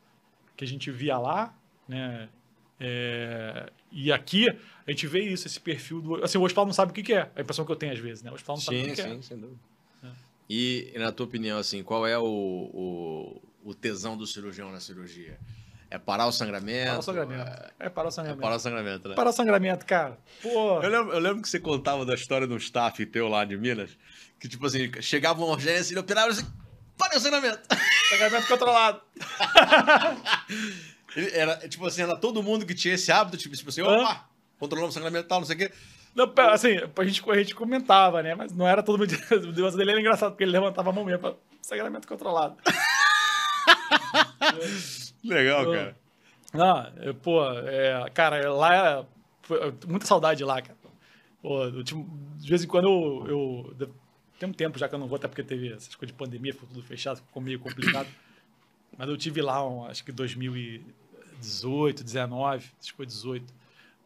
que 0.57 0.65
a 0.65 0.67
gente 0.67 0.91
via 0.91 1.19
lá, 1.19 1.55
né, 1.89 2.29
é, 2.79 3.71
e 3.91 4.13
aqui 4.13 4.49
a 4.87 4.91
gente 4.91 5.07
vê 5.07 5.21
isso, 5.21 5.47
esse 5.47 5.59
perfil 5.59 6.01
do. 6.01 6.25
Assim, 6.25 6.39
o 6.39 6.43
hospital 6.43 6.67
não 6.67 6.73
sabe 6.73 6.93
o 6.93 6.95
que, 6.95 7.03
que 7.03 7.15
é. 7.15 7.31
A 7.35 7.41
impressão 7.41 7.65
que 7.65 7.73
eu 7.73 7.77
tenho 7.77 7.93
às 7.93 7.99
vezes, 7.99 8.23
né? 8.23 8.31
O 8.31 8.35
hospital 8.35 8.57
não 8.57 8.63
sabe 8.63 8.77
o 8.77 8.81
Sim, 8.81 8.89
que, 8.91 8.95
que 8.95 9.01
é. 9.01 9.09
sim, 9.09 9.23
sem 9.23 9.39
dúvida. 9.39 9.59
E, 10.49 10.93
e 10.95 10.99
na 10.99 11.11
tua 11.11 11.27
opinião, 11.27 11.59
assim, 11.59 11.83
qual 11.83 12.07
é 12.07 12.17
o, 12.19 12.23
o, 12.25 13.43
o 13.65 13.75
tesão 13.75 14.17
do 14.17 14.27
cirurgião 14.27 14.71
na 14.71 14.79
cirurgia? 14.79 15.39
É 15.91 15.99
parar 15.99 16.27
o 16.27 16.33
sangramento? 16.33 16.91
Para 16.91 16.99
o 16.99 17.03
sangramento. 17.03 17.49
É, 17.49 17.87
É 17.87 17.89
parar 17.89 18.07
o 18.07 18.09
é 18.09 18.13
sangramento. 18.13 18.43
parar 18.43 18.57
o 18.57 18.61
sangramento, 18.61 19.09
né? 19.09 19.15
Parar 19.15 19.31
o 19.31 19.33
sangramento, 19.33 19.87
cara. 19.87 20.19
Pô. 20.43 20.83
Eu 20.83 20.89
lembro, 20.91 21.13
eu 21.13 21.21
lembro 21.21 21.43
que 21.43 21.49
você 21.49 21.61
contava 21.61 22.05
da 22.05 22.15
história 22.15 22.47
de 22.47 22.53
um 22.53 22.57
staff 22.57 23.05
teu 23.07 23.29
lá 23.29 23.45
de 23.45 23.57
Minas, 23.57 23.97
que 24.41 24.49
tipo 24.49 24.67
assim, 24.67 24.91
chegava 25.01 25.39
uma 25.43 25.53
urgência 25.53 25.93
e 25.93 25.95
ele 25.95 26.01
operava 26.01 26.29
assim, 26.31 26.47
para 26.99 27.17
o 27.17 27.21
sangramento. 27.21 27.61
Sangramento 28.11 28.47
controlado. 28.47 29.01
Era, 31.33 31.57
tipo 31.69 31.87
assim, 31.87 32.03
era 32.03 32.15
todo 32.15 32.43
mundo 32.43 32.67
que 32.67 32.75
tinha 32.75 32.95
esse 32.95 33.11
hábito, 33.11 33.39
tipo, 33.39 33.57
tipo 33.57 33.71
assim, 33.71 33.81
Hã? 33.81 34.03
opa, 34.03 34.29
controlamos 34.59 34.95
o 34.95 34.99
sangramento 34.99 35.25
e 35.25 35.29
tal, 35.29 35.41
não 35.41 35.47
sei 35.47 35.57
o 35.57 35.59
quê. 35.59 35.73
Não, 36.15 36.29
pera, 36.29 36.53
assim, 36.53 36.77
a 36.77 37.05
gente, 37.05 37.31
a 37.31 37.35
gente 37.37 37.55
comentava, 37.55 38.23
né? 38.23 38.35
Mas 38.35 38.53
não 38.53 38.67
era 38.69 38.83
todo 38.83 38.99
mundo. 38.99 39.11
O 39.33 39.53
negócio 39.53 39.79
dele 39.79 39.93
era 39.93 40.01
engraçado, 40.01 40.33
porque 40.33 40.45
ele 40.45 40.53
levantava 40.53 40.91
a 40.91 40.93
mão 40.93 41.05
mesmo 41.05 41.21
pra 41.21 41.35
sangramento 41.63 42.07
controlado. 42.07 42.57
Legal, 45.25 45.65
cara. 46.53 46.93
Eu, 47.03 47.15
pô, 47.15 47.45
é, 47.45 48.09
cara, 48.11 48.53
lá 48.53 48.75
é. 49.01 49.07
foi- 49.43 49.75
Muita 49.87 50.07
saudade 50.07 50.39
de 50.39 50.45
lá, 50.45 50.61
cara. 50.63 50.77
Pô, 51.43 51.65
eu 51.65 51.85
tinha- 51.85 52.05
de 52.37 52.49
vez 52.49 52.65
em 52.65 52.67
quando 52.67 52.87
eu, 52.89 53.27
eu. 53.79 53.89
Tem 54.39 54.49
um 54.49 54.53
tempo 54.53 54.79
já 54.79 54.89
que 54.89 54.95
eu 54.95 54.99
não 54.99 55.07
vou, 55.09 55.17
até 55.17 55.29
porque 55.29 55.43
teve 55.43 55.73
essas 55.73 55.95
coisas 55.95 56.13
de 56.15 56.19
pandemia, 56.19 56.53
ficou 56.53 56.69
tudo 56.69 56.83
fechado, 56.83 57.19
ficou 57.19 57.43
meio 57.43 57.59
complicado. 57.61 58.09
Mas 58.99 59.09
eu 59.09 59.17
tive 59.17 59.43
lá, 59.43 59.67
um, 59.67 59.85
acho 59.87 60.05
que 60.05 60.13
2018, 60.13 62.03
19, 62.05 62.57
acho 62.57 62.91
que 62.91 62.93
foi 62.93 63.07
18. 63.07 63.53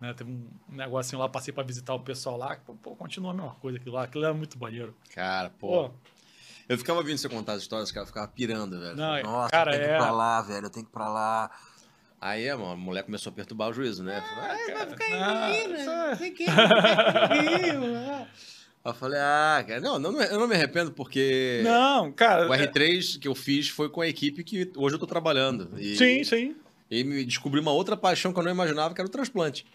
Né? 0.01 0.15
Teve 0.15 0.31
um 0.31 0.47
negocinho 0.69 1.21
lá, 1.21 1.29
passei 1.29 1.53
pra 1.53 1.63
visitar 1.63 1.95
o 1.95 2.01
pessoal 2.01 2.37
lá. 2.37 2.57
Pô, 2.57 2.75
pô, 2.75 2.97
continua 2.97 3.31
a 3.33 3.35
mesma 3.35 3.55
coisa 3.57 3.79
aquilo 3.79 3.95
lá. 3.95 4.05
Aquilo 4.05 4.25
era 4.25 4.35
muito 4.35 4.59
maneiro. 4.59 4.95
Cara, 5.15 5.51
pô. 5.51 5.89
Pô, 5.89 5.95
Eu 6.71 6.79
ficava 6.79 7.01
ouvindo 7.01 7.19
você 7.19 7.29
contar 7.29 7.55
as 7.55 7.63
histórias, 7.63 7.91
cara, 7.91 8.05
eu 8.05 8.07
ficava 8.07 8.29
pirando, 8.29 8.79
velho. 8.79 8.95
Não, 8.97 9.23
Nossa, 9.23 9.51
cara, 9.51 9.73
eu 9.73 9.77
tenho 9.77 9.85
que 9.87 9.91
é- 9.93 9.97
ir 9.97 9.99
pra 9.99 10.11
lá, 10.13 10.41
velho, 10.43 10.67
eu 10.67 10.71
tenho 10.71 10.87
que 10.87 10.91
ir 10.91 10.95
pra 10.95 11.09
lá. 11.09 11.51
Aí, 12.21 12.49
mano, 12.53 12.71
a 12.71 12.77
mulher 12.77 13.03
começou 13.03 13.31
a 13.31 13.35
perturbar 13.35 13.71
o 13.71 13.73
juízo, 13.73 14.05
né? 14.05 14.23
"Ah, 14.25 14.57
vai 14.79 14.87
ficar 14.87 15.09
em 15.09 15.13
Ah, 15.15 15.51
é- 15.51 15.85
vai 15.85 16.17
ficar 16.17 17.37
em 17.37 17.59
Rio, 17.59 17.97
ah." 17.97 18.27
Aí 18.85 18.91
eu 18.91 18.95
falei, 18.95 19.19
ah, 19.21 19.65
cara, 19.67 19.81
não, 19.81 19.99
não, 19.99 20.23
eu 20.23 20.39
não 20.39 20.47
me 20.47 20.55
arrependo 20.55 20.93
porque 20.93 21.61
não, 21.65 22.13
cara. 22.13 22.49
o 22.49 22.55
é- 22.55 22.59
R3 22.67 23.19
que 23.19 23.27
eu 23.29 23.35
fiz 23.35 23.69
foi 23.69 23.89
com 23.91 24.01
a 24.01 24.07
equipe 24.09 24.45
que 24.45 24.71
hoje 24.77 24.95
eu 24.95 24.99
tô 24.99 25.07
trabalhando. 25.07 25.71
E, 25.79 25.97
Sim, 25.97 26.23
sim. 26.25 26.57
E 26.91 27.05
me 27.05 27.25
descobri 27.25 27.61
uma 27.61 27.73
outra 27.73 27.97
paixão 27.97 28.33
que 28.33 28.39
eu 28.39 28.43
não 28.45 28.51
imaginava, 28.51 28.95
que 28.95 29.01
era 29.01 29.09
o 29.09 29.11
transplante. 29.11 29.67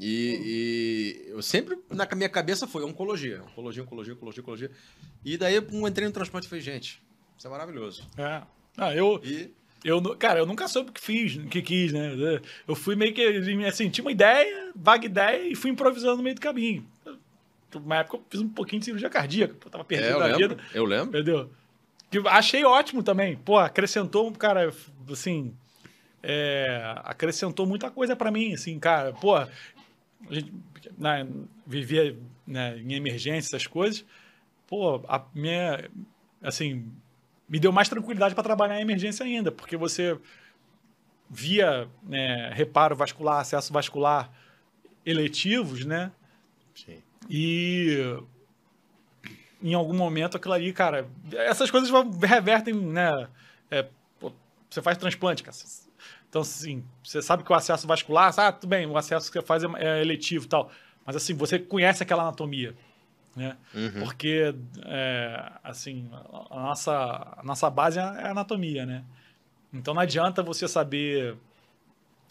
E, 0.00 1.26
e 1.26 1.30
eu 1.30 1.42
sempre, 1.42 1.78
na 1.90 2.08
minha 2.16 2.28
cabeça, 2.28 2.66
foi 2.66 2.82
oncologia. 2.84 3.42
Oncologia, 3.42 3.82
oncologia, 3.82 4.14
oncologia, 4.14 4.42
oncologia. 4.42 4.70
E 5.22 5.36
daí 5.36 5.54
eu 5.54 5.64
entrei 5.86 6.06
no 6.08 6.12
transplante 6.14 6.46
e 6.46 6.48
falei, 6.48 6.64
gente, 6.64 7.02
isso 7.36 7.46
é 7.46 7.50
maravilhoso. 7.50 8.08
É. 8.16 8.42
Ah, 8.78 8.94
eu, 8.94 9.20
E 9.22 9.52
eu, 9.84 10.00
cara, 10.16 10.38
eu 10.40 10.46
nunca 10.46 10.66
soube 10.68 10.88
o 10.88 10.92
que 10.92 11.00
fiz, 11.00 11.36
o 11.36 11.46
que 11.48 11.60
quis, 11.60 11.92
né? 11.92 12.12
Eu 12.66 12.74
fui 12.74 12.96
meio 12.96 13.12
que, 13.12 13.22
assim, 13.66 13.90
tinha 13.90 14.02
uma 14.04 14.12
ideia, 14.12 14.72
vaga 14.74 15.04
ideia, 15.04 15.46
e 15.46 15.54
fui 15.54 15.70
improvisando 15.70 16.16
no 16.16 16.22
meio 16.22 16.34
do 16.34 16.40
caminho. 16.40 16.86
Uma 17.74 17.98
época 17.98 18.16
eu 18.16 18.24
fiz 18.28 18.40
um 18.40 18.48
pouquinho 18.48 18.80
de 18.80 18.86
cirurgia 18.86 19.10
cardíaca, 19.10 19.54
eu 19.64 19.70
tava 19.70 19.86
é, 19.90 20.12
eu 20.12 20.18
da 20.18 20.26
lembro, 20.26 20.48
vida. 20.56 20.62
eu 20.74 20.84
lembro. 20.84 21.18
Entendeu? 21.18 21.50
Que 22.10 22.18
achei 22.26 22.64
ótimo 22.64 23.02
também. 23.02 23.36
Pô, 23.36 23.58
acrescentou, 23.58 24.30
cara, 24.32 24.72
assim. 25.10 25.54
é, 26.22 26.94
acrescentou 27.04 27.66
muita 27.66 27.90
coisa 27.90 28.16
pra 28.16 28.30
mim, 28.30 28.54
assim, 28.54 28.78
cara. 28.78 29.12
Pô, 29.12 29.34
a 30.28 30.34
gente 30.34 30.52
né, 30.98 31.26
vivia 31.66 32.16
né, 32.46 32.78
em 32.78 32.94
emergência, 32.94 33.56
essas 33.56 33.66
coisas. 33.66 34.04
Pô, 34.66 35.02
a 35.08 35.24
minha. 35.34 35.88
Assim, 36.42 36.90
me 37.48 37.58
deu 37.58 37.72
mais 37.72 37.88
tranquilidade 37.88 38.34
para 38.34 38.44
trabalhar 38.44 38.78
em 38.78 38.82
emergência 38.82 39.24
ainda, 39.24 39.50
porque 39.50 39.76
você 39.76 40.18
via 41.28 41.88
né, 42.02 42.50
reparo 42.52 42.96
vascular, 42.96 43.40
acesso 43.40 43.72
vascular 43.72 44.30
eletivos, 45.04 45.84
né? 45.84 46.10
Sim. 46.74 47.02
E 47.28 48.18
em 49.62 49.74
algum 49.74 49.94
momento 49.94 50.36
aquilo 50.36 50.54
ali, 50.54 50.72
cara, 50.72 51.08
essas 51.32 51.70
coisas 51.70 51.90
revertem, 52.22 52.74
né? 52.74 53.28
É, 53.70 53.86
pô, 54.18 54.32
você 54.68 54.80
faz 54.80 54.96
transplante, 54.96 55.42
cara. 55.42 55.56
Então, 56.30 56.42
assim, 56.42 56.84
você 57.02 57.20
sabe 57.20 57.42
que 57.42 57.52
o 57.52 57.54
acesso 57.54 57.88
vascular, 57.88 58.32
ah, 58.38 58.52
tudo 58.52 58.70
bem, 58.70 58.86
o 58.86 58.96
acesso 58.96 59.30
que 59.30 59.38
você 59.38 59.44
faz 59.44 59.64
é, 59.64 59.66
é 59.78 60.00
eletivo 60.00 60.44
e 60.44 60.48
tal. 60.48 60.70
Mas, 61.04 61.16
assim, 61.16 61.34
você 61.34 61.58
conhece 61.58 62.04
aquela 62.04 62.22
anatomia, 62.22 62.72
né? 63.34 63.56
Uhum. 63.74 64.04
Porque, 64.04 64.54
é, 64.84 65.52
assim, 65.62 66.08
a 66.12 66.56
a 66.56 66.62
nossa, 66.62 67.34
a 67.36 67.42
nossa 67.42 67.68
base 67.68 67.98
é 67.98 68.02
a 68.02 68.30
anatomia, 68.30 68.86
né? 68.86 69.04
Então, 69.72 69.92
não 69.92 70.00
adianta 70.00 70.40
você 70.40 70.68
saber, 70.68 71.36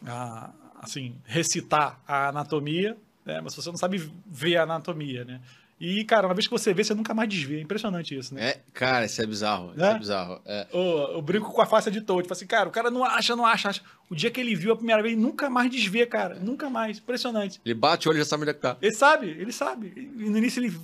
ah, 0.08 0.50
assim, 0.82 1.18
recitar 1.26 2.02
a 2.08 2.30
anatomia, 2.30 2.96
né? 3.26 3.42
Mas 3.42 3.54
você 3.54 3.70
não 3.70 3.78
sabe 3.78 3.98
ver 4.26 4.56
a 4.56 4.64
anatomia, 4.64 5.26
né? 5.26 5.42
E, 5.80 6.04
cara, 6.04 6.28
uma 6.28 6.34
vez 6.34 6.46
que 6.46 6.52
você 6.52 6.74
vê, 6.74 6.84
você 6.84 6.94
nunca 6.94 7.14
mais 7.14 7.30
desvia. 7.30 7.58
É 7.58 7.62
impressionante 7.62 8.18
isso, 8.18 8.36
né? 8.36 8.50
É, 8.50 8.60
cara, 8.74 9.06
isso 9.06 9.22
é 9.22 9.26
bizarro. 9.26 9.70
Isso 9.72 9.80
Né? 9.80 9.92
é 9.92 9.98
bizarro. 9.98 10.42
É. 10.46 10.68
Eu, 10.74 10.82
eu 11.14 11.22
brinco 11.22 11.52
com 11.54 11.62
a 11.62 11.66
face 11.66 11.90
de 11.90 12.02
Toad. 12.02 12.24
Tipo 12.24 12.34
assim, 12.34 12.46
cara, 12.46 12.68
o 12.68 12.72
cara 12.72 12.92
não 12.92 13.04
acha, 13.06 13.34
não 13.36 13.46
acha, 13.46 13.70
acha. 13.70 13.82
O 14.10 14.16
dia 14.16 14.30
que 14.30 14.42
ele 14.42 14.56
viu 14.56 14.74
a 14.74 14.76
primeira 14.76 15.02
vez, 15.02 15.18
nunca 15.18 15.50
mais 15.50 15.72
desvia, 15.72 16.06
cara. 16.06 16.36
Nunca 16.36 16.70
mais. 16.70 16.98
Impressionante. 16.98 17.62
Ele 17.64 17.74
bate 17.74 18.08
o 18.08 18.12
olho 18.12 18.18
e 18.18 18.20
já 18.20 18.26
sabe 18.26 18.42
onde 18.44 18.52
é 18.52 18.54
que 18.54 18.60
tá. 18.60 18.76
Ele 18.82 18.92
sabe, 18.94 19.28
ele 19.30 19.52
sabe. 19.54 19.94
E 19.96 20.30
no 20.30 20.38
início 20.38 20.62
ele 20.62 20.78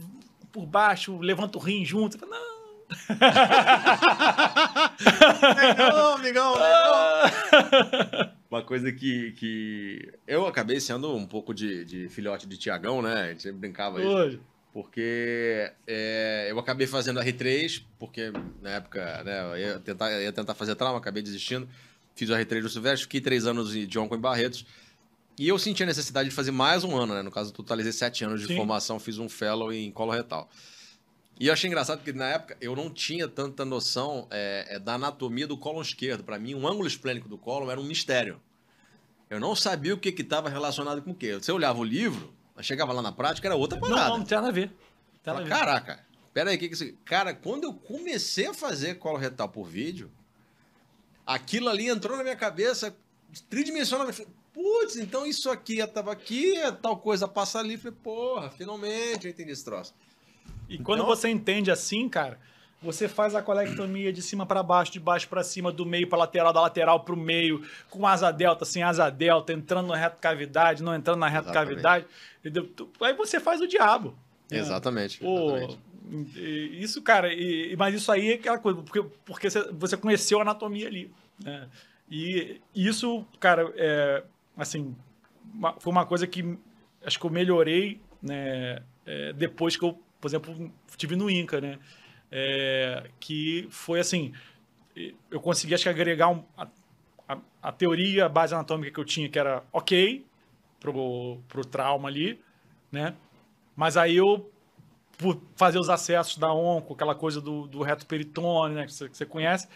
por 0.51 0.65
baixo, 0.65 1.17
levanta 1.19 1.57
o 1.57 1.61
rim 1.61 1.83
junto. 1.83 2.17
Fala, 2.17 2.31
não. 2.31 2.55
Amigão, 5.41 6.13
amigão, 6.15 6.53
amigão. 6.55 8.31
Uma 8.49 8.61
coisa 8.61 8.91
que, 8.91 9.31
que 9.33 10.13
eu 10.27 10.45
acabei 10.47 10.79
sendo 10.79 11.13
um 11.15 11.25
pouco 11.25 11.53
de, 11.53 11.83
de 11.83 12.07
filhote 12.09 12.47
de 12.47 12.57
Tiagão, 12.57 13.01
né? 13.01 13.23
A 13.23 13.27
gente 13.29 13.43
sempre 13.43 13.57
brincava 13.59 13.99
isso. 14.01 14.39
Porque 14.75 15.71
é, 15.87 16.47
eu 16.49 16.59
acabei 16.59 16.85
fazendo 16.85 17.21
R3, 17.21 17.81
porque 17.97 18.29
na 18.61 18.71
época 18.71 19.23
né, 19.23 19.41
eu 19.41 19.57
ia 19.57 19.79
tentar, 19.79 20.11
eu 20.11 20.21
ia 20.21 20.33
tentar 20.33 20.53
fazer 20.53 20.75
trauma, 20.75 20.97
acabei 20.97 21.23
desistindo. 21.23 21.65
Fiz 22.13 22.29
o 22.29 22.33
R3 22.33 22.61
do 22.61 22.67
Silvestre, 22.67 23.03
fiquei 23.03 23.21
três 23.21 23.45
anos 23.45 23.71
de 23.71 23.97
onco 23.97 24.13
em 24.17 24.19
Barretos. 24.19 24.65
E 25.39 25.47
eu 25.47 25.57
senti 25.57 25.81
a 25.81 25.85
necessidade 25.85 26.27
de 26.27 26.35
fazer 26.35 26.51
mais 26.51 26.83
um 26.83 26.93
ano, 26.93 27.13
né? 27.13 27.21
No 27.21 27.31
caso, 27.31 27.51
eu 27.51 27.53
totalizei 27.53 27.93
sete 27.93 28.25
anos 28.25 28.41
de 28.41 28.47
Sim. 28.47 28.57
formação, 28.57 28.99
fiz 28.99 29.17
um 29.17 29.29
fellow 29.29 29.71
em 29.71 29.89
colo 29.91 30.11
retal. 30.11 30.49
E 31.39 31.47
eu 31.47 31.53
achei 31.53 31.69
engraçado 31.69 31.99
porque 31.99 32.11
na 32.11 32.27
época 32.27 32.57
eu 32.59 32.75
não 32.75 32.89
tinha 32.89 33.29
tanta 33.29 33.63
noção 33.63 34.27
é, 34.29 34.65
é, 34.71 34.77
da 34.77 34.95
anatomia 34.95 35.47
do 35.47 35.57
colo 35.57 35.81
esquerdo. 35.81 36.21
Para 36.25 36.37
mim, 36.37 36.53
um 36.53 36.67
ângulo 36.67 36.85
esplênico 36.85 37.29
do 37.29 37.37
colo 37.37 37.71
era 37.71 37.79
um 37.79 37.85
mistério. 37.85 38.41
Eu 39.29 39.39
não 39.39 39.55
sabia 39.55 39.93
o 39.93 39.97
que 39.97 40.09
estava 40.09 40.49
relacionado 40.49 41.01
com 41.01 41.11
o 41.11 41.15
quê. 41.15 41.33
Você 41.35 41.53
olhava 41.53 41.79
o 41.79 41.83
livro, 41.85 42.34
mas 42.55 42.65
chegava 42.65 42.93
lá 42.93 43.01
na 43.01 43.11
prática, 43.11 43.47
era 43.47 43.55
outra 43.55 43.79
Não, 43.79 43.87
parada. 43.89 44.09
não, 44.09 44.17
não 44.19 44.25
tem 44.25 44.35
nada 44.37 44.47
a 44.47 44.51
ver. 44.51 44.71
Fala, 45.23 45.41
nada 45.41 45.41
a 45.41 45.43
ver. 45.43 45.49
Caraca, 45.65 46.05
pera 46.33 46.49
aí, 46.51 46.55
o 46.55 46.59
que 46.59 46.67
que 46.69 46.73
isso... 46.73 46.93
Cara, 47.03 47.33
quando 47.33 47.65
eu 47.65 47.73
comecei 47.73 48.47
a 48.47 48.53
fazer 48.53 48.95
colo 48.95 49.17
retal 49.17 49.49
por 49.49 49.65
vídeo, 49.67 50.11
aquilo 51.25 51.69
ali 51.69 51.87
entrou 51.87 52.15
na 52.17 52.23
minha 52.23 52.35
cabeça 52.35 52.95
tridimensionalmente. 53.49 54.17
Falei, 54.17 54.31
Putz, 54.53 54.95
então 54.95 55.25
isso 55.25 55.49
aqui 55.49 55.79
estava 55.79 56.13
aqui, 56.13 56.53
tal 56.81 56.97
coisa 56.97 57.27
passa 57.27 57.59
ali. 57.59 57.75
Falei, 57.77 57.97
porra, 58.01 58.49
finalmente 58.49 59.25
eu 59.25 59.31
entendi 59.31 59.51
esse 59.51 59.65
troço. 59.65 59.93
E 60.69 60.77
quando 60.77 60.99
Então- 61.01 61.13
você 61.13 61.27
entende 61.27 61.69
assim, 61.69 62.07
cara, 62.07 62.39
você 62.85 63.07
faz 63.07 63.35
a 63.35 63.41
colectomia 63.41 64.13
de 64.13 64.21
cima 64.21 64.45
para 64.45 64.61
baixo, 64.63 64.91
de 64.91 64.99
baixo 64.99 65.27
para 65.27 65.43
cima, 65.43 65.71
do 65.71 65.85
meio 65.85 66.07
para 66.07 66.19
lateral, 66.19 66.53
da 66.53 66.61
lateral 66.61 67.01
para 67.01 67.13
o 67.13 67.17
meio, 67.17 67.65
com 67.89 68.05
asa 68.07 68.31
delta, 68.31 68.63
sem 68.63 68.83
asa 68.83 69.09
delta, 69.09 69.51
entrando 69.51 69.87
na 69.87 69.95
reta 69.97 70.17
cavidade, 70.21 70.81
não 70.83 70.95
entrando 70.95 71.19
na 71.19 71.27
reta 71.27 71.51
cavidade. 71.51 72.05
Aí 73.01 73.13
você 73.13 73.39
faz 73.39 73.59
o 73.61 73.67
diabo. 73.67 74.15
né? 74.51 74.59
Exatamente. 74.59 75.19
O, 75.25 75.57
exatamente. 75.57 75.79
Isso, 76.79 77.01
cara, 77.01 77.33
e- 77.33 77.75
mas 77.77 77.95
isso 77.95 78.11
aí 78.11 78.31
é 78.31 78.35
aquela 78.35 78.57
coisa, 78.59 78.81
porque, 78.81 79.03
porque 79.25 79.49
você- 79.49 79.97
conheceu 79.97 80.39
a 80.39 80.41
anatomia 80.43 80.87
ali. 80.87 81.11
né? 81.43 81.67
E 82.09 82.61
isso, 82.73 83.25
cara, 83.39 83.73
é, 83.75 84.23
assim, 84.55 84.95
foi 85.79 85.91
uma 85.91 86.05
coisa 86.05 86.27
que 86.27 86.57
acho 87.03 87.19
que 87.19 87.25
eu 87.25 87.29
melhorei 87.31 87.99
né, 88.21 88.81
é, 89.05 89.33
depois 89.33 89.75
que 89.75 89.83
eu, 89.83 89.99
por 90.21 90.27
exemplo, 90.27 90.71
estive 90.87 91.15
no 91.15 91.29
Inca, 91.29 91.59
né? 91.59 91.77
É, 92.31 93.09
que 93.19 93.67
foi 93.69 93.99
assim, 93.99 94.33
eu 95.29 95.39
consegui 95.39 95.73
acho 95.73 95.83
que 95.83 95.89
agregar 95.89 96.29
um- 96.29 96.43
a, 96.57 96.67
a- 97.27 97.37
a 97.61 97.71
teoria, 97.71 98.25
a 98.25 98.29
base 98.29 98.53
anatômica 98.53 98.91
que 98.91 98.99
eu 98.99 99.05
tinha, 99.05 99.29
que 99.29 99.37
era 99.39 99.63
ok 99.71 100.25
pro, 100.79 101.39
pro 101.47 101.65
trauma 101.65 102.07
ali, 102.09 102.39
né? 102.91 103.15
Mas 103.75 103.97
aí 103.97 104.15
eu, 104.17 104.49
por 105.17 105.41
fazer 105.55 105.79
os 105.79 105.89
acessos 105.89 106.37
da 106.37 106.53
onco, 106.53 106.93
aquela 106.93 107.15
coisa 107.15 107.41
do, 107.41 107.67
do 107.67 107.81
reto 107.81 108.05
peritônio, 108.05 108.75
né, 108.77 108.85
que 108.85 108.93
você, 108.93 109.09
que 109.09 109.17
você 109.17 109.25
conhece, 109.25 109.67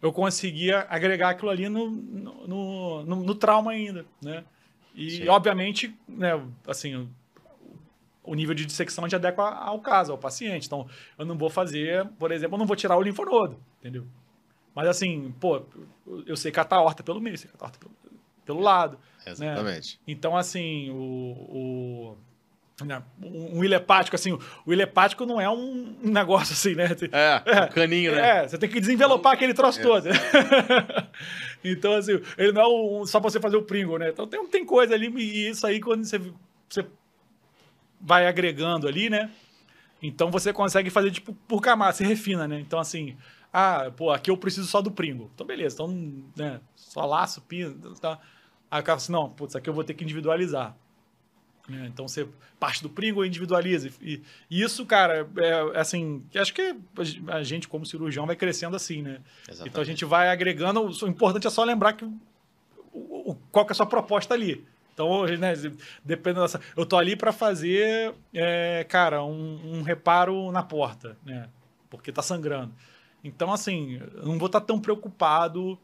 eu 0.00 0.12
conseguia 0.12 0.86
agregar 0.88 1.30
aquilo 1.30 1.50
ali 1.50 1.68
no, 1.68 1.90
no, 1.90 2.46
no, 2.46 3.04
no- 3.04 3.22
no 3.24 3.34
trauma 3.34 3.72
ainda, 3.72 4.06
né? 4.22 4.44
E, 4.94 5.10
Sim. 5.10 5.28
obviamente, 5.28 5.94
né, 6.08 6.40
assim, 6.66 7.08
o- 8.30 8.34
nível 8.34 8.54
de 8.54 8.64
dissecção 8.66 9.04
a 9.04 9.08
gente 9.08 9.16
adequa 9.16 9.42
ao 9.42 9.80
caso, 9.80 10.12
ao 10.12 10.18
paciente. 10.18 10.66
Então, 10.66 10.86
eu 11.18 11.24
não 11.26 11.36
vou 11.36 11.50
fazer, 11.50 12.06
por 12.18 12.30
exemplo, 12.32 12.54
eu 12.54 12.58
não 12.58 12.66
vou 12.66 12.76
tirar 12.76 12.96
o 12.96 13.02
linfonodo, 13.02 13.58
entendeu? 13.80 14.04
Mas 14.74 14.86
assim, 14.88 15.34
pô, 15.40 15.62
eu- 16.26 16.36
sei 16.36 16.52
catar 16.52 16.76
a 16.76 16.82
horta 16.82 17.02
pelo 17.02 17.20
meio, 17.20 17.36
sei 17.36 17.50
catar 17.50 17.64
a 17.64 17.68
horta 17.68 17.78
pelo, 17.78 17.92
pelo 18.44 18.60
lado. 18.60 18.98
Exatamente. 19.26 20.00
Então, 20.06 20.36
assim, 20.36 20.90
o. 20.90 22.14
o 22.14 22.84
né, 22.84 23.02
um, 23.20 23.58
um 23.58 23.64
ilepático, 23.64 24.14
assim, 24.14 24.38
o 24.64 24.72
ilepático 24.72 25.26
não 25.26 25.40
é 25.40 25.50
um 25.50 25.96
um 26.00 26.10
negócio 26.12 26.52
assim, 26.52 26.76
né? 26.76 26.86
É, 27.10 27.64
o 27.64 27.68
caninho, 27.74 28.14
né? 28.14 28.44
É, 28.44 28.48
você 28.48 28.56
tem 28.56 28.68
que 28.68 28.78
desenvelopar 28.78 29.32
aquele 29.32 29.52
troço 29.52 29.82
todo. 29.82 30.06
então, 31.64 31.94
assim, 31.94 32.20
ele 32.36 32.52
não 32.52 32.62
é 32.62 32.68
um- 32.68 33.06
só 33.06 33.18
pra 33.20 33.30
você 33.30 33.40
fazer 33.40 33.56
o 33.56 33.62
Pringle, 33.62 33.98
né? 33.98 34.10
Então 34.10 34.26
tem, 34.28 34.46
tem 34.46 34.64
coisa 34.64 34.94
ali, 34.94 35.08
e 35.16 35.48
isso 35.50 35.66
aí, 35.66 35.80
quando 35.80 36.04
você, 36.04 36.20
você 36.68 36.86
vai 38.00 38.26
agregando 38.26 38.86
ali, 38.88 39.08
né? 39.10 39.30
Então 40.02 40.30
você 40.30 40.52
consegue 40.52 40.90
fazer, 40.90 41.10
tipo, 41.10 41.34
por 41.46 41.60
camada, 41.60 41.92
você 41.92 42.04
refina, 42.04 42.46
né? 42.46 42.60
Então, 42.60 42.78
assim, 42.78 43.16
ah, 43.52 43.90
pô, 43.96 44.10
aqui 44.10 44.30
eu 44.30 44.36
preciso 44.36 44.66
só 44.68 44.80
do 44.80 44.90
Pringle. 44.90 45.30
Então, 45.34 45.46
beleza, 45.46 45.74
então, 45.74 45.88
né? 46.36 46.60
Só 46.76 47.04
laço, 47.04 47.40
pino, 47.42 47.74
tá? 48.00 48.18
Aí 48.70 48.80
o 48.80 48.84
cara 48.84 48.96
assim, 48.96 49.10
não, 49.12 49.28
putz, 49.30 49.56
aqui 49.56 49.68
eu 49.68 49.74
vou 49.74 49.82
ter 49.82 49.94
que 49.94 50.04
individualizar. 50.04 50.76
né? 51.68 51.86
Então 51.92 52.06
você 52.06 52.28
parte 52.60 52.82
do 52.82 52.88
Pringle 52.90 53.24
e 53.24 53.28
individualiza. 53.28 53.90
E, 54.00 54.20
e 54.50 54.62
isso, 54.62 54.84
cara, 54.86 55.28
é 55.36 55.76
é 55.76 55.80
assim, 55.80 56.22
acho 56.34 56.52
que 56.54 56.76
a 57.28 57.42
gente, 57.42 57.66
como 57.68 57.84
cirurgião, 57.86 58.26
vai 58.26 58.36
crescendo 58.36 58.76
assim, 58.76 59.02
né? 59.02 59.20
Exatamente. 59.48 59.68
Então 59.70 59.82
a 59.82 59.84
gente 59.84 60.04
vai 60.04 60.28
agregando. 60.28 60.80
O 60.82 61.06
importante 61.08 61.46
é 61.46 61.50
só 61.50 61.64
lembrar 61.64 61.94
que 61.94 62.04
o, 62.04 62.18
o- 62.92 63.36
qual 63.50 63.64
que 63.66 63.72
é 63.72 63.74
a 63.74 63.76
sua 63.76 63.86
proposta 63.86 64.34
ali. 64.34 64.64
Então, 64.98 65.08
hoje, 65.08 65.36
né, 65.38 65.54
dependendo 66.04 66.42
dessa. 66.42 66.60
Eu 66.76 66.84
tô 66.84 66.96
ali 66.96 67.14
para 67.14 67.32
fazer, 67.32 68.12
é, 68.34 68.84
cara, 68.88 69.22
um, 69.22 69.78
um 69.78 69.82
reparo 69.82 70.50
na 70.50 70.64
porta, 70.64 71.16
né? 71.24 71.48
Porque 71.88 72.10
tá 72.10 72.20
sangrando. 72.20 72.74
Então, 73.22 73.52
assim, 73.52 74.00
eu 74.16 74.26
não 74.26 74.38
vou 74.38 74.46
estar 74.46 74.60
tão 74.60 74.80
preocupado 74.80 75.78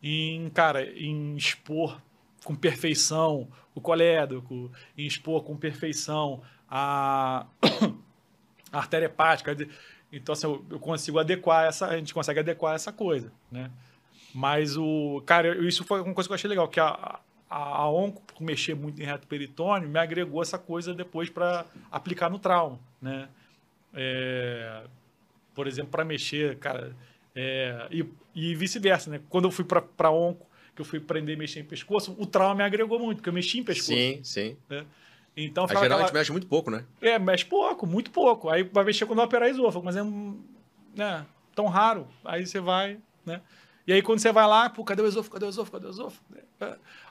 em, 0.00 0.48
cara, 0.50 0.84
em 0.84 1.36
expor 1.36 2.00
com 2.44 2.54
perfeição 2.54 3.48
o 3.74 3.80
colédoco, 3.80 4.70
em 4.96 5.06
expor 5.06 5.42
com 5.42 5.56
perfeição 5.56 6.42
a, 6.70 7.46
a 8.70 8.78
artéria 8.78 9.06
hepática. 9.06 9.56
Então, 10.12 10.34
assim, 10.34 10.46
eu, 10.46 10.64
eu 10.70 10.78
consigo 10.78 11.18
adequar 11.18 11.66
essa, 11.66 11.88
a 11.88 11.96
gente 11.96 12.14
consegue 12.14 12.38
adequar 12.38 12.76
essa 12.76 12.92
coisa, 12.92 13.32
né? 13.50 13.72
Mas 14.32 14.76
o, 14.76 15.20
cara, 15.26 15.56
isso 15.66 15.84
foi 15.84 16.00
uma 16.00 16.14
coisa 16.14 16.28
que 16.28 16.32
eu 16.32 16.36
achei 16.36 16.48
legal, 16.48 16.68
que 16.68 16.80
a, 16.80 17.20
a, 17.52 17.76
a 17.82 17.90
onco, 17.90 18.22
por 18.22 18.42
mexer 18.42 18.74
muito 18.74 19.00
em 19.00 19.04
reto 19.04 19.26
peritônio, 19.26 19.88
me 19.88 19.98
agregou 19.98 20.40
essa 20.42 20.58
coisa 20.58 20.94
depois 20.94 21.28
para 21.28 21.66
aplicar 21.90 22.30
no 22.30 22.38
trauma, 22.38 22.78
né? 23.00 23.28
É, 23.94 24.82
por 25.54 25.66
exemplo, 25.66 25.90
para 25.90 26.04
mexer, 26.04 26.56
cara, 26.58 26.96
é, 27.34 27.86
e, 27.90 28.04
e 28.34 28.54
vice-versa, 28.54 29.10
né? 29.10 29.20
Quando 29.28 29.44
eu 29.44 29.50
fui 29.50 29.64
para 29.64 30.10
onco, 30.10 30.46
que 30.74 30.80
eu 30.80 30.84
fui 30.84 30.98
aprender 30.98 31.34
a 31.34 31.36
mexer 31.36 31.60
em 31.60 31.64
pescoço, 31.64 32.16
o 32.18 32.24
trauma 32.24 32.54
me 32.54 32.62
agregou 32.64 32.98
muito, 32.98 33.18
porque 33.18 33.28
eu 33.28 33.34
mexi 33.34 33.58
em 33.58 33.62
pescoço. 33.64 33.92
Sim, 33.92 34.20
sim. 34.24 34.56
Né? 34.68 34.86
Então, 35.36 35.64
A 35.64 35.68
ficava 35.68 35.84
geral 35.84 35.98
a 35.98 36.02
aquela- 36.04 36.18
mexe 36.20 36.32
muito 36.32 36.46
pouco, 36.46 36.70
né? 36.70 36.84
é, 37.00 37.18
mexe 37.18 37.44
pouco, 37.44 37.86
muito 37.86 38.10
pouco. 38.10 38.48
Aí 38.48 38.62
vai 38.62 38.84
mexer 38.84 39.04
quando 39.06 39.18
vai 39.18 39.26
operar 39.26 39.48
esôfago, 39.50 39.84
mas 39.84 39.96
é 39.96 40.02
um, 40.02 40.40
né, 40.96 41.26
tão 41.54 41.66
raro. 41.66 42.06
Aí 42.24 42.46
você 42.46 42.60
vai, 42.60 42.98
né? 43.26 43.40
E 43.86 43.92
aí 43.92 44.00
quando 44.00 44.20
você 44.20 44.32
vai 44.32 44.46
lá, 44.46 44.70
pô, 44.70 44.84
cadê 44.84 45.02
o 45.02 45.06
esôfago? 45.06 45.34
Cadê 45.34 45.44
o 45.46 45.48
esôfago? 45.48 45.72
Cadê 45.76 45.86
o 45.86 45.90
esôfago? 45.90 46.24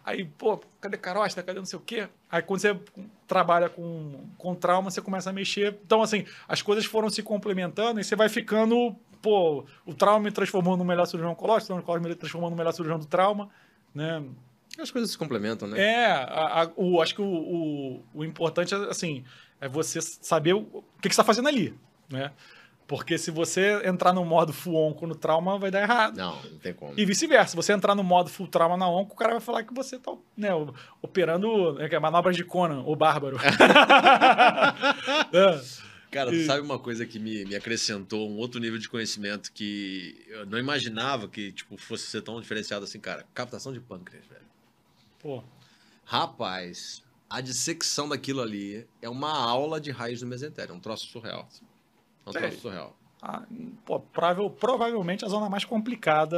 Aí, 0.03 0.25
pô, 0.25 0.57
cadê 0.79 0.97
carosta? 0.97 1.43
Cadê 1.43 1.59
não 1.59 1.65
sei 1.65 1.77
o 1.77 1.81
quê? 1.81 2.07
Aí 2.31 2.41
quando 2.41 2.59
você 2.59 2.79
trabalha 3.27 3.69
com, 3.69 4.25
com 4.37 4.55
trauma, 4.55 4.89
você 4.89 5.01
começa 5.01 5.29
a 5.29 5.33
mexer. 5.33 5.77
Então, 5.85 6.01
assim, 6.01 6.25
as 6.47 6.61
coisas 6.61 6.85
foram 6.85 7.09
se 7.09 7.21
complementando 7.21 7.99
e 7.99 8.03
você 8.03 8.15
vai 8.15 8.27
ficando, 8.29 8.95
pô, 9.21 9.63
o 9.85 9.93
trauma 9.93 10.19
me 10.19 10.31
transformou 10.31 10.75
no 10.75 10.83
melhor 10.83 11.05
cirurgião 11.05 11.31
oncológico, 11.33 11.63
o 11.63 11.65
cirurgião 11.67 11.83
oncológico 11.83 12.09
me 12.09 12.15
transformou 12.15 12.49
no 12.49 12.55
melhor 12.55 12.71
cirurgião 12.71 12.99
do 12.99 13.05
trauma, 13.05 13.49
né? 13.93 14.23
As 14.79 14.89
coisas 14.89 15.11
se 15.11 15.17
complementam, 15.17 15.67
né? 15.67 15.79
É, 15.79 16.05
a- 16.07 16.63
a- 16.63 16.71
o, 16.77 17.01
acho 17.01 17.13
que 17.13 17.21
o, 17.21 17.25
o, 17.25 18.03
o 18.13 18.23
importante 18.23 18.73
é, 18.73 18.77
assim, 18.89 19.23
é 19.59 19.67
você 19.67 20.01
saber 20.01 20.53
o, 20.53 20.59
o 20.61 20.83
que, 21.01 21.09
que 21.09 21.15
você 21.15 21.21
está 21.21 21.23
fazendo 21.23 21.47
ali, 21.49 21.77
né? 22.09 22.31
Porque 22.91 23.17
se 23.17 23.31
você 23.31 23.81
entrar 23.87 24.11
no 24.11 24.25
modo 24.25 24.51
full 24.51 24.75
onco 24.75 25.07
no 25.07 25.15
trauma, 25.15 25.57
vai 25.57 25.71
dar 25.71 25.81
errado. 25.81 26.17
Não, 26.17 26.35
não 26.43 26.57
tem 26.59 26.73
como. 26.73 26.93
E 26.99 27.05
vice-versa, 27.05 27.51
se 27.51 27.55
você 27.55 27.71
entrar 27.71 27.95
no 27.95 28.03
modo 28.03 28.29
full 28.29 28.49
trauma 28.49 28.75
na 28.75 28.85
onco, 28.89 29.13
o 29.13 29.17
cara 29.17 29.31
vai 29.31 29.39
falar 29.39 29.63
que 29.63 29.73
você 29.73 29.97
tá 29.97 30.11
né, 30.35 30.49
operando 31.01 31.75
né, 31.75 31.87
é 31.89 31.99
manobras 31.99 32.35
de 32.35 32.43
Conan, 32.43 32.83
o 32.85 32.93
bárbaro. 32.93 33.37
É. 35.31 35.61
Cara, 36.11 36.31
tu 36.31 36.35
E- 36.35 36.45
sabe 36.45 36.59
uma 36.59 36.77
coisa 36.77 37.05
que 37.05 37.17
me, 37.17 37.45
me 37.45 37.55
acrescentou 37.55 38.29
um 38.29 38.35
outro 38.35 38.59
nível 38.59 38.77
de 38.77 38.89
conhecimento 38.89 39.53
que 39.53 40.25
eu 40.27 40.45
não 40.45 40.59
imaginava 40.59 41.29
que 41.29 41.53
tipo, 41.53 41.77
fosse 41.77 42.07
ser 42.07 42.21
tão 42.21 42.41
diferenciado 42.41 42.83
assim, 42.83 42.99
cara. 42.99 43.25
Captação 43.33 43.71
de 43.71 43.79
pâncreas, 43.79 44.25
velho. 44.25 44.41
Pô, 45.17 45.41
Rapaz, 46.03 47.01
a 47.29 47.39
dissecção 47.39 48.09
daquilo 48.09 48.41
ali 48.41 48.85
é 49.01 49.07
uma 49.07 49.31
aula 49.31 49.79
de 49.79 49.91
raiz 49.91 50.19
do 50.19 50.27
mesentério. 50.27 50.73
É 50.73 50.75
um 50.75 50.79
troço 50.81 51.07
surreal. 51.07 51.47
É 52.25 52.29
um 52.29 52.33
troço 52.33 52.59
surreal. 52.59 52.95
a- 53.21 53.43
pô, 53.85 53.99
provável- 53.99 54.49
provavelmente 54.49 55.23
a 55.25 55.27
zona 55.27 55.49
mais 55.49 55.63
complicada. 55.65 56.37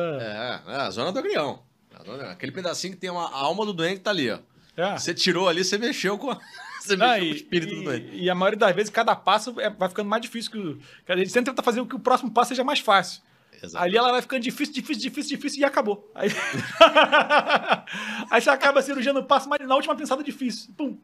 É, 0.67 0.71
é 0.73 0.75
a 0.75 0.89
zona 0.89 1.11
do 1.11 1.19
agrião. 1.19 1.61
Zona- 2.05 2.31
Aquele 2.31 2.51
pedacinho 2.51 2.93
que 2.93 2.99
tem 2.99 3.09
uma, 3.09 3.25
a 3.29 3.37
alma 3.37 3.65
do 3.65 3.71
doente 3.73 4.01
tá 4.01 4.09
ali, 4.11 4.29
ó. 4.31 4.39
É. 4.75 4.97
Você 4.97 5.13
tirou 5.13 5.47
ali, 5.47 5.63
você 5.63 5.77
mexeu 5.77 6.17
com, 6.17 6.31
a- 6.31 6.39
você 6.81 6.97
mexeu 6.97 7.17
e, 7.23 7.27
com 7.27 7.33
o 7.33 7.35
espírito 7.35 7.75
do 7.75 7.81
e- 7.81 7.83
doente. 7.85 8.15
e 8.15 8.29
a 8.29 8.35
maioria 8.35 8.57
das 8.59 8.75
vezes, 8.75 8.89
cada 8.89 9.15
passo 9.15 9.57
é- 9.59 9.69
vai 9.69 9.87
ficando 9.87 10.09
mais 10.09 10.21
difícil. 10.21 10.51
Que, 10.51 10.57
o- 10.57 10.77
que 11.05 11.11
a 11.11 11.15
gente 11.15 11.29
sempre 11.29 11.51
tenta 11.51 11.61
fazer 11.63 11.79
com 11.81 11.87
que 11.87 11.95
o 11.95 11.99
próximo 11.99 12.31
passo 12.31 12.49
seja 12.49 12.63
mais 12.63 12.79
fácil. 12.79 13.21
Exato. 13.61 13.81
Ali 13.85 13.95
ela 13.95 14.11
vai 14.11 14.21
ficando 14.21 14.41
difícil, 14.41 14.73
difícil, 14.73 15.01
difícil, 15.03 15.37
difícil 15.37 15.61
e 15.61 15.63
acabou. 15.65 16.11
Aí, 16.13 16.27
aí 18.29 18.41
você 18.41 18.49
acaba 18.49 18.79
a 18.79 18.83
cirurgia 18.83 19.13
no 19.13 19.23
passo, 19.23 19.47
mas 19.47 19.65
na 19.67 19.75
última 19.75 19.95
pensada 19.95 20.23
difícil. 20.23 20.73
Pum. 20.75 20.97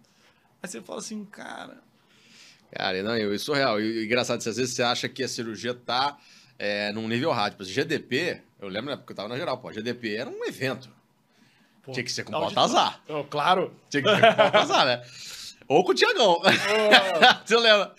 Aí 0.61 0.67
você 0.69 0.81
fala 0.81 0.99
assim, 0.99 1.23
cara. 1.25 1.77
Cara, 2.75 3.01
não, 3.03 3.17
eu- 3.17 3.33
isso 3.33 3.51
é 3.51 3.55
surreal. 3.55 3.81
E, 3.81 4.05
engraçado, 4.05 4.37
às 4.37 4.45
vezes 4.45 4.71
você 4.75 4.83
acha 4.83 5.09
que 5.09 5.23
a 5.23 5.27
cirurgia 5.27 5.73
tá 5.73 6.17
é, 6.57 6.91
num 6.91 7.07
nível 7.07 7.31
hard. 7.31 7.53
Tipo, 7.53 7.63
GDP, 7.63 8.41
eu 8.61 8.67
lembro 8.67 8.87
na 8.87 8.91
época 8.93 9.07
que 9.07 9.11
eu 9.13 9.15
tava 9.15 9.29
na 9.29 9.37
geral, 9.37 9.57
pô, 9.57 9.71
GDP 9.71 10.15
era 10.17 10.29
um 10.29 10.43
evento. 10.45 10.89
pô, 11.83 11.91
Tinha 11.93 12.03
que 12.03 12.11
ser 12.11 12.23
com 12.23 12.33
onde- 12.35 12.53
Baltazar. 12.53 13.01
Oh, 13.07 13.23
claro. 13.23 13.73
Tinha 13.89 14.03
que 14.03 14.09
ser 14.09 14.19
com 14.21 14.35
Baltazar, 14.35 14.85
né? 14.85 15.01
Ou 15.67 15.83
com 15.83 15.91
o 15.91 15.95
Tiagão. 15.95 16.41
Você 17.45 17.55
lembra? 17.57 17.93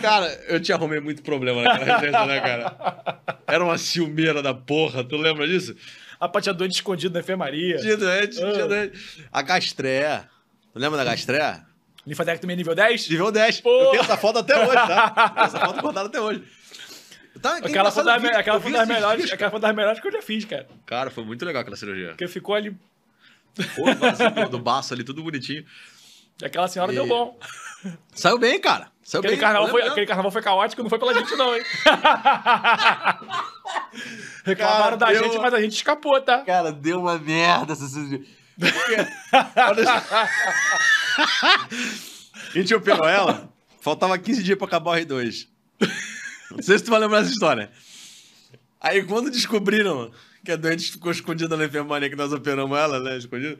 Cara, 0.00 0.26
eu 0.48 0.60
te 0.60 0.72
arrumei 0.72 1.00
muito 1.00 1.22
problema 1.22 1.62
naquela 1.62 1.96
agência, 1.96 2.26
né, 2.26 2.40
cara? 2.40 3.20
Era 3.46 3.64
uma 3.64 3.76
ciumeira 3.78 4.42
da 4.42 4.54
porra, 4.54 5.02
tu 5.02 5.16
lembra 5.16 5.46
disso? 5.48 5.74
A 6.20 6.28
parte 6.28 6.50
doente 6.52 6.74
escondido 6.74 7.12
na 7.14 7.20
enfermaria. 7.20 7.76
Tinha 7.78 7.96
doente, 7.96 8.42
Ah. 8.42 8.52
tinha 8.52 8.66
doente. 8.66 9.26
A 9.32 9.42
gastré. 9.42 10.24
Tu 10.72 10.78
lembra 10.78 10.96
da 10.98 11.04
gastré? 11.04 11.60
Linfadectomia 12.06 12.56
nível 12.56 12.74
10? 12.74 13.08
Nível 13.08 13.32
10. 13.32 13.60
Pô. 13.60 13.70
Eu 13.70 13.90
tenho 13.90 14.02
essa 14.02 14.16
foto 14.16 14.38
até 14.38 14.56
hoje, 14.58 14.72
tá? 14.74 15.32
Eu 15.36 15.42
essa 15.44 15.60
foto 15.60 15.80
guardada 15.80 16.08
até 16.08 16.20
hoje. 16.20 16.42
Tá, 17.42 17.60
que 17.60 17.66
Aquela 17.68 17.90
foi, 17.90 18.02
me- 18.18 18.28
aquela 18.28 18.60
foi 18.60 18.72
das 18.72 18.88
melhores, 18.88 19.22
dias, 19.24 19.32
aquela 19.34 19.50
foi 19.50 19.60
das 19.60 19.74
melhores 19.74 20.00
que 20.00 20.08
eu 20.08 20.12
já 20.12 20.22
fiz, 20.22 20.44
cara. 20.46 20.66
Cara, 20.86 21.10
foi 21.10 21.24
muito 21.24 21.44
legal 21.44 21.60
aquela 21.62 21.76
cirurgia. 21.76 22.08
Porque 22.10 22.26
ficou 22.28 22.54
ali. 22.54 22.74
Pô, 23.74 23.84
do, 24.48 24.58
baço 24.58 24.94
ali, 24.94 25.04
tudo 25.04 25.22
bonitinho. 25.22 25.64
Aquela 26.42 26.68
senhora 26.68 26.92
E- 26.92 26.94
deu 26.94 27.06
bom. 27.06 27.38
Saiu 28.14 28.38
bem, 28.38 28.58
cara. 28.60 28.88
Saiu 29.02 29.20
Aquele 29.20 29.34
bem. 29.34 29.40
carnaval, 29.40 29.68
foi, 29.68 29.82
aquele 29.82 30.06
carnaval 30.06 30.32
foi 30.32 30.42
caótico, 30.42 30.82
não 30.82 30.90
foi 30.90 30.98
pela 30.98 31.14
gente, 31.14 31.34
não, 31.36 31.54
hein? 31.54 31.62
Reclamaram 34.44 34.96
da 34.98 35.06
deu- 35.12 35.22
gente, 35.24 35.38
mas 35.38 35.54
a 35.54 35.60
gente 35.60 35.74
escapou, 35.76 36.20
tá? 36.20 36.42
Cara, 36.42 36.72
deu 36.72 37.00
uma 37.00 37.18
merda 37.18 37.72
essa 37.74 37.86
cirurgia. 37.86 38.22
Porque-. 38.58 39.06
A 41.18 42.58
gente 42.58 42.74
operou 42.74 43.06
ela, 43.08 43.52
faltava 43.80 44.18
15 44.18 44.42
dias 44.42 44.58
pra 44.58 44.66
acabar 44.66 44.90
o 44.92 44.94
R2. 44.94 45.46
Não 46.50 46.62
sei 46.62 46.78
se 46.78 46.84
tu 46.84 46.90
vai 46.90 47.00
lembrar 47.00 47.20
dessa 47.20 47.32
história. 47.32 47.70
Aí 48.80 49.02
quando 49.04 49.30
descobriram 49.30 50.10
que 50.44 50.52
a 50.52 50.56
doente 50.56 50.92
ficou 50.92 51.10
escondida 51.10 51.56
na 51.56 51.64
enfermaria 51.64 52.08
que 52.08 52.16
nós 52.16 52.32
operamos 52.32 52.78
ela, 52.78 53.00
né? 53.00 53.16
Escondida, 53.16 53.58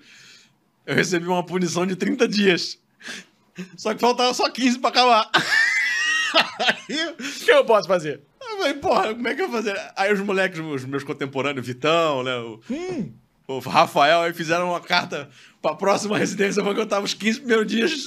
eu 0.86 0.94
recebi 0.94 1.26
uma 1.26 1.44
punição 1.44 1.84
de 1.86 1.96
30 1.96 2.28
dias. 2.28 2.78
Só 3.76 3.94
que 3.94 4.00
faltava 4.00 4.32
só 4.34 4.48
15 4.50 4.78
pra 4.78 4.90
acabar. 4.90 5.30
Aí, 6.58 7.08
o 7.08 7.16
que 7.16 7.50
eu 7.50 7.64
posso 7.64 7.88
fazer? 7.88 8.20
Eu 8.40 8.58
falei, 8.58 8.74
porra, 8.74 9.14
como 9.14 9.26
é 9.28 9.34
que 9.34 9.42
eu 9.42 9.48
vou 9.48 9.62
fazer? 9.62 9.78
Aí 9.96 10.12
os 10.12 10.20
moleques, 10.20 10.58
os 10.60 10.84
meus 10.84 11.02
contemporâneos, 11.02 11.66
Vitão, 11.66 12.22
né? 12.22 12.36
O, 12.36 12.60
Hum. 12.70 13.12
o 13.48 13.58
Rafael, 13.58 14.22
aí 14.22 14.32
fizeram 14.32 14.70
uma 14.70 14.80
carta 14.80 15.28
pra 15.66 15.74
próxima 15.76 16.16
residência, 16.16 16.60
eu 16.60 16.86
tava 16.86 17.04
os 17.04 17.14
15 17.14 17.40
primeiros 17.40 17.66
dias. 17.66 17.92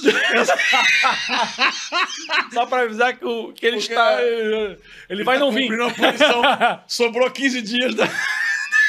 Só 2.52 2.66
pra 2.66 2.82
avisar 2.82 3.16
que, 3.16 3.24
o, 3.24 3.52
que 3.52 3.66
ele 3.66 3.76
Porque- 3.78 3.92
está. 3.92 4.22
Ele 5.08 5.24
vai 5.24 5.38
não 5.38 5.50
vir. 5.52 5.62
Cumprindo 5.68 5.84
a 5.84 5.90
punição. 5.90 6.42
Sobrou 6.88 7.30
15 7.30 7.62
dias 7.62 7.94
da 7.96 8.08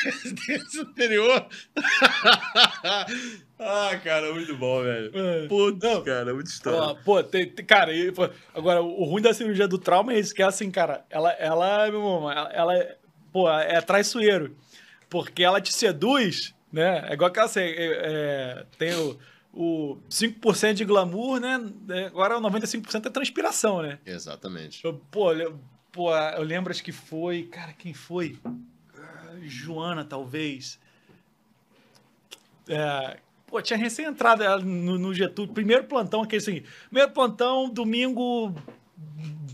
residência 0.03 0.81
anterior. 0.83 1.45
ah, 3.59 3.99
cara, 4.03 4.33
muito 4.33 4.55
bom, 4.57 4.81
velho. 4.83 5.11
É. 5.13 5.47
Putz, 5.47 5.79
Não. 5.83 6.03
cara, 6.03 6.33
muito 6.33 6.47
história. 6.47 6.95
pô, 7.03 7.21
tem, 7.23 7.47
tem- 7.49 7.65
cara, 7.65 7.91
agora 8.53 8.81
o 8.81 9.03
ruim 9.03 9.21
da 9.21 9.33
cirurgia 9.33 9.67
do 9.67 9.77
trauma 9.77 10.13
é 10.13 10.19
isso, 10.19 10.33
que 10.33 10.41
é 10.41 10.45
assim, 10.45 10.71
cara, 10.71 11.05
ela, 11.09 11.31
ela, 11.33 11.87
meu 11.89 11.99
irmão, 11.99 12.31
ela, 12.31 12.49
ela 12.53 12.75
é, 12.75 12.95
pô, 13.31 13.49
é 13.49 13.79
traiçoeiro, 13.81 14.55
porque 15.09 15.43
ela 15.43 15.61
te 15.61 15.71
seduz, 15.73 16.53
né? 16.71 17.05
É 17.09 17.13
igual 17.13 17.29
aquela, 17.29 17.45
assim, 17.45 17.59
é, 17.59 17.75
é, 17.75 18.65
tem 18.77 18.93
o, 18.95 19.17
o 19.53 19.97
5% 20.09 20.73
de 20.73 20.85
glamour, 20.85 21.39
né? 21.39 21.59
É, 21.89 22.05
Agora 22.05 22.37
o 22.37 22.41
95% 22.41 23.05
é 23.05 23.09
transpiração, 23.09 23.81
né? 23.81 23.99
Exatamente. 24.05 24.83
Eu, 24.85 24.93
pô, 25.11 25.33
eu, 25.33 25.59
pô, 25.91 26.15
eu 26.15 26.43
lembro, 26.43 26.71
acho 26.71 26.83
que 26.83 26.91
foi, 26.91 27.43
cara, 27.43 27.73
quem 27.73 27.93
foi? 27.93 28.37
Ah, 28.97 29.35
Joana, 29.41 30.05
talvez. 30.05 30.79
É, 32.67 33.17
pô, 33.45 33.61
tinha 33.61 33.77
recém 33.77 34.05
entrado 34.05 34.43
ela 34.43 34.59
no, 34.59 34.97
no 34.97 35.13
Getúlio, 35.13 35.53
primeiro 35.53 35.83
plantão, 35.83 36.21
aquele 36.21 36.41
assim, 36.41 36.63
primeiro 36.85 37.11
plantão, 37.11 37.69
domingo, 37.69 38.55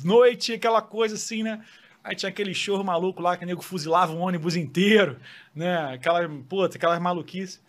noite, 0.04 0.54
aquela 0.54 0.82
coisa 0.82 1.16
assim, 1.16 1.42
né? 1.42 1.64
Aí 2.08 2.16
tinha 2.16 2.30
aquele 2.30 2.54
show 2.54 2.82
maluco 2.86 3.22
lá 3.22 3.36
que 3.36 3.44
o 3.44 3.46
nego 3.46 3.62
fuzilava 3.62 4.14
um 4.14 4.22
ônibus 4.22 4.56
inteiro, 4.56 5.18
né? 5.54 5.94
Aquela, 5.94 6.26
puta, 6.48 6.78
aquelas 6.78 7.02
maluquices. 7.02 7.62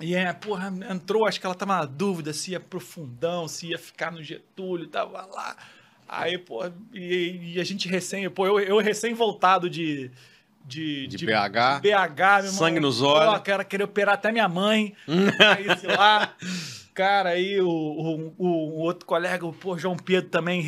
E 0.00 0.14
é, 0.14 0.32
porra, 0.32 0.72
entrou, 0.88 1.26
acho 1.26 1.40
que 1.40 1.44
ela 1.44 1.54
tava 1.56 1.78
na 1.78 1.84
dúvida 1.84 2.32
se 2.32 2.52
ia 2.52 2.60
pro 2.60 2.78
fundão, 2.78 3.48
se 3.48 3.70
ia 3.70 3.78
ficar 3.78 4.12
no 4.12 4.22
Getúlio, 4.22 4.86
tava 4.86 5.26
lá. 5.26 5.56
Aí, 6.08 6.38
pô, 6.38 6.64
e, 6.94 7.54
e 7.54 7.60
a 7.60 7.64
gente 7.64 7.88
recém, 7.88 8.30
pô, 8.30 8.46
eu, 8.46 8.60
eu 8.60 8.78
recém 8.78 9.14
voltado 9.14 9.68
de. 9.68 10.12
De, 10.64 11.08
De 11.08 11.16
BH, 11.26 11.80
de 11.80 11.88
BH, 11.88 12.14
meu 12.14 12.36
irmão. 12.36 12.52
sangue 12.52 12.78
nos 12.78 13.02
olhos. 13.02 13.40
Cara, 13.42 13.64
queria 13.64 13.86
operar 13.86 14.14
até 14.14 14.30
minha 14.30 14.48
mãe. 14.48 14.94
aí, 15.08 15.76
sei 15.78 15.96
lá. 15.96 16.34
Cara, 16.98 17.28
aí 17.30 17.60
o, 17.60 17.68
o, 17.68 18.34
o- 18.36 18.74
outro 18.80 19.06
colega, 19.06 19.46
o 19.46 19.52
pô, 19.52 19.78
João 19.78 19.96
Pedro 19.96 20.28
também, 20.30 20.64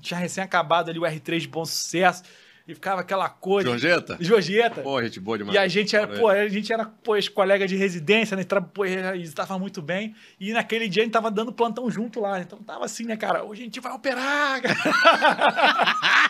tinha 0.00 0.18
recém 0.18 0.42
acabado 0.42 0.88
ali 0.88 0.98
o 0.98 1.04
R3 1.04 1.42
de 1.42 1.48
bom 1.48 1.62
sucesso. 1.66 2.22
E 2.66 2.74
ficava 2.74 3.02
aquela 3.02 3.28
coisa. 3.28 3.68
Georgeta? 3.68 4.16
Georgeta. 4.18 4.80
Pô, 4.80 5.02
gente 5.02 5.20
boa 5.20 5.36
demais. 5.36 5.54
E 5.54 5.58
a 5.58 5.68
gente 5.68 5.94
era, 5.94 6.06
pô, 6.08 6.28
a 6.28 6.48
gente 6.48 6.72
era, 6.72 6.86
pô, 6.86 7.14
ex-colega 7.14 7.66
de 7.66 7.76
residência, 7.76 8.34
né? 8.36 8.42
Pô, 8.72 8.86
e 8.86 9.20
estava 9.22 9.58
muito 9.58 9.82
bem. 9.82 10.14
E 10.40 10.50
naquele 10.52 10.88
dia 10.88 11.02
a 11.02 11.04
gente 11.04 11.12
tava 11.12 11.30
dando 11.30 11.52
plantão 11.52 11.90
junto 11.90 12.20
lá. 12.20 12.40
Então 12.40 12.58
tava 12.62 12.86
assim, 12.86 13.04
né, 13.04 13.18
cara? 13.18 13.44
Hoje 13.44 13.60
a 13.60 13.64
gente 13.64 13.80
vai 13.80 13.92
operar, 13.92 14.62
cara. 14.62 14.74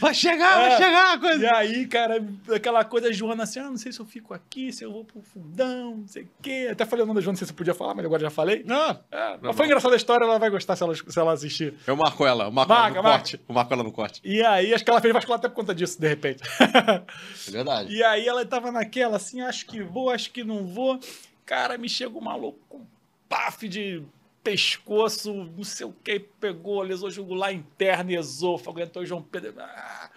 Vai 0.00 0.14
chegar, 0.14 0.58
É. 0.60 0.68
vai 0.68 0.76
chegar 0.76 1.12
a 1.12 1.14
E 1.14 1.18
coisa. 1.18 1.54
aí, 1.56 1.86
cara, 1.86 2.24
aquela 2.54 2.84
coisa, 2.84 3.12
Joana 3.12 3.44
assim, 3.44 3.58
ah, 3.60 3.64
não 3.70 3.76
sei 3.76 3.90
se 3.92 4.00
eu 4.00 4.04
fico 4.06 4.34
aqui, 4.34 4.72
se 4.72 4.84
eu 4.84 4.92
vou 4.92 5.04
pro 5.04 5.22
fundão, 5.22 5.96
não 5.98 6.06
sei 6.06 6.24
o 6.24 6.28
quê. 6.42 6.68
Até 6.70 6.84
falei 6.84 7.04
o 7.04 7.06
nome 7.06 7.18
da 7.20 7.24
Joana, 7.24 7.32
não 7.32 7.38
sei 7.38 7.46
se 7.46 7.52
eu 7.52 7.56
podia 7.56 7.74
falar, 7.74 7.94
mas 7.94 8.04
agora 8.04 8.20
já 8.22 8.30
falei. 8.30 8.64
Ah, 8.68 8.96
É, 9.10 9.38
mas 9.40 9.56
foi 9.56 9.66
engraçada 9.66 9.94
a 9.94 9.96
história, 9.96 10.24
ela 10.24 10.38
vai 10.38 10.50
gostar 10.50 10.76
se 10.76 10.82
ela, 10.82 10.94
se 10.94 11.18
ela 11.18 11.32
assistir. 11.32 11.74
eu 11.86 11.96
marco 11.96 12.26
ela, 12.26 12.44
eu 12.44 12.50
marco 12.50 12.72
ela 12.72 12.80
Marca, 12.82 12.96
no 12.96 13.02
marca. 13.02 13.18
corte. 13.18 13.40
Eu 13.48 13.54
marco 13.54 13.72
ela 13.74 13.82
no 13.82 13.92
corte. 13.92 14.20
E 14.24 14.42
aí, 14.44 14.74
acho 14.74 14.84
que 14.84 14.90
ela 14.90 15.00
fez 15.00 15.12
vascular 15.28 15.38
até 15.38 15.48
por 15.48 15.54
conta 15.54 15.74
disso, 15.74 16.00
de 16.00 16.08
repente. 16.08 16.42
É 16.60 17.50
verdade. 17.50 17.92
E 17.98 18.02
aí 18.02 18.26
ela 18.26 18.44
tava 18.44 18.72
naquela 18.72 19.16
assim, 19.16 19.40
acho 19.40 19.66
que 19.66 19.82
vou, 19.82 20.10
acho 20.10 20.30
que 20.30 20.42
não 20.42 20.66
vou. 20.66 20.98
Cara, 21.44 21.76
me 21.76 21.88
chega 21.88 22.16
um 22.16 22.20
maluco 22.20 22.58
com 22.68 22.78
um 22.78 22.86
paf 23.28 23.68
de 23.68 24.02
pescoço, 24.42 25.32
não 25.34 25.64
sei 25.64 25.86
o 25.86 25.92
que, 25.92 26.18
pegou, 26.18 26.80
lesou 26.82 27.10
jugular 27.10 27.52
interno, 27.52 28.12
esôfago, 28.12 28.80
entrou 28.80 29.04
João 29.04 29.22
Pedro. 29.22 29.54
ah, 29.58 30.10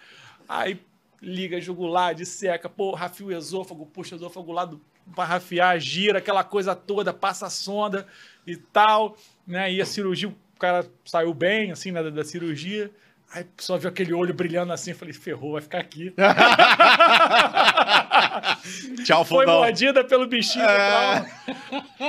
aí 0.48 0.80
liga 1.20 1.60
jugular, 1.60 2.14
disseca, 2.14 2.68
pô, 2.68 2.94
rafia 2.94 3.26
o 3.26 3.32
esôfago, 3.32 3.86
puxa 3.86 4.14
o 4.14 4.18
esôfago 4.18 4.52
lá 4.52 4.64
do, 4.64 4.80
pra 5.14 5.24
rafiar, 5.24 5.78
gira, 5.78 6.18
aquela 6.18 6.42
coisa 6.42 6.74
toda, 6.74 7.12
passa 7.12 7.46
a 7.46 7.50
sonda 7.50 8.06
e 8.46 8.56
tal, 8.56 9.16
né? 9.46 9.72
E 9.72 9.80
a 9.80 9.86
cirurgia, 9.86 10.28
o 10.28 10.58
cara 10.58 10.84
saiu 11.04 11.32
bem, 11.32 11.70
assim, 11.70 11.92
né, 11.92 12.02
da, 12.02 12.10
da 12.10 12.24
cirurgia. 12.24 12.90
Aí 13.34 13.46
só 13.58 13.78
viu 13.78 13.88
aquele 13.88 14.12
olho 14.12 14.34
brilhando 14.34 14.72
assim, 14.72 14.92
falei, 14.92 15.14
ferrou, 15.14 15.52
vai 15.52 15.62
ficar 15.62 15.78
aqui. 15.78 16.12
Tchau, 19.04 19.24
Foi 19.24 19.44
fundão. 19.46 19.60
mordida 19.60 20.04
pelo 20.04 20.26
bichinho. 20.26 20.64
É. 20.64 21.24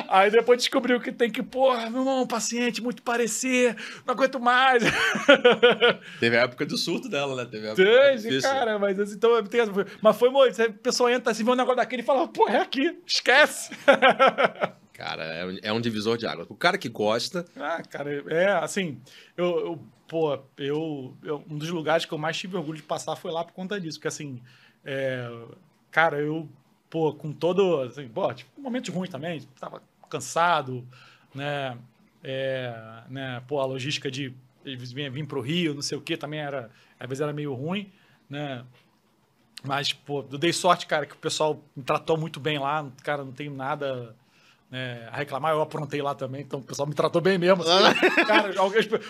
Aí 0.10 0.30
depois 0.30 0.58
descobriu 0.60 1.00
que 1.00 1.12
tem 1.12 1.30
que, 1.32 1.42
porra, 1.42 1.90
meu 1.90 2.02
irmão, 2.02 2.28
paciente, 2.28 2.82
muito 2.82 3.02
parecer, 3.02 3.76
não 4.06 4.14
aguento 4.14 4.40
mais. 4.40 4.84
Teve 6.20 6.38
a 6.38 6.42
época 6.42 6.66
do 6.66 6.78
surto 6.78 7.08
dela, 7.10 7.36
né? 7.36 7.46
Teve 7.50 7.68
a 7.68 7.72
época 7.72 7.84
Desde, 7.84 8.42
cara, 8.42 8.78
mas 8.78 9.00
assim, 9.00 9.16
então, 9.16 9.44
tem- 9.46 9.62
mas 10.02 10.18
foi 10.18 10.30
muito. 10.30 10.62
A 10.62 10.70
pessoa 10.70 11.12
entra 11.12 11.32
assim, 11.32 11.44
vê 11.44 11.52
um 11.52 11.56
negócio 11.56 11.78
daquele 11.78 12.02
e 12.02 12.06
fala, 12.06 12.28
pô, 12.28 12.48
é 12.50 12.58
aqui, 12.58 13.00
esquece. 13.06 13.72
Cara, 14.94 15.24
é 15.24 15.46
um- 15.46 15.58
é 15.64 15.74
um 15.74 15.82
divisor 15.82 16.18
de 16.18 16.28
água. 16.28 16.46
O 16.48 16.56
cara 16.56 16.78
que 16.78 16.88
gosta, 16.88 17.44
ah, 17.58 17.82
cara, 17.90 18.24
é 18.30 18.52
assim, 18.52 19.02
eu, 19.36 19.46
eu 19.46 19.84
pô, 20.14 20.38
eu, 20.60 21.18
eu- 21.24 21.44
um 21.50 21.58
dos 21.58 21.70
lugares 21.70 22.06
que 22.06 22.14
eu 22.14 22.20
mais 22.20 22.38
tive 22.38 22.56
orgulho 22.56 22.78
de 22.78 22.84
passar 22.84 23.16
foi 23.16 23.32
lá 23.32 23.44
por 23.44 23.52
conta 23.54 23.82
disso, 23.82 23.98
porque 23.98 24.08
assim, 24.10 24.40
é, 24.86 25.28
cara, 25.90 26.20
eu, 26.20 26.48
pô, 26.88 27.12
com 27.16 27.32
todo, 27.34 27.82
assim, 27.82 28.08
pô, 28.08 28.32
tipo, 28.32 28.62
momentos 28.62 28.94
ruins 28.94 29.10
também, 29.10 29.42
tava 29.60 29.82
cansado, 30.08 30.88
né, 31.34 31.76
é, 32.24 33.02
né, 33.10 33.42
pô, 33.48 33.60
a 33.60 33.66
logística 33.66 34.12
de 34.12 34.36
vir, 34.64 35.10
vir 35.10 35.26
pro 35.26 35.42
Rio, 35.42 35.74
não 35.74 35.82
sei 35.82 35.98
o 35.98 36.02
que, 36.02 36.16
também 36.16 36.42
era, 36.42 36.70
às 37.00 37.10
vezes 37.10 37.20
era 37.20 37.34
meio 37.34 37.52
ruim, 37.56 37.92
né, 38.30 38.64
mas, 39.64 39.94
pô, 39.94 40.24
eu 40.32 40.38
dei 40.38 40.54
sorte, 40.54 40.86
cara, 40.86 41.08
que 41.08 41.16
o 41.16 41.18
pessoal 41.18 41.60
me 41.76 41.82
tratou 41.82 42.20
muito 42.20 42.40
bem 42.40 42.60
lá, 42.60 42.88
cara, 43.02 43.24
não 43.24 43.32
tenho 43.32 43.52
nada 43.52 44.16
né, 44.74 45.08
a 45.12 45.18
reclamar, 45.18 45.54
eu 45.54 45.62
aprontei 45.62 46.02
lá 46.02 46.16
também, 46.16 46.42
então 46.42 46.60
o 46.60 46.64
pessoal 46.64 46.88
me 46.88 46.96
tratou 46.96 47.22
bem 47.22 47.38
mesmo. 47.38 47.62
assim. 47.62 48.26
cara, 48.26 48.50
as, 48.50 48.58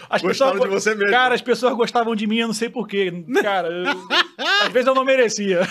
as 0.10 0.22
pessoas, 0.22 0.60
de 0.60 0.68
você 0.68 0.94
mesmo. 0.94 1.10
Cara, 1.10 1.34
as 1.34 1.42
pessoas 1.42 1.74
gostavam 1.74 2.14
de 2.18 2.28
mim, 2.28 2.40
eu 2.40 2.48
não 2.48 2.54
sei 2.54 2.70
porquê. 2.70 3.24
Cara, 3.42 3.70
eu- 3.70 3.86
às 4.66 4.74
vezes 4.74 4.88
eu 4.88 4.94
não 4.94 5.06
merecia. 5.06 5.62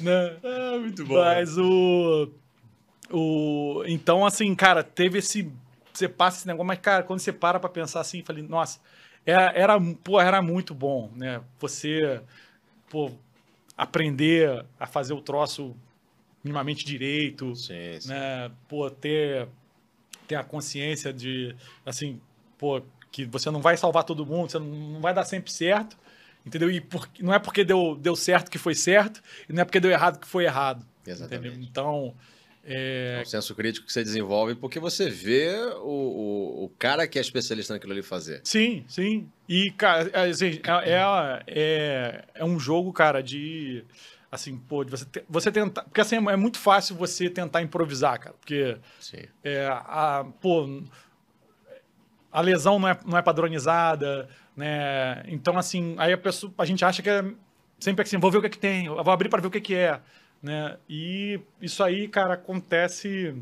né? 0.00 0.36
Ah, 0.42 0.76
muito 0.80 1.06
bom. 1.06 1.14
Mas 1.14 1.56
o, 1.56 2.28
o. 3.12 3.84
Então, 3.86 4.26
assim, 4.26 4.52
cara, 4.56 4.82
teve 4.82 5.20
esse. 5.20 5.48
Você 5.92 6.08
passa 6.08 6.38
esse 6.38 6.48
negócio, 6.48 6.66
mas, 6.66 6.80
cara, 6.80 7.04
quando 7.04 7.20
você 7.20 7.32
para 7.32 7.60
pra 7.60 7.70
pensar 7.70 8.00
assim, 8.00 8.24
falei, 8.24 8.42
nossa, 8.42 8.80
era, 9.24 9.52
era, 9.54 9.80
pô, 10.02 10.20
era 10.20 10.42
muito 10.42 10.74
bom, 10.74 11.12
né? 11.14 11.40
Você, 11.60 12.20
pô, 12.90 13.08
aprender 13.78 14.64
a 14.80 14.86
fazer 14.88 15.14
o 15.14 15.20
troço 15.20 15.76
minimamente 16.42 16.84
direito, 16.84 17.54
Sim, 17.54 18.00
sim. 18.00 18.08
né? 18.08 18.50
Pô, 18.68 18.90
ter, 18.90 19.48
ter 20.26 20.34
a 20.34 20.44
consciência 20.44 21.12
de, 21.12 21.54
assim, 21.86 22.20
pô, 22.58 22.82
que 23.10 23.24
você 23.24 23.50
não 23.50 23.60
vai 23.60 23.76
salvar 23.76 24.04
todo 24.04 24.26
mundo, 24.26 24.50
você 24.50 24.58
não 24.58 25.00
vai 25.00 25.12
dar 25.14 25.24
sempre 25.24 25.52
certo, 25.52 25.96
entendeu? 26.44 26.70
E 26.70 26.80
por, 26.80 27.08
não 27.20 27.32
é 27.32 27.38
porque 27.38 27.64
deu, 27.64 27.94
deu 27.94 28.16
certo 28.16 28.50
que 28.50 28.58
foi 28.58 28.74
certo, 28.74 29.22
e 29.48 29.52
não 29.52 29.62
é 29.62 29.64
porque 29.64 29.80
deu 29.80 29.90
errado 29.90 30.18
que 30.18 30.26
foi 30.26 30.44
errado. 30.44 30.84
Exatamente. 31.06 31.48
Entendeu? 31.48 31.68
Então, 31.68 32.14
É 32.64 33.18
é, 33.18 33.22
o 33.22 33.26
senso 33.26 33.54
crítico 33.56 33.86
que 33.86 33.92
você 33.92 34.04
desenvolve 34.04 34.54
porque 34.54 34.78
você 34.78 35.10
vê 35.10 35.52
o, 35.80 36.62
o, 36.62 36.64
o 36.64 36.68
cara 36.78 37.08
que 37.08 37.18
é 37.18 37.20
especialista 37.20 37.74
naquilo 37.74 37.92
ali 37.92 38.02
fazer. 38.02 38.40
sim, 38.44 38.84
sim. 38.88 39.28
E, 39.48 39.70
cara, 39.72 40.08
é, 40.12 40.30
assim, 40.30 40.60
é, 40.64 40.90
é, 40.92 41.42
é, 41.48 42.24
é 42.36 42.44
um 42.44 42.58
jogo, 42.58 42.92
cara, 42.92 43.20
de. 43.22 43.84
Assim, 44.32 44.56
pô, 44.56 44.82
de 44.82 44.90
você, 44.90 45.04
te- 45.04 45.24
você 45.28 45.52
tentar. 45.52 45.82
Porque 45.82 46.00
assim, 46.00 46.16
é 46.16 46.36
muito 46.36 46.58
fácil 46.58 46.96
você 46.96 47.28
tentar 47.28 47.60
improvisar, 47.60 48.18
cara. 48.18 48.34
Porque 48.40 48.78
Sim. 48.98 49.24
é, 49.44 49.66
a, 49.68 50.24
pô, 50.40 50.82
a 52.32 52.40
lesão 52.40 52.78
não 52.78 52.88
é, 52.88 52.98
não 53.04 53.18
é 53.18 53.20
padronizada, 53.20 54.30
né? 54.56 55.22
Então, 55.28 55.58
assim, 55.58 55.94
aí 55.98 56.14
a 56.14 56.18
pessoa, 56.18 56.50
a 56.56 56.64
gente 56.64 56.82
acha 56.82 57.02
que 57.02 57.10
é 57.10 57.22
sempre 57.78 58.02
assim, 58.04 58.16
vou 58.16 58.30
ver 58.30 58.38
o 58.38 58.40
que, 58.40 58.46
é 58.46 58.50
que 58.50 58.58
tem, 58.58 58.86
eu 58.86 59.04
vou 59.04 59.12
abrir 59.12 59.28
para 59.28 59.42
ver 59.42 59.48
o 59.48 59.50
que, 59.50 59.58
é 59.58 59.60
que 59.60 59.74
é, 59.74 60.00
né? 60.42 60.78
E 60.88 61.38
isso 61.60 61.84
aí, 61.84 62.08
cara, 62.08 62.32
acontece 62.34 63.34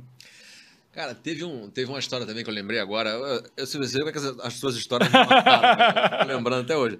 Cara, 0.92 1.14
teve, 1.14 1.44
um, 1.44 1.70
teve 1.70 1.88
uma 1.88 2.00
história 2.00 2.26
também 2.26 2.42
que 2.42 2.50
eu 2.50 2.54
lembrei 2.54 2.80
agora. 2.80 3.10
Eu, 3.10 3.44
eu 3.56 3.66
sei 3.66 4.00
como 4.00 4.08
é 4.08 4.12
que 4.12 4.18
as, 4.18 4.24
as 4.40 4.54
suas 4.54 4.74
histórias 4.74 5.08
me 5.08 5.18
marcaram, 5.24 6.26
né? 6.26 6.34
Lembrando 6.34 6.62
até 6.62 6.76
hoje. 6.76 6.98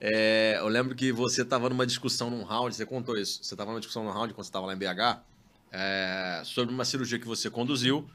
É, 0.00 0.56
eu 0.58 0.68
lembro 0.68 0.94
que 0.94 1.10
você 1.10 1.42
estava 1.42 1.68
numa 1.68 1.86
discussão 1.86 2.30
num 2.30 2.42
round, 2.42 2.74
você 2.74 2.84
contou 2.84 3.16
isso. 3.16 3.42
Você 3.42 3.54
estava 3.54 3.70
numa 3.70 3.80
discussão 3.80 4.04
num 4.04 4.10
round 4.10 4.34
quando 4.34 4.44
você 4.44 4.50
estava 4.50 4.66
lá 4.66 4.74
em 4.74 4.78
BH, 4.78 5.20
é, 5.72 6.42
sobre 6.44 6.74
uma 6.74 6.84
cirurgia 6.84 7.18
que 7.18 7.26
você 7.26 7.48
conduziu 7.50 8.08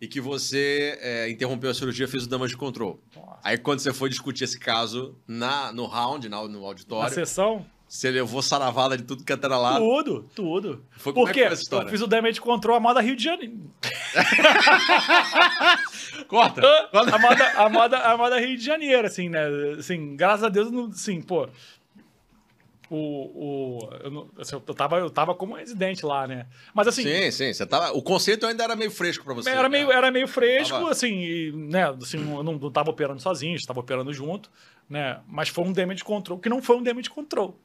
e 0.00 0.06
que 0.06 0.20
você 0.20 0.98
é, 1.00 1.30
interrompeu 1.30 1.70
a 1.70 1.74
cirurgia, 1.74 2.06
fez 2.06 2.24
o 2.24 2.28
damage 2.28 2.52
de 2.52 2.58
control. 2.58 3.00
Nossa. 3.14 3.40
Aí 3.42 3.58
quando 3.58 3.80
você 3.80 3.92
foi 3.92 4.08
discutir 4.08 4.44
esse 4.44 4.58
caso 4.58 5.16
na, 5.26 5.72
no 5.72 5.86
round, 5.86 6.28
na, 6.28 6.42
no 6.42 6.60
Na 6.60 6.66
auditório, 6.66 7.14
sessão, 7.14 7.66
você 7.88 8.10
levou 8.10 8.42
saravada 8.42 8.96
de 8.96 9.04
tudo 9.04 9.24
que 9.24 9.32
era 9.32 9.56
lá. 9.56 9.78
tudo, 9.78 10.28
tudo. 10.34 10.84
Foi- 10.96 11.12
Por 11.12 11.30
é 11.30 11.32
quê? 11.32 11.40
foi 11.44 11.52
essa 11.52 11.62
história? 11.62 11.86
Eu 11.86 11.90
fiz 11.90 12.02
o 12.02 12.06
damage 12.06 12.40
control 12.40 12.76
a 12.76 12.80
moda 12.80 13.00
Rio 13.00 13.16
de 13.16 13.24
Janeiro. 13.24 13.56
Corta! 16.28 16.62
A 16.92 17.06
moda, 17.18 17.44
a, 17.56 17.68
moda, 17.68 17.98
a 17.98 18.16
moda 18.16 18.40
Rio 18.40 18.56
de 18.56 18.64
Janeiro, 18.64 19.06
assim, 19.06 19.28
né? 19.28 19.40
Assim, 19.78 20.16
graças 20.16 20.44
a 20.44 20.48
Deus, 20.48 20.70
não- 20.70 20.86
assim, 20.86 21.20
pô. 21.20 21.48
O, 22.88 22.96
o, 22.96 23.90
eu, 24.04 24.10
não- 24.12 24.30
assim, 24.38 24.54
eu, 24.54 24.60
tava, 24.60 24.98
eu 24.98 25.10
tava 25.10 25.34
como 25.34 25.56
residente 25.56 26.06
lá, 26.06 26.24
né? 26.26 26.46
Mas 26.72 26.86
assim, 26.86 27.02
Sim, 27.02 27.30
sim. 27.32 27.52
Você 27.52 27.66
tava, 27.66 27.90
o 27.92 28.00
conceito 28.00 28.46
ainda 28.46 28.62
era 28.62 28.76
meio 28.76 28.92
fresco 28.92 29.24
pra 29.24 29.34
você. 29.34 29.50
era, 29.50 29.64
né? 29.64 29.68
meio, 29.68 29.90
era 29.90 30.08
meio 30.10 30.28
fresco, 30.28 30.78
Tava- 30.78 30.90
assim, 30.92 31.14
e, 31.18 31.52
né? 31.52 31.88
Assim, 32.00 32.18
eu 32.18 32.44
não, 32.44 32.52
não 32.58 32.70
tava 32.70 32.90
operando 32.90 33.20
sozinho, 33.20 33.56
estava 33.56 33.80
operando 33.80 34.12
junto, 34.12 34.48
né? 34.88 35.18
Mas 35.26 35.48
foi 35.48 35.64
um 35.64 35.72
damage 35.72 36.04
control, 36.04 36.38
que 36.38 36.48
não 36.48 36.62
foi 36.62 36.76
um 36.76 36.82
damage 36.82 37.10
control. 37.10 37.58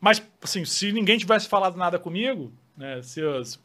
Mas, 0.00 0.22
assim, 0.42 0.64
se 0.64 0.92
ninguém 0.92 1.18
tivesse 1.18 1.48
falado 1.48 1.76
nada 1.76 1.98
comigo, 1.98 2.52
né? 2.76 3.02
Se 3.02 3.18
eu, 3.20 3.44
se, 3.44 3.58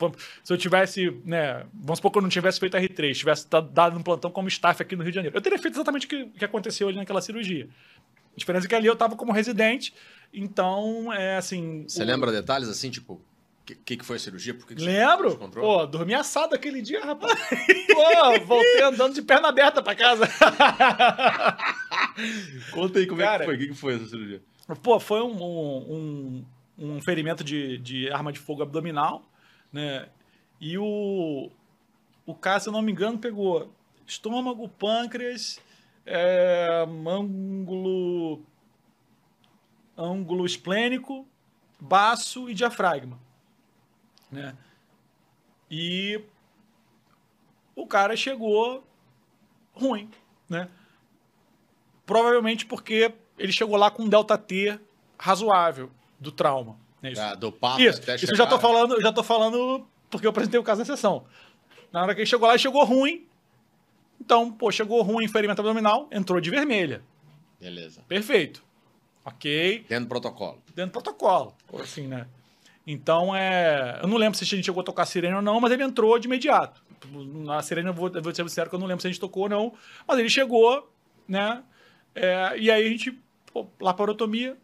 eu 0.50 0.58
tivesse, 0.58 1.12
né? 1.24 1.64
Vamos 1.74 2.00
supor 2.00 2.12
que 2.12 2.18
eu 2.18 2.22
não 2.24 2.30
tivesse 2.30 2.60
feito 2.60 2.76
R3, 2.76 3.14
tivesse 3.14 3.48
dado- 3.50 3.98
um 3.98 4.02
plantão 4.02 4.32
como 4.32 4.48
staff 4.48 4.82
aqui 4.82 4.95
no 4.95 5.04
Rio 5.04 5.12
de 5.12 5.16
Janeiro. 5.18 5.38
Eu 5.38 5.41
teria 5.41 5.60
feito 5.60 5.76
exatamente 5.76 6.08
o 6.08 6.10
que, 6.10 6.26
que 6.26 6.45
aconteceu 6.45 6.88
ali 6.88 6.98
naquela 6.98 7.22
cirurgia. 7.22 7.70
A 8.36 8.40
diferença 8.40 8.66
é 8.66 8.70
que 8.70 8.74
ali 8.74 8.88
eu 8.88 8.95
tava 8.95 9.16
como 9.16 9.32
residente, 9.32 9.94
então, 10.34 11.14
é 11.14 11.38
assim... 11.38 11.86
Você 11.88 12.02
o- 12.02 12.06
lembra 12.06 12.32
detalhes 12.32 12.68
assim, 12.68 12.90
tipo, 12.90 13.14
o 13.14 13.22
que, 13.64 13.76
que, 13.98 14.04
foi 14.04 14.16
a 14.16 14.20
cirurgia? 14.20 14.56
Por 14.56 14.66
que 14.66 14.74
que 14.74 14.84
Lembro. 14.84 15.38
Pô, 15.62 15.86
dormi 15.86 16.16
assado 16.16 16.56
aquele 16.56 16.82
dia, 16.82 17.06
rapaz. 17.06 17.40
Pô, 17.94 18.40
voltei 18.45 18.82
andando 18.82 19.14
de 19.14 19.22
perna 19.22 19.50
aberta 19.50 19.84
pra 19.84 19.94
casa. 19.94 20.28
Conta 22.72 23.00
aí 23.00 23.08
como 23.08 23.22
é 23.22 23.26
Cara- 23.26 23.40
que 23.40 23.45
foi. 23.45 23.56
O 23.56 23.60
que, 23.60 23.68
que 23.68 23.74
foi 23.74 23.95
essa 23.95 24.08
cirurgia? 24.08 24.41
Pô, 24.81 24.99
foi 24.99 25.22
um, 25.22 25.44
um, 25.44 26.45
um 26.77 27.02
ferimento 27.02 27.44
de, 27.44 27.77
de 27.80 28.10
arma 28.10 28.31
de 28.31 28.40
fogo 28.40 28.64
abdominal, 28.64 29.23
né? 29.72 30.10
E 30.60 30.77
o, 30.77 31.52
o 32.26 32.34
cara, 32.34 32.60
se 32.61 32.69
eu 32.69 32.73
não 32.73 32.81
me 32.81 32.91
engano, 32.91 33.19
pegou 33.19 33.73
estômago, 34.07 34.69
pâncreas, 34.69 35.60
é, 36.06 36.85
ângulo, 37.06 38.41
ângulo 39.98 40.45
esplênico, 40.45 41.27
baço 41.80 42.49
e 42.49 42.53
diafragma, 42.53 43.19
né? 44.31 44.56
E 45.69 46.23
o 47.76 47.85
cara 47.85 48.15
chegou 48.15 48.88
ruim, 49.73 50.10
né? 50.48 50.69
Provavelmente 52.06 52.65
porque 52.65 53.14
ele 53.38 53.51
chegou 53.51 53.76
lá 53.77 53.89
com 53.91 54.03
um 54.03 54.10
delta 54.10 54.38
T 54.38 54.80
razoável 55.18 55.89
do 56.19 56.31
trauma. 56.31 56.77
né? 57.01 57.11
Isso, 57.11 57.22
Ah, 57.22 57.35
do 57.35 57.51
papo 57.51 57.81
isso, 57.81 58.01
até 58.01 58.15
isso 58.15 58.31
eu 58.31 58.35
já 58.35 58.45
tô 58.45 58.57
falando, 58.60 59.01
já 59.01 59.11
tô 59.11 59.23
falando 59.23 59.85
porque 60.10 60.26
eu 60.26 60.30
apresentei 60.31 60.60
o 60.60 60.64
caso 60.64 60.80
na 60.80 60.85
sessão. 60.85 61.26
Na 61.91 62.01
hora 62.03 62.14
que 62.15 62.22
ele 62.22 62.26
chegou 62.27 62.47
lá, 62.47 62.53
ele 62.53 62.61
chegou 62.61 62.84
ruim. 62.85 63.27
Então, 64.19 64.51
pô, 64.51 64.72
chegou 64.72 65.01
ruim, 65.01 65.27
ferimento 65.27 65.60
abdominal, 65.60 66.07
entrou 66.11 66.39
de 66.39 66.49
vermelha. 66.49 67.01
Beleza. 67.60 68.01
Perfeito. 68.07 68.64
Ok 69.26 69.85
Dentro 69.88 70.05
do 70.05 70.10
protocolo. 70.10 70.61
dentro 70.76 70.91
do 70.91 71.03
protocolo, 71.03 71.55
assim, 71.80 72.07
né? 72.07 72.27
Então, 72.85 73.34
é... 73.35 73.99
eu 74.01 74.07
não 74.07 74.18
lembro 74.18 74.38
se 74.38 74.43
a 74.43 74.47
gente 74.47 74.65
chegou 74.65 74.81
a 74.81 74.84
tocar 74.84 75.03
a 75.03 75.05
sirene 75.05 75.35
ou 75.35 75.41
não, 75.41 75.60
mas 75.61 75.72
ele 75.72 75.84
entrou 75.84 76.19
de 76.19 76.27
imediato. 76.27 76.84
Na 77.10 77.61
sirene, 77.61 77.88
eu 77.88 77.93
vou, 77.93 78.10
eu 78.14 78.22
vou 78.22 78.34
ser 78.35 78.43
sincero 78.43 78.69
que 78.69 78.76
eu 78.76 78.80
não 78.80 78.88
lembro 78.88 79.01
se 79.01 79.07
a 79.07 79.10
gente 79.11 79.19
tocou 79.19 79.43
ou 79.43 79.49
não, 79.49 79.73
mas 80.07 80.19
ele 80.19 80.30
chegou, 80.30 80.91
né? 81.27 81.64
É, 82.14 82.57
e 82.57 82.69
aí 82.69 82.85
a 82.85 82.89
gente, 82.89 83.18
pô, 83.53 83.67
laparotomia, 83.80 84.57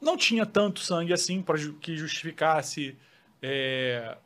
não 0.00 0.16
tinha 0.16 0.46
tanto 0.46 0.80
sangue 0.80 1.12
assim 1.12 1.42
para 1.42 1.58
que 1.80 1.96
justificasse 1.96 2.96
é, 3.42 4.16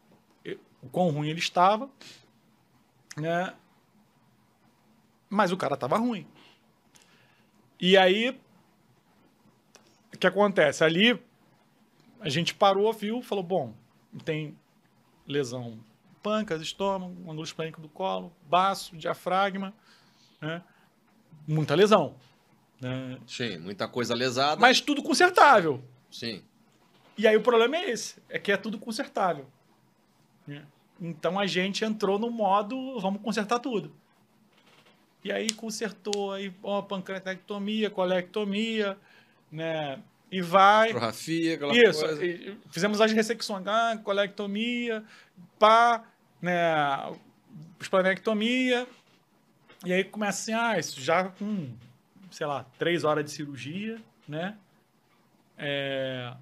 o 0.82 0.88
quão 0.88 1.10
ruim 1.10 1.28
ele 1.28 1.38
estava, 1.38 1.88
né? 3.16 3.54
Mas 5.30 5.50
o 5.50 5.56
cara 5.56 5.74
estava 5.74 5.96
ruim. 5.96 6.26
E 7.80 7.96
aí, 7.96 8.38
o 10.14 10.18
que 10.18 10.26
acontece? 10.26 10.84
Ali, 10.84 11.20
a 12.20 12.28
gente 12.28 12.54
parou, 12.54 12.92
viu, 12.92 13.22
falou, 13.22 13.42
bom, 13.42 13.74
tem 14.24 14.56
lesão 15.26 15.82
pâncreas, 16.22 16.62
estômago, 16.62 17.14
ângulo 17.22 17.42
esplênico 17.42 17.80
do 17.80 17.88
colo, 17.88 18.32
baço, 18.48 18.96
diafragma, 18.96 19.72
né? 20.40 20.62
Muita 21.48 21.74
lesão. 21.74 22.14
Né? 22.82 23.16
Sim, 23.28 23.58
muita 23.58 23.86
coisa 23.86 24.12
lesada. 24.14 24.60
Mas 24.60 24.80
tudo 24.80 25.02
consertável. 25.02 25.82
Sim. 26.10 26.42
E 27.16 27.26
aí 27.28 27.36
o 27.36 27.40
problema 27.42 27.76
é 27.76 27.90
esse, 27.90 28.16
é 28.28 28.38
que 28.38 28.50
é 28.50 28.56
tudo 28.56 28.76
consertável. 28.78 29.46
né? 30.46 30.64
Então 31.00 31.38
a 31.38 31.46
gente 31.46 31.84
entrou 31.84 32.18
no 32.18 32.28
modo, 32.30 32.98
vamos 33.00 33.22
consertar 33.22 33.60
tudo. 33.60 33.94
E 35.24 35.30
aí 35.30 35.50
consertou, 35.52 36.32
aí, 36.32 36.52
ó, 36.62 36.82
pancreatectomia, 36.82 37.88
colectomia, 37.88 38.98
né? 39.50 40.00
E 40.30 40.40
vai. 40.42 40.90
Astrofia, 40.90 41.54
aquela 41.54 41.72
Isso, 41.76 42.00
coisa. 42.04 42.24
e- 42.26 42.58
fizemos 42.70 43.00
as 43.00 43.12
ressecções, 43.12 43.64
ah, 43.66 44.00
colectomia, 44.02 45.04
pá, 45.58 46.04
né, 46.40 47.14
esplanectomia, 47.80 48.86
e 49.84 49.92
aí 49.92 50.02
começa 50.02 50.40
assim, 50.40 50.52
ah, 50.54 50.78
isso 50.78 51.00
já 51.00 51.24
com, 51.28 51.68
sei 52.32 52.46
lá, 52.46 52.64
três 52.78 53.04
horas 53.04 53.24
de 53.24 53.30
cirurgia, 53.30 54.00
né, 54.26 54.56
é, 55.56 56.34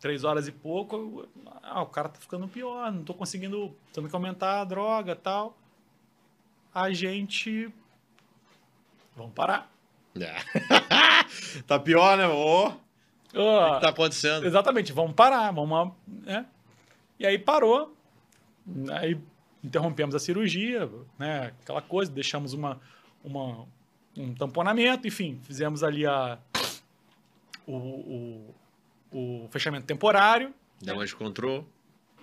três 0.00 0.24
horas 0.24 0.48
e 0.48 0.52
pouco, 0.52 0.96
eu- 0.96 1.28
ah, 1.62 1.82
o 1.82 1.86
cara 1.86 2.08
tá 2.08 2.18
ficando 2.18 2.48
pior, 2.48 2.90
não 2.90 3.04
tô 3.04 3.14
conseguindo, 3.14 3.74
tendo 3.92 4.08
que 4.08 4.14
aumentar 4.14 4.60
a 4.60 4.64
droga 4.64 5.12
e 5.12 5.16
tal, 5.16 5.56
a 6.74 6.90
gente, 6.92 7.72
vamos 9.16 9.32
parar. 9.32 9.70
É. 10.18 10.34
tá 11.66 11.78
pior, 11.78 12.16
né? 12.16 12.26
Ô, 12.26 12.68
o 12.68 13.74
que 13.74 13.80
tá 13.80 13.88
acontecendo? 13.90 14.46
Exatamente, 14.46 14.92
vamos 14.92 15.12
parar, 15.14 15.50
vamos. 15.52 15.92
Né? 16.06 16.46
E 17.18 17.26
aí 17.26 17.38
parou, 17.38 17.94
aí 18.92 19.20
interrompemos 19.62 20.14
a 20.14 20.18
cirurgia, 20.18 20.88
né? 21.18 21.52
Aquela 21.62 21.82
coisa, 21.82 22.10
deixamos 22.10 22.52
uma, 22.54 22.80
uma, 23.22 23.66
um 24.16 24.34
tamponamento, 24.34 25.06
enfim, 25.06 25.40
fizemos 25.42 25.82
ali 25.82 26.06
a, 26.06 26.38
o, 27.66 27.74
o, 27.76 28.54
o 29.44 29.48
fechamento 29.50 29.86
temporário, 29.86 30.54
Damage 30.80 31.16
control. 31.16 31.66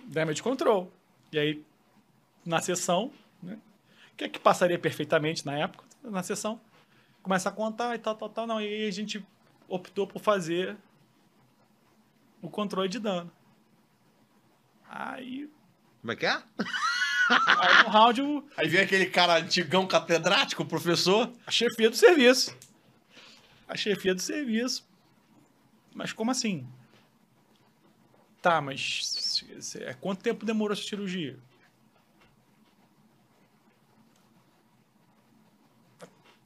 damage 0.06 0.42
control. 0.42 0.92
E 1.32 1.38
aí, 1.38 1.64
na 2.46 2.60
sessão, 2.60 3.12
né? 3.42 3.58
que 4.16 4.24
é 4.24 4.28
que 4.28 4.38
passaria 4.38 4.78
perfeitamente 4.78 5.44
na 5.44 5.58
época, 5.58 5.84
na 6.02 6.22
sessão, 6.22 6.60
começa 7.22 7.48
a 7.48 7.52
contar 7.52 7.94
e 7.96 7.98
tal, 7.98 8.14
tal, 8.14 8.28
tal. 8.28 8.46
Não, 8.46 8.60
e 8.60 8.64
aí 8.66 8.86
a 8.86 8.92
gente 8.92 9.24
optou 9.68 10.06
por 10.06 10.20
fazer 10.20 10.76
o 12.40 12.48
controle 12.48 12.88
de 12.88 13.00
dano. 13.00 13.30
Aí, 14.88 15.50
Como 16.00 16.12
é 16.12 16.16
que 16.16 16.26
é? 16.26 16.42
aí 17.30 17.82
no 17.84 17.88
round, 17.90 18.22
o- 18.22 18.44
Aí 18.56 18.68
vem 18.68 18.80
aquele 18.80 19.06
cara 19.06 19.38
antigão 19.38 19.86
catedrático, 19.86 20.62
o 20.62 20.66
professor. 20.66 21.32
a 21.46 21.50
chefia 21.50 21.88
do 21.90 21.96
serviço. 21.96 22.56
A 23.68 23.76
chefia 23.76 24.14
do 24.14 24.20
serviço. 24.20 24.86
Mas 25.94 26.12
como 26.12 26.30
assim? 26.30 26.66
Tá, 28.42 28.60
mas 28.60 29.42
é, 29.80 29.94
quanto 29.94 30.22
tempo 30.22 30.44
demorou 30.44 30.74
essa 30.74 30.82
cirurgia? 30.86 31.38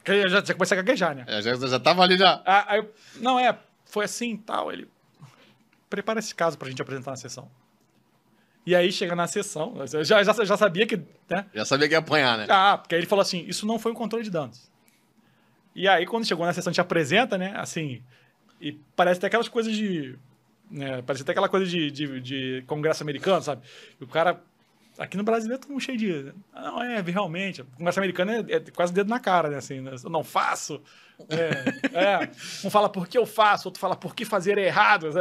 Eu 0.04 0.28
já, 0.30 0.42
já 0.42 0.54
comecei 0.54 0.78
a 0.78 0.82
gaguejar, 0.82 1.14
né? 1.14 1.24
É, 1.26 1.42
já, 1.42 1.54
já 1.54 1.78
tava 1.78 2.02
ali 2.02 2.16
já. 2.16 2.42
Ah, 2.46 2.72
aí 2.74 2.88
não, 3.16 3.38
é, 3.38 3.58
foi 3.84 4.06
assim 4.06 4.34
e 4.34 4.38
tal. 4.38 4.72
Ele. 4.72 4.88
Prepara 5.90 6.18
esse 6.18 6.34
caso 6.34 6.56
pra 6.56 6.68
gente 6.70 6.80
apresentar 6.80 7.10
na 7.10 7.16
sessão. 7.16 7.50
E 8.68 8.76
aí 8.76 8.92
chega 8.92 9.16
na 9.16 9.26
sessão, 9.26 9.74
eu 9.78 10.04
já, 10.04 10.22
já, 10.22 10.44
já 10.44 10.54
sabia 10.54 10.86
que. 10.86 10.98
Né? 11.26 11.46
Já 11.54 11.64
sabia 11.64 11.88
que 11.88 11.94
ia 11.94 12.00
apanhar, 12.00 12.36
né? 12.36 12.46
Ah, 12.50 12.76
porque 12.76 12.94
aí 12.94 13.00
ele 13.00 13.06
falou 13.06 13.22
assim: 13.22 13.46
isso 13.48 13.64
não 13.64 13.78
foi 13.78 13.92
um 13.92 13.94
controle 13.94 14.22
de 14.22 14.30
danos. 14.30 14.70
E 15.74 15.88
aí, 15.88 16.04
quando 16.04 16.26
chegou 16.26 16.44
na 16.44 16.52
sessão, 16.52 16.70
te 16.70 16.78
apresenta, 16.78 17.38
né? 17.38 17.54
Assim. 17.56 18.02
E 18.60 18.72
parece 18.94 19.16
até 19.16 19.28
aquelas 19.28 19.48
coisas 19.48 19.72
de. 19.72 20.18
Né, 20.70 21.00
parece 21.00 21.22
até 21.22 21.32
aquela 21.32 21.48
coisa 21.48 21.64
de, 21.64 21.90
de, 21.90 22.20
de 22.20 22.64
congresso 22.66 23.02
americano, 23.02 23.40
sabe? 23.40 23.62
E 23.98 24.04
o 24.04 24.06
cara 24.06 24.38
aqui 24.98 25.16
no 25.16 25.22
Brasil 25.22 25.54
é 25.54 25.56
todo 25.56 25.70
mundo 25.70 25.80
cheio 25.80 25.96
de. 25.96 26.32
Ah, 26.52 26.62
não, 26.62 26.82
é, 26.82 27.00
realmente. 27.00 27.62
O 27.62 27.66
comércio 27.76 28.00
americano 28.00 28.32
é, 28.32 28.56
é, 28.56 28.60
quase 28.74 28.92
dedo 28.92 29.08
na 29.08 29.20
cara, 29.20 29.48
né? 29.48 29.56
Assim, 29.56 29.80
né? 29.80 29.92
Eu 30.02 30.10
não 30.10 30.24
faço. 30.24 30.82
É, 31.28 31.98
é. 31.98 32.30
Um 32.64 32.70
fala 32.70 32.88
por 32.88 33.08
que 33.08 33.16
eu 33.16 33.24
faço, 33.24 33.68
outro 33.68 33.80
fala 33.80 33.96
por 33.96 34.14
que 34.14 34.24
fazer 34.24 34.58
é 34.58 34.66
errado. 34.66 35.08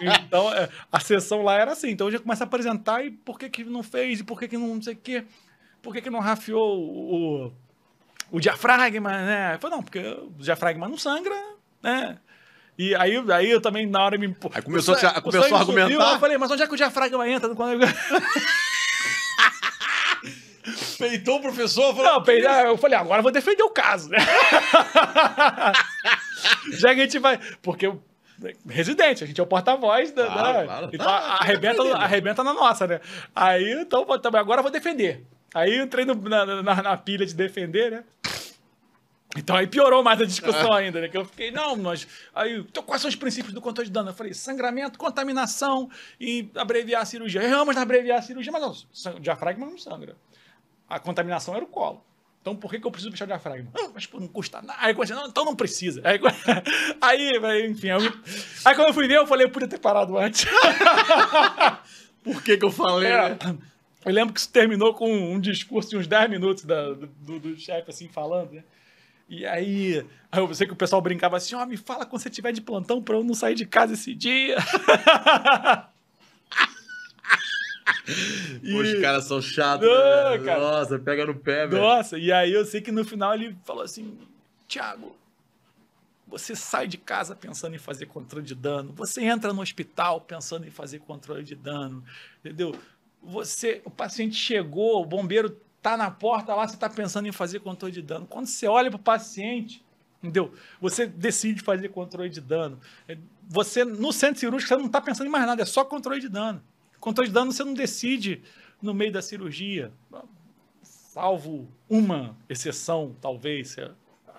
Então, 0.00 0.52
é, 0.52 0.68
a 0.90 1.00
sessão 1.00 1.42
lá 1.42 1.54
era 1.54 1.72
assim. 1.72 1.90
Então, 1.90 2.08
eu 2.08 2.12
já 2.12 2.18
começa 2.18 2.44
a 2.44 2.46
apresentar 2.46 3.04
e 3.04 3.10
por 3.10 3.38
que, 3.38 3.48
que 3.48 3.64
não 3.64 3.82
fez, 3.82 4.20
e 4.20 4.24
por 4.24 4.38
que, 4.38 4.48
que 4.48 4.56
não, 4.56 4.74
não 4.74 4.82
sei 4.82 4.94
o 4.94 4.96
quê. 4.96 5.24
Por 5.82 5.92
que, 5.92 6.02
que 6.02 6.10
não 6.10 6.20
rafiou 6.20 6.78
o, 6.78 7.52
o 8.30 8.40
diafragma, 8.40 9.10
né? 9.10 9.58
Falei, 9.58 9.76
não, 9.76 9.82
porque 9.82 9.98
o 10.00 10.30
diafragma 10.38 10.88
não 10.88 10.96
sangra, 10.96 11.34
né? 11.82 12.18
E 12.78 12.94
aí, 12.94 13.16
aí 13.32 13.50
eu 13.50 13.60
também, 13.60 13.86
na 13.86 14.04
hora, 14.04 14.16
me. 14.16 14.36
Aí 14.52 14.62
começou, 14.62 14.94
a, 14.94 14.98
a, 14.98 15.20
começou 15.20 15.56
a 15.56 15.60
argumentar. 15.60 15.90
Subiu, 15.90 16.00
eu 16.00 16.20
falei, 16.20 16.38
mas 16.38 16.48
onde 16.48 16.62
é 16.62 16.66
que 16.66 16.74
o 16.74 16.76
diafragma 16.76 17.28
entra? 17.28 17.52
Quando 17.54 17.82
eu... 17.82 17.88
Peitou 20.96 21.38
o 21.38 21.42
professor? 21.42 21.94
Falou, 21.94 22.12
não, 22.12 22.22
peidou, 22.22 22.50
eu 22.50 22.76
falei, 22.76 22.98
agora 22.98 23.18
eu 23.18 23.22
vou 23.22 23.32
defender 23.32 23.62
o 23.62 23.70
caso, 23.70 24.10
né? 24.10 24.18
Já 26.78 26.94
que 26.94 27.00
a 27.00 27.04
gente 27.04 27.18
vai. 27.18 27.40
Porque 27.62 27.90
residente, 28.68 29.24
a 29.24 29.26
gente 29.26 29.40
é 29.40 29.42
o 29.42 29.46
porta-voz 29.46 30.12
da. 30.12 30.26
Claro, 30.26 30.66
claro. 30.66 30.90
Então 30.92 31.08
ah, 31.08 31.38
arrebenta, 31.40 31.96
arrebenta 31.96 32.44
na 32.44 32.52
nossa, 32.52 32.86
né? 32.86 33.00
Aí, 33.34 33.80
então, 33.80 34.06
agora 34.34 34.60
eu 34.60 34.62
vou 34.62 34.70
defender. 34.70 35.24
Aí 35.54 35.78
eu 35.78 35.84
entrei 35.84 36.04
no, 36.04 36.14
na, 36.14 36.62
na, 36.62 36.82
na 36.82 36.96
pilha 36.96 37.24
de 37.24 37.34
defender, 37.34 37.90
né? 37.90 38.04
Então 39.38 39.54
aí 39.54 39.66
piorou 39.66 40.02
mais 40.02 40.20
a 40.20 40.24
discussão 40.24 40.72
ainda, 40.72 41.00
né? 41.00 41.08
Que 41.08 41.16
eu 41.16 41.24
fiquei, 41.24 41.50
não, 41.50 41.76
nós. 41.76 42.06
Aí, 42.34 42.58
então, 42.58 42.82
quais 42.82 43.00
são 43.00 43.08
os 43.08 43.14
princípios 43.14 43.54
do 43.54 43.60
controle 43.60 43.88
de 43.88 43.92
dano? 43.92 44.10
Eu 44.10 44.14
falei, 44.14 44.34
sangramento, 44.34 44.98
contaminação 44.98 45.88
e 46.20 46.50
abreviar 46.56 47.02
a 47.02 47.04
cirurgia. 47.04 47.42
Erramos 47.42 47.74
na 47.76 47.82
abreviar 47.82 48.18
a 48.18 48.22
cirurgia, 48.22 48.52
mas 48.52 48.60
não, 48.60 49.14
o 49.14 49.20
diafragma 49.20 49.64
não 49.64 49.78
sangra. 49.78 50.16
A 50.88 50.98
contaminação 50.98 51.54
era 51.54 51.64
o 51.64 51.68
colo. 51.68 52.04
Então 52.40 52.56
por 52.56 52.70
que, 52.70 52.80
que 52.80 52.86
eu 52.86 52.90
preciso 52.90 53.10
fechar 53.10 53.24
o 53.24 53.28
diafragma? 53.28 53.70
Ah, 53.78 53.90
mas 53.94 54.06
pô, 54.06 54.18
não 54.18 54.28
custa 54.28 54.60
nada. 54.62 54.78
Aí 54.80 54.94
eu 54.94 55.16
não, 55.16 55.26
então 55.28 55.44
não 55.44 55.54
precisa. 55.54 56.00
Aí, 56.04 56.18
aí 57.00 57.66
enfim. 57.66 57.88
Eu, 57.88 58.00
aí 58.64 58.74
quando 58.74 58.88
eu 58.88 58.94
fui 58.94 59.06
ver, 59.06 59.18
eu 59.18 59.26
falei, 59.26 59.46
eu 59.46 59.50
podia 59.50 59.68
ter 59.68 59.78
parado 59.78 60.16
antes. 60.16 60.46
por 62.24 62.42
que, 62.42 62.56
que 62.56 62.64
eu 62.64 62.70
falei? 62.70 63.10
É, 63.10 63.30
né? 63.30 63.58
Eu 64.04 64.12
lembro 64.12 64.32
que 64.32 64.40
isso 64.40 64.50
terminou 64.50 64.94
com 64.94 65.10
um 65.10 65.40
discurso 65.40 65.90
de 65.90 65.96
uns 65.96 66.06
10 66.06 66.30
minutos 66.30 66.64
da, 66.64 66.92
do, 66.92 67.38
do 67.38 67.56
chefe, 67.58 67.90
assim, 67.90 68.08
falando, 68.08 68.52
né? 68.52 68.64
E 69.28 69.44
aí, 69.44 70.06
eu 70.32 70.54
sei 70.54 70.66
que 70.66 70.72
o 70.72 70.76
pessoal 70.76 71.02
brincava 71.02 71.36
assim, 71.36 71.54
ó, 71.54 71.62
oh, 71.62 71.66
me 71.66 71.76
fala 71.76 72.06
quando 72.06 72.22
você 72.22 72.30
tiver 72.30 72.50
de 72.52 72.62
plantão 72.62 73.02
pra 73.02 73.14
eu 73.16 73.22
não 73.22 73.34
sair 73.34 73.54
de 73.54 73.66
casa 73.66 73.92
esse 73.92 74.14
dia. 74.14 74.56
e... 78.62 78.74
Os 78.74 79.00
caras 79.00 79.24
são 79.24 79.42
chatos, 79.42 79.86
né? 79.86 80.38
cara. 80.44 80.60
Nossa, 80.60 80.98
pega 80.98 81.26
no 81.26 81.34
pé, 81.34 81.66
velho. 81.66 81.82
Nossa, 81.82 82.16
e 82.16 82.32
aí 82.32 82.50
eu 82.52 82.64
sei 82.64 82.80
que 82.80 82.90
no 82.90 83.04
final 83.04 83.34
ele 83.34 83.54
falou 83.64 83.82
assim, 83.82 84.16
Thiago, 84.66 85.14
você 86.26 86.56
sai 86.56 86.86
de 86.86 86.96
casa 86.96 87.36
pensando 87.36 87.74
em 87.74 87.78
fazer 87.78 88.06
controle 88.06 88.46
de 88.46 88.54
dano, 88.54 88.94
você 88.94 89.22
entra 89.22 89.52
no 89.52 89.60
hospital 89.60 90.22
pensando 90.22 90.66
em 90.66 90.70
fazer 90.70 91.00
controle 91.00 91.44
de 91.44 91.54
dano, 91.54 92.02
entendeu? 92.40 92.74
Você, 93.22 93.82
o 93.84 93.90
paciente 93.90 94.36
chegou, 94.36 95.02
o 95.02 95.06
bombeiro 95.06 95.54
tá 95.82 95.96
na 95.96 96.10
porta 96.10 96.54
lá, 96.54 96.66
você 96.66 96.74
está 96.74 96.88
pensando 96.88 97.28
em 97.28 97.32
fazer 97.32 97.60
controle 97.60 97.92
de 97.92 98.02
dano. 98.02 98.26
Quando 98.26 98.46
você 98.46 98.66
olha 98.66 98.90
para 98.90 98.96
o 98.96 99.02
paciente, 99.02 99.84
entendeu? 100.22 100.52
Você 100.80 101.06
decide 101.06 101.62
fazer 101.62 101.88
controle 101.88 102.28
de 102.28 102.40
dano. 102.40 102.78
Você, 103.48 103.84
no 103.84 104.12
centro 104.12 104.40
cirúrgico, 104.40 104.68
você 104.68 104.76
não 104.76 104.86
está 104.86 105.00
pensando 105.00 105.26
em 105.26 105.30
mais 105.30 105.46
nada, 105.46 105.62
é 105.62 105.66
só 105.66 105.84
controle 105.84 106.20
de 106.20 106.28
dano. 106.28 106.62
Controle 106.98 107.28
de 107.28 107.34
dano 107.34 107.52
você 107.52 107.64
não 107.64 107.74
decide 107.74 108.42
no 108.82 108.92
meio 108.92 109.12
da 109.12 109.22
cirurgia, 109.22 109.92
salvo 110.82 111.68
uma 111.88 112.36
exceção, 112.48 113.14
talvez. 113.20 113.76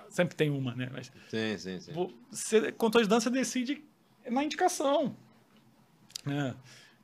Sempre 0.10 0.36
tem 0.36 0.50
uma, 0.50 0.76
né? 0.76 0.90
Mas 0.92 1.12
sim, 1.30 1.58
sim, 1.58 1.80
sim. 1.80 1.94
Você, 2.32 2.72
controle 2.72 3.06
de 3.06 3.10
dano 3.10 3.22
você 3.22 3.30
decide 3.30 3.84
na 4.30 4.44
indicação. 4.44 5.16
Né? 6.26 6.56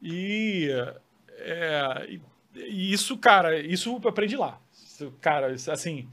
E, 0.02 0.70
é, 1.38 2.08
e 2.10 2.16
e 2.16 2.22
isso, 2.56 3.18
cara, 3.18 3.60
isso 3.60 4.00
eu 4.04 4.10
aprendi 4.10 4.36
lá. 4.38 4.60
Cara, 5.20 5.54
assim, 5.54 6.08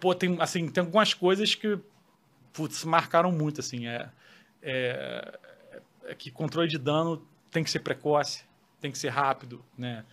pô, 0.00 0.14
tem, 0.14 0.36
assim, 0.40 0.68
tem 0.68 0.82
algumas 0.82 1.14
coisas 1.14 1.54
que, 1.54 1.78
putz, 2.52 2.84
marcaram 2.84 3.32
muito, 3.32 3.60
assim, 3.60 3.86
é, 3.86 4.08
é, 4.62 5.38
é 6.04 6.14
que 6.14 6.30
controle 6.30 6.68
de 6.68 6.78
dano 6.78 7.26
tem 7.50 7.64
que 7.64 7.70
ser 7.70 7.80
precoce, 7.80 8.44
tem 8.80 8.90
que 8.90 8.98
ser 8.98 9.08
rápido, 9.08 9.64
né? 9.76 10.04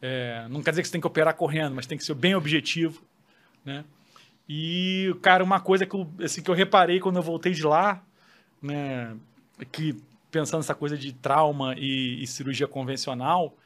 É, 0.00 0.46
não 0.48 0.62
quer 0.62 0.70
dizer 0.70 0.82
que 0.82 0.88
você 0.88 0.92
tem 0.92 1.00
que 1.00 1.06
operar 1.06 1.34
correndo, 1.34 1.74
mas 1.74 1.86
tem 1.86 1.98
que 1.98 2.04
ser 2.04 2.14
bem 2.14 2.34
objetivo, 2.34 3.02
né? 3.64 3.84
E, 4.48 5.14
cara, 5.22 5.42
uma 5.42 5.60
coisa 5.60 5.86
que 5.86 5.94
eu, 5.94 6.08
assim, 6.22 6.42
que 6.42 6.50
eu 6.50 6.54
reparei 6.54 7.00
quando 7.00 7.16
eu 7.16 7.22
voltei 7.22 7.52
de 7.52 7.62
lá, 7.62 8.04
né, 8.60 9.16
que 9.70 9.96
pensando 10.30 10.58
nessa 10.60 10.74
coisa 10.74 10.96
de 10.96 11.12
trauma 11.12 11.74
e, 11.76 12.22
e 12.22 12.26
cirurgia 12.26 12.66
convencional, 12.66 13.56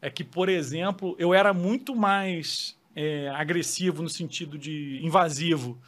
é 0.00 0.10
que, 0.10 0.22
por 0.22 0.48
exemplo, 0.48 1.16
eu 1.18 1.32
era 1.32 1.52
muito 1.52 1.94
mais 1.94 2.78
é, 2.94 3.28
agressivo 3.30 4.02
no 4.02 4.08
sentido 4.08 4.58
de 4.58 5.00
invasivo 5.02 5.78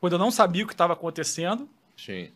quando 0.00 0.14
eu 0.14 0.18
não 0.18 0.30
sabia 0.30 0.64
o 0.64 0.66
que 0.66 0.74
estava 0.74 0.92
acontecendo. 0.92 1.68
Sim. 1.96 2.30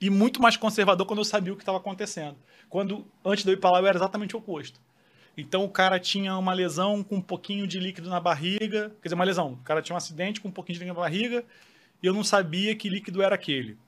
E 0.00 0.10
muito 0.10 0.40
mais 0.40 0.56
conservador 0.56 1.06
quando 1.06 1.20
eu 1.20 1.24
sabia 1.24 1.52
o 1.52 1.56
que 1.56 1.62
estava 1.62 1.78
acontecendo. 1.78 2.36
Quando, 2.68 3.06
antes 3.24 3.44
de 3.44 3.50
eu 3.50 3.54
ir 3.54 3.58
para 3.58 3.70
lá, 3.72 3.80
eu 3.80 3.86
era 3.86 3.98
exatamente 3.98 4.34
o 4.34 4.38
oposto. 4.38 4.80
Então, 5.36 5.64
o 5.64 5.68
cara 5.68 5.98
tinha 5.98 6.36
uma 6.36 6.52
lesão 6.52 7.02
com 7.02 7.16
um 7.16 7.22
pouquinho 7.22 7.66
de 7.66 7.78
líquido 7.78 8.08
na 8.08 8.20
barriga. 8.20 8.90
Quer 9.00 9.08
dizer, 9.08 9.14
uma 9.14 9.24
lesão. 9.24 9.52
O 9.52 9.56
cara 9.58 9.80
tinha 9.80 9.94
um 9.94 9.96
acidente 9.96 10.40
com 10.40 10.48
um 10.48 10.52
pouquinho 10.52 10.78
de 10.78 10.84
líquido 10.84 10.96
na 10.96 11.02
barriga 11.02 11.44
e 12.02 12.06
eu 12.06 12.12
não 12.12 12.24
sabia 12.24 12.74
que 12.74 12.88
líquido 12.88 13.22
era 13.22 13.34
aquele. 13.34 13.78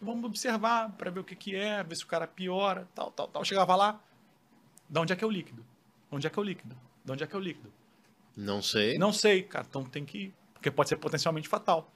Vamos 0.00 0.24
observar 0.24 0.90
para 0.92 1.10
ver 1.10 1.20
o 1.20 1.24
que, 1.24 1.36
que 1.36 1.54
é, 1.54 1.82
ver 1.82 1.94
se 1.94 2.04
o 2.04 2.06
cara 2.06 2.26
piora, 2.26 2.88
tal, 2.94 3.10
tal, 3.10 3.28
tal. 3.28 3.42
Eu 3.42 3.46
chegava 3.46 3.76
lá, 3.76 4.00
de 4.94 5.00
onde 5.00 5.12
é 5.12 5.16
que 5.16 5.24
é 5.24 5.26
o 5.26 5.30
líquido? 5.30 5.66
Onde 6.08 6.24
é 6.24 6.30
que 6.30 6.38
é 6.38 6.40
o 6.40 6.44
líquido? 6.44 6.76
De 7.04 7.10
onde 7.10 7.24
é 7.24 7.26
que 7.26 7.34
é 7.34 7.38
o 7.38 7.42
líquido? 7.42 7.72
Não 8.36 8.62
sei. 8.62 8.96
Não 8.96 9.12
sei, 9.12 9.42
cara. 9.42 9.66
Então 9.68 9.82
tem 9.82 10.04
que 10.04 10.18
ir. 10.18 10.34
Porque 10.52 10.70
pode 10.70 10.88
ser 10.88 10.96
potencialmente 10.98 11.48
fatal. 11.48 11.90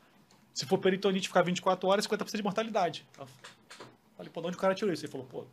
Se 0.52 0.66
for 0.66 0.78
peritonite 0.78 1.28
ficar 1.28 1.42
24 1.42 1.88
horas, 1.88 2.08
50% 2.08 2.36
de 2.36 2.42
mortalidade. 2.42 3.06
Eu 3.16 3.28
falei, 4.16 4.32
pô, 4.32 4.40
de 4.40 4.48
onde 4.48 4.56
o 4.56 4.60
cara 4.60 4.74
tirou 4.74 4.92
isso? 4.92 5.04
Ele 5.04 5.12
falou, 5.12 5.28
pô, 5.28 5.44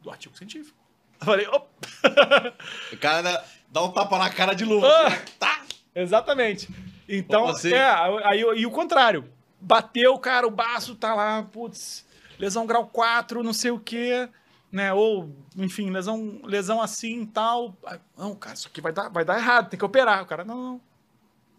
do 0.00 0.10
artigo 0.10 0.34
científico. 0.34 0.78
Eu 1.20 1.26
falei, 1.26 1.46
opa! 1.48 1.68
O 2.90 2.96
cara 2.96 3.44
dá 3.70 3.84
um 3.84 3.92
tapa 3.92 4.16
na 4.16 4.30
cara 4.30 4.54
de 4.54 4.64
luva. 4.64 4.88
Ah, 4.88 5.10
tá! 5.38 5.66
Exatamente. 5.94 6.70
Então, 7.06 7.48
assim? 7.48 7.74
é, 7.74 7.84
aí, 8.24 8.40
e 8.56 8.64
o 8.64 8.70
contrário. 8.70 9.30
Bateu, 9.60 10.18
cara, 10.18 10.46
o 10.46 10.50
baço 10.50 10.94
tá 10.94 11.14
lá, 11.14 11.42
putz, 11.42 12.06
lesão 12.38 12.64
grau 12.64 12.86
4, 12.86 13.42
não 13.42 13.52
sei 13.52 13.72
o 13.72 13.78
quê 13.78 14.26
né? 14.70 14.92
Ou, 14.92 15.34
enfim, 15.56 15.90
lesão, 15.90 16.40
lesão 16.44 16.80
assim 16.80 17.26
tal. 17.26 17.76
Não, 18.16 18.34
cara, 18.34 18.54
isso 18.54 18.68
aqui 18.68 18.80
vai 18.80 18.92
dar, 18.92 19.08
vai 19.08 19.24
dar 19.24 19.38
errado, 19.38 19.70
tem 19.70 19.78
que 19.78 19.84
operar. 19.84 20.22
O 20.22 20.26
cara, 20.26 20.44
não, 20.44 20.56
não. 20.56 20.76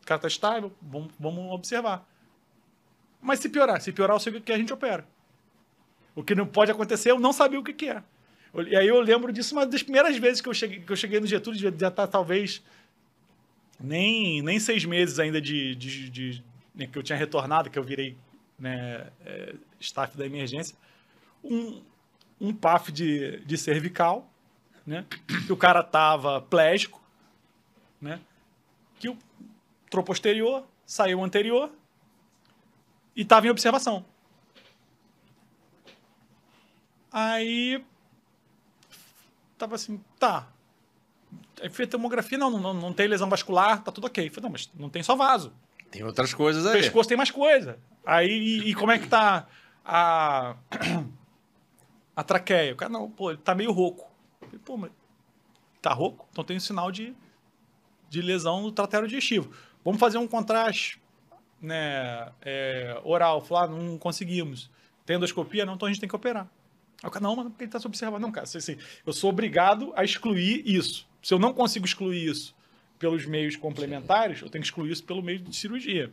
O 0.02 0.06
cara 0.06 0.22
tá 0.22 0.28
estável, 0.28 0.72
vamos, 0.82 1.12
vamos 1.20 1.52
observar. 1.52 2.08
Mas 3.22 3.40
se 3.40 3.50
piorar, 3.50 3.82
se 3.82 3.92
piorar, 3.92 4.16
eu 4.16 4.20
sei 4.20 4.40
que 4.40 4.52
a 4.52 4.58
gente 4.58 4.74
opera. 4.74 5.06
O 6.16 6.24
que 6.24 6.34
não 6.34 6.48
pode 6.48 6.72
acontecer, 6.72 7.12
eu 7.12 7.20
não 7.20 7.34
sabia 7.34 7.60
o 7.60 7.64
que, 7.64 7.74
que 7.74 7.90
é. 7.90 8.04
E 8.68 8.76
aí 8.76 8.88
eu 8.88 9.00
lembro 9.00 9.32
disso 9.32 9.54
uma 9.54 9.66
das 9.66 9.84
primeiras 9.84 10.18
vezes 10.18 10.42
que 10.42 10.50
eu 10.50 10.54
cheguei, 10.54 10.80
que 10.80 10.92
eu 10.92 10.96
cheguei 10.96 11.20
no 11.20 11.28
Getúlio, 11.28 11.60
já 11.60 11.70
estar 11.70 11.92
tá, 11.92 12.08
talvez 12.08 12.64
nem, 13.80 14.42
nem 14.42 14.60
seis 14.60 14.84
meses 14.86 15.20
ainda 15.20 15.40
de, 15.40 15.76
de, 15.76 16.10
de 16.10 16.44
né, 16.74 16.88
que 16.88 16.98
eu 16.98 17.04
tinha 17.04 17.18
retornado, 17.18 17.70
que 17.70 17.78
eu 17.78 17.84
virei 17.84 18.18
né, 18.58 19.08
é, 19.26 19.54
staff 19.80 20.18
da 20.18 20.26
emergência. 20.26 20.76
Um, 21.44 21.82
um 22.40 22.54
PAF 22.54 22.92
de, 22.92 23.40
de 23.46 23.58
cervical, 23.58 24.32
né? 24.86 25.06
Que 25.46 25.52
o 25.52 25.58
cara 25.58 25.84
tava 25.84 26.42
plégico, 26.42 27.02
né? 28.02 28.20
Que 29.00 29.10
o 29.10 29.18
entrou 29.86 30.04
posterior, 30.04 30.66
saiu 30.86 31.24
anterior 31.24 31.72
e 33.16 33.26
tava 33.26 33.48
em 33.48 33.50
observação. 33.50 34.06
Aí 37.12 37.84
tava 39.58 39.76
assim, 39.76 40.00
tá. 40.20 40.48
Aí 41.62 41.70
fez 41.70 41.90
tomografia, 41.90 42.38
não, 42.38 42.52
não, 42.52 42.74
não 42.74 42.94
tem 42.94 43.08
lesão 43.08 43.28
vascular, 43.28 43.84
tá 43.84 43.92
tudo 43.92 44.06
ok. 44.06 44.30
Falei, 44.30 44.44
não, 44.44 44.52
mas 44.52 44.70
não 44.76 44.90
tem 44.90 45.02
só 45.02 45.16
vaso. 45.16 45.52
Tem 45.90 46.04
outras 46.04 46.34
coisas 46.34 46.66
aí. 46.66 46.80
O 46.80 46.82
pescoço 46.82 47.10
tem 47.10 47.18
mais 47.18 47.32
coisa. 47.32 47.80
Aí, 48.06 48.30
e, 48.30 48.70
e 48.70 48.76
como 48.76 48.92
é 48.92 49.00
que 49.00 49.08
tá 49.08 49.48
a 49.84 50.56
a 52.20 52.24
traqueia. 52.24 52.74
O 52.74 52.76
cara, 52.76 52.92
não, 52.92 53.10
pô, 53.10 53.32
ele 53.32 53.40
tá 53.40 53.56
meio 53.56 53.72
rouco. 53.72 54.12
Falei, 54.42 54.60
pô, 54.60 54.76
mas 54.76 54.92
tá 55.82 55.94
rouco? 55.94 56.28
Então 56.32 56.44
tem 56.44 56.58
um 56.58 56.60
sinal 56.60 56.92
de, 56.92 57.16
de 58.10 58.22
lesão 58.22 58.62
no 58.62 58.74
tratério 58.74 59.08
digestivo. 59.08 59.50
Vamos 59.86 60.02
fazer 60.02 60.18
um 60.18 60.28
contraste 60.28 61.02
né, 61.62 62.30
é, 62.42 63.00
oral. 63.06 63.40
Falar, 63.40 63.64
ah, 63.64 63.68
não 63.68 63.98
conseguimos. 63.98 64.70
Tem 65.06 65.16
endoscopia? 65.16 65.66
Não, 65.66 65.76
então 65.76 65.88
a 65.88 65.92
gente 65.92 66.02
tem 66.02 66.10
que 66.10 66.16
operar. 66.16 66.46
Aí 67.02 67.08
o 67.08 67.12
cara, 67.12 67.24
não, 67.24 67.38
mas 67.38 67.48
porque 67.48 67.64
ele 67.64 67.72
tá 67.72 67.80
se 67.80 67.88
observando. 67.88 68.22
Não, 68.22 68.34
cara, 68.34 68.44
assim, 68.44 68.78
eu 69.06 69.14
sou 69.14 69.30
obrigado 69.30 69.94
a 69.96 70.04
excluir 70.04 70.62
isso. 70.66 71.08
Se 71.24 71.34
eu 71.34 71.40
não 71.40 71.54
consigo 71.54 71.86
excluir 71.86 72.26
isso 72.30 72.54
pelos 73.00 73.26
meios 73.26 73.56
complementares, 73.56 74.42
eu 74.42 74.50
tenho 74.50 74.62
que 74.62 74.68
excluir 74.68 74.92
isso 74.92 75.06
pelo 75.06 75.24
meio 75.24 75.40
de 75.40 75.56
cirurgia. 75.56 76.12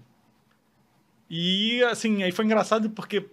E, 1.28 1.82
assim, 1.82 2.22
aí 2.22 2.30
foi 2.30 2.44
engraçado 2.44 2.88
porque 2.90 3.28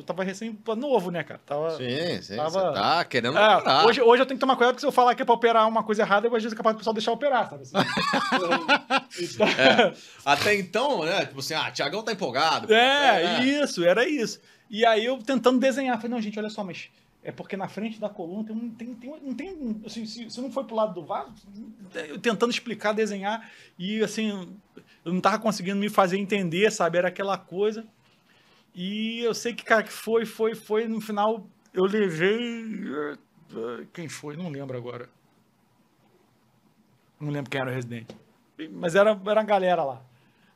eu 0.00 0.04
tava 0.04 0.24
recém 0.24 0.58
novo, 0.76 1.10
né, 1.10 1.22
cara? 1.22 1.40
Tava, 1.46 1.70
Sim, 1.76 2.22
sim. 2.22 2.36
tava- 2.36 2.50
Você 2.68 2.74
tá 2.74 3.04
querendo 3.04 3.36
É, 3.38 3.56
operar. 3.56 3.86
hoje, 3.86 4.00
hoje 4.02 4.22
eu 4.22 4.26
tenho 4.26 4.36
que 4.36 4.40
tomar 4.40 4.56
cuidado 4.56 4.74
porque 4.74 4.80
se 4.80 4.86
eu 4.86 4.92
falar 4.92 5.14
que 5.14 5.22
é 5.22 5.24
pra 5.24 5.34
operar 5.34 5.68
uma 5.68 5.82
coisa 5.82 6.02
errada, 6.02 6.26
eu 6.26 6.34
às 6.34 6.42
vezes 6.42 6.54
é 6.54 6.56
capaz 6.56 6.74
do 6.74 6.78
pessoal 6.78 6.94
deixar 6.94 7.12
operar, 7.12 7.48
sabe? 7.48 7.62
Assim. 7.62 7.74
Então- 9.20 9.46
É. 9.48 9.92
Até 10.24 10.54
então, 10.54 11.04
né? 11.04 11.26
Tipo 11.26 11.40
assim, 11.40 11.54
ah, 11.54 11.70
Tiagão 11.70 12.02
tá 12.02 12.12
empolgado. 12.12 12.72
É, 12.72 13.42
isso, 13.44 13.84
era 13.84 14.08
isso. 14.08 14.40
E 14.70 14.84
aí 14.86 15.04
eu 15.04 15.18
tentando 15.18 15.58
desenhar, 15.58 15.96
falei, 15.96 16.10
não, 16.10 16.20
gente, 16.22 16.38
olha 16.38 16.48
só, 16.50 16.62
mas 16.62 16.88
é 17.22 17.32
porque 17.32 17.56
na 17.56 17.68
frente 17.68 18.00
da 18.00 18.08
coluna 18.08 18.44
tem 18.44 18.56
um. 18.56 18.70
Tem, 18.70 18.94
tem, 18.94 19.10
não 19.22 19.34
tem 19.34 19.82
assim, 19.84 20.06
se, 20.06 20.30
se 20.30 20.40
não 20.40 20.50
foi 20.50 20.64
pro 20.64 20.76
lado 20.76 20.94
do 20.94 21.04
vaso, 21.04 21.32
eu 22.08 22.18
tentando 22.18 22.50
explicar, 22.50 22.92
desenhar, 22.92 23.50
e 23.78 24.02
assim, 24.02 24.48
eu 25.04 25.12
não 25.12 25.20
tava 25.20 25.38
conseguindo 25.38 25.76
me 25.78 25.88
fazer 25.88 26.16
entender, 26.18 26.70
sabe? 26.70 26.98
Era 26.98 27.08
aquela 27.08 27.36
coisa. 27.36 27.84
E 28.74 29.20
eu 29.20 29.34
sei 29.34 29.52
que, 29.52 29.64
cara, 29.64 29.82
que 29.82 29.92
foi, 29.92 30.24
foi, 30.24 30.54
foi. 30.54 30.86
No 30.86 31.00
final, 31.00 31.46
eu 31.74 31.84
levei. 31.84 32.64
Quem 33.92 34.08
foi? 34.08 34.36
Não 34.36 34.48
lembro 34.48 34.76
agora. 34.76 35.08
Não 37.20 37.30
lembro 37.30 37.50
quem 37.50 37.60
era 37.60 37.70
o 37.70 37.74
residente. 37.74 38.16
Mas 38.72 38.94
era, 38.94 39.18
era 39.26 39.40
a 39.40 39.44
galera 39.44 39.82
lá. 39.84 40.02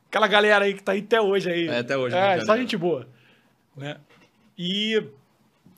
Aquela 0.09 0.29
galera 0.29 0.65
aí 0.65 0.75
que 0.75 0.83
tá 0.83 0.93
aí 0.93 1.01
até 1.01 1.21
hoje 1.21 1.51
aí. 1.51 1.69
É, 1.69 1.79
até 1.79 1.97
hoje, 1.97 2.15
É, 2.15 2.21
né, 2.21 2.41
só 2.41 2.47
galera? 2.47 2.61
gente 2.63 2.77
boa. 2.77 3.09
Né? 3.77 3.99
E, 4.57 5.03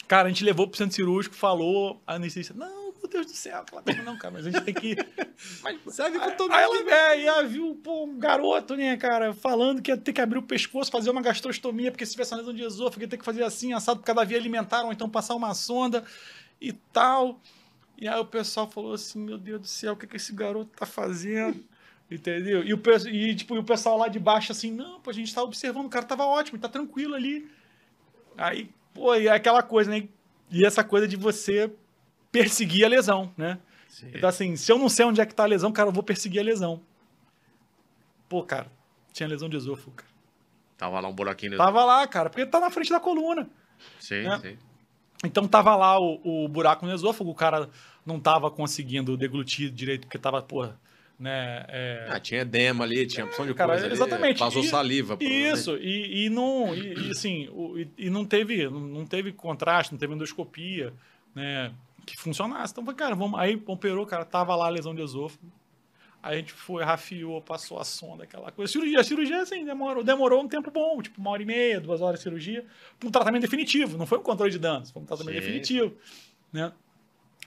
cara, 0.07 0.27
a 0.27 0.29
gente 0.29 0.45
levou 0.45 0.69
pro 0.69 0.77
centro 0.77 0.95
cirúrgico, 0.95 1.35
falou, 1.35 2.01
a 2.07 2.15
anestesista, 2.15 2.53
não, 2.53 2.86
meu 3.07 3.09
Deus 3.09 3.27
do 3.27 3.33
céu, 3.33 3.65
coisa 3.71 4.03
não, 4.03 4.19
cara, 4.19 4.35
mas 4.35 4.47
a 4.47 4.51
gente 4.51 4.65
tem 4.65 4.75
que... 4.75 4.97
Mas, 5.63 5.95
Serve 5.95 6.19
pra 6.19 6.33
todo 6.33 6.53
aí 6.53 6.67
mundo. 6.67 6.89
ela, 6.89 7.13
é, 7.13 7.21
e 7.21 7.27
ela 7.27 7.43
viu, 7.45 7.79
pô, 7.83 8.05
um 8.05 8.19
garoto, 8.19 8.75
né, 8.75 8.97
cara, 8.97 9.33
falando 9.33 9.81
que 9.81 9.91
ia 9.91 9.97
ter 9.97 10.13
que 10.13 10.21
abrir 10.21 10.39
o 10.39 10.43
pescoço, 10.43 10.91
fazer 10.91 11.11
uma 11.11 11.23
gastrostomia, 11.23 11.91
porque 11.91 12.05
se 12.05 12.13
tivesse 12.13 12.35
lesão 12.35 12.53
de 12.53 12.63
esôfago, 12.63 13.03
ia 13.03 13.09
ter 13.09 13.19
que 13.19 13.25
fazer 13.25 13.45
assim, 13.45 13.73
assado 13.73 14.01
por 14.01 14.07
cada 14.07 14.25
via 14.25 14.39
alimentar, 14.39 14.83
ou 14.85 14.93
então 14.93 15.09
passar 15.09 15.35
uma 15.35 15.55
sonda 15.55 16.05
e 16.61 16.73
tal. 16.73 17.41
E 17.99 18.09
aí 18.09 18.19
o 18.19 18.25
pessoal 18.25 18.69
falou 18.69 18.95
assim, 18.95 19.19
meu 19.21 19.39
Deus 19.39 19.61
do 19.61 19.67
céu, 19.67 19.93
o 19.93 19.97
que, 19.97 20.07
que 20.07 20.17
esse 20.17 20.33
garoto 20.33 20.71
tá 20.77 20.87
fazendo? 20.87 21.63
Entendeu? 22.11 22.63
E 22.63 22.73
o, 22.73 22.81
e, 23.09 23.35
tipo, 23.35 23.57
e 23.57 23.59
o 23.59 23.65
pessoal 23.65 23.99
lá 23.99 24.09
de 24.09 24.19
baixo 24.19 24.53
assim, 24.53 24.71
não, 24.71 25.01
pô, 25.01 25.11
a 25.11 25.15
gente 25.15 25.35
tá 25.35 25.43
observando, 25.43 25.87
o 25.87 25.91
cara 25.91 26.05
tava 26.05 26.25
ótimo, 26.25 26.59
tá 26.59 26.69
tranquilo 26.69 27.15
ali. 27.15 27.51
Aí, 28.39 28.71
pô, 28.95 29.15
e 29.15 29.27
é 29.27 29.33
aquela 29.33 29.63
coisa, 29.63 29.91
né? 29.91 30.09
E 30.51 30.65
essa 30.65 30.85
coisa 30.85 31.09
de 31.09 31.17
você 31.17 31.71
perseguir 32.43 32.85
a 32.85 32.89
lesão, 32.89 33.33
né? 33.37 33.59
Sim. 33.89 34.11
Então, 34.15 34.29
assim, 34.29 34.57
se 34.57 34.71
eu 34.71 34.79
não 34.79 34.89
sei 34.89 35.05
onde 35.07 35.21
é 35.21 35.27
que 35.27 35.35
tá 35.35 35.45
a 35.45 35.47
lesão, 35.47 35.73
cara, 35.73 35.89
eu 35.89 35.93
vou 35.93 36.03
perseguir 36.03 36.41
a 36.41 36.45
lesão. 36.45 36.81
Pô, 38.29 38.43
cara, 38.43 38.67
tinha 39.13 39.29
lesão 39.29 39.49
de 39.49 39.57
esôfago, 39.57 39.93
cara. 39.93 40.11
Tava 40.77 41.01
lá 41.01 41.09
um 41.09 41.13
buraquinho. 41.15 41.57
Tava 41.57 41.85
lá, 41.85 42.07
cara, 42.07 42.29
porque 42.29 42.45
tá 42.45 42.61
na 42.61 42.71
frente 42.71 42.91
da 42.91 43.01
coluna. 43.01 43.49
Sim, 43.99 44.27
É. 44.27 44.39
sim. 44.39 44.59
Então 45.25 45.49
tava 45.49 45.75
lá 45.75 45.99
o, 45.99 46.45
o 46.45 46.49
buraco 46.49 46.85
no 46.85 46.95
esôfago, 46.95 47.31
o 47.31 47.35
cara 47.35 47.71
não 48.05 48.21
tava 48.21 48.51
conseguindo 48.51 49.17
deglutir 49.17 49.71
direito, 49.71 50.03
porque 50.03 50.19
tava, 50.19 50.43
pô, 50.43 50.67
né? 51.19 51.65
é, 51.69 52.07
Ah, 52.11 52.21
tinha 52.21 52.43
edema 52.43 52.85
ali, 52.85 53.07
tinha 53.07 53.25
opção 53.25 53.47
de 53.47 53.55
cara, 53.55 53.71
coisa 53.73 53.87
ali. 53.87 53.95
exatamente. 53.95 54.39
Vazou 54.41 54.63
E- 54.63 54.69
saliva. 54.69 55.17
provavelmente. 55.17 55.59
Isso, 55.59 55.77
e, 55.79 56.27
e 56.27 56.31
não, 56.31 56.75
e, 56.75 57.09
e, 57.09 57.11
assim, 57.13 57.49
o- 57.51 57.79
e, 57.97 58.11
não 58.11 58.27
teve, 58.27 58.69
não 58.69 59.07
teve 59.07 59.33
contraste, 59.33 59.93
não 59.93 59.99
teve 59.99 60.13
endoscopia, 60.13 60.93
né, 61.35 61.73
que 62.07 62.17
funcionasse. 62.17 62.73
Então, 62.73 62.85
cara, 62.95 63.15
vamos, 63.15 63.39
aí 63.39 63.61
operou, 63.67 64.07
cara, 64.07 64.25
tava 64.25 64.55
lá 64.55 64.67
a 64.67 64.71
lesão 64.71 64.95
de 64.95 65.03
esôfago. 65.03 65.53
Aí 66.23 66.35
a 66.35 66.37
gente 66.39 66.53
foi, 66.53 66.83
rafiou, 66.83 67.41
passou 67.43 67.79
a 67.79 67.85
sonda, 67.85 68.25
aquela 68.25 68.51
coisa. 68.51 68.73
Cirurgia, 68.73 69.01
a 69.01 69.05
cirurgia, 69.05 69.43
assim, 69.43 69.65
demorou, 69.65 70.03
demorou 70.03 70.43
um 70.43 70.49
tempo 70.49 70.71
bom, 70.71 71.03
tipo 71.03 71.21
uma 71.21 71.31
hora 71.31 71.43
e 71.43 71.47
meia, 71.47 71.81
duas 71.81 72.01
horas 72.01 72.19
de 72.19 72.25
cirurgia, 72.25 72.65
para 72.99 73.09
um 73.09 73.13
tratamento 73.13 73.43
definitivo. 73.43 73.99
Não 73.99 74.07
foi 74.07 74.19
um 74.19 74.23
controle 74.23 74.51
de 74.51 74.59
danos, 74.59 74.91
foi 74.91 75.03
um 75.03 75.05
tratamento 75.05 75.35
Sim. 75.35 75.41
definitivo, 75.41 75.97
né? 76.53 76.73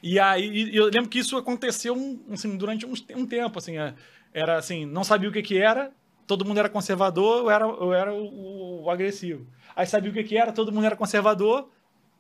E 0.02 0.18
aí, 0.18 0.74
eu 0.74 0.86
lembro 0.86 1.10
que 1.10 1.20
isso 1.20 1.36
aconteceu 1.36 1.94
assim, 2.32 2.56
durante 2.56 2.86
um, 2.86 2.94
um 3.16 3.26
tempo, 3.26 3.60
assim, 3.60 3.78
é, 3.78 3.94
era 4.34 4.58
assim, 4.58 4.86
não 4.86 5.04
sabia 5.04 5.28
o 5.28 5.32
que 5.32 5.42
que 5.42 5.58
era, 5.58 5.92
todo 6.26 6.46
mundo 6.46 6.60
era 6.60 6.70
conservador, 6.70 7.40
eu 7.40 7.50
era, 7.50 7.66
eu 7.66 7.94
era 7.94 8.14
o, 8.14 8.84
o 8.84 8.90
agressivo. 8.90 9.46
Aí 9.76 9.86
sabia 9.86 10.10
o 10.10 10.14
que 10.14 10.24
que 10.24 10.38
era, 10.38 10.54
todo 10.54 10.72
mundo 10.72 10.86
era 10.86 10.96
conservador, 10.96 11.70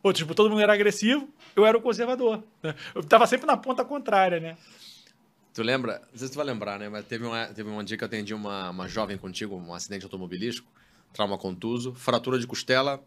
ou 0.01 0.13
tipo, 0.13 0.33
todo 0.33 0.49
mundo 0.49 0.61
era 0.61 0.73
agressivo, 0.73 1.27
eu 1.55 1.65
era 1.65 1.77
o 1.77 1.81
conservador. 1.81 2.43
né? 2.63 2.75
Eu 2.95 3.03
tava 3.03 3.27
sempre 3.27 3.45
na 3.45 3.57
ponta 3.57 3.83
contrária, 3.83 4.39
né? 4.39 4.57
Tu 5.53 5.63
lembra? 5.63 5.99
Não 6.11 6.17
sei 6.17 6.27
se 6.27 6.33
tu 6.33 6.37
vai 6.37 6.45
lembrar, 6.45 6.79
né? 6.79 6.87
Mas 6.87 7.05
teve 7.05 7.25
uma, 7.25 7.47
teve 7.47 7.69
um 7.69 7.83
dia 7.83 7.97
que 7.97 8.03
eu 8.03 8.07
atendi 8.07 8.33
uma, 8.33 8.69
uma 8.69 8.87
jovem 8.87 9.17
contigo, 9.17 9.55
um 9.55 9.73
acidente 9.73 10.05
automobilístico, 10.05 10.67
trauma 11.11 11.37
contuso, 11.37 11.93
fratura 11.93 12.39
de 12.39 12.47
costela, 12.47 13.03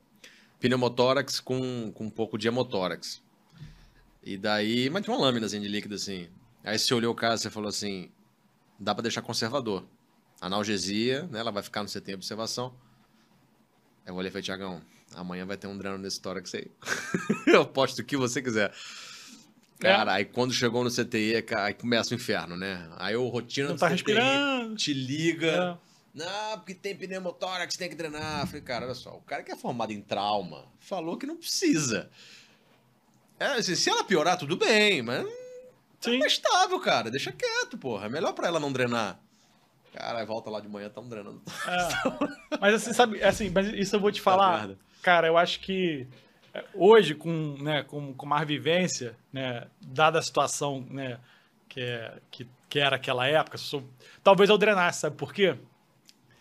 pneumotórax 0.60 1.40
com, 1.40 1.90
com 1.92 2.04
um 2.04 2.10
pouco 2.10 2.36
de 2.36 2.48
hemotórax. 2.48 3.22
E 4.22 4.36
daí, 4.36 4.90
mas 4.90 5.04
tinha 5.04 5.16
uma 5.16 5.24
lâmina 5.24 5.48
de 5.48 5.58
líquido 5.58 5.94
assim. 5.94 6.28
Aí 6.62 6.78
você 6.78 6.92
olhou 6.94 7.12
o 7.12 7.16
caso 7.16 7.48
e 7.48 7.50
falou 7.50 7.68
assim: 7.68 8.10
dá 8.78 8.94
pra 8.94 9.02
deixar 9.02 9.22
conservador. 9.22 9.84
Analgesia, 10.40 11.22
né? 11.30 11.40
Ela 11.40 11.50
vai 11.50 11.62
ficar 11.62 11.82
no 11.82 11.88
CT 11.88 12.12
em 12.12 12.14
observação. 12.14 12.74
Eu 14.04 14.14
olhei 14.14 14.28
e 14.28 14.32
falei, 14.32 14.42
Tiagão, 14.42 14.82
amanhã 15.14 15.44
vai 15.46 15.56
ter 15.56 15.66
um 15.66 15.76
dreno 15.76 15.98
nesse 15.98 16.20
tórax 16.20 16.54
aí. 16.54 16.70
eu 17.46 17.64
posto 17.66 18.00
o 18.00 18.04
que 18.04 18.16
você 18.16 18.40
quiser. 18.42 18.72
Cara, 19.78 20.14
aí 20.14 20.24
quando 20.24 20.52
chegou 20.52 20.84
no 20.84 20.90
CTI, 20.90 21.42
ca- 21.42 21.64
aí 21.64 21.74
começa 21.74 22.12
o 22.12 22.16
inferno, 22.16 22.56
né? 22.56 22.88
Aí 22.98 23.16
o 23.16 23.26
rotina 23.28 23.68
Não 23.68 23.74
do 23.74 23.78
tá 23.80 23.86
CTI 23.88 23.94
respirando. 23.94 24.76
te 24.76 24.92
liga. 24.94 25.78
É. 25.86 25.92
Não, 26.14 26.58
porque 26.58 26.74
tem 26.74 26.94
pneumotórax, 26.94 27.74
tem 27.76 27.88
que 27.88 27.94
drenar. 27.96 28.42
Eu 28.42 28.46
Falei, 28.46 28.60
cara, 28.62 28.84
olha 28.86 28.94
só, 28.94 29.16
o 29.16 29.22
cara 29.22 29.42
que 29.42 29.50
é 29.50 29.56
formado 29.56 29.92
em 29.92 30.00
trauma 30.00 30.66
falou 30.78 31.16
que 31.16 31.26
não 31.26 31.36
precisa. 31.36 32.10
É, 33.40 33.46
assim, 33.54 33.74
se 33.74 33.90
ela 33.90 34.04
piorar, 34.04 34.38
tudo 34.38 34.56
bem, 34.56 35.02
mas 35.02 35.26
Sim. 36.00 36.22
é 36.22 36.26
estável, 36.26 36.78
cara. 36.78 37.10
Deixa 37.10 37.32
quieto, 37.32 37.76
porra. 37.76 38.06
É 38.06 38.08
melhor 38.08 38.34
pra 38.34 38.46
ela 38.46 38.60
não 38.60 38.72
drenar. 38.72 39.18
Cara, 39.92 40.24
volta 40.24 40.48
lá 40.48 40.60
de 40.60 40.68
manhã, 40.68 40.88
tão 40.88 41.08
drenando. 41.08 41.42
É. 41.66 42.58
Mas 42.60 42.74
assim, 42.74 42.92
sabe, 42.92 43.22
assim, 43.22 43.50
mas 43.50 43.66
isso 43.74 43.96
eu 43.96 44.00
vou 44.00 44.12
te 44.12 44.20
Puta 44.20 44.30
falar. 44.30 44.70
Cara, 45.02 45.26
eu 45.26 45.36
acho 45.36 45.60
que 45.60 46.06
é, 46.54 46.64
hoje, 46.74 47.14
com, 47.14 47.56
né, 47.60 47.82
com, 47.82 48.14
com 48.14 48.24
mais 48.26 48.46
vivência, 48.46 49.16
né, 49.32 49.66
dada 49.80 50.18
a 50.18 50.22
situação 50.22 50.86
né, 50.88 51.18
que, 51.68 51.80
é, 51.80 52.14
que, 52.30 52.46
que 52.68 52.78
era 52.78 52.96
aquela 52.96 53.26
época, 53.26 53.58
sou- 53.58 53.84
talvez 54.22 54.48
eu 54.48 54.56
drenasse, 54.56 55.00
sabe 55.00 55.16
por 55.16 55.34
quê? 55.34 55.56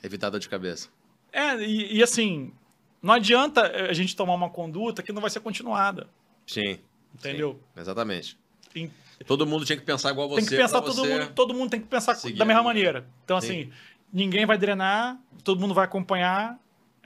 Evitar 0.04 0.30
dor 0.30 0.40
de 0.40 0.48
cabeça. 0.50 0.90
É, 1.32 1.56
e, 1.56 1.98
e 1.98 2.04
assim, 2.04 2.54
não 3.02 3.14
adianta 3.14 3.62
a 3.90 3.94
gente 3.94 4.16
tomar 4.16 4.34
uma 4.36 4.50
conduta 4.50 5.02
que 5.02 5.12
não 5.12 5.22
vai 5.22 5.30
ser 5.30 5.40
continuada, 5.40 6.08
Sim. 6.46 6.80
entendeu? 7.16 7.60
sim, 7.74 7.82
exatamente. 7.82 8.38
Tem- 8.74 8.92
Todo 9.28 9.46
mundo 9.46 9.64
tinha 9.66 9.78
que 9.78 9.86
pensar 9.86 10.10
igual 10.12 10.28
você. 10.28 10.42
tem 10.42 10.50
que 10.50 10.56
pensar, 10.58 10.82
todo 10.82 11.06
mundo, 11.06 11.32
todo 11.36 11.54
mundo 11.54 11.70
tem 11.70 11.80
que 11.80 11.86
pensar 11.88 12.16
da 12.36 12.44
mesma 12.44 12.64
maneira. 12.64 13.08
Então, 13.24 13.40
Sim. 13.40 13.48
assim, 13.48 13.74
ninguém 14.12 14.48
vai 14.48 14.58
drenar, 14.58 15.20
todo 15.44 15.60
mundo 15.62 15.76
vai 15.76 15.86
acompanhar, 15.86 16.60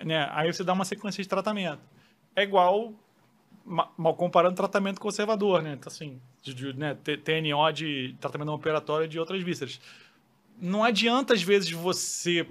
né? 0.03 0.27
Aí 0.31 0.51
você 0.51 0.63
dá 0.63 0.73
uma 0.73 0.85
sequência 0.85 1.21
de 1.23 1.29
tratamento. 1.29 1.81
É 2.35 2.43
igual, 2.43 2.93
ma- 3.65 3.89
mal 3.97 4.13
comparando 4.15 4.55
tratamento 4.55 4.99
conservador, 4.99 5.61
né? 5.61 5.73
Então, 5.73 5.91
assim, 5.91 6.19
de, 6.43 6.53
de, 6.53 6.73
né? 6.73 6.95
TNO 6.95 7.71
de 7.71 8.15
tratamento 8.19 8.51
operatório 8.51 9.07
de 9.07 9.19
outras 9.19 9.41
vísceras. 9.43 9.79
Não 10.59 10.83
adianta, 10.83 11.33
às 11.33 11.41
vezes, 11.43 11.69
você 11.71 12.47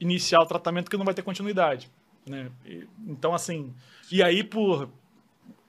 iniciar 0.00 0.40
o 0.40 0.46
tratamento 0.46 0.90
que 0.90 0.96
não 0.96 1.04
vai 1.04 1.14
ter 1.14 1.22
continuidade, 1.22 1.90
né? 2.28 2.50
E- 2.64 2.86
então, 3.06 3.34
assim, 3.34 3.72
e 4.10 4.22
aí 4.22 4.42
por 4.44 4.88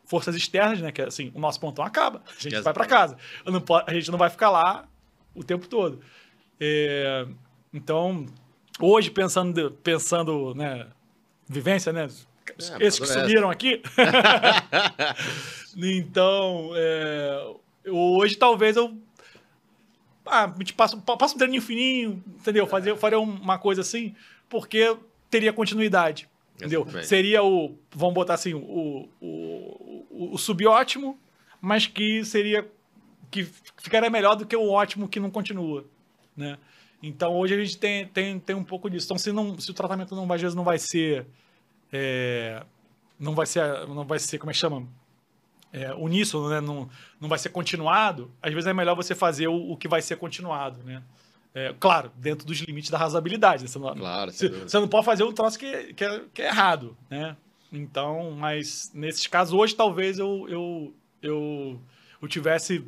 forças 0.06 0.36
externas, 0.36 0.82
né? 0.82 0.92
Que 0.92 1.02
assim, 1.02 1.32
o 1.34 1.40
nosso 1.40 1.60
pontão 1.60 1.84
acaba, 1.84 2.22
a 2.28 2.42
gente 2.42 2.60
vai 2.62 2.74
para 2.74 2.86
casa. 2.86 3.18
A 3.88 3.94
gente 3.94 4.12
não 4.12 4.18
vai 4.18 4.30
ficar 4.30 4.50
lá 4.50 4.88
o 5.34 5.44
tempo 5.44 5.68
todo. 5.68 6.00
É, 6.60 7.28
então, 7.74 8.26
hoje, 8.80 9.12
pensando, 9.12 9.72
pensando, 9.84 10.54
né? 10.56 10.88
Vivência, 11.48 11.92
né? 11.94 12.06
Esses 12.06 13.00
que 13.00 13.06
amadurece. 13.06 13.14
sumiram 13.20 13.50
aqui. 13.50 13.82
então, 15.78 16.72
é, 16.76 17.54
hoje 17.88 18.36
talvez 18.36 18.76
eu. 18.76 18.96
Ah, 20.26 20.52
te 20.64 20.74
passo, 20.74 21.00
pa- 21.02 21.18
passo 21.18 21.36
um 21.36 21.38
treininho 21.38 21.62
fininho, 21.62 22.24
entendeu? 22.40 22.66
Fazer, 22.66 22.96
faria 22.98 23.20
uma 23.20 23.60
coisa 23.60 23.82
assim, 23.82 24.16
porque 24.50 24.96
teria 25.30 25.54
continuidade. 25.54 26.28
Entendeu? 26.56 26.88
Seria 27.04 27.44
o. 27.44 27.78
Vamos 27.94 28.16
botar 28.16 28.34
assim, 28.36 28.54
o, 28.54 29.10
o, 29.22 30.06
o, 30.10 30.30
o 30.34 30.38
subótimo, 30.38 31.20
mas 31.62 31.86
que 31.86 32.24
seria. 32.24 32.68
que 33.30 33.44
ficaria 33.78 34.10
melhor 34.10 34.36
do 34.36 34.46
que 34.46 34.56
o 34.56 34.70
ótimo 34.70 35.08
que 35.08 35.20
não 35.20 35.30
continua. 35.30 35.86
Né? 36.36 36.58
Então 37.02 37.34
hoje 37.36 37.54
a 37.54 37.64
gente 37.64 37.78
tem, 37.78 38.08
tem, 38.08 38.40
tem 38.40 38.56
um 38.56 38.64
pouco 38.64 38.90
disso. 38.90 39.08
Então, 39.08 39.18
se, 39.18 39.32
não, 39.32 39.60
se 39.60 39.70
o 39.72 39.74
tratamento 39.74 40.16
não 40.16 40.28
vai, 40.28 40.36
às 40.36 40.42
vezes 40.42 40.56
não 40.56 40.64
vai 40.64 40.78
ser. 40.78 41.26
é, 41.92 42.64
não 43.20 43.34
vai 43.34 43.46
ser. 43.46 43.88
Não 43.88 44.06
vai 44.06 44.20
ser, 44.20 44.38
como 44.38 44.52
é 44.52 44.54
que 44.54 44.60
chama? 44.60 44.88
é, 45.76 45.94
uníssono, 45.94 46.50
né? 46.50 46.62
Não, 46.62 46.90
não 47.20 47.28
vai 47.28 47.38
ser 47.38 47.50
continuado, 47.50 48.32
às 48.42 48.54
vezes 48.54 48.66
é 48.66 48.74
melhor 48.74 48.96
você 48.96 49.14
fazer 49.14 49.50
o, 49.50 49.72
o 49.72 49.78
que 49.78 49.90
vai 49.90 50.02
ser 50.02 50.16
continuado, 50.16 50.82
né? 50.84 51.04
É, 51.54 51.74
claro, 51.80 52.12
dentro 52.18 52.46
dos 52.46 52.60
limites 52.60 52.90
da 52.90 52.98
razoabilidade. 52.98 53.64
Né? 53.64 53.68
Você 53.68 53.80
não, 53.80 53.94
Claro, 53.96 54.32
você, 54.32 54.50
você 54.50 54.80
não 54.80 54.88
pode 54.88 55.06
fazer 55.06 55.24
um 55.24 55.34
troço 55.34 55.60
que, 55.60 55.94
que, 55.94 56.04
é, 56.04 56.22
que 56.34 56.42
é 56.42 56.48
errado, 56.48 56.98
né? 57.10 57.36
Então, 57.72 58.32
mas 58.32 58.92
nesses 58.94 59.28
casos, 59.28 59.54
hoje 59.54 59.76
talvez 59.76 60.18
eu, 60.18 60.48
eu, 60.50 60.94
eu, 61.22 61.82
eu 62.22 62.28
tivesse 62.28 62.86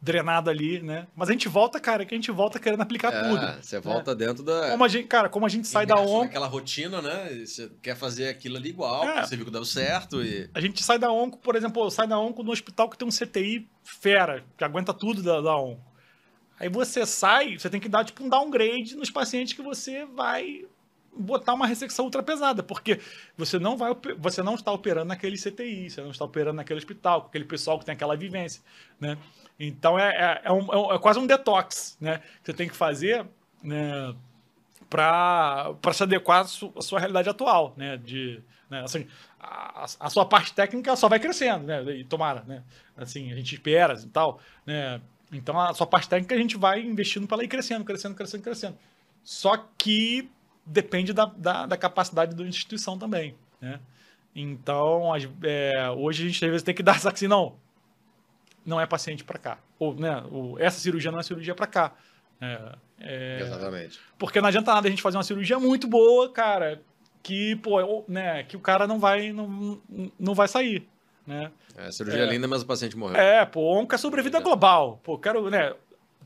drenado 0.00 0.48
ali, 0.48 0.80
né? 0.80 1.06
Mas 1.16 1.28
a 1.28 1.32
gente 1.32 1.48
volta, 1.48 1.80
cara, 1.80 2.04
que 2.04 2.14
a 2.14 2.16
gente 2.16 2.30
volta 2.30 2.58
querendo 2.58 2.80
aplicar 2.80 3.12
É, 3.12 3.28
tudo. 3.28 3.62
Você 3.62 3.80
volta 3.80 4.14
dentro 4.14 4.44
da. 4.44 4.70
Como 4.70 4.84
a 4.84 4.88
gente, 4.88 5.06
cara, 5.08 5.28
como 5.28 5.44
a 5.44 5.48
gente 5.48 5.66
sai 5.66 5.84
da 5.86 5.94
imerso 5.96 6.12
ONCO, 6.12 6.24
naquela 6.26 6.46
rotina, 6.46 7.02
né? 7.02 7.44
Você 7.44 7.70
quer 7.82 7.96
fazer 7.96 8.28
aquilo 8.28 8.56
ali 8.56 8.68
igual, 8.68 9.04
É. 9.04 9.26
você 9.26 9.36
viu 9.36 9.44
que 9.44 9.50
deu 9.50 9.64
certo 9.64 10.22
e. 10.22 10.48
a 10.54 10.60
gente 10.60 10.82
sai 10.84 10.98
da 10.98 11.10
ONCO, 11.10 11.38
por 11.38 11.56
exemplo, 11.56 11.90
sai 11.90 12.06
da 12.06 12.18
ONCO 12.18 12.42
no 12.44 12.52
hospital 12.52 12.88
que 12.88 12.96
tem 12.96 13.08
um 13.08 13.10
CTI 13.10 13.68
fera, 13.82 14.44
que 14.56 14.62
aguenta 14.62 14.94
tudo 14.94 15.22
da, 15.22 15.40
da 15.40 15.56
ONCO. 15.56 15.82
Aí 16.60 16.68
você 16.68 17.04
sai, 17.06 17.58
você 17.58 17.68
tem 17.70 17.80
que 17.80 17.88
dar 17.88 18.04
tipo 18.04 18.22
um 18.24 18.28
downgrade 18.28 18.96
nos 18.96 19.10
pacientes 19.10 19.52
que 19.54 19.62
você 19.62 20.04
vai 20.06 20.64
botar 21.16 21.54
uma 21.54 21.66
ressecção 21.66 22.04
ultra 22.04 22.22
pesada, 22.22 22.62
porque 22.62 23.00
você 23.36 23.58
não 23.58 23.76
vai, 23.76 23.92
você 24.18 24.40
não 24.42 24.54
está 24.54 24.70
operando 24.70 25.06
naquele 25.08 25.36
CTI, 25.36 25.90
você 25.90 26.00
não 26.00 26.10
está 26.12 26.24
operando 26.24 26.56
naquele 26.56 26.78
hospital, 26.78 27.22
com 27.22 27.26
aquele 27.28 27.44
pessoal 27.44 27.78
que 27.78 27.84
tem 27.84 27.92
aquela 27.94 28.16
vivência, 28.16 28.62
né? 29.00 29.18
Então 29.58 29.98
é, 29.98 30.08
é, 30.10 30.42
é 30.44 30.48
é 30.48 30.52
um- 30.52 30.92
é 30.92 30.98
quase 30.98 31.18
um 31.18 31.26
detox, 31.26 31.96
né? 32.00 32.18
Que 32.18 32.24
você 32.46 32.52
tem 32.54 32.68
que 32.68 32.76
fazer, 32.76 33.26
né? 33.62 34.14
Para 34.88 35.74
se 35.92 36.02
adequar 36.02 36.40
à 36.40 36.44
su- 36.44 36.72
à 36.76 36.82
sua 36.82 36.98
realidade 36.98 37.28
atual, 37.28 37.74
né? 37.76 37.96
De, 37.96 38.40
né? 38.70 38.82
Assim, 38.82 39.06
a, 39.40 39.84
a 40.00 40.10
sua 40.10 40.24
parte 40.26 40.52
técnica 40.54 40.96
só 40.96 41.08
vai 41.08 41.18
crescendo, 41.20 41.66
né? 41.66 41.82
E 41.92 42.04
tomara, 42.04 42.42
né? 42.46 42.62
Assim, 42.96 43.30
a 43.32 43.36
gente 43.36 43.54
espera 43.54 43.94
e 43.94 44.06
tal, 44.08 44.40
né? 44.64 45.00
Então 45.32 45.58
a 45.60 45.74
sua 45.74 45.86
parte 45.86 46.08
técnica 46.08 46.34
a 46.34 46.38
gente 46.38 46.56
vai 46.56 46.80
investindo 46.80 47.26
para 47.26 47.36
ela 47.38 47.44
ir 47.44 47.48
crescendo, 47.48 47.84
crescendo, 47.84 48.14
crescendo, 48.14 48.42
crescendo. 48.42 48.78
Só 49.22 49.56
que 49.76 50.30
depende 50.64 51.12
da, 51.12 51.26
da, 51.26 51.66
da 51.66 51.76
capacidade 51.76 52.34
da 52.34 52.44
instituição 52.44 52.98
também, 52.98 53.34
né? 53.60 53.80
Então, 54.34 55.10
é, 55.42 55.90
hoje 55.90 56.24
a 56.24 56.26
gente 56.28 56.44
às 56.44 56.50
vezes 56.50 56.62
tem 56.62 56.74
que 56.74 56.82
dar 56.82 56.96
essa 56.96 57.10
assim, 57.10 57.26
não, 57.26 57.56
não 58.68 58.80
é 58.80 58.86
paciente 58.86 59.24
para 59.24 59.38
cá. 59.38 59.58
Ou, 59.78 59.94
né, 59.94 60.22
o- 60.30 60.56
essa 60.58 60.78
cirurgia 60.78 61.10
não 61.10 61.18
é 61.18 61.22
cirurgia 61.22 61.54
para 61.54 61.66
cá. 61.66 61.92
É, 62.40 62.72
é, 63.00 63.40
Exatamente. 63.40 63.98
porque 64.18 64.40
não 64.40 64.48
adianta 64.48 64.72
nada 64.72 64.86
a 64.86 64.90
gente 64.90 65.02
fazer 65.02 65.16
uma 65.16 65.24
cirurgia 65.24 65.58
muito 65.58 65.88
boa, 65.88 66.30
cara, 66.30 66.80
que, 67.22 67.56
pô, 67.56 67.82
ou, 67.82 68.04
né, 68.06 68.44
que 68.44 68.56
o 68.56 68.60
cara 68.60 68.86
não 68.86 69.00
vai, 69.00 69.32
não, 69.32 69.80
não 70.20 70.34
vai 70.34 70.46
sair, 70.46 70.86
né? 71.26 71.50
É, 71.76 71.90
cirurgia 71.90 72.24
linda, 72.26 72.46
mas 72.46 72.62
o 72.62 72.66
paciente 72.66 72.96
morreu. 72.96 73.16
É, 73.20 73.44
pô, 73.44 73.76
onca 73.76 73.96
é 73.96 73.98
sobrevida 73.98 74.38
global. 74.40 75.00
Pô, 75.02 75.18
quero, 75.18 75.48
né? 75.50 75.74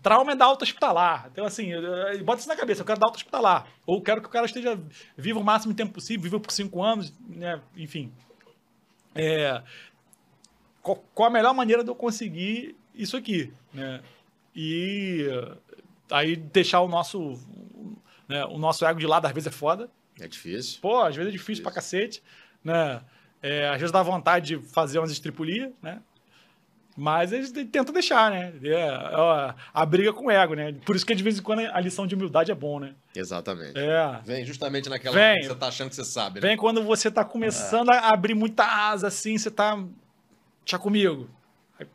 Trauma 0.02 0.32
é 0.32 0.35
da 0.35 0.44
alta 0.47 0.64
hospitalar. 0.64 1.28
Então, 1.31 1.44
assim, 1.44 1.70
bota 2.24 2.40
isso 2.40 2.48
na 2.48 2.56
cabeça, 2.56 2.81
eu 2.82 2.85
quero 2.85 2.98
da 2.98 3.06
alta 3.06 3.19
hospitalar. 3.19 3.69
Ou 3.86 4.02
quero 4.02 4.20
que 4.20 4.27
o 4.27 4.31
cara 4.31 4.47
esteja 4.47 4.78
vivo 5.16 5.39
o 5.40 5.44
máximo 5.44 5.73
de 5.73 5.77
tempo 5.77 5.93
possível, 5.93 6.23
viva 6.24 6.40
por 6.40 6.51
cinco 6.51 6.82
anos, 6.82 7.12
né? 7.28 7.60
Enfim. 7.77 8.12
É, 9.14 9.62
qual, 10.82 11.28
a 11.28 11.30
melhor 11.30 11.54
maneira 11.54 11.82
de 11.82 11.90
eu 11.90 11.94
conseguir 11.94 12.76
isso 12.94 13.16
aqui, 13.16 13.52
né? 13.72 14.00
E 14.54 15.26
aí 16.10 16.36
deixar 16.36 16.80
o 16.80 16.88
nosso, 16.88 17.38
né, 18.28 18.44
o 18.46 18.59
nosso 18.59 18.84
ego 18.84 19.00
de 19.00 19.06
lado, 19.06 19.26
às 19.26 19.32
vezes 19.32 19.46
é 19.46 19.50
foda. 19.50 19.88
É 20.20 20.28
difícil. 20.28 20.80
Pô, 20.82 21.00
às 21.00 21.16
vezes 21.16 21.30
é 21.30 21.32
difícil 21.32 21.62
pra 21.62 21.72
cacete, 21.72 22.22
né? 22.62 23.00
É, 23.42 23.68
às 23.68 23.78
vezes 23.78 23.90
dá 23.90 24.02
vontade 24.02 24.59
de 24.59 24.68
fazer 24.68 24.98
umas 24.98 25.10
estripulias, 25.10 25.72
né? 25.82 26.00
Mas 26.96 27.32
eles 27.32 27.50
tentam 27.50 27.92
deixar, 27.92 28.30
né? 28.30 28.52
É, 28.62 29.16
ó, 29.16 29.54
a 29.72 29.86
briga 29.86 30.12
com 30.12 30.26
o 30.26 30.30
ego, 30.30 30.54
né? 30.54 30.74
Por 30.84 30.94
isso 30.94 31.06
que 31.06 31.14
de 31.14 31.22
vez 31.22 31.38
em 31.38 31.42
quando 31.42 31.60
a 31.60 31.80
lição 31.80 32.06
de 32.06 32.14
humildade 32.14 32.52
é 32.52 32.54
bom, 32.54 32.78
né? 32.78 32.94
Exatamente. 33.16 33.78
É. 33.78 34.20
Vem 34.24 34.44
justamente 34.44 34.90
naquela 34.90 35.14
Vem. 35.14 35.40
que 35.40 35.46
você 35.46 35.54
tá 35.54 35.68
achando 35.68 35.88
que 35.88 35.96
você 35.96 36.04
sabe, 36.04 36.40
né? 36.40 36.48
Vem 36.48 36.56
quando 36.56 36.82
você 36.82 37.10
tá 37.10 37.24
começando 37.24 37.90
a 37.90 38.12
abrir 38.12 38.34
muita 38.34 38.64
asa, 38.64 39.06
assim, 39.09 39.38
você 39.38 39.50
tá. 39.50 39.82
Deixa 40.64 40.78
comigo. 40.78 41.28
Aí, 41.78 41.86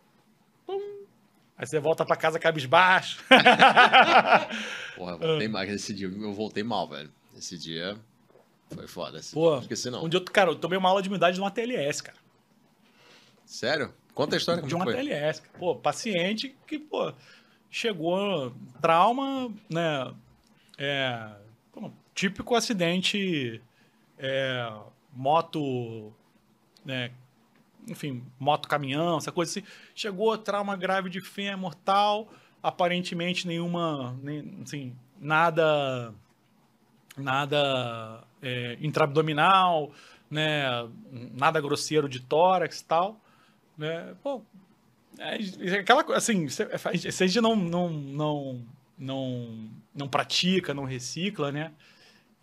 pum. 0.66 1.06
Aí 1.58 1.66
você 1.66 1.80
volta 1.80 2.06
pra 2.06 2.16
casa 2.16 2.40
cabisbaixo. 2.40 3.24
Porra, 4.96 5.12
eu 5.14 5.18
voltei 5.20 5.48
mal. 5.48 5.64
Esse 5.64 5.94
dia 5.94 6.08
eu 6.08 6.34
voltei 6.34 6.64
mal, 6.64 6.88
velho. 6.88 7.12
Esse 7.38 7.58
dia 7.58 7.98
foi 8.74 8.88
foda. 8.88 9.20
Esse 9.20 9.34
Pô, 9.34 9.52
não 9.52 9.60
esqueci, 9.62 9.90
não. 9.90 10.04
Um 10.06 10.10
dia, 10.10 10.20
eu- 10.20 10.26
cara, 10.26 10.52
eu 10.52 10.56
tomei 10.56 10.78
uma 10.78 10.90
aula 10.90 11.02
de 11.02 11.08
humildade 11.08 11.36
de 11.36 11.42
uma 11.42 11.52
TLS, 11.52 12.02
cara. 12.04 12.18
Sério? 13.46 13.94
Conta 14.14 14.36
a 14.36 14.38
história 14.38 14.62
de 14.64 14.76
uma 14.76 14.84
foi. 14.84 14.94
TLS. 14.96 15.42
Pô, 15.58 15.76
paciente 15.76 16.56
que, 16.68 16.78
pô, 16.80 17.14
chegou 17.70 18.54
trauma, 18.82 19.54
né? 19.70 20.14
É, 20.78 21.36
pô, 21.72 21.92
típico 22.14 22.56
acidente, 22.56 23.62
é, 24.18 24.70
moto, 25.14 26.12
né? 26.84 27.12
Enfim, 27.88 28.24
moto 28.40 28.68
caminhão, 28.68 29.18
essa 29.18 29.32
coisa 29.32 29.52
assim. 29.52 29.64
Chegou 29.96 30.38
trauma 30.38 30.76
grave 30.76 31.10
de 31.10 31.22
fêmur, 31.22 31.74
tal, 31.76 32.30
aparentemente 32.62 33.48
nenhuma, 33.48 34.18
nem, 34.22 34.60
assim, 34.64 34.96
nada, 35.20 36.14
nada 37.18 38.24
é, 38.42 38.78
intraabdominal, 38.82 39.92
né? 40.30 40.64
Nada 41.34 41.62
grosseiro 41.62 42.10
de 42.10 42.20
tórax, 42.20 42.82
tal 42.82 43.20
né? 43.78 44.16
Pô, 44.24 44.42
é, 45.20 45.38
é 45.70 45.80
aquela 45.80 46.04
assim, 46.16 46.50
se 46.50 46.64
a 46.64 47.28
gente 47.28 47.40
não, 47.40 47.56
não, 47.56 47.90
não, 47.90 48.66
não, 48.98 49.70
não 49.94 50.08
pratica, 50.08 50.74
não 50.74 50.84
recicla, 50.84 51.52
né? 51.52 51.72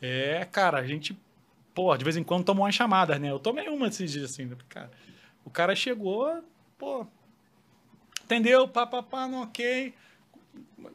É, 0.01 0.47
cara, 0.51 0.79
a 0.79 0.87
gente, 0.87 1.19
pô, 1.75 1.97
de 1.97 2.05
vez 2.05 2.17
em 2.17 2.23
quando 2.23 2.45
toma 2.45 2.61
umas 2.61 2.75
chamadas, 2.75 3.21
né? 3.21 3.31
Eu 3.31 3.39
tomei 3.39 3.69
uma 3.69 3.89
esses 3.89 4.13
dias, 4.13 4.31
assim, 4.31 4.45
né? 4.45 4.57
cara. 4.69 4.91
O 5.45 5.51
cara 5.51 5.77
chegou, 5.77 6.43
pô, 6.79 7.07
entendeu? 8.25 8.67
Pá, 8.67 8.87
pá, 8.87 9.03
pá, 9.03 9.29
não, 9.29 9.43
ok. 9.43 9.95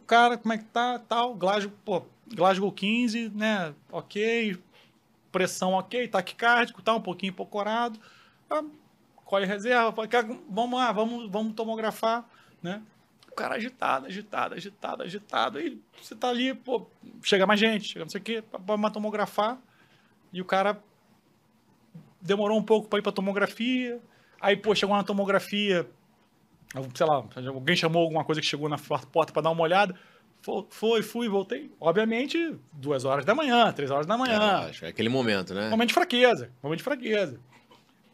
Cara, 0.08 0.38
como 0.38 0.54
é 0.54 0.58
que 0.58 0.66
tá, 0.66 1.00
tal, 1.00 1.36
Glasgow, 1.36 1.74
pô, 1.86 2.04
Glasgow 2.28 2.72
15, 2.72 3.30
né? 3.30 3.74
Ok, 3.92 4.58
pressão 5.32 5.74
ok, 5.74 6.08
taquicárdico, 6.08 6.82
tá 6.82 6.94
um 6.94 7.02
pouquinho 7.02 7.32
empocorado. 7.32 8.00
Ah, 8.50 8.64
colhe 9.26 9.46
reserva, 9.46 9.94
vamos 10.50 10.80
lá, 10.80 10.92
vamos, 10.92 11.30
vamos 11.30 11.54
tomografar, 11.54 12.28
né? 12.62 12.82
O 13.32 13.36
cara 13.36 13.56
agitado, 13.56 14.08
agitado, 14.08 14.56
agitado, 14.56 15.04
agitado. 15.04 15.58
Aí 15.60 15.80
você 16.02 16.16
tá 16.16 16.30
ali, 16.30 16.54
pô, 16.54 16.88
chega 17.22 17.46
mais 17.46 17.60
gente, 17.60 17.88
chega 17.90 18.06
não 18.06 18.10
sei 18.10 18.20
o 18.20 18.24
quê, 18.24 18.44
vamos 18.66 18.92
tomografar. 18.92 19.60
E 20.34 20.42
o 20.42 20.46
cara 20.46 20.82
demorou 22.22 22.58
um 22.58 22.64
pouco 22.64 22.88
para 22.88 23.00
ir 23.00 23.02
pra 23.02 23.12
tomografia. 23.12 24.02
Aí, 24.42 24.56
pô, 24.56 24.74
chegou 24.76 24.96
na 24.96 25.04
tomografia, 25.04 25.90
sei 26.96 27.06
lá, 27.06 27.24
alguém 27.48 27.76
chamou 27.76 28.04
alguma 28.04 28.24
coisa 28.24 28.40
que 28.42 28.48
chegou 28.48 28.70
na 28.70 28.78
porta 28.78 29.34
para 29.34 29.42
dar 29.42 29.50
uma 29.52 29.64
olhada. 29.64 29.96
Fo- 30.42 30.66
Foi, 30.70 31.02
fui, 31.02 31.28
voltei. 31.28 31.70
Obviamente, 31.80 32.56
duas 32.74 33.04
horas 33.04 33.26
da 33.26 33.36
manhã, 33.36 33.72
três 33.74 33.92
horas 33.92 34.06
da 34.06 34.18
manhã. 34.18 34.62
É, 34.66 34.70
acho 34.70 34.80
que 34.80 34.86
é 34.86 34.90
aquele 34.90 35.10
momento, 35.10 35.54
né? 35.54 35.70
Momento 35.70 35.90
de 35.90 35.94
fraqueza, 35.94 36.52
momento 36.64 36.78
de 36.78 36.84
fraqueza. 36.84 37.40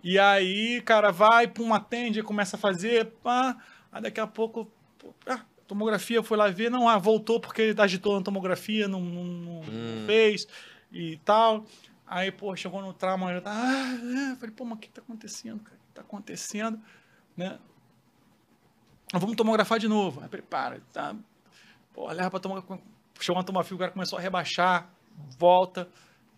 E 0.03 0.18
aí, 0.19 0.81
cara, 0.81 1.11
vai, 1.11 1.47
pum, 1.47 1.73
atende, 1.73 2.22
começa 2.23 2.56
a 2.56 2.60
fazer, 2.60 3.06
pá, 3.23 3.57
aí 3.91 4.02
daqui 4.02 4.19
a 4.19 4.27
pouco, 4.27 4.72
pô, 4.99 5.14
ah, 5.27 5.41
tomografia, 5.68 6.22
foi 6.22 6.38
lá 6.38 6.47
ver, 6.47 6.69
não, 6.69 6.88
ah, 6.88 6.97
voltou 6.97 7.39
porque 7.39 7.61
ele 7.61 7.81
agitou 7.81 8.15
na 8.18 8.23
tomografia, 8.23 8.88
não, 8.88 9.02
não, 9.02 9.23
não 9.23 9.61
Hum. 9.61 10.03
fez 10.06 10.47
e 10.91 11.18
tal. 11.26 11.65
Aí, 12.07 12.31
pô, 12.31 12.56
chegou 12.56 12.81
no 12.84 12.93
trauma, 12.93 13.39
tá, 13.41 13.52
ah, 13.52 14.31
é. 14.31 14.35
falei, 14.35 14.53
pô, 14.56 14.64
mas 14.64 14.77
o 14.77 14.81
que 14.81 14.89
tá 14.89 15.02
acontecendo, 15.02 15.60
cara? 15.64 15.80
O 15.95 15.99
que 15.99 16.01
tá 16.01 16.01
acontecendo, 16.01 16.80
né? 17.38 17.57
Vamos 19.13 19.35
tomografar 19.35 19.80
de 19.80 19.88
novo. 19.88 20.22
Aí 20.22 20.27
prepara, 20.27 20.81
tá? 20.91 21.15
Pô, 21.93 22.11
leva 22.11 22.30
pra 22.30 22.39
tomografia. 22.39 22.80
Chegou 23.19 23.39
na 23.39 23.45
tomografia, 23.45 23.76
o 23.76 23.80
cara 23.80 23.91
começou 23.91 24.19
a 24.19 24.22
rebaixar, 24.22 24.89
volta, 25.39 25.88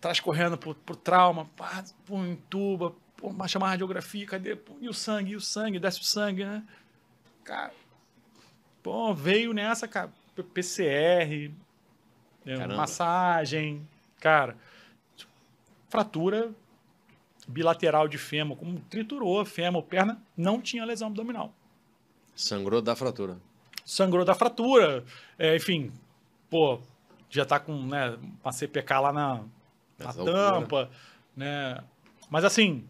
traz 0.00 0.20
correndo 0.20 0.56
pro, 0.56 0.76
pro 0.76 0.94
trauma, 0.94 1.46
pá, 1.56 1.84
pô, 2.06 2.24
entuba, 2.24 2.94
pô, 3.16 3.34
chama 3.48 3.66
a 3.66 3.70
radiografia, 3.70 4.24
cadê? 4.26 4.54
Pô, 4.54 4.76
e 4.80 4.88
o 4.88 4.94
sangue, 4.94 5.32
e 5.32 5.36
o 5.36 5.40
sangue, 5.40 5.80
desce 5.80 6.00
o 6.00 6.04
sangue, 6.04 6.44
né? 6.44 6.64
Cara, 7.42 7.72
pô, 8.80 9.12
veio 9.12 9.52
nessa, 9.52 9.88
cara, 9.88 10.12
PCR, 10.54 11.50
né, 12.44 12.66
massagem, 12.68 13.84
cara, 14.20 14.56
fratura 15.88 16.54
bilateral 17.48 18.06
de 18.06 18.18
fêmur, 18.18 18.56
como 18.56 18.78
triturou 18.90 19.40
a 19.40 19.46
fêmur, 19.46 19.82
perna, 19.82 20.20
não 20.36 20.60
tinha 20.60 20.84
lesão 20.84 21.08
abdominal 21.08 21.52
Sangrou 22.36 22.80
da 22.80 22.94
fratura. 22.94 23.38
sangrou 23.84 24.24
da 24.24 24.34
fratura, 24.34 25.04
é, 25.38 25.56
enfim, 25.56 25.90
pô, 26.50 26.78
já 27.30 27.44
tá 27.44 27.58
com 27.58 27.74
né, 27.86 28.16
uma 28.44 28.52
CPK 28.52 28.98
lá 29.00 29.12
na, 29.12 29.40
na 29.98 30.12
tampa, 30.12 30.88
né? 31.36 31.78
Mas 32.30 32.44
assim, 32.44 32.84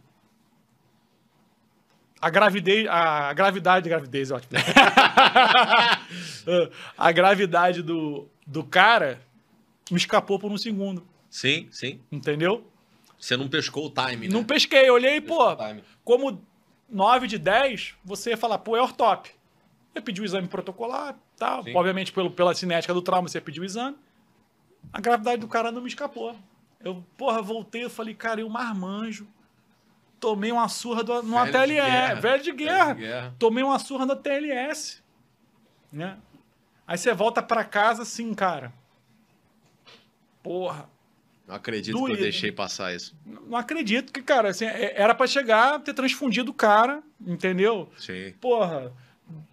a 2.20 2.28
gravidez, 2.28 2.86
a 2.90 3.32
gravidade, 3.32 3.88
gravidez, 3.88 4.30
ótimo. 4.30 4.58
a 6.98 7.12
gravidade 7.12 7.82
do, 7.82 8.28
do 8.46 8.64
cara 8.64 9.20
me 9.90 9.96
escapou 9.96 10.38
por 10.38 10.50
um 10.50 10.58
segundo, 10.58 11.06
Sim, 11.30 11.68
sim. 11.70 12.00
entendeu? 12.10 12.66
Você 13.18 13.36
não 13.36 13.48
pescou 13.48 13.86
o 13.86 13.90
time, 13.90 14.28
né? 14.28 14.32
Não 14.32 14.44
pesquei, 14.44 14.88
olhei, 14.90 15.20
pô, 15.20 15.38
como 16.04 16.40
9 16.88 17.26
de 17.26 17.38
10, 17.38 17.94
você 18.04 18.30
ia 18.30 18.36
falar, 18.36 18.58
pô, 18.58 18.76
é 18.76 18.82
ortop. 18.82 19.30
Você 19.92 20.00
pediu 20.00 20.22
o 20.22 20.26
exame 20.26 20.46
protocolar, 20.46 21.16
tal. 21.36 21.64
Sim. 21.64 21.74
Obviamente, 21.74 22.12
pelo, 22.12 22.30
pela 22.30 22.54
cinética 22.54 22.94
do 22.94 23.02
trauma, 23.02 23.28
você 23.28 23.40
pediu 23.40 23.62
o 23.62 23.66
exame. 23.66 23.96
A 24.92 25.00
gravidade 25.00 25.40
do 25.40 25.48
cara 25.48 25.72
não 25.72 25.82
me 25.82 25.88
escapou. 25.88 26.36
Eu, 26.80 27.04
porra, 27.16 27.42
voltei, 27.42 27.84
eu 27.84 27.90
falei, 27.90 28.14
cara, 28.14 28.40
eu 28.40 28.48
marmanjo. 28.48 29.26
Tomei 30.20 30.52
uma 30.52 30.68
surra 30.68 31.02
do, 31.02 31.22
numa 31.22 31.44
Velho 31.44 31.66
de 31.66 31.74
guerra. 31.74 32.14
velho 32.14 32.42
de 32.42 32.52
guerra. 32.52 32.84
Velho 32.84 32.96
de 32.96 33.02
guerra. 33.02 33.34
Tomei 33.38 33.64
uma 33.64 33.78
surra 33.78 34.06
da 34.06 34.16
TLS. 34.16 35.02
Né? 35.92 36.18
Aí 36.86 36.96
você 36.96 37.12
volta 37.12 37.42
pra 37.42 37.64
casa 37.64 38.02
assim, 38.02 38.32
cara. 38.34 38.72
Porra, 40.42 40.88
Não 41.48 41.54
acredito 41.54 42.04
que 42.04 42.12
eu 42.12 42.16
deixei 42.16 42.52
passar 42.52 42.94
isso. 42.94 43.16
não 43.24 43.56
acredito 43.56 44.12
que, 44.12 44.22
cara, 44.22 44.50
assim, 44.50 44.66
é- 44.66 45.00
era 45.00 45.14
pra 45.14 45.26
chegar, 45.26 45.80
ter 45.80 45.94
transfundido 45.94 46.50
o 46.50 46.54
cara, 46.54 47.02
entendeu? 47.26 47.90
Sim. 47.96 48.34
Porra, 48.38 48.92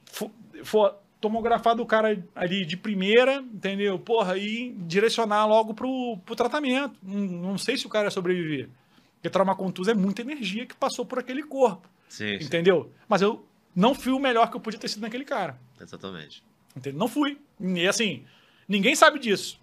fo- 0.06 0.30
fo- 0.64 0.94
tomografar 1.22 1.74
do 1.76 1.86
cara 1.86 2.22
ali 2.36 2.66
de 2.66 2.76
primeira, 2.76 3.36
entendeu? 3.38 3.98
Porra, 3.98 4.38
e 4.38 4.76
direcionar 4.80 5.46
logo 5.46 5.74
pro, 5.74 6.18
pro 6.26 6.36
tratamento. 6.36 6.96
Não, 7.02 7.22
não 7.52 7.58
sei 7.58 7.78
se 7.78 7.86
o 7.86 7.90
cara 7.90 8.08
ia 8.08 8.12
sobreviver. 8.12 8.68
Porque 9.16 9.30
trauma 9.30 9.56
contuso 9.56 9.90
é 9.90 9.94
muita 9.94 10.22
energia 10.22 10.66
que 10.66 10.76
passou 10.76 11.06
por 11.06 11.18
aquele 11.18 11.42
corpo, 11.44 11.90
Sim, 12.10 12.38
sim. 12.40 12.46
entendeu? 12.46 12.92
Mas 13.08 13.22
eu 13.22 13.44
não 13.76 13.96
fui 13.96 14.12
o 14.12 14.20
melhor 14.20 14.52
que 14.52 14.58
eu 14.58 14.60
podia 14.62 14.80
ter 14.80 14.90
sido 14.90 15.02
naquele 15.02 15.24
cara. 15.26 15.58
Exatamente. 15.82 16.44
Entendeu? 16.76 17.00
Não 17.00 17.08
fui. 17.08 17.38
E 17.60 17.88
assim, 17.88 18.26
ninguém 18.68 18.96
sabe 18.96 19.18
disso. 19.18 19.58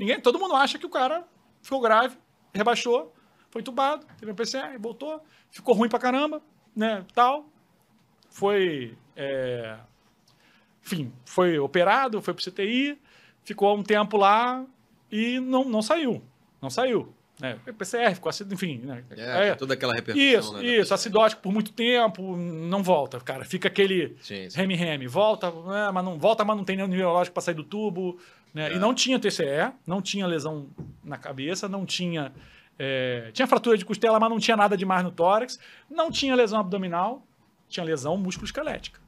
Ninguém, 0.00 0.18
todo 0.18 0.38
mundo 0.38 0.56
acha 0.56 0.78
que 0.78 0.86
o 0.86 0.88
cara 0.88 1.28
ficou 1.60 1.78
grave, 1.78 2.16
rebaixou, 2.54 3.14
foi 3.50 3.60
entubado, 3.60 4.06
teve 4.18 4.32
um 4.32 4.34
PCR, 4.34 4.78
voltou, 4.78 5.22
ficou 5.50 5.74
ruim 5.74 5.90
pra 5.90 5.98
caramba, 5.98 6.40
né, 6.74 7.04
tal. 7.12 7.44
Foi, 8.30 8.96
é, 9.14 9.76
enfim, 10.82 11.12
foi 11.26 11.58
operado, 11.58 12.22
foi 12.22 12.32
pro 12.32 12.42
CTI, 12.42 12.98
ficou 13.44 13.76
um 13.76 13.82
tempo 13.82 14.16
lá 14.16 14.64
e 15.12 15.38
não, 15.38 15.66
não 15.66 15.82
saiu. 15.82 16.22
Não 16.62 16.70
saiu. 16.70 17.14
Né? 17.40 17.58
PCR, 17.76 18.14
ficou 18.14 18.28
assim, 18.30 18.44
enfim. 18.50 18.78
Né? 18.78 19.04
É, 19.10 19.48
É, 19.48 19.54
toda 19.54 19.74
aquela 19.74 19.94
repercussão, 19.94 20.28
isso, 20.40 20.52
né? 20.54 20.64
isso, 20.64 20.92
acidótico 20.94 21.40
por 21.42 21.52
muito 21.52 21.72
tempo, 21.72 22.36
não 22.36 22.82
volta, 22.82 23.18
cara. 23.20 23.44
Fica 23.44 23.68
aquele 23.68 24.16
reme-reme, 24.54 25.06
volta, 25.06 25.46
é, 25.48 25.90
mas 25.92 26.04
não 26.04 26.18
volta, 26.18 26.44
mas 26.44 26.56
não 26.56 26.64
tem 26.64 26.76
nenhum 26.76 26.88
neurológico 26.88 27.34
para 27.34 27.42
sair 27.42 27.54
do 27.54 27.64
tubo, 27.64 28.18
né? 28.52 28.70
É. 28.72 28.76
E 28.76 28.78
não 28.78 28.92
tinha 28.94 29.18
TCE, 29.18 29.72
não 29.86 30.02
tinha 30.02 30.26
lesão 30.26 30.68
na 31.02 31.16
cabeça, 31.16 31.68
não 31.68 31.86
tinha 31.86 32.32
é, 32.78 33.30
tinha 33.32 33.46
fratura 33.46 33.76
de 33.76 33.84
costela, 33.84 34.18
mas 34.18 34.30
não 34.30 34.38
tinha 34.38 34.56
nada 34.56 34.76
demais 34.76 35.04
no 35.04 35.10
tórax, 35.10 35.58
não 35.90 36.10
tinha 36.10 36.34
lesão 36.34 36.58
abdominal, 36.60 37.22
tinha 37.68 37.84
lesão 37.84 38.16
músculo-esquelética. 38.16 38.98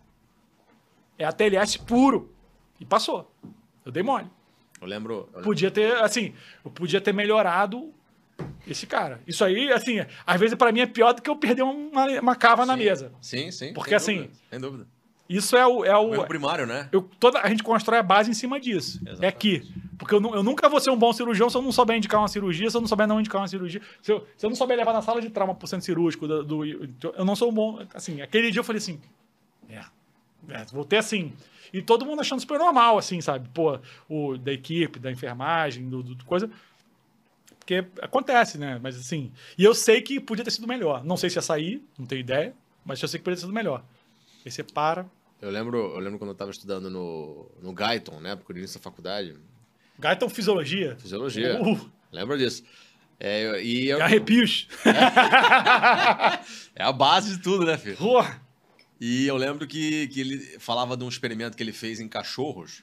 É 1.19 1.25
a 1.25 1.33
TLS 1.33 1.79
puro 1.79 2.35
e 2.81 2.85
passou. 2.85 3.31
Eu 3.85 3.91
dei 3.93 4.03
mole. 4.03 4.27
Eu 4.81 4.87
lembro. 4.87 5.15
eu 5.15 5.27
lembro- 5.27 5.43
Podia 5.43 5.71
ter, 5.71 5.97
assim, 6.03 6.35
eu 6.65 6.71
podia 6.71 7.01
ter 7.01 7.13
melhorado 7.15 7.93
esse 8.66 8.86
cara. 8.86 9.20
Isso 9.27 9.44
aí, 9.44 9.73
assim, 9.73 9.98
às 10.27 10.40
vezes 10.40 10.55
pra 10.56 10.70
mim 10.73 10.81
é 10.81 10.86
pior 10.86 11.12
do 11.12 11.23
que 11.23 11.28
eu 11.31 11.36
perder 11.36 11.62
uma, 11.62 12.06
uma 12.20 12.36
cava 12.36 12.64
na 12.66 12.74
Sim. 12.74 12.78
mesa. 12.78 13.12
Sim, 13.20 13.51
sim. 13.51 13.73
Porque, 13.73 13.90
sem 13.90 13.97
assim, 13.97 14.16
dúvida, 14.23 14.39
Sem 14.51 14.60
dúvida. 14.60 14.86
Isso 15.28 15.56
é 15.56 15.66
o, 15.66 15.82
é 15.85 15.97
O 15.97 16.12
erro 16.12 16.24
o, 16.24 16.27
primário, 16.27 16.66
né? 16.66 16.89
eu, 16.93 17.02
toda, 17.19 17.40
a 17.40 17.48
gente 17.48 17.62
constrói 17.62 17.98
a 18.01 18.02
base 18.02 18.31
em 18.31 18.35
cima 18.35 18.60
disso. 18.60 18.98
Exatamente. 19.02 19.24
É 19.24 19.28
aqui. 19.28 19.73
Porque 19.98 20.14
eu, 20.14 20.20
eu 20.35 20.43
nunca 20.43 20.69
vou 20.69 20.78
ser 20.78 20.90
um 20.90 20.97
bom 20.97 21.10
cirurgião 21.12 21.48
se 21.48 21.56
eu 21.56 21.62
não 21.62 21.73
souber 21.73 21.97
indicar 21.97 22.20
uma 22.20 22.28
cirurgia, 22.28 22.69
se 22.69 22.77
eu 22.77 22.81
não 22.82 22.89
souber 22.89 23.06
não 23.06 23.19
indicar 23.19 23.40
uma 23.40 23.48
cirurgia. 23.48 23.81
Se 24.02 24.12
eu, 24.12 24.27
se 24.36 24.44
eu 24.44 24.51
não 24.51 24.56
souber 24.56 24.77
levar 24.77 24.93
na 24.93 25.01
sala 25.01 25.23
de 25.23 25.31
trauma 25.31 25.55
pro 25.55 25.66
centro 25.66 25.86
cirúrgico, 25.86 26.28
do, 26.28 26.43
do- 26.44 26.64
eu 26.66 27.24
não 27.24 27.35
sou 27.35 27.51
um 27.51 27.55
bom. 27.55 27.78
Assim, 27.94 28.20
aquele 28.20 28.51
dia 28.51 28.60
eu 28.60 28.64
falei 28.64 28.78
assim. 28.78 29.01
É. 29.70 29.81
é 30.51 30.64
voltei 30.70 30.98
assim. 30.98 31.32
E 31.73 31.81
todo 31.81 32.05
mundo 32.05 32.20
achando 32.20 32.40
super 32.40 32.59
normal, 32.59 32.98
assim, 32.98 33.20
sabe? 33.23 33.48
Pô, 33.55 33.78
o, 34.09 34.36
da 34.36 34.52
equipe, 34.52 34.98
da 34.98 35.10
enfermagem, 35.10 35.89
do- 35.89 36.02
do 36.02 36.24
coisa. 36.27 36.51
Porque 37.62 37.86
acontece, 38.01 38.59
né? 38.59 38.80
Mas 38.82 38.97
assim. 38.98 39.30
E 39.56 39.62
eu 39.62 39.72
sei 39.72 40.02
que 40.02 40.18
podia 40.18 40.44
ter 40.44 40.51
sido 40.51 40.66
melhor. 40.66 41.05
Não 41.05 41.16
sei 41.16 41.30
se 41.30 41.39
ia 41.39 41.43
sair, 41.43 41.80
não 41.97 42.05
tenho 42.06 42.20
ideia, 42.20 42.52
mas 42.84 43.01
eu 43.01 43.06
sei 43.09 43.18
que 43.18 43.24
podia 43.24 43.36
ter 43.36 43.43
sido 43.43 43.52
melhor. 43.52 43.84
Aí 44.44 44.51
você 44.51 44.64
para. 44.64 45.06
Eu 45.40 45.51
lembro, 45.51 45.76
eu 45.78 45.98
lembro 46.01 46.18
quando 46.18 46.30
eu 46.30 46.34
estava 46.34 46.51
estudando 46.51 46.90
no, 46.90 47.48
no 47.62 47.72
Guyton, 47.72 48.18
né? 48.20 48.34
Porque 48.34 48.52
no 48.52 48.59
início 48.59 48.80
da 48.80 48.82
faculdade, 48.82 49.36
Gaiton 49.98 50.28
Fisiologia. 50.28 50.97
fisiologia. 50.98 51.60
Uh, 51.62 51.89
Lembra 52.10 52.36
disso? 52.36 52.64
É, 53.20 53.62
e 53.62 53.89
eu- 53.89 54.02
arrepios. 54.02 54.66
é 56.74 56.82
a 56.82 56.93
base 56.93 57.36
de 57.36 57.43
tudo, 57.43 57.64
né, 57.64 57.76
filho? 57.78 57.97
Porra. 57.97 58.40
E 59.01 59.26
eu 59.26 59.36
lembro 59.36 59.66
que, 59.66 60.06
que 60.09 60.20
ele 60.20 60.39
falava 60.59 60.97
de 60.97 61.05
um 61.05 61.09
experimento 61.09 61.56
que 61.56 61.62
ele 61.62 61.72
fez 61.72 62.01
em 62.01 62.09
cachorros 62.09 62.82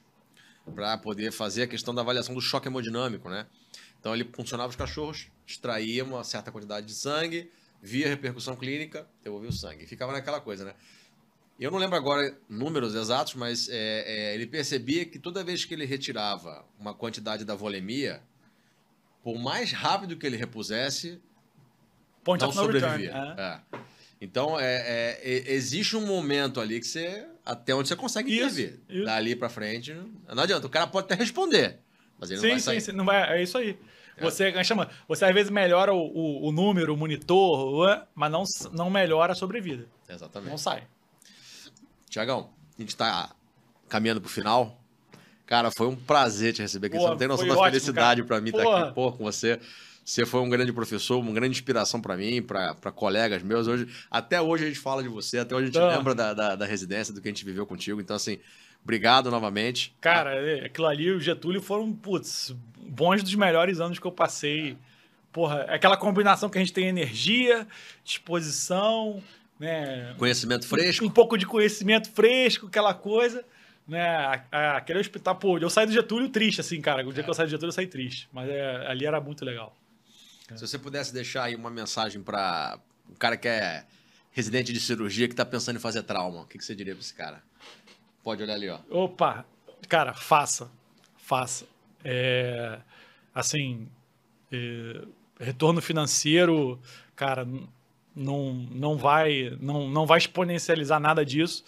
para 0.74 0.98
poder 0.98 1.32
fazer 1.32 1.64
a 1.64 1.68
questão 1.68 1.94
da 1.96 2.02
avaliação 2.02 2.36
do 2.36 2.42
choque 2.42 2.68
hemodinâmico, 2.68 3.30
né? 3.30 3.46
Então 4.00 4.14
ele 4.16 4.30
funcionava 4.34 4.70
os 4.70 4.76
cachorros, 4.76 5.28
extraía 5.46 6.04
uma 6.04 6.24
certa 6.24 6.52
quantidade 6.52 6.86
de 6.88 6.94
sangue, 6.94 7.52
via 7.82 8.08
repercussão 8.08 8.56
clínica, 8.56 9.08
devolvia 9.24 9.50
o 9.50 9.54
sangue. 9.54 9.86
Ficava 9.86 10.12
naquela 10.14 10.40
coisa, 10.40 10.66
né? 10.66 10.74
Eu 11.60 11.70
não 11.72 11.78
lembro 11.78 11.98
agora 11.98 12.38
números 12.48 12.96
exatos, 12.96 13.34
mas 13.36 13.68
é, 13.68 14.04
é, 14.32 14.36
ele 14.36 14.48
percebia 14.48 15.06
que 15.06 15.20
toda 15.20 15.44
vez 15.44 15.66
que 15.66 15.74
ele 15.74 15.86
retirava 15.86 16.66
uma 16.80 16.94
quantidade 16.94 17.44
da 17.44 17.54
volemia, 17.54 18.22
por 19.22 19.38
mais 19.38 19.74
rápido 19.74 20.16
que 20.16 20.26
ele 20.26 20.38
repusesse, 20.38 21.20
Point 22.24 22.42
não 22.42 22.50
return. 22.52 22.74
sobrevivia. 22.80 23.14
É. 23.38 23.42
É. 23.76 23.80
Então, 24.22 24.60
é, 24.60 25.20
é, 25.22 25.52
existe 25.54 25.96
um 25.98 26.06
momento 26.06 26.60
ali 26.62 26.80
que 26.80 26.88
você. 26.88 27.26
Até 27.46 27.74
onde 27.74 27.88
você 27.88 27.96
consegue 27.96 28.30
Isso, 28.32 28.60
intervir. 28.60 28.80
isso. 28.90 29.06
Dali 29.06 29.36
pra 29.36 29.50
frente. 29.50 29.94
Não 30.28 30.44
adianta. 30.44 30.68
O 30.68 30.70
cara 30.70 30.88
pode 30.88 31.06
até 31.06 31.16
responder. 31.16 31.80
Mas 32.20 32.30
ele 32.32 32.38
não 32.38 32.44
Sim, 32.44 32.50
vai 32.50 32.60
sim, 32.60 32.66
sair. 32.66 32.82
sim. 32.82 32.92
Não 32.92 33.06
vai, 33.06 33.40
é 33.40 33.44
isso 33.44 33.58
aí. 33.58 33.78
É. 34.18 34.22
Você 34.22 34.64
chama, 34.66 34.90
você 35.08 35.24
às 35.26 35.34
vezes 35.34 35.50
melhora 35.50 35.94
o, 35.94 35.98
o, 36.00 36.50
o 36.50 36.52
número, 36.52 36.94
o 36.94 36.98
monitor, 36.98 37.74
o- 37.74 38.02
mas 38.14 38.30
não, 38.32 38.44
não 38.74 38.90
melhora 38.90 39.32
a 39.32 39.36
sobrevida. 39.36 39.88
Exatamente. 40.10 40.50
Não 40.50 40.58
sai. 40.58 40.84
Tiagão, 42.10 42.50
a 42.78 42.82
gente 42.82 42.96
tá 42.96 43.30
caminhando 43.88 44.20
pro 44.22 44.30
final. 44.30 44.78
Cara, 45.46 45.72
foi 45.72 45.88
um 45.88 45.96
prazer 45.96 46.54
te 46.54 46.62
receber 46.62 46.88
aqui. 46.88 46.98
Pô, 46.98 47.04
você 47.04 47.10
não 47.10 47.18
tem 47.18 47.28
noção 47.28 47.48
da 47.48 47.54
ótimo, 47.54 47.66
felicidade 47.68 48.24
pra 48.24 48.40
mim 48.42 48.50
estar 48.50 48.64
Porra. 48.64 48.84
aqui 48.86 48.94
pô, 48.96 49.12
com 49.12 49.24
você. 49.24 49.60
Você 50.06 50.26
foi 50.26 50.42
um 50.42 50.50
grande 50.50 50.74
professor, 50.74 51.20
uma 51.20 51.32
grande 51.32 51.52
inspiração 51.56 52.02
pra 52.02 52.18
mim, 52.18 52.42
pra 52.42 52.74
colegas 52.94 53.44
meus. 53.44 53.68
Hoje, 53.68 53.88
até 54.10 54.42
hoje 54.42 54.66
a 54.66 54.68
gente 54.68 54.80
fala 54.80 55.04
de 55.04 55.10
você, 55.10 55.38
até 55.40 55.56
hoje 55.56 55.66
a 55.66 55.68
gente 55.68 55.78
Ah. 55.80 55.98
lembra 55.98 56.16
da, 56.16 56.34
da, 56.34 56.56
da 56.56 56.66
residência, 56.66 57.14
do 57.14 57.22
que 57.22 57.28
a 57.28 57.32
gente 57.32 57.46
viveu 57.46 57.66
contigo. 57.66 58.02
Então, 58.02 58.16
assim, 58.16 58.40
obrigado 58.84 59.30
novamente. 59.32 59.96
Cara, 60.02 60.34
é, 60.36 60.66
aquilo 60.66 60.88
ali 60.88 61.06
e 61.06 61.12
o 61.12 61.20
Getúlio 61.20 61.62
foram, 61.62 61.92
putz, 61.94 62.56
bons 62.78 63.24
dos 63.24 63.36
melhores 63.36 63.80
anos 63.80 64.00
que 64.00 64.06
eu 64.06 64.12
passei. 64.12 64.78
Porra, 65.32 65.66
é 65.68 65.76
aquela 65.76 65.96
combinação 65.96 66.50
que 66.50 66.58
a 66.58 66.62
gente 66.62 66.74
tem 66.74 66.88
energia, 66.88 67.68
disposição, 68.04 69.22
né? 69.60 70.16
Conhecimento 70.18 70.66
fresco. 70.66 71.06
Um 71.06 71.10
pouco 71.10 71.38
de 71.38 71.46
conhecimento 71.46 72.10
fresco, 72.12 72.68
aquela 72.68 72.94
coisa. 72.94 73.46
Né, 73.88 74.44
aquele 74.52 75.00
hospital, 75.00 75.36
pô, 75.36 75.58
eu 75.58 75.68
saí 75.68 75.88
do 75.88 75.92
Getúlio 75.92 76.30
triste, 76.30 76.62
assim, 76.62 76.80
cara. 76.80 77.08
O 77.08 77.12
dia 77.12 77.24
que 77.24 77.30
eu 77.30 77.34
saí 77.34 77.48
do 77.48 77.50
Getúlio, 77.50 77.70
eu 77.70 77.74
saí 77.74 77.88
triste. 77.88 78.30
Mas 78.32 78.48
é, 78.48 78.86
ali 78.88 79.04
era 79.04 79.20
muito 79.20 79.44
legal. 79.44 79.76
Se 80.56 80.68
você 80.68 80.78
pudesse 80.78 81.12
deixar 81.12 81.46
aí 81.46 81.56
uma 81.56 81.72
mensagem 81.72 82.22
para 82.22 82.80
um 83.10 83.16
cara 83.16 83.36
que 83.36 83.48
é 83.48 83.84
residente 84.32 84.72
de 84.72 84.80
cirurgia 84.80 85.28
que 85.28 85.34
tá 85.36 85.44
pensando 85.44 85.78
em 85.78 85.80
fazer 85.80 86.04
trauma, 86.04 86.42
o 86.42 86.46
que, 86.46 86.58
que 86.58 86.64
você 86.64 86.76
diria 86.76 86.94
pra 86.94 87.02
esse 87.02 87.14
cara? 87.14 87.42
Pode 88.30 88.44
olhar 88.44 88.54
ali, 88.54 88.70
ó. 88.70 88.78
Opa, 88.92 89.44
cara, 89.88 90.14
faça. 90.14 90.70
Faça. 91.18 91.66
É, 92.04 92.78
assim, 93.34 93.88
é, 94.52 95.02
retorno 95.40 95.82
financeiro, 95.82 96.80
cara, 97.16 97.48
não, 98.16 98.54
não, 98.70 98.96
vai, 98.96 99.58
não, 99.60 99.90
não 99.90 100.06
vai 100.06 100.20
exponencializar 100.20 101.00
nada 101.00 101.26
disso. 101.26 101.64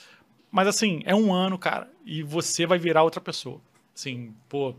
Mas, 0.51 0.67
assim, 0.67 1.01
é 1.03 1.15
um 1.15 1.33
ano, 1.33 1.57
cara, 1.57 1.89
e 2.05 2.21
você 2.21 2.67
vai 2.67 2.77
virar 2.77 3.01
outra 3.01 3.19
pessoa. 3.19 3.59
Assim, 3.95 4.31
pô, 4.47 4.75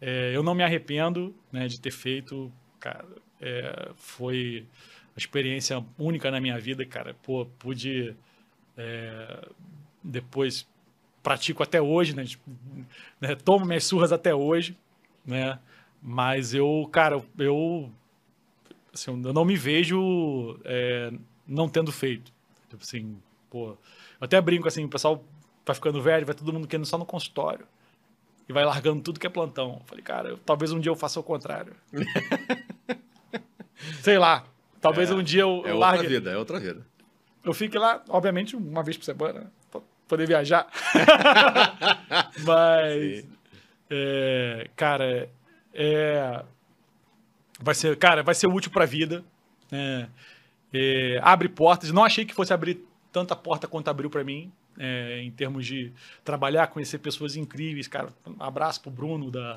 é, 0.00 0.34
eu 0.34 0.42
não 0.42 0.54
me 0.54 0.62
arrependo 0.62 1.36
né, 1.52 1.68
de 1.68 1.78
ter 1.78 1.90
feito, 1.90 2.50
cara. 2.80 3.04
é, 3.38 3.90
foi 3.96 4.66
uma 5.14 5.18
experiência 5.18 5.84
única 5.98 6.30
na 6.30 6.40
minha 6.40 6.58
vida, 6.58 6.86
cara. 6.86 7.14
Pô, 7.22 7.44
pude 7.58 8.16
é, 8.78 9.46
depois 10.02 10.66
pratico 11.28 11.62
até 11.62 11.80
hoje, 11.80 12.16
né? 12.16 12.24
Tipo, 12.24 12.50
né, 13.20 13.34
Tomo 13.34 13.66
minhas 13.66 13.84
surras 13.84 14.12
até 14.12 14.34
hoje, 14.34 14.74
né? 15.26 15.58
Mas 16.02 16.54
eu, 16.54 16.88
cara, 16.90 17.22
eu, 17.38 17.90
assim, 18.94 19.10
eu 19.10 19.32
não 19.34 19.44
me 19.44 19.54
vejo 19.56 20.58
é, 20.64 21.12
não 21.46 21.68
tendo 21.68 21.92
feito. 21.92 22.32
Tipo 22.70 22.82
assim, 22.82 23.18
pô. 23.50 23.72
Eu 23.72 23.78
até 24.24 24.40
brinco 24.40 24.66
assim, 24.66 24.84
o 24.84 24.88
pessoal 24.88 25.22
vai 25.66 25.74
ficando 25.74 26.00
velho, 26.00 26.24
vai 26.24 26.34
todo 26.34 26.50
mundo 26.50 26.66
querendo 26.66 26.86
só 26.86 26.96
no 26.96 27.04
consultório. 27.04 27.66
E 28.48 28.52
vai 28.54 28.64
largando 28.64 29.02
tudo 29.02 29.20
que 29.20 29.26
é 29.26 29.30
plantão. 29.30 29.74
Eu 29.80 29.86
falei, 29.86 30.02
cara, 30.02 30.28
eu, 30.30 30.38
talvez 30.38 30.72
um 30.72 30.80
dia 30.80 30.90
eu 30.90 30.96
faça 30.96 31.20
o 31.20 31.22
contrário. 31.22 31.74
Sei 34.00 34.18
lá. 34.18 34.46
Talvez 34.80 35.10
É, 35.10 35.14
um 35.14 35.22
dia 35.22 35.42
eu, 35.42 35.48
É 35.66 35.70
eu 35.70 35.74
outra 35.74 35.78
largue. 35.78 36.06
vida, 36.06 36.30
é 36.30 36.38
outra 36.38 36.58
vida. 36.58 36.86
Eu 37.44 37.52
fique 37.52 37.76
lá, 37.76 38.02
obviamente, 38.08 38.56
uma 38.56 38.82
vez 38.82 38.96
por 38.96 39.04
semana, 39.04 39.52
poder 40.08 40.26
viajar. 40.26 40.66
Mas, 42.44 43.26
é, 43.90 44.68
cara, 44.76 45.30
é, 45.74 46.42
vai 47.60 47.74
ser, 47.74 47.96
cara, 47.96 48.22
vai 48.22 48.34
ser 48.34 48.46
útil 48.48 48.70
pra 48.70 48.84
vida. 48.86 49.24
né? 49.70 50.08
É, 50.72 51.18
abre 51.22 51.48
portas. 51.48 51.90
Não 51.92 52.04
achei 52.04 52.24
que 52.24 52.34
fosse 52.34 52.52
abrir 52.52 52.84
tanta 53.12 53.34
porta 53.34 53.66
quanto 53.66 53.88
abriu 53.88 54.10
pra 54.10 54.22
mim, 54.24 54.52
é, 54.78 55.20
em 55.22 55.30
termos 55.30 55.66
de 55.66 55.92
trabalhar, 56.24 56.66
conhecer 56.68 56.98
pessoas 56.98 57.36
incríveis. 57.36 57.88
Cara, 57.88 58.10
um 58.26 58.42
abraço 58.42 58.80
pro 58.80 58.90
Bruno 58.90 59.30
da, 59.30 59.56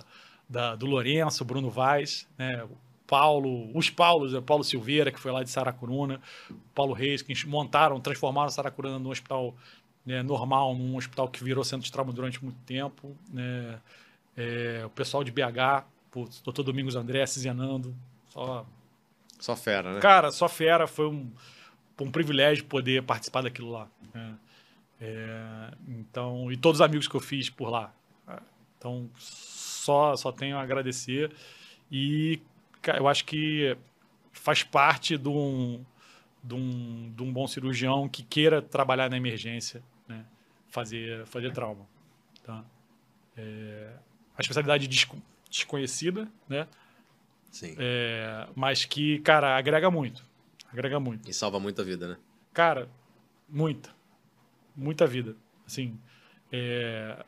da- 0.49 0.75
do 0.75 0.85
Lourenço, 0.85 1.43
Bruno 1.45 1.69
Vaz, 1.69 2.27
né? 2.37 2.65
Paulo, 3.05 3.69
os 3.77 3.89
Paulos, 3.89 4.33
o 4.33 4.41
Paulo 4.41 4.63
Silveira, 4.63 5.11
que 5.11 5.19
foi 5.19 5.33
lá 5.33 5.43
de 5.43 5.49
Saracuruna, 5.49 6.21
o 6.49 6.53
Paulo 6.73 6.93
Reis, 6.93 7.21
que 7.21 7.33
montaram, 7.45 7.99
transformaram 7.99 8.49
Saracuruna 8.49 8.97
num 8.99 9.09
hospital 9.09 9.53
né, 10.05 10.23
normal, 10.23 10.75
num 10.75 10.95
hospital 10.95 11.27
que 11.27 11.43
virou 11.43 11.63
centro 11.63 11.85
de 11.85 11.91
trauma 11.91 12.11
durante 12.11 12.43
muito 12.43 12.59
tempo. 12.65 13.15
né? 13.29 13.79
É, 14.35 14.83
o 14.85 14.89
pessoal 14.89 15.23
de 15.23 15.31
BH, 15.31 15.85
o 16.15 16.25
Dr. 16.25 16.63
Domingos 16.63 16.95
André, 16.95 17.25
Cizenando, 17.25 17.95
só 18.29 18.65
Só 19.39 19.55
fera, 19.55 19.93
né? 19.93 19.99
Cara, 19.99 20.31
só 20.31 20.47
fera, 20.47 20.87
foi 20.87 21.07
um, 21.07 21.29
um 21.99 22.11
privilégio 22.11 22.65
poder 22.65 23.03
participar 23.03 23.41
daquilo 23.41 23.71
lá. 23.71 23.87
né? 24.13 24.35
É, 24.99 25.71
então, 25.87 26.51
e 26.51 26.57
todos 26.57 26.79
os 26.79 26.85
amigos 26.85 27.07
que 27.07 27.15
eu 27.15 27.19
fiz 27.19 27.49
por 27.49 27.69
lá. 27.69 27.93
Então, 28.77 29.07
só, 29.17 30.15
só 30.15 30.31
tenho 30.31 30.57
a 30.57 30.61
agradecer. 30.61 31.31
E 31.91 32.39
eu 32.97 33.07
acho 33.07 33.25
que 33.25 33.77
faz 34.31 34.63
parte 34.63 35.17
de 35.17 35.29
um, 35.29 35.83
de 36.43 36.55
um, 36.55 37.13
de 37.15 37.23
um 37.23 37.31
bom 37.31 37.45
cirurgião 37.47 38.09
que 38.09 38.23
queira 38.23 38.61
trabalhar 38.61 39.09
na 39.09 39.17
emergência, 39.17 39.83
né? 40.07 40.25
fazer, 40.67 41.25
fazer 41.25 41.51
trauma. 41.51 41.85
Tá? 42.43 42.63
É, 43.37 43.93
a 44.37 44.41
especialidade 44.41 44.87
desco- 44.87 45.21
desconhecida, 45.49 46.27
né? 46.47 46.67
Sim. 47.51 47.75
É, 47.77 48.47
mas 48.55 48.85
que, 48.85 49.19
cara, 49.19 49.57
agrega 49.57 49.91
muito. 49.91 50.23
Agrega 50.71 50.99
muito. 50.99 51.29
E 51.29 51.33
salva 51.33 51.59
muita 51.59 51.83
vida, 51.83 52.07
né? 52.07 52.17
Cara, 52.53 52.89
muita. 53.49 53.93
Muita 54.75 55.05
vida. 55.05 55.35
Assim, 55.65 55.99
é, 56.51 57.23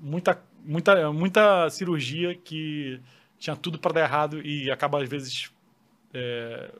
muita, 0.00 0.42
muita, 0.64 1.12
muita 1.12 1.68
cirurgia 1.70 2.34
que 2.34 3.00
tinha 3.38 3.54
tudo 3.54 3.78
para 3.78 3.92
dar 3.92 4.00
errado 4.00 4.40
e 4.40 4.70
acaba, 4.70 5.02
às 5.02 5.08
vezes, 5.08 5.52
é, 6.14 6.72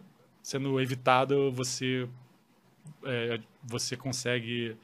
sendo 0.42 0.80
evitado, 0.80 1.52
você, 1.52 2.08
é, 3.04 3.40
você 3.62 3.96
consegue 3.96 4.76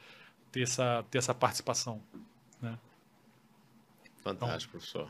ter 0.51 0.63
essa, 0.63 1.03
ter 1.09 1.17
essa 1.17 1.33
participação. 1.33 2.01
Fantástico, 4.23 4.73
professor. 4.73 5.07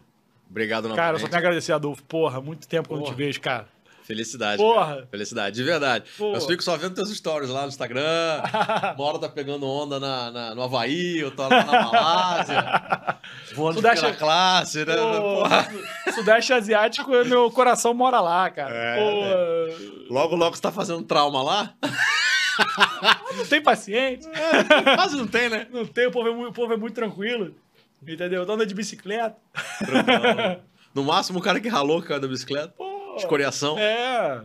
Obrigado 0.50 0.84
Cara, 0.84 0.92
eu 0.94 0.98
novamente. 0.98 1.22
só 1.22 1.28
tenho 1.28 1.36
a 1.36 1.40
agradecer, 1.40 1.74
Adolfo. 1.74 2.04
Porra, 2.04 2.40
muito 2.42 2.68
tempo 2.68 2.88
que 2.88 2.94
eu 2.94 2.98
não 3.00 3.06
te 3.06 3.14
vejo, 3.14 3.42
cara. 3.42 3.68
Felicidade. 4.04 4.58
Porra. 4.58 4.96
cara. 4.96 5.08
Felicidade, 5.12 5.56
de 5.56 5.64
verdade. 5.64 6.10
Porra. 6.18 6.38
Eu 6.38 6.42
fico 6.48 6.64
só 6.64 6.76
vendo 6.78 6.96
teus 6.96 7.10
stories 7.16 7.50
lá 7.50 7.62
no 7.64 7.68
Instagram. 7.68 8.02
Uma 8.98 9.04
hora 9.06 9.20
tá 9.20 9.30
pegando 9.30 9.66
onda 9.68 10.00
na, 10.00 10.32
na- 10.32 10.56
no 10.56 10.64
Havaí, 10.64 11.24
outra 11.24 11.46
hora 11.46 11.64
tá 11.64 11.72
na 11.72 11.84
Malásia. 11.84 13.20
Voando 13.56 13.76
de 13.76 13.82
Sudeste- 13.82 14.00
primeira 14.00 14.18
classe, 14.18 14.86
né? 14.86 14.96
Porra. 14.96 15.68
Sudeste 16.14 16.54
Asiático, 16.54 17.12
meu 17.26 17.52
coração 17.52 17.94
mora 17.94 18.20
lá, 18.22 18.50
cara. 18.50 18.74
É, 18.74 18.98
Pô, 20.08 20.14
Logo, 20.14 20.36
logo 20.36 20.56
você 20.56 20.62
tá 20.62 20.72
fazendo 20.72 21.04
trauma 21.04 21.42
lá? 21.44 21.74
não 23.38 23.46
tem 23.46 23.62
paciente, 23.62 24.28
Quase 24.96 25.18
não 25.18 25.28
tem, 25.28 25.50
né? 25.50 25.68
não 25.72 25.86
tem, 25.86 26.08
o 26.08 26.12
povo 26.12 26.30
é 26.30 26.34
muito, 26.34 26.54
povo 26.54 26.74
é 26.74 26.78
muito 26.78 26.94
tranquilo. 26.94 27.56
Entendeu? 28.02 28.42
Andando 28.42 28.66
de 28.66 28.74
bicicleta. 28.74 29.38
Tranquilo. 29.78 30.64
No 30.94 31.04
máximo, 31.04 31.40
o 31.40 31.42
cara 31.42 31.60
que 31.60 31.70
ralou 31.70 32.02
caiu 32.02 32.20
da 32.20 32.28
bicicleta. 32.28 32.74
Pô, 32.78 33.16
Escoriação. 33.16 33.78
é. 33.78 34.44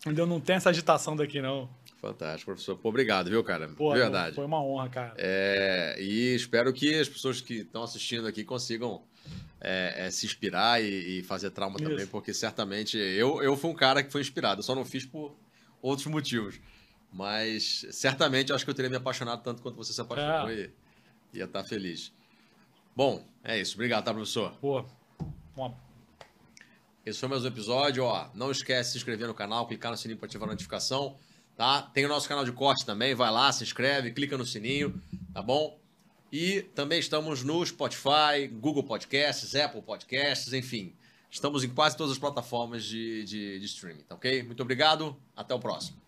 Entendeu? 0.00 0.26
Não 0.26 0.40
tem 0.40 0.56
essa 0.56 0.68
agitação 0.70 1.16
daqui, 1.16 1.40
não. 1.40 1.68
Fantástico, 1.98 2.50
professor. 2.50 2.76
Pô, 2.76 2.90
obrigado, 2.90 3.30
viu, 3.30 3.42
cara? 3.42 3.68
Pô, 3.68 3.94
de 3.94 3.98
verdade. 3.98 4.34
Foi 4.34 4.44
uma 4.44 4.62
honra, 4.62 4.88
cara. 4.90 5.14
É, 5.16 5.96
e 5.98 6.34
espero 6.34 6.70
que 6.72 6.94
as 6.94 7.08
pessoas 7.08 7.40
que 7.40 7.60
estão 7.60 7.82
assistindo 7.82 8.26
aqui 8.26 8.44
consigam 8.44 9.02
é, 9.58 10.06
é, 10.06 10.10
se 10.10 10.26
inspirar 10.26 10.82
e, 10.82 11.20
e 11.20 11.22
fazer 11.22 11.50
trauma 11.50 11.76
Isso. 11.80 11.88
também, 11.88 12.06
porque 12.06 12.34
certamente 12.34 12.98
eu, 12.98 13.42
eu 13.42 13.56
fui 13.56 13.70
um 13.70 13.74
cara 13.74 14.02
que 14.02 14.12
foi 14.12 14.20
inspirado, 14.20 14.58
eu 14.58 14.62
só 14.62 14.74
não 14.74 14.84
fiz 14.84 15.06
por 15.06 15.34
outros 15.80 16.06
motivos. 16.06 16.60
Mas 17.14 17.86
certamente 17.92 18.52
acho 18.52 18.64
que 18.64 18.70
eu 18.70 18.74
teria 18.74 18.90
me 18.90 18.96
apaixonado 18.96 19.40
tanto 19.42 19.62
quanto 19.62 19.76
você 19.76 19.92
se 19.92 20.00
apaixonou 20.00 20.50
É. 20.50 20.68
e 21.32 21.38
ia 21.38 21.44
estar 21.44 21.62
feliz. 21.64 22.12
Bom, 22.96 23.24
é 23.44 23.58
isso. 23.60 23.74
Obrigado, 23.74 24.04
tá, 24.04 24.12
professor? 24.12 24.50
Pô, 24.60 24.84
uma- 25.56 25.74
Esse 27.06 27.20
foi 27.20 27.28
mais 27.28 27.44
um 27.44 27.48
episódio. 27.48 28.02
Ó, 28.02 28.28
não 28.34 28.50
esquece 28.50 28.88
de 28.88 28.92
se 28.92 28.98
inscrever 28.98 29.28
no 29.28 29.34
canal, 29.34 29.66
clicar 29.68 29.92
no 29.92 29.96
sininho 29.96 30.18
para 30.18 30.26
ativar 30.26 30.48
a 30.48 30.52
notificação. 30.52 31.16
Tá? 31.56 31.82
Tem 31.82 32.04
o 32.04 32.08
nosso 32.08 32.28
canal 32.28 32.44
de 32.44 32.50
corte 32.50 32.84
também. 32.84 33.14
Vai 33.14 33.30
lá, 33.30 33.52
se 33.52 33.62
inscreve, 33.62 34.10
clica 34.10 34.36
no 34.36 34.44
sininho, 34.44 35.00
tá 35.32 35.40
bom? 35.40 35.78
E 36.32 36.62
também 36.74 36.98
estamos 36.98 37.44
no 37.44 37.64
Spotify, 37.64 38.48
Google 38.50 38.82
Podcasts, 38.82 39.54
Apple 39.54 39.82
Podcasts, 39.82 40.52
enfim. 40.52 40.92
Estamos 41.30 41.62
em 41.62 41.68
quase 41.68 41.96
todas 41.96 42.12
as 42.12 42.18
plataformas 42.18 42.84
de, 42.84 43.22
de, 43.24 43.58
de 43.60 43.66
streaming, 43.66 44.02
tá 44.02 44.16
ok? 44.16 44.42
Muito 44.42 44.60
obrigado, 44.62 45.16
até 45.36 45.54
o 45.54 45.60
próximo. 45.60 46.02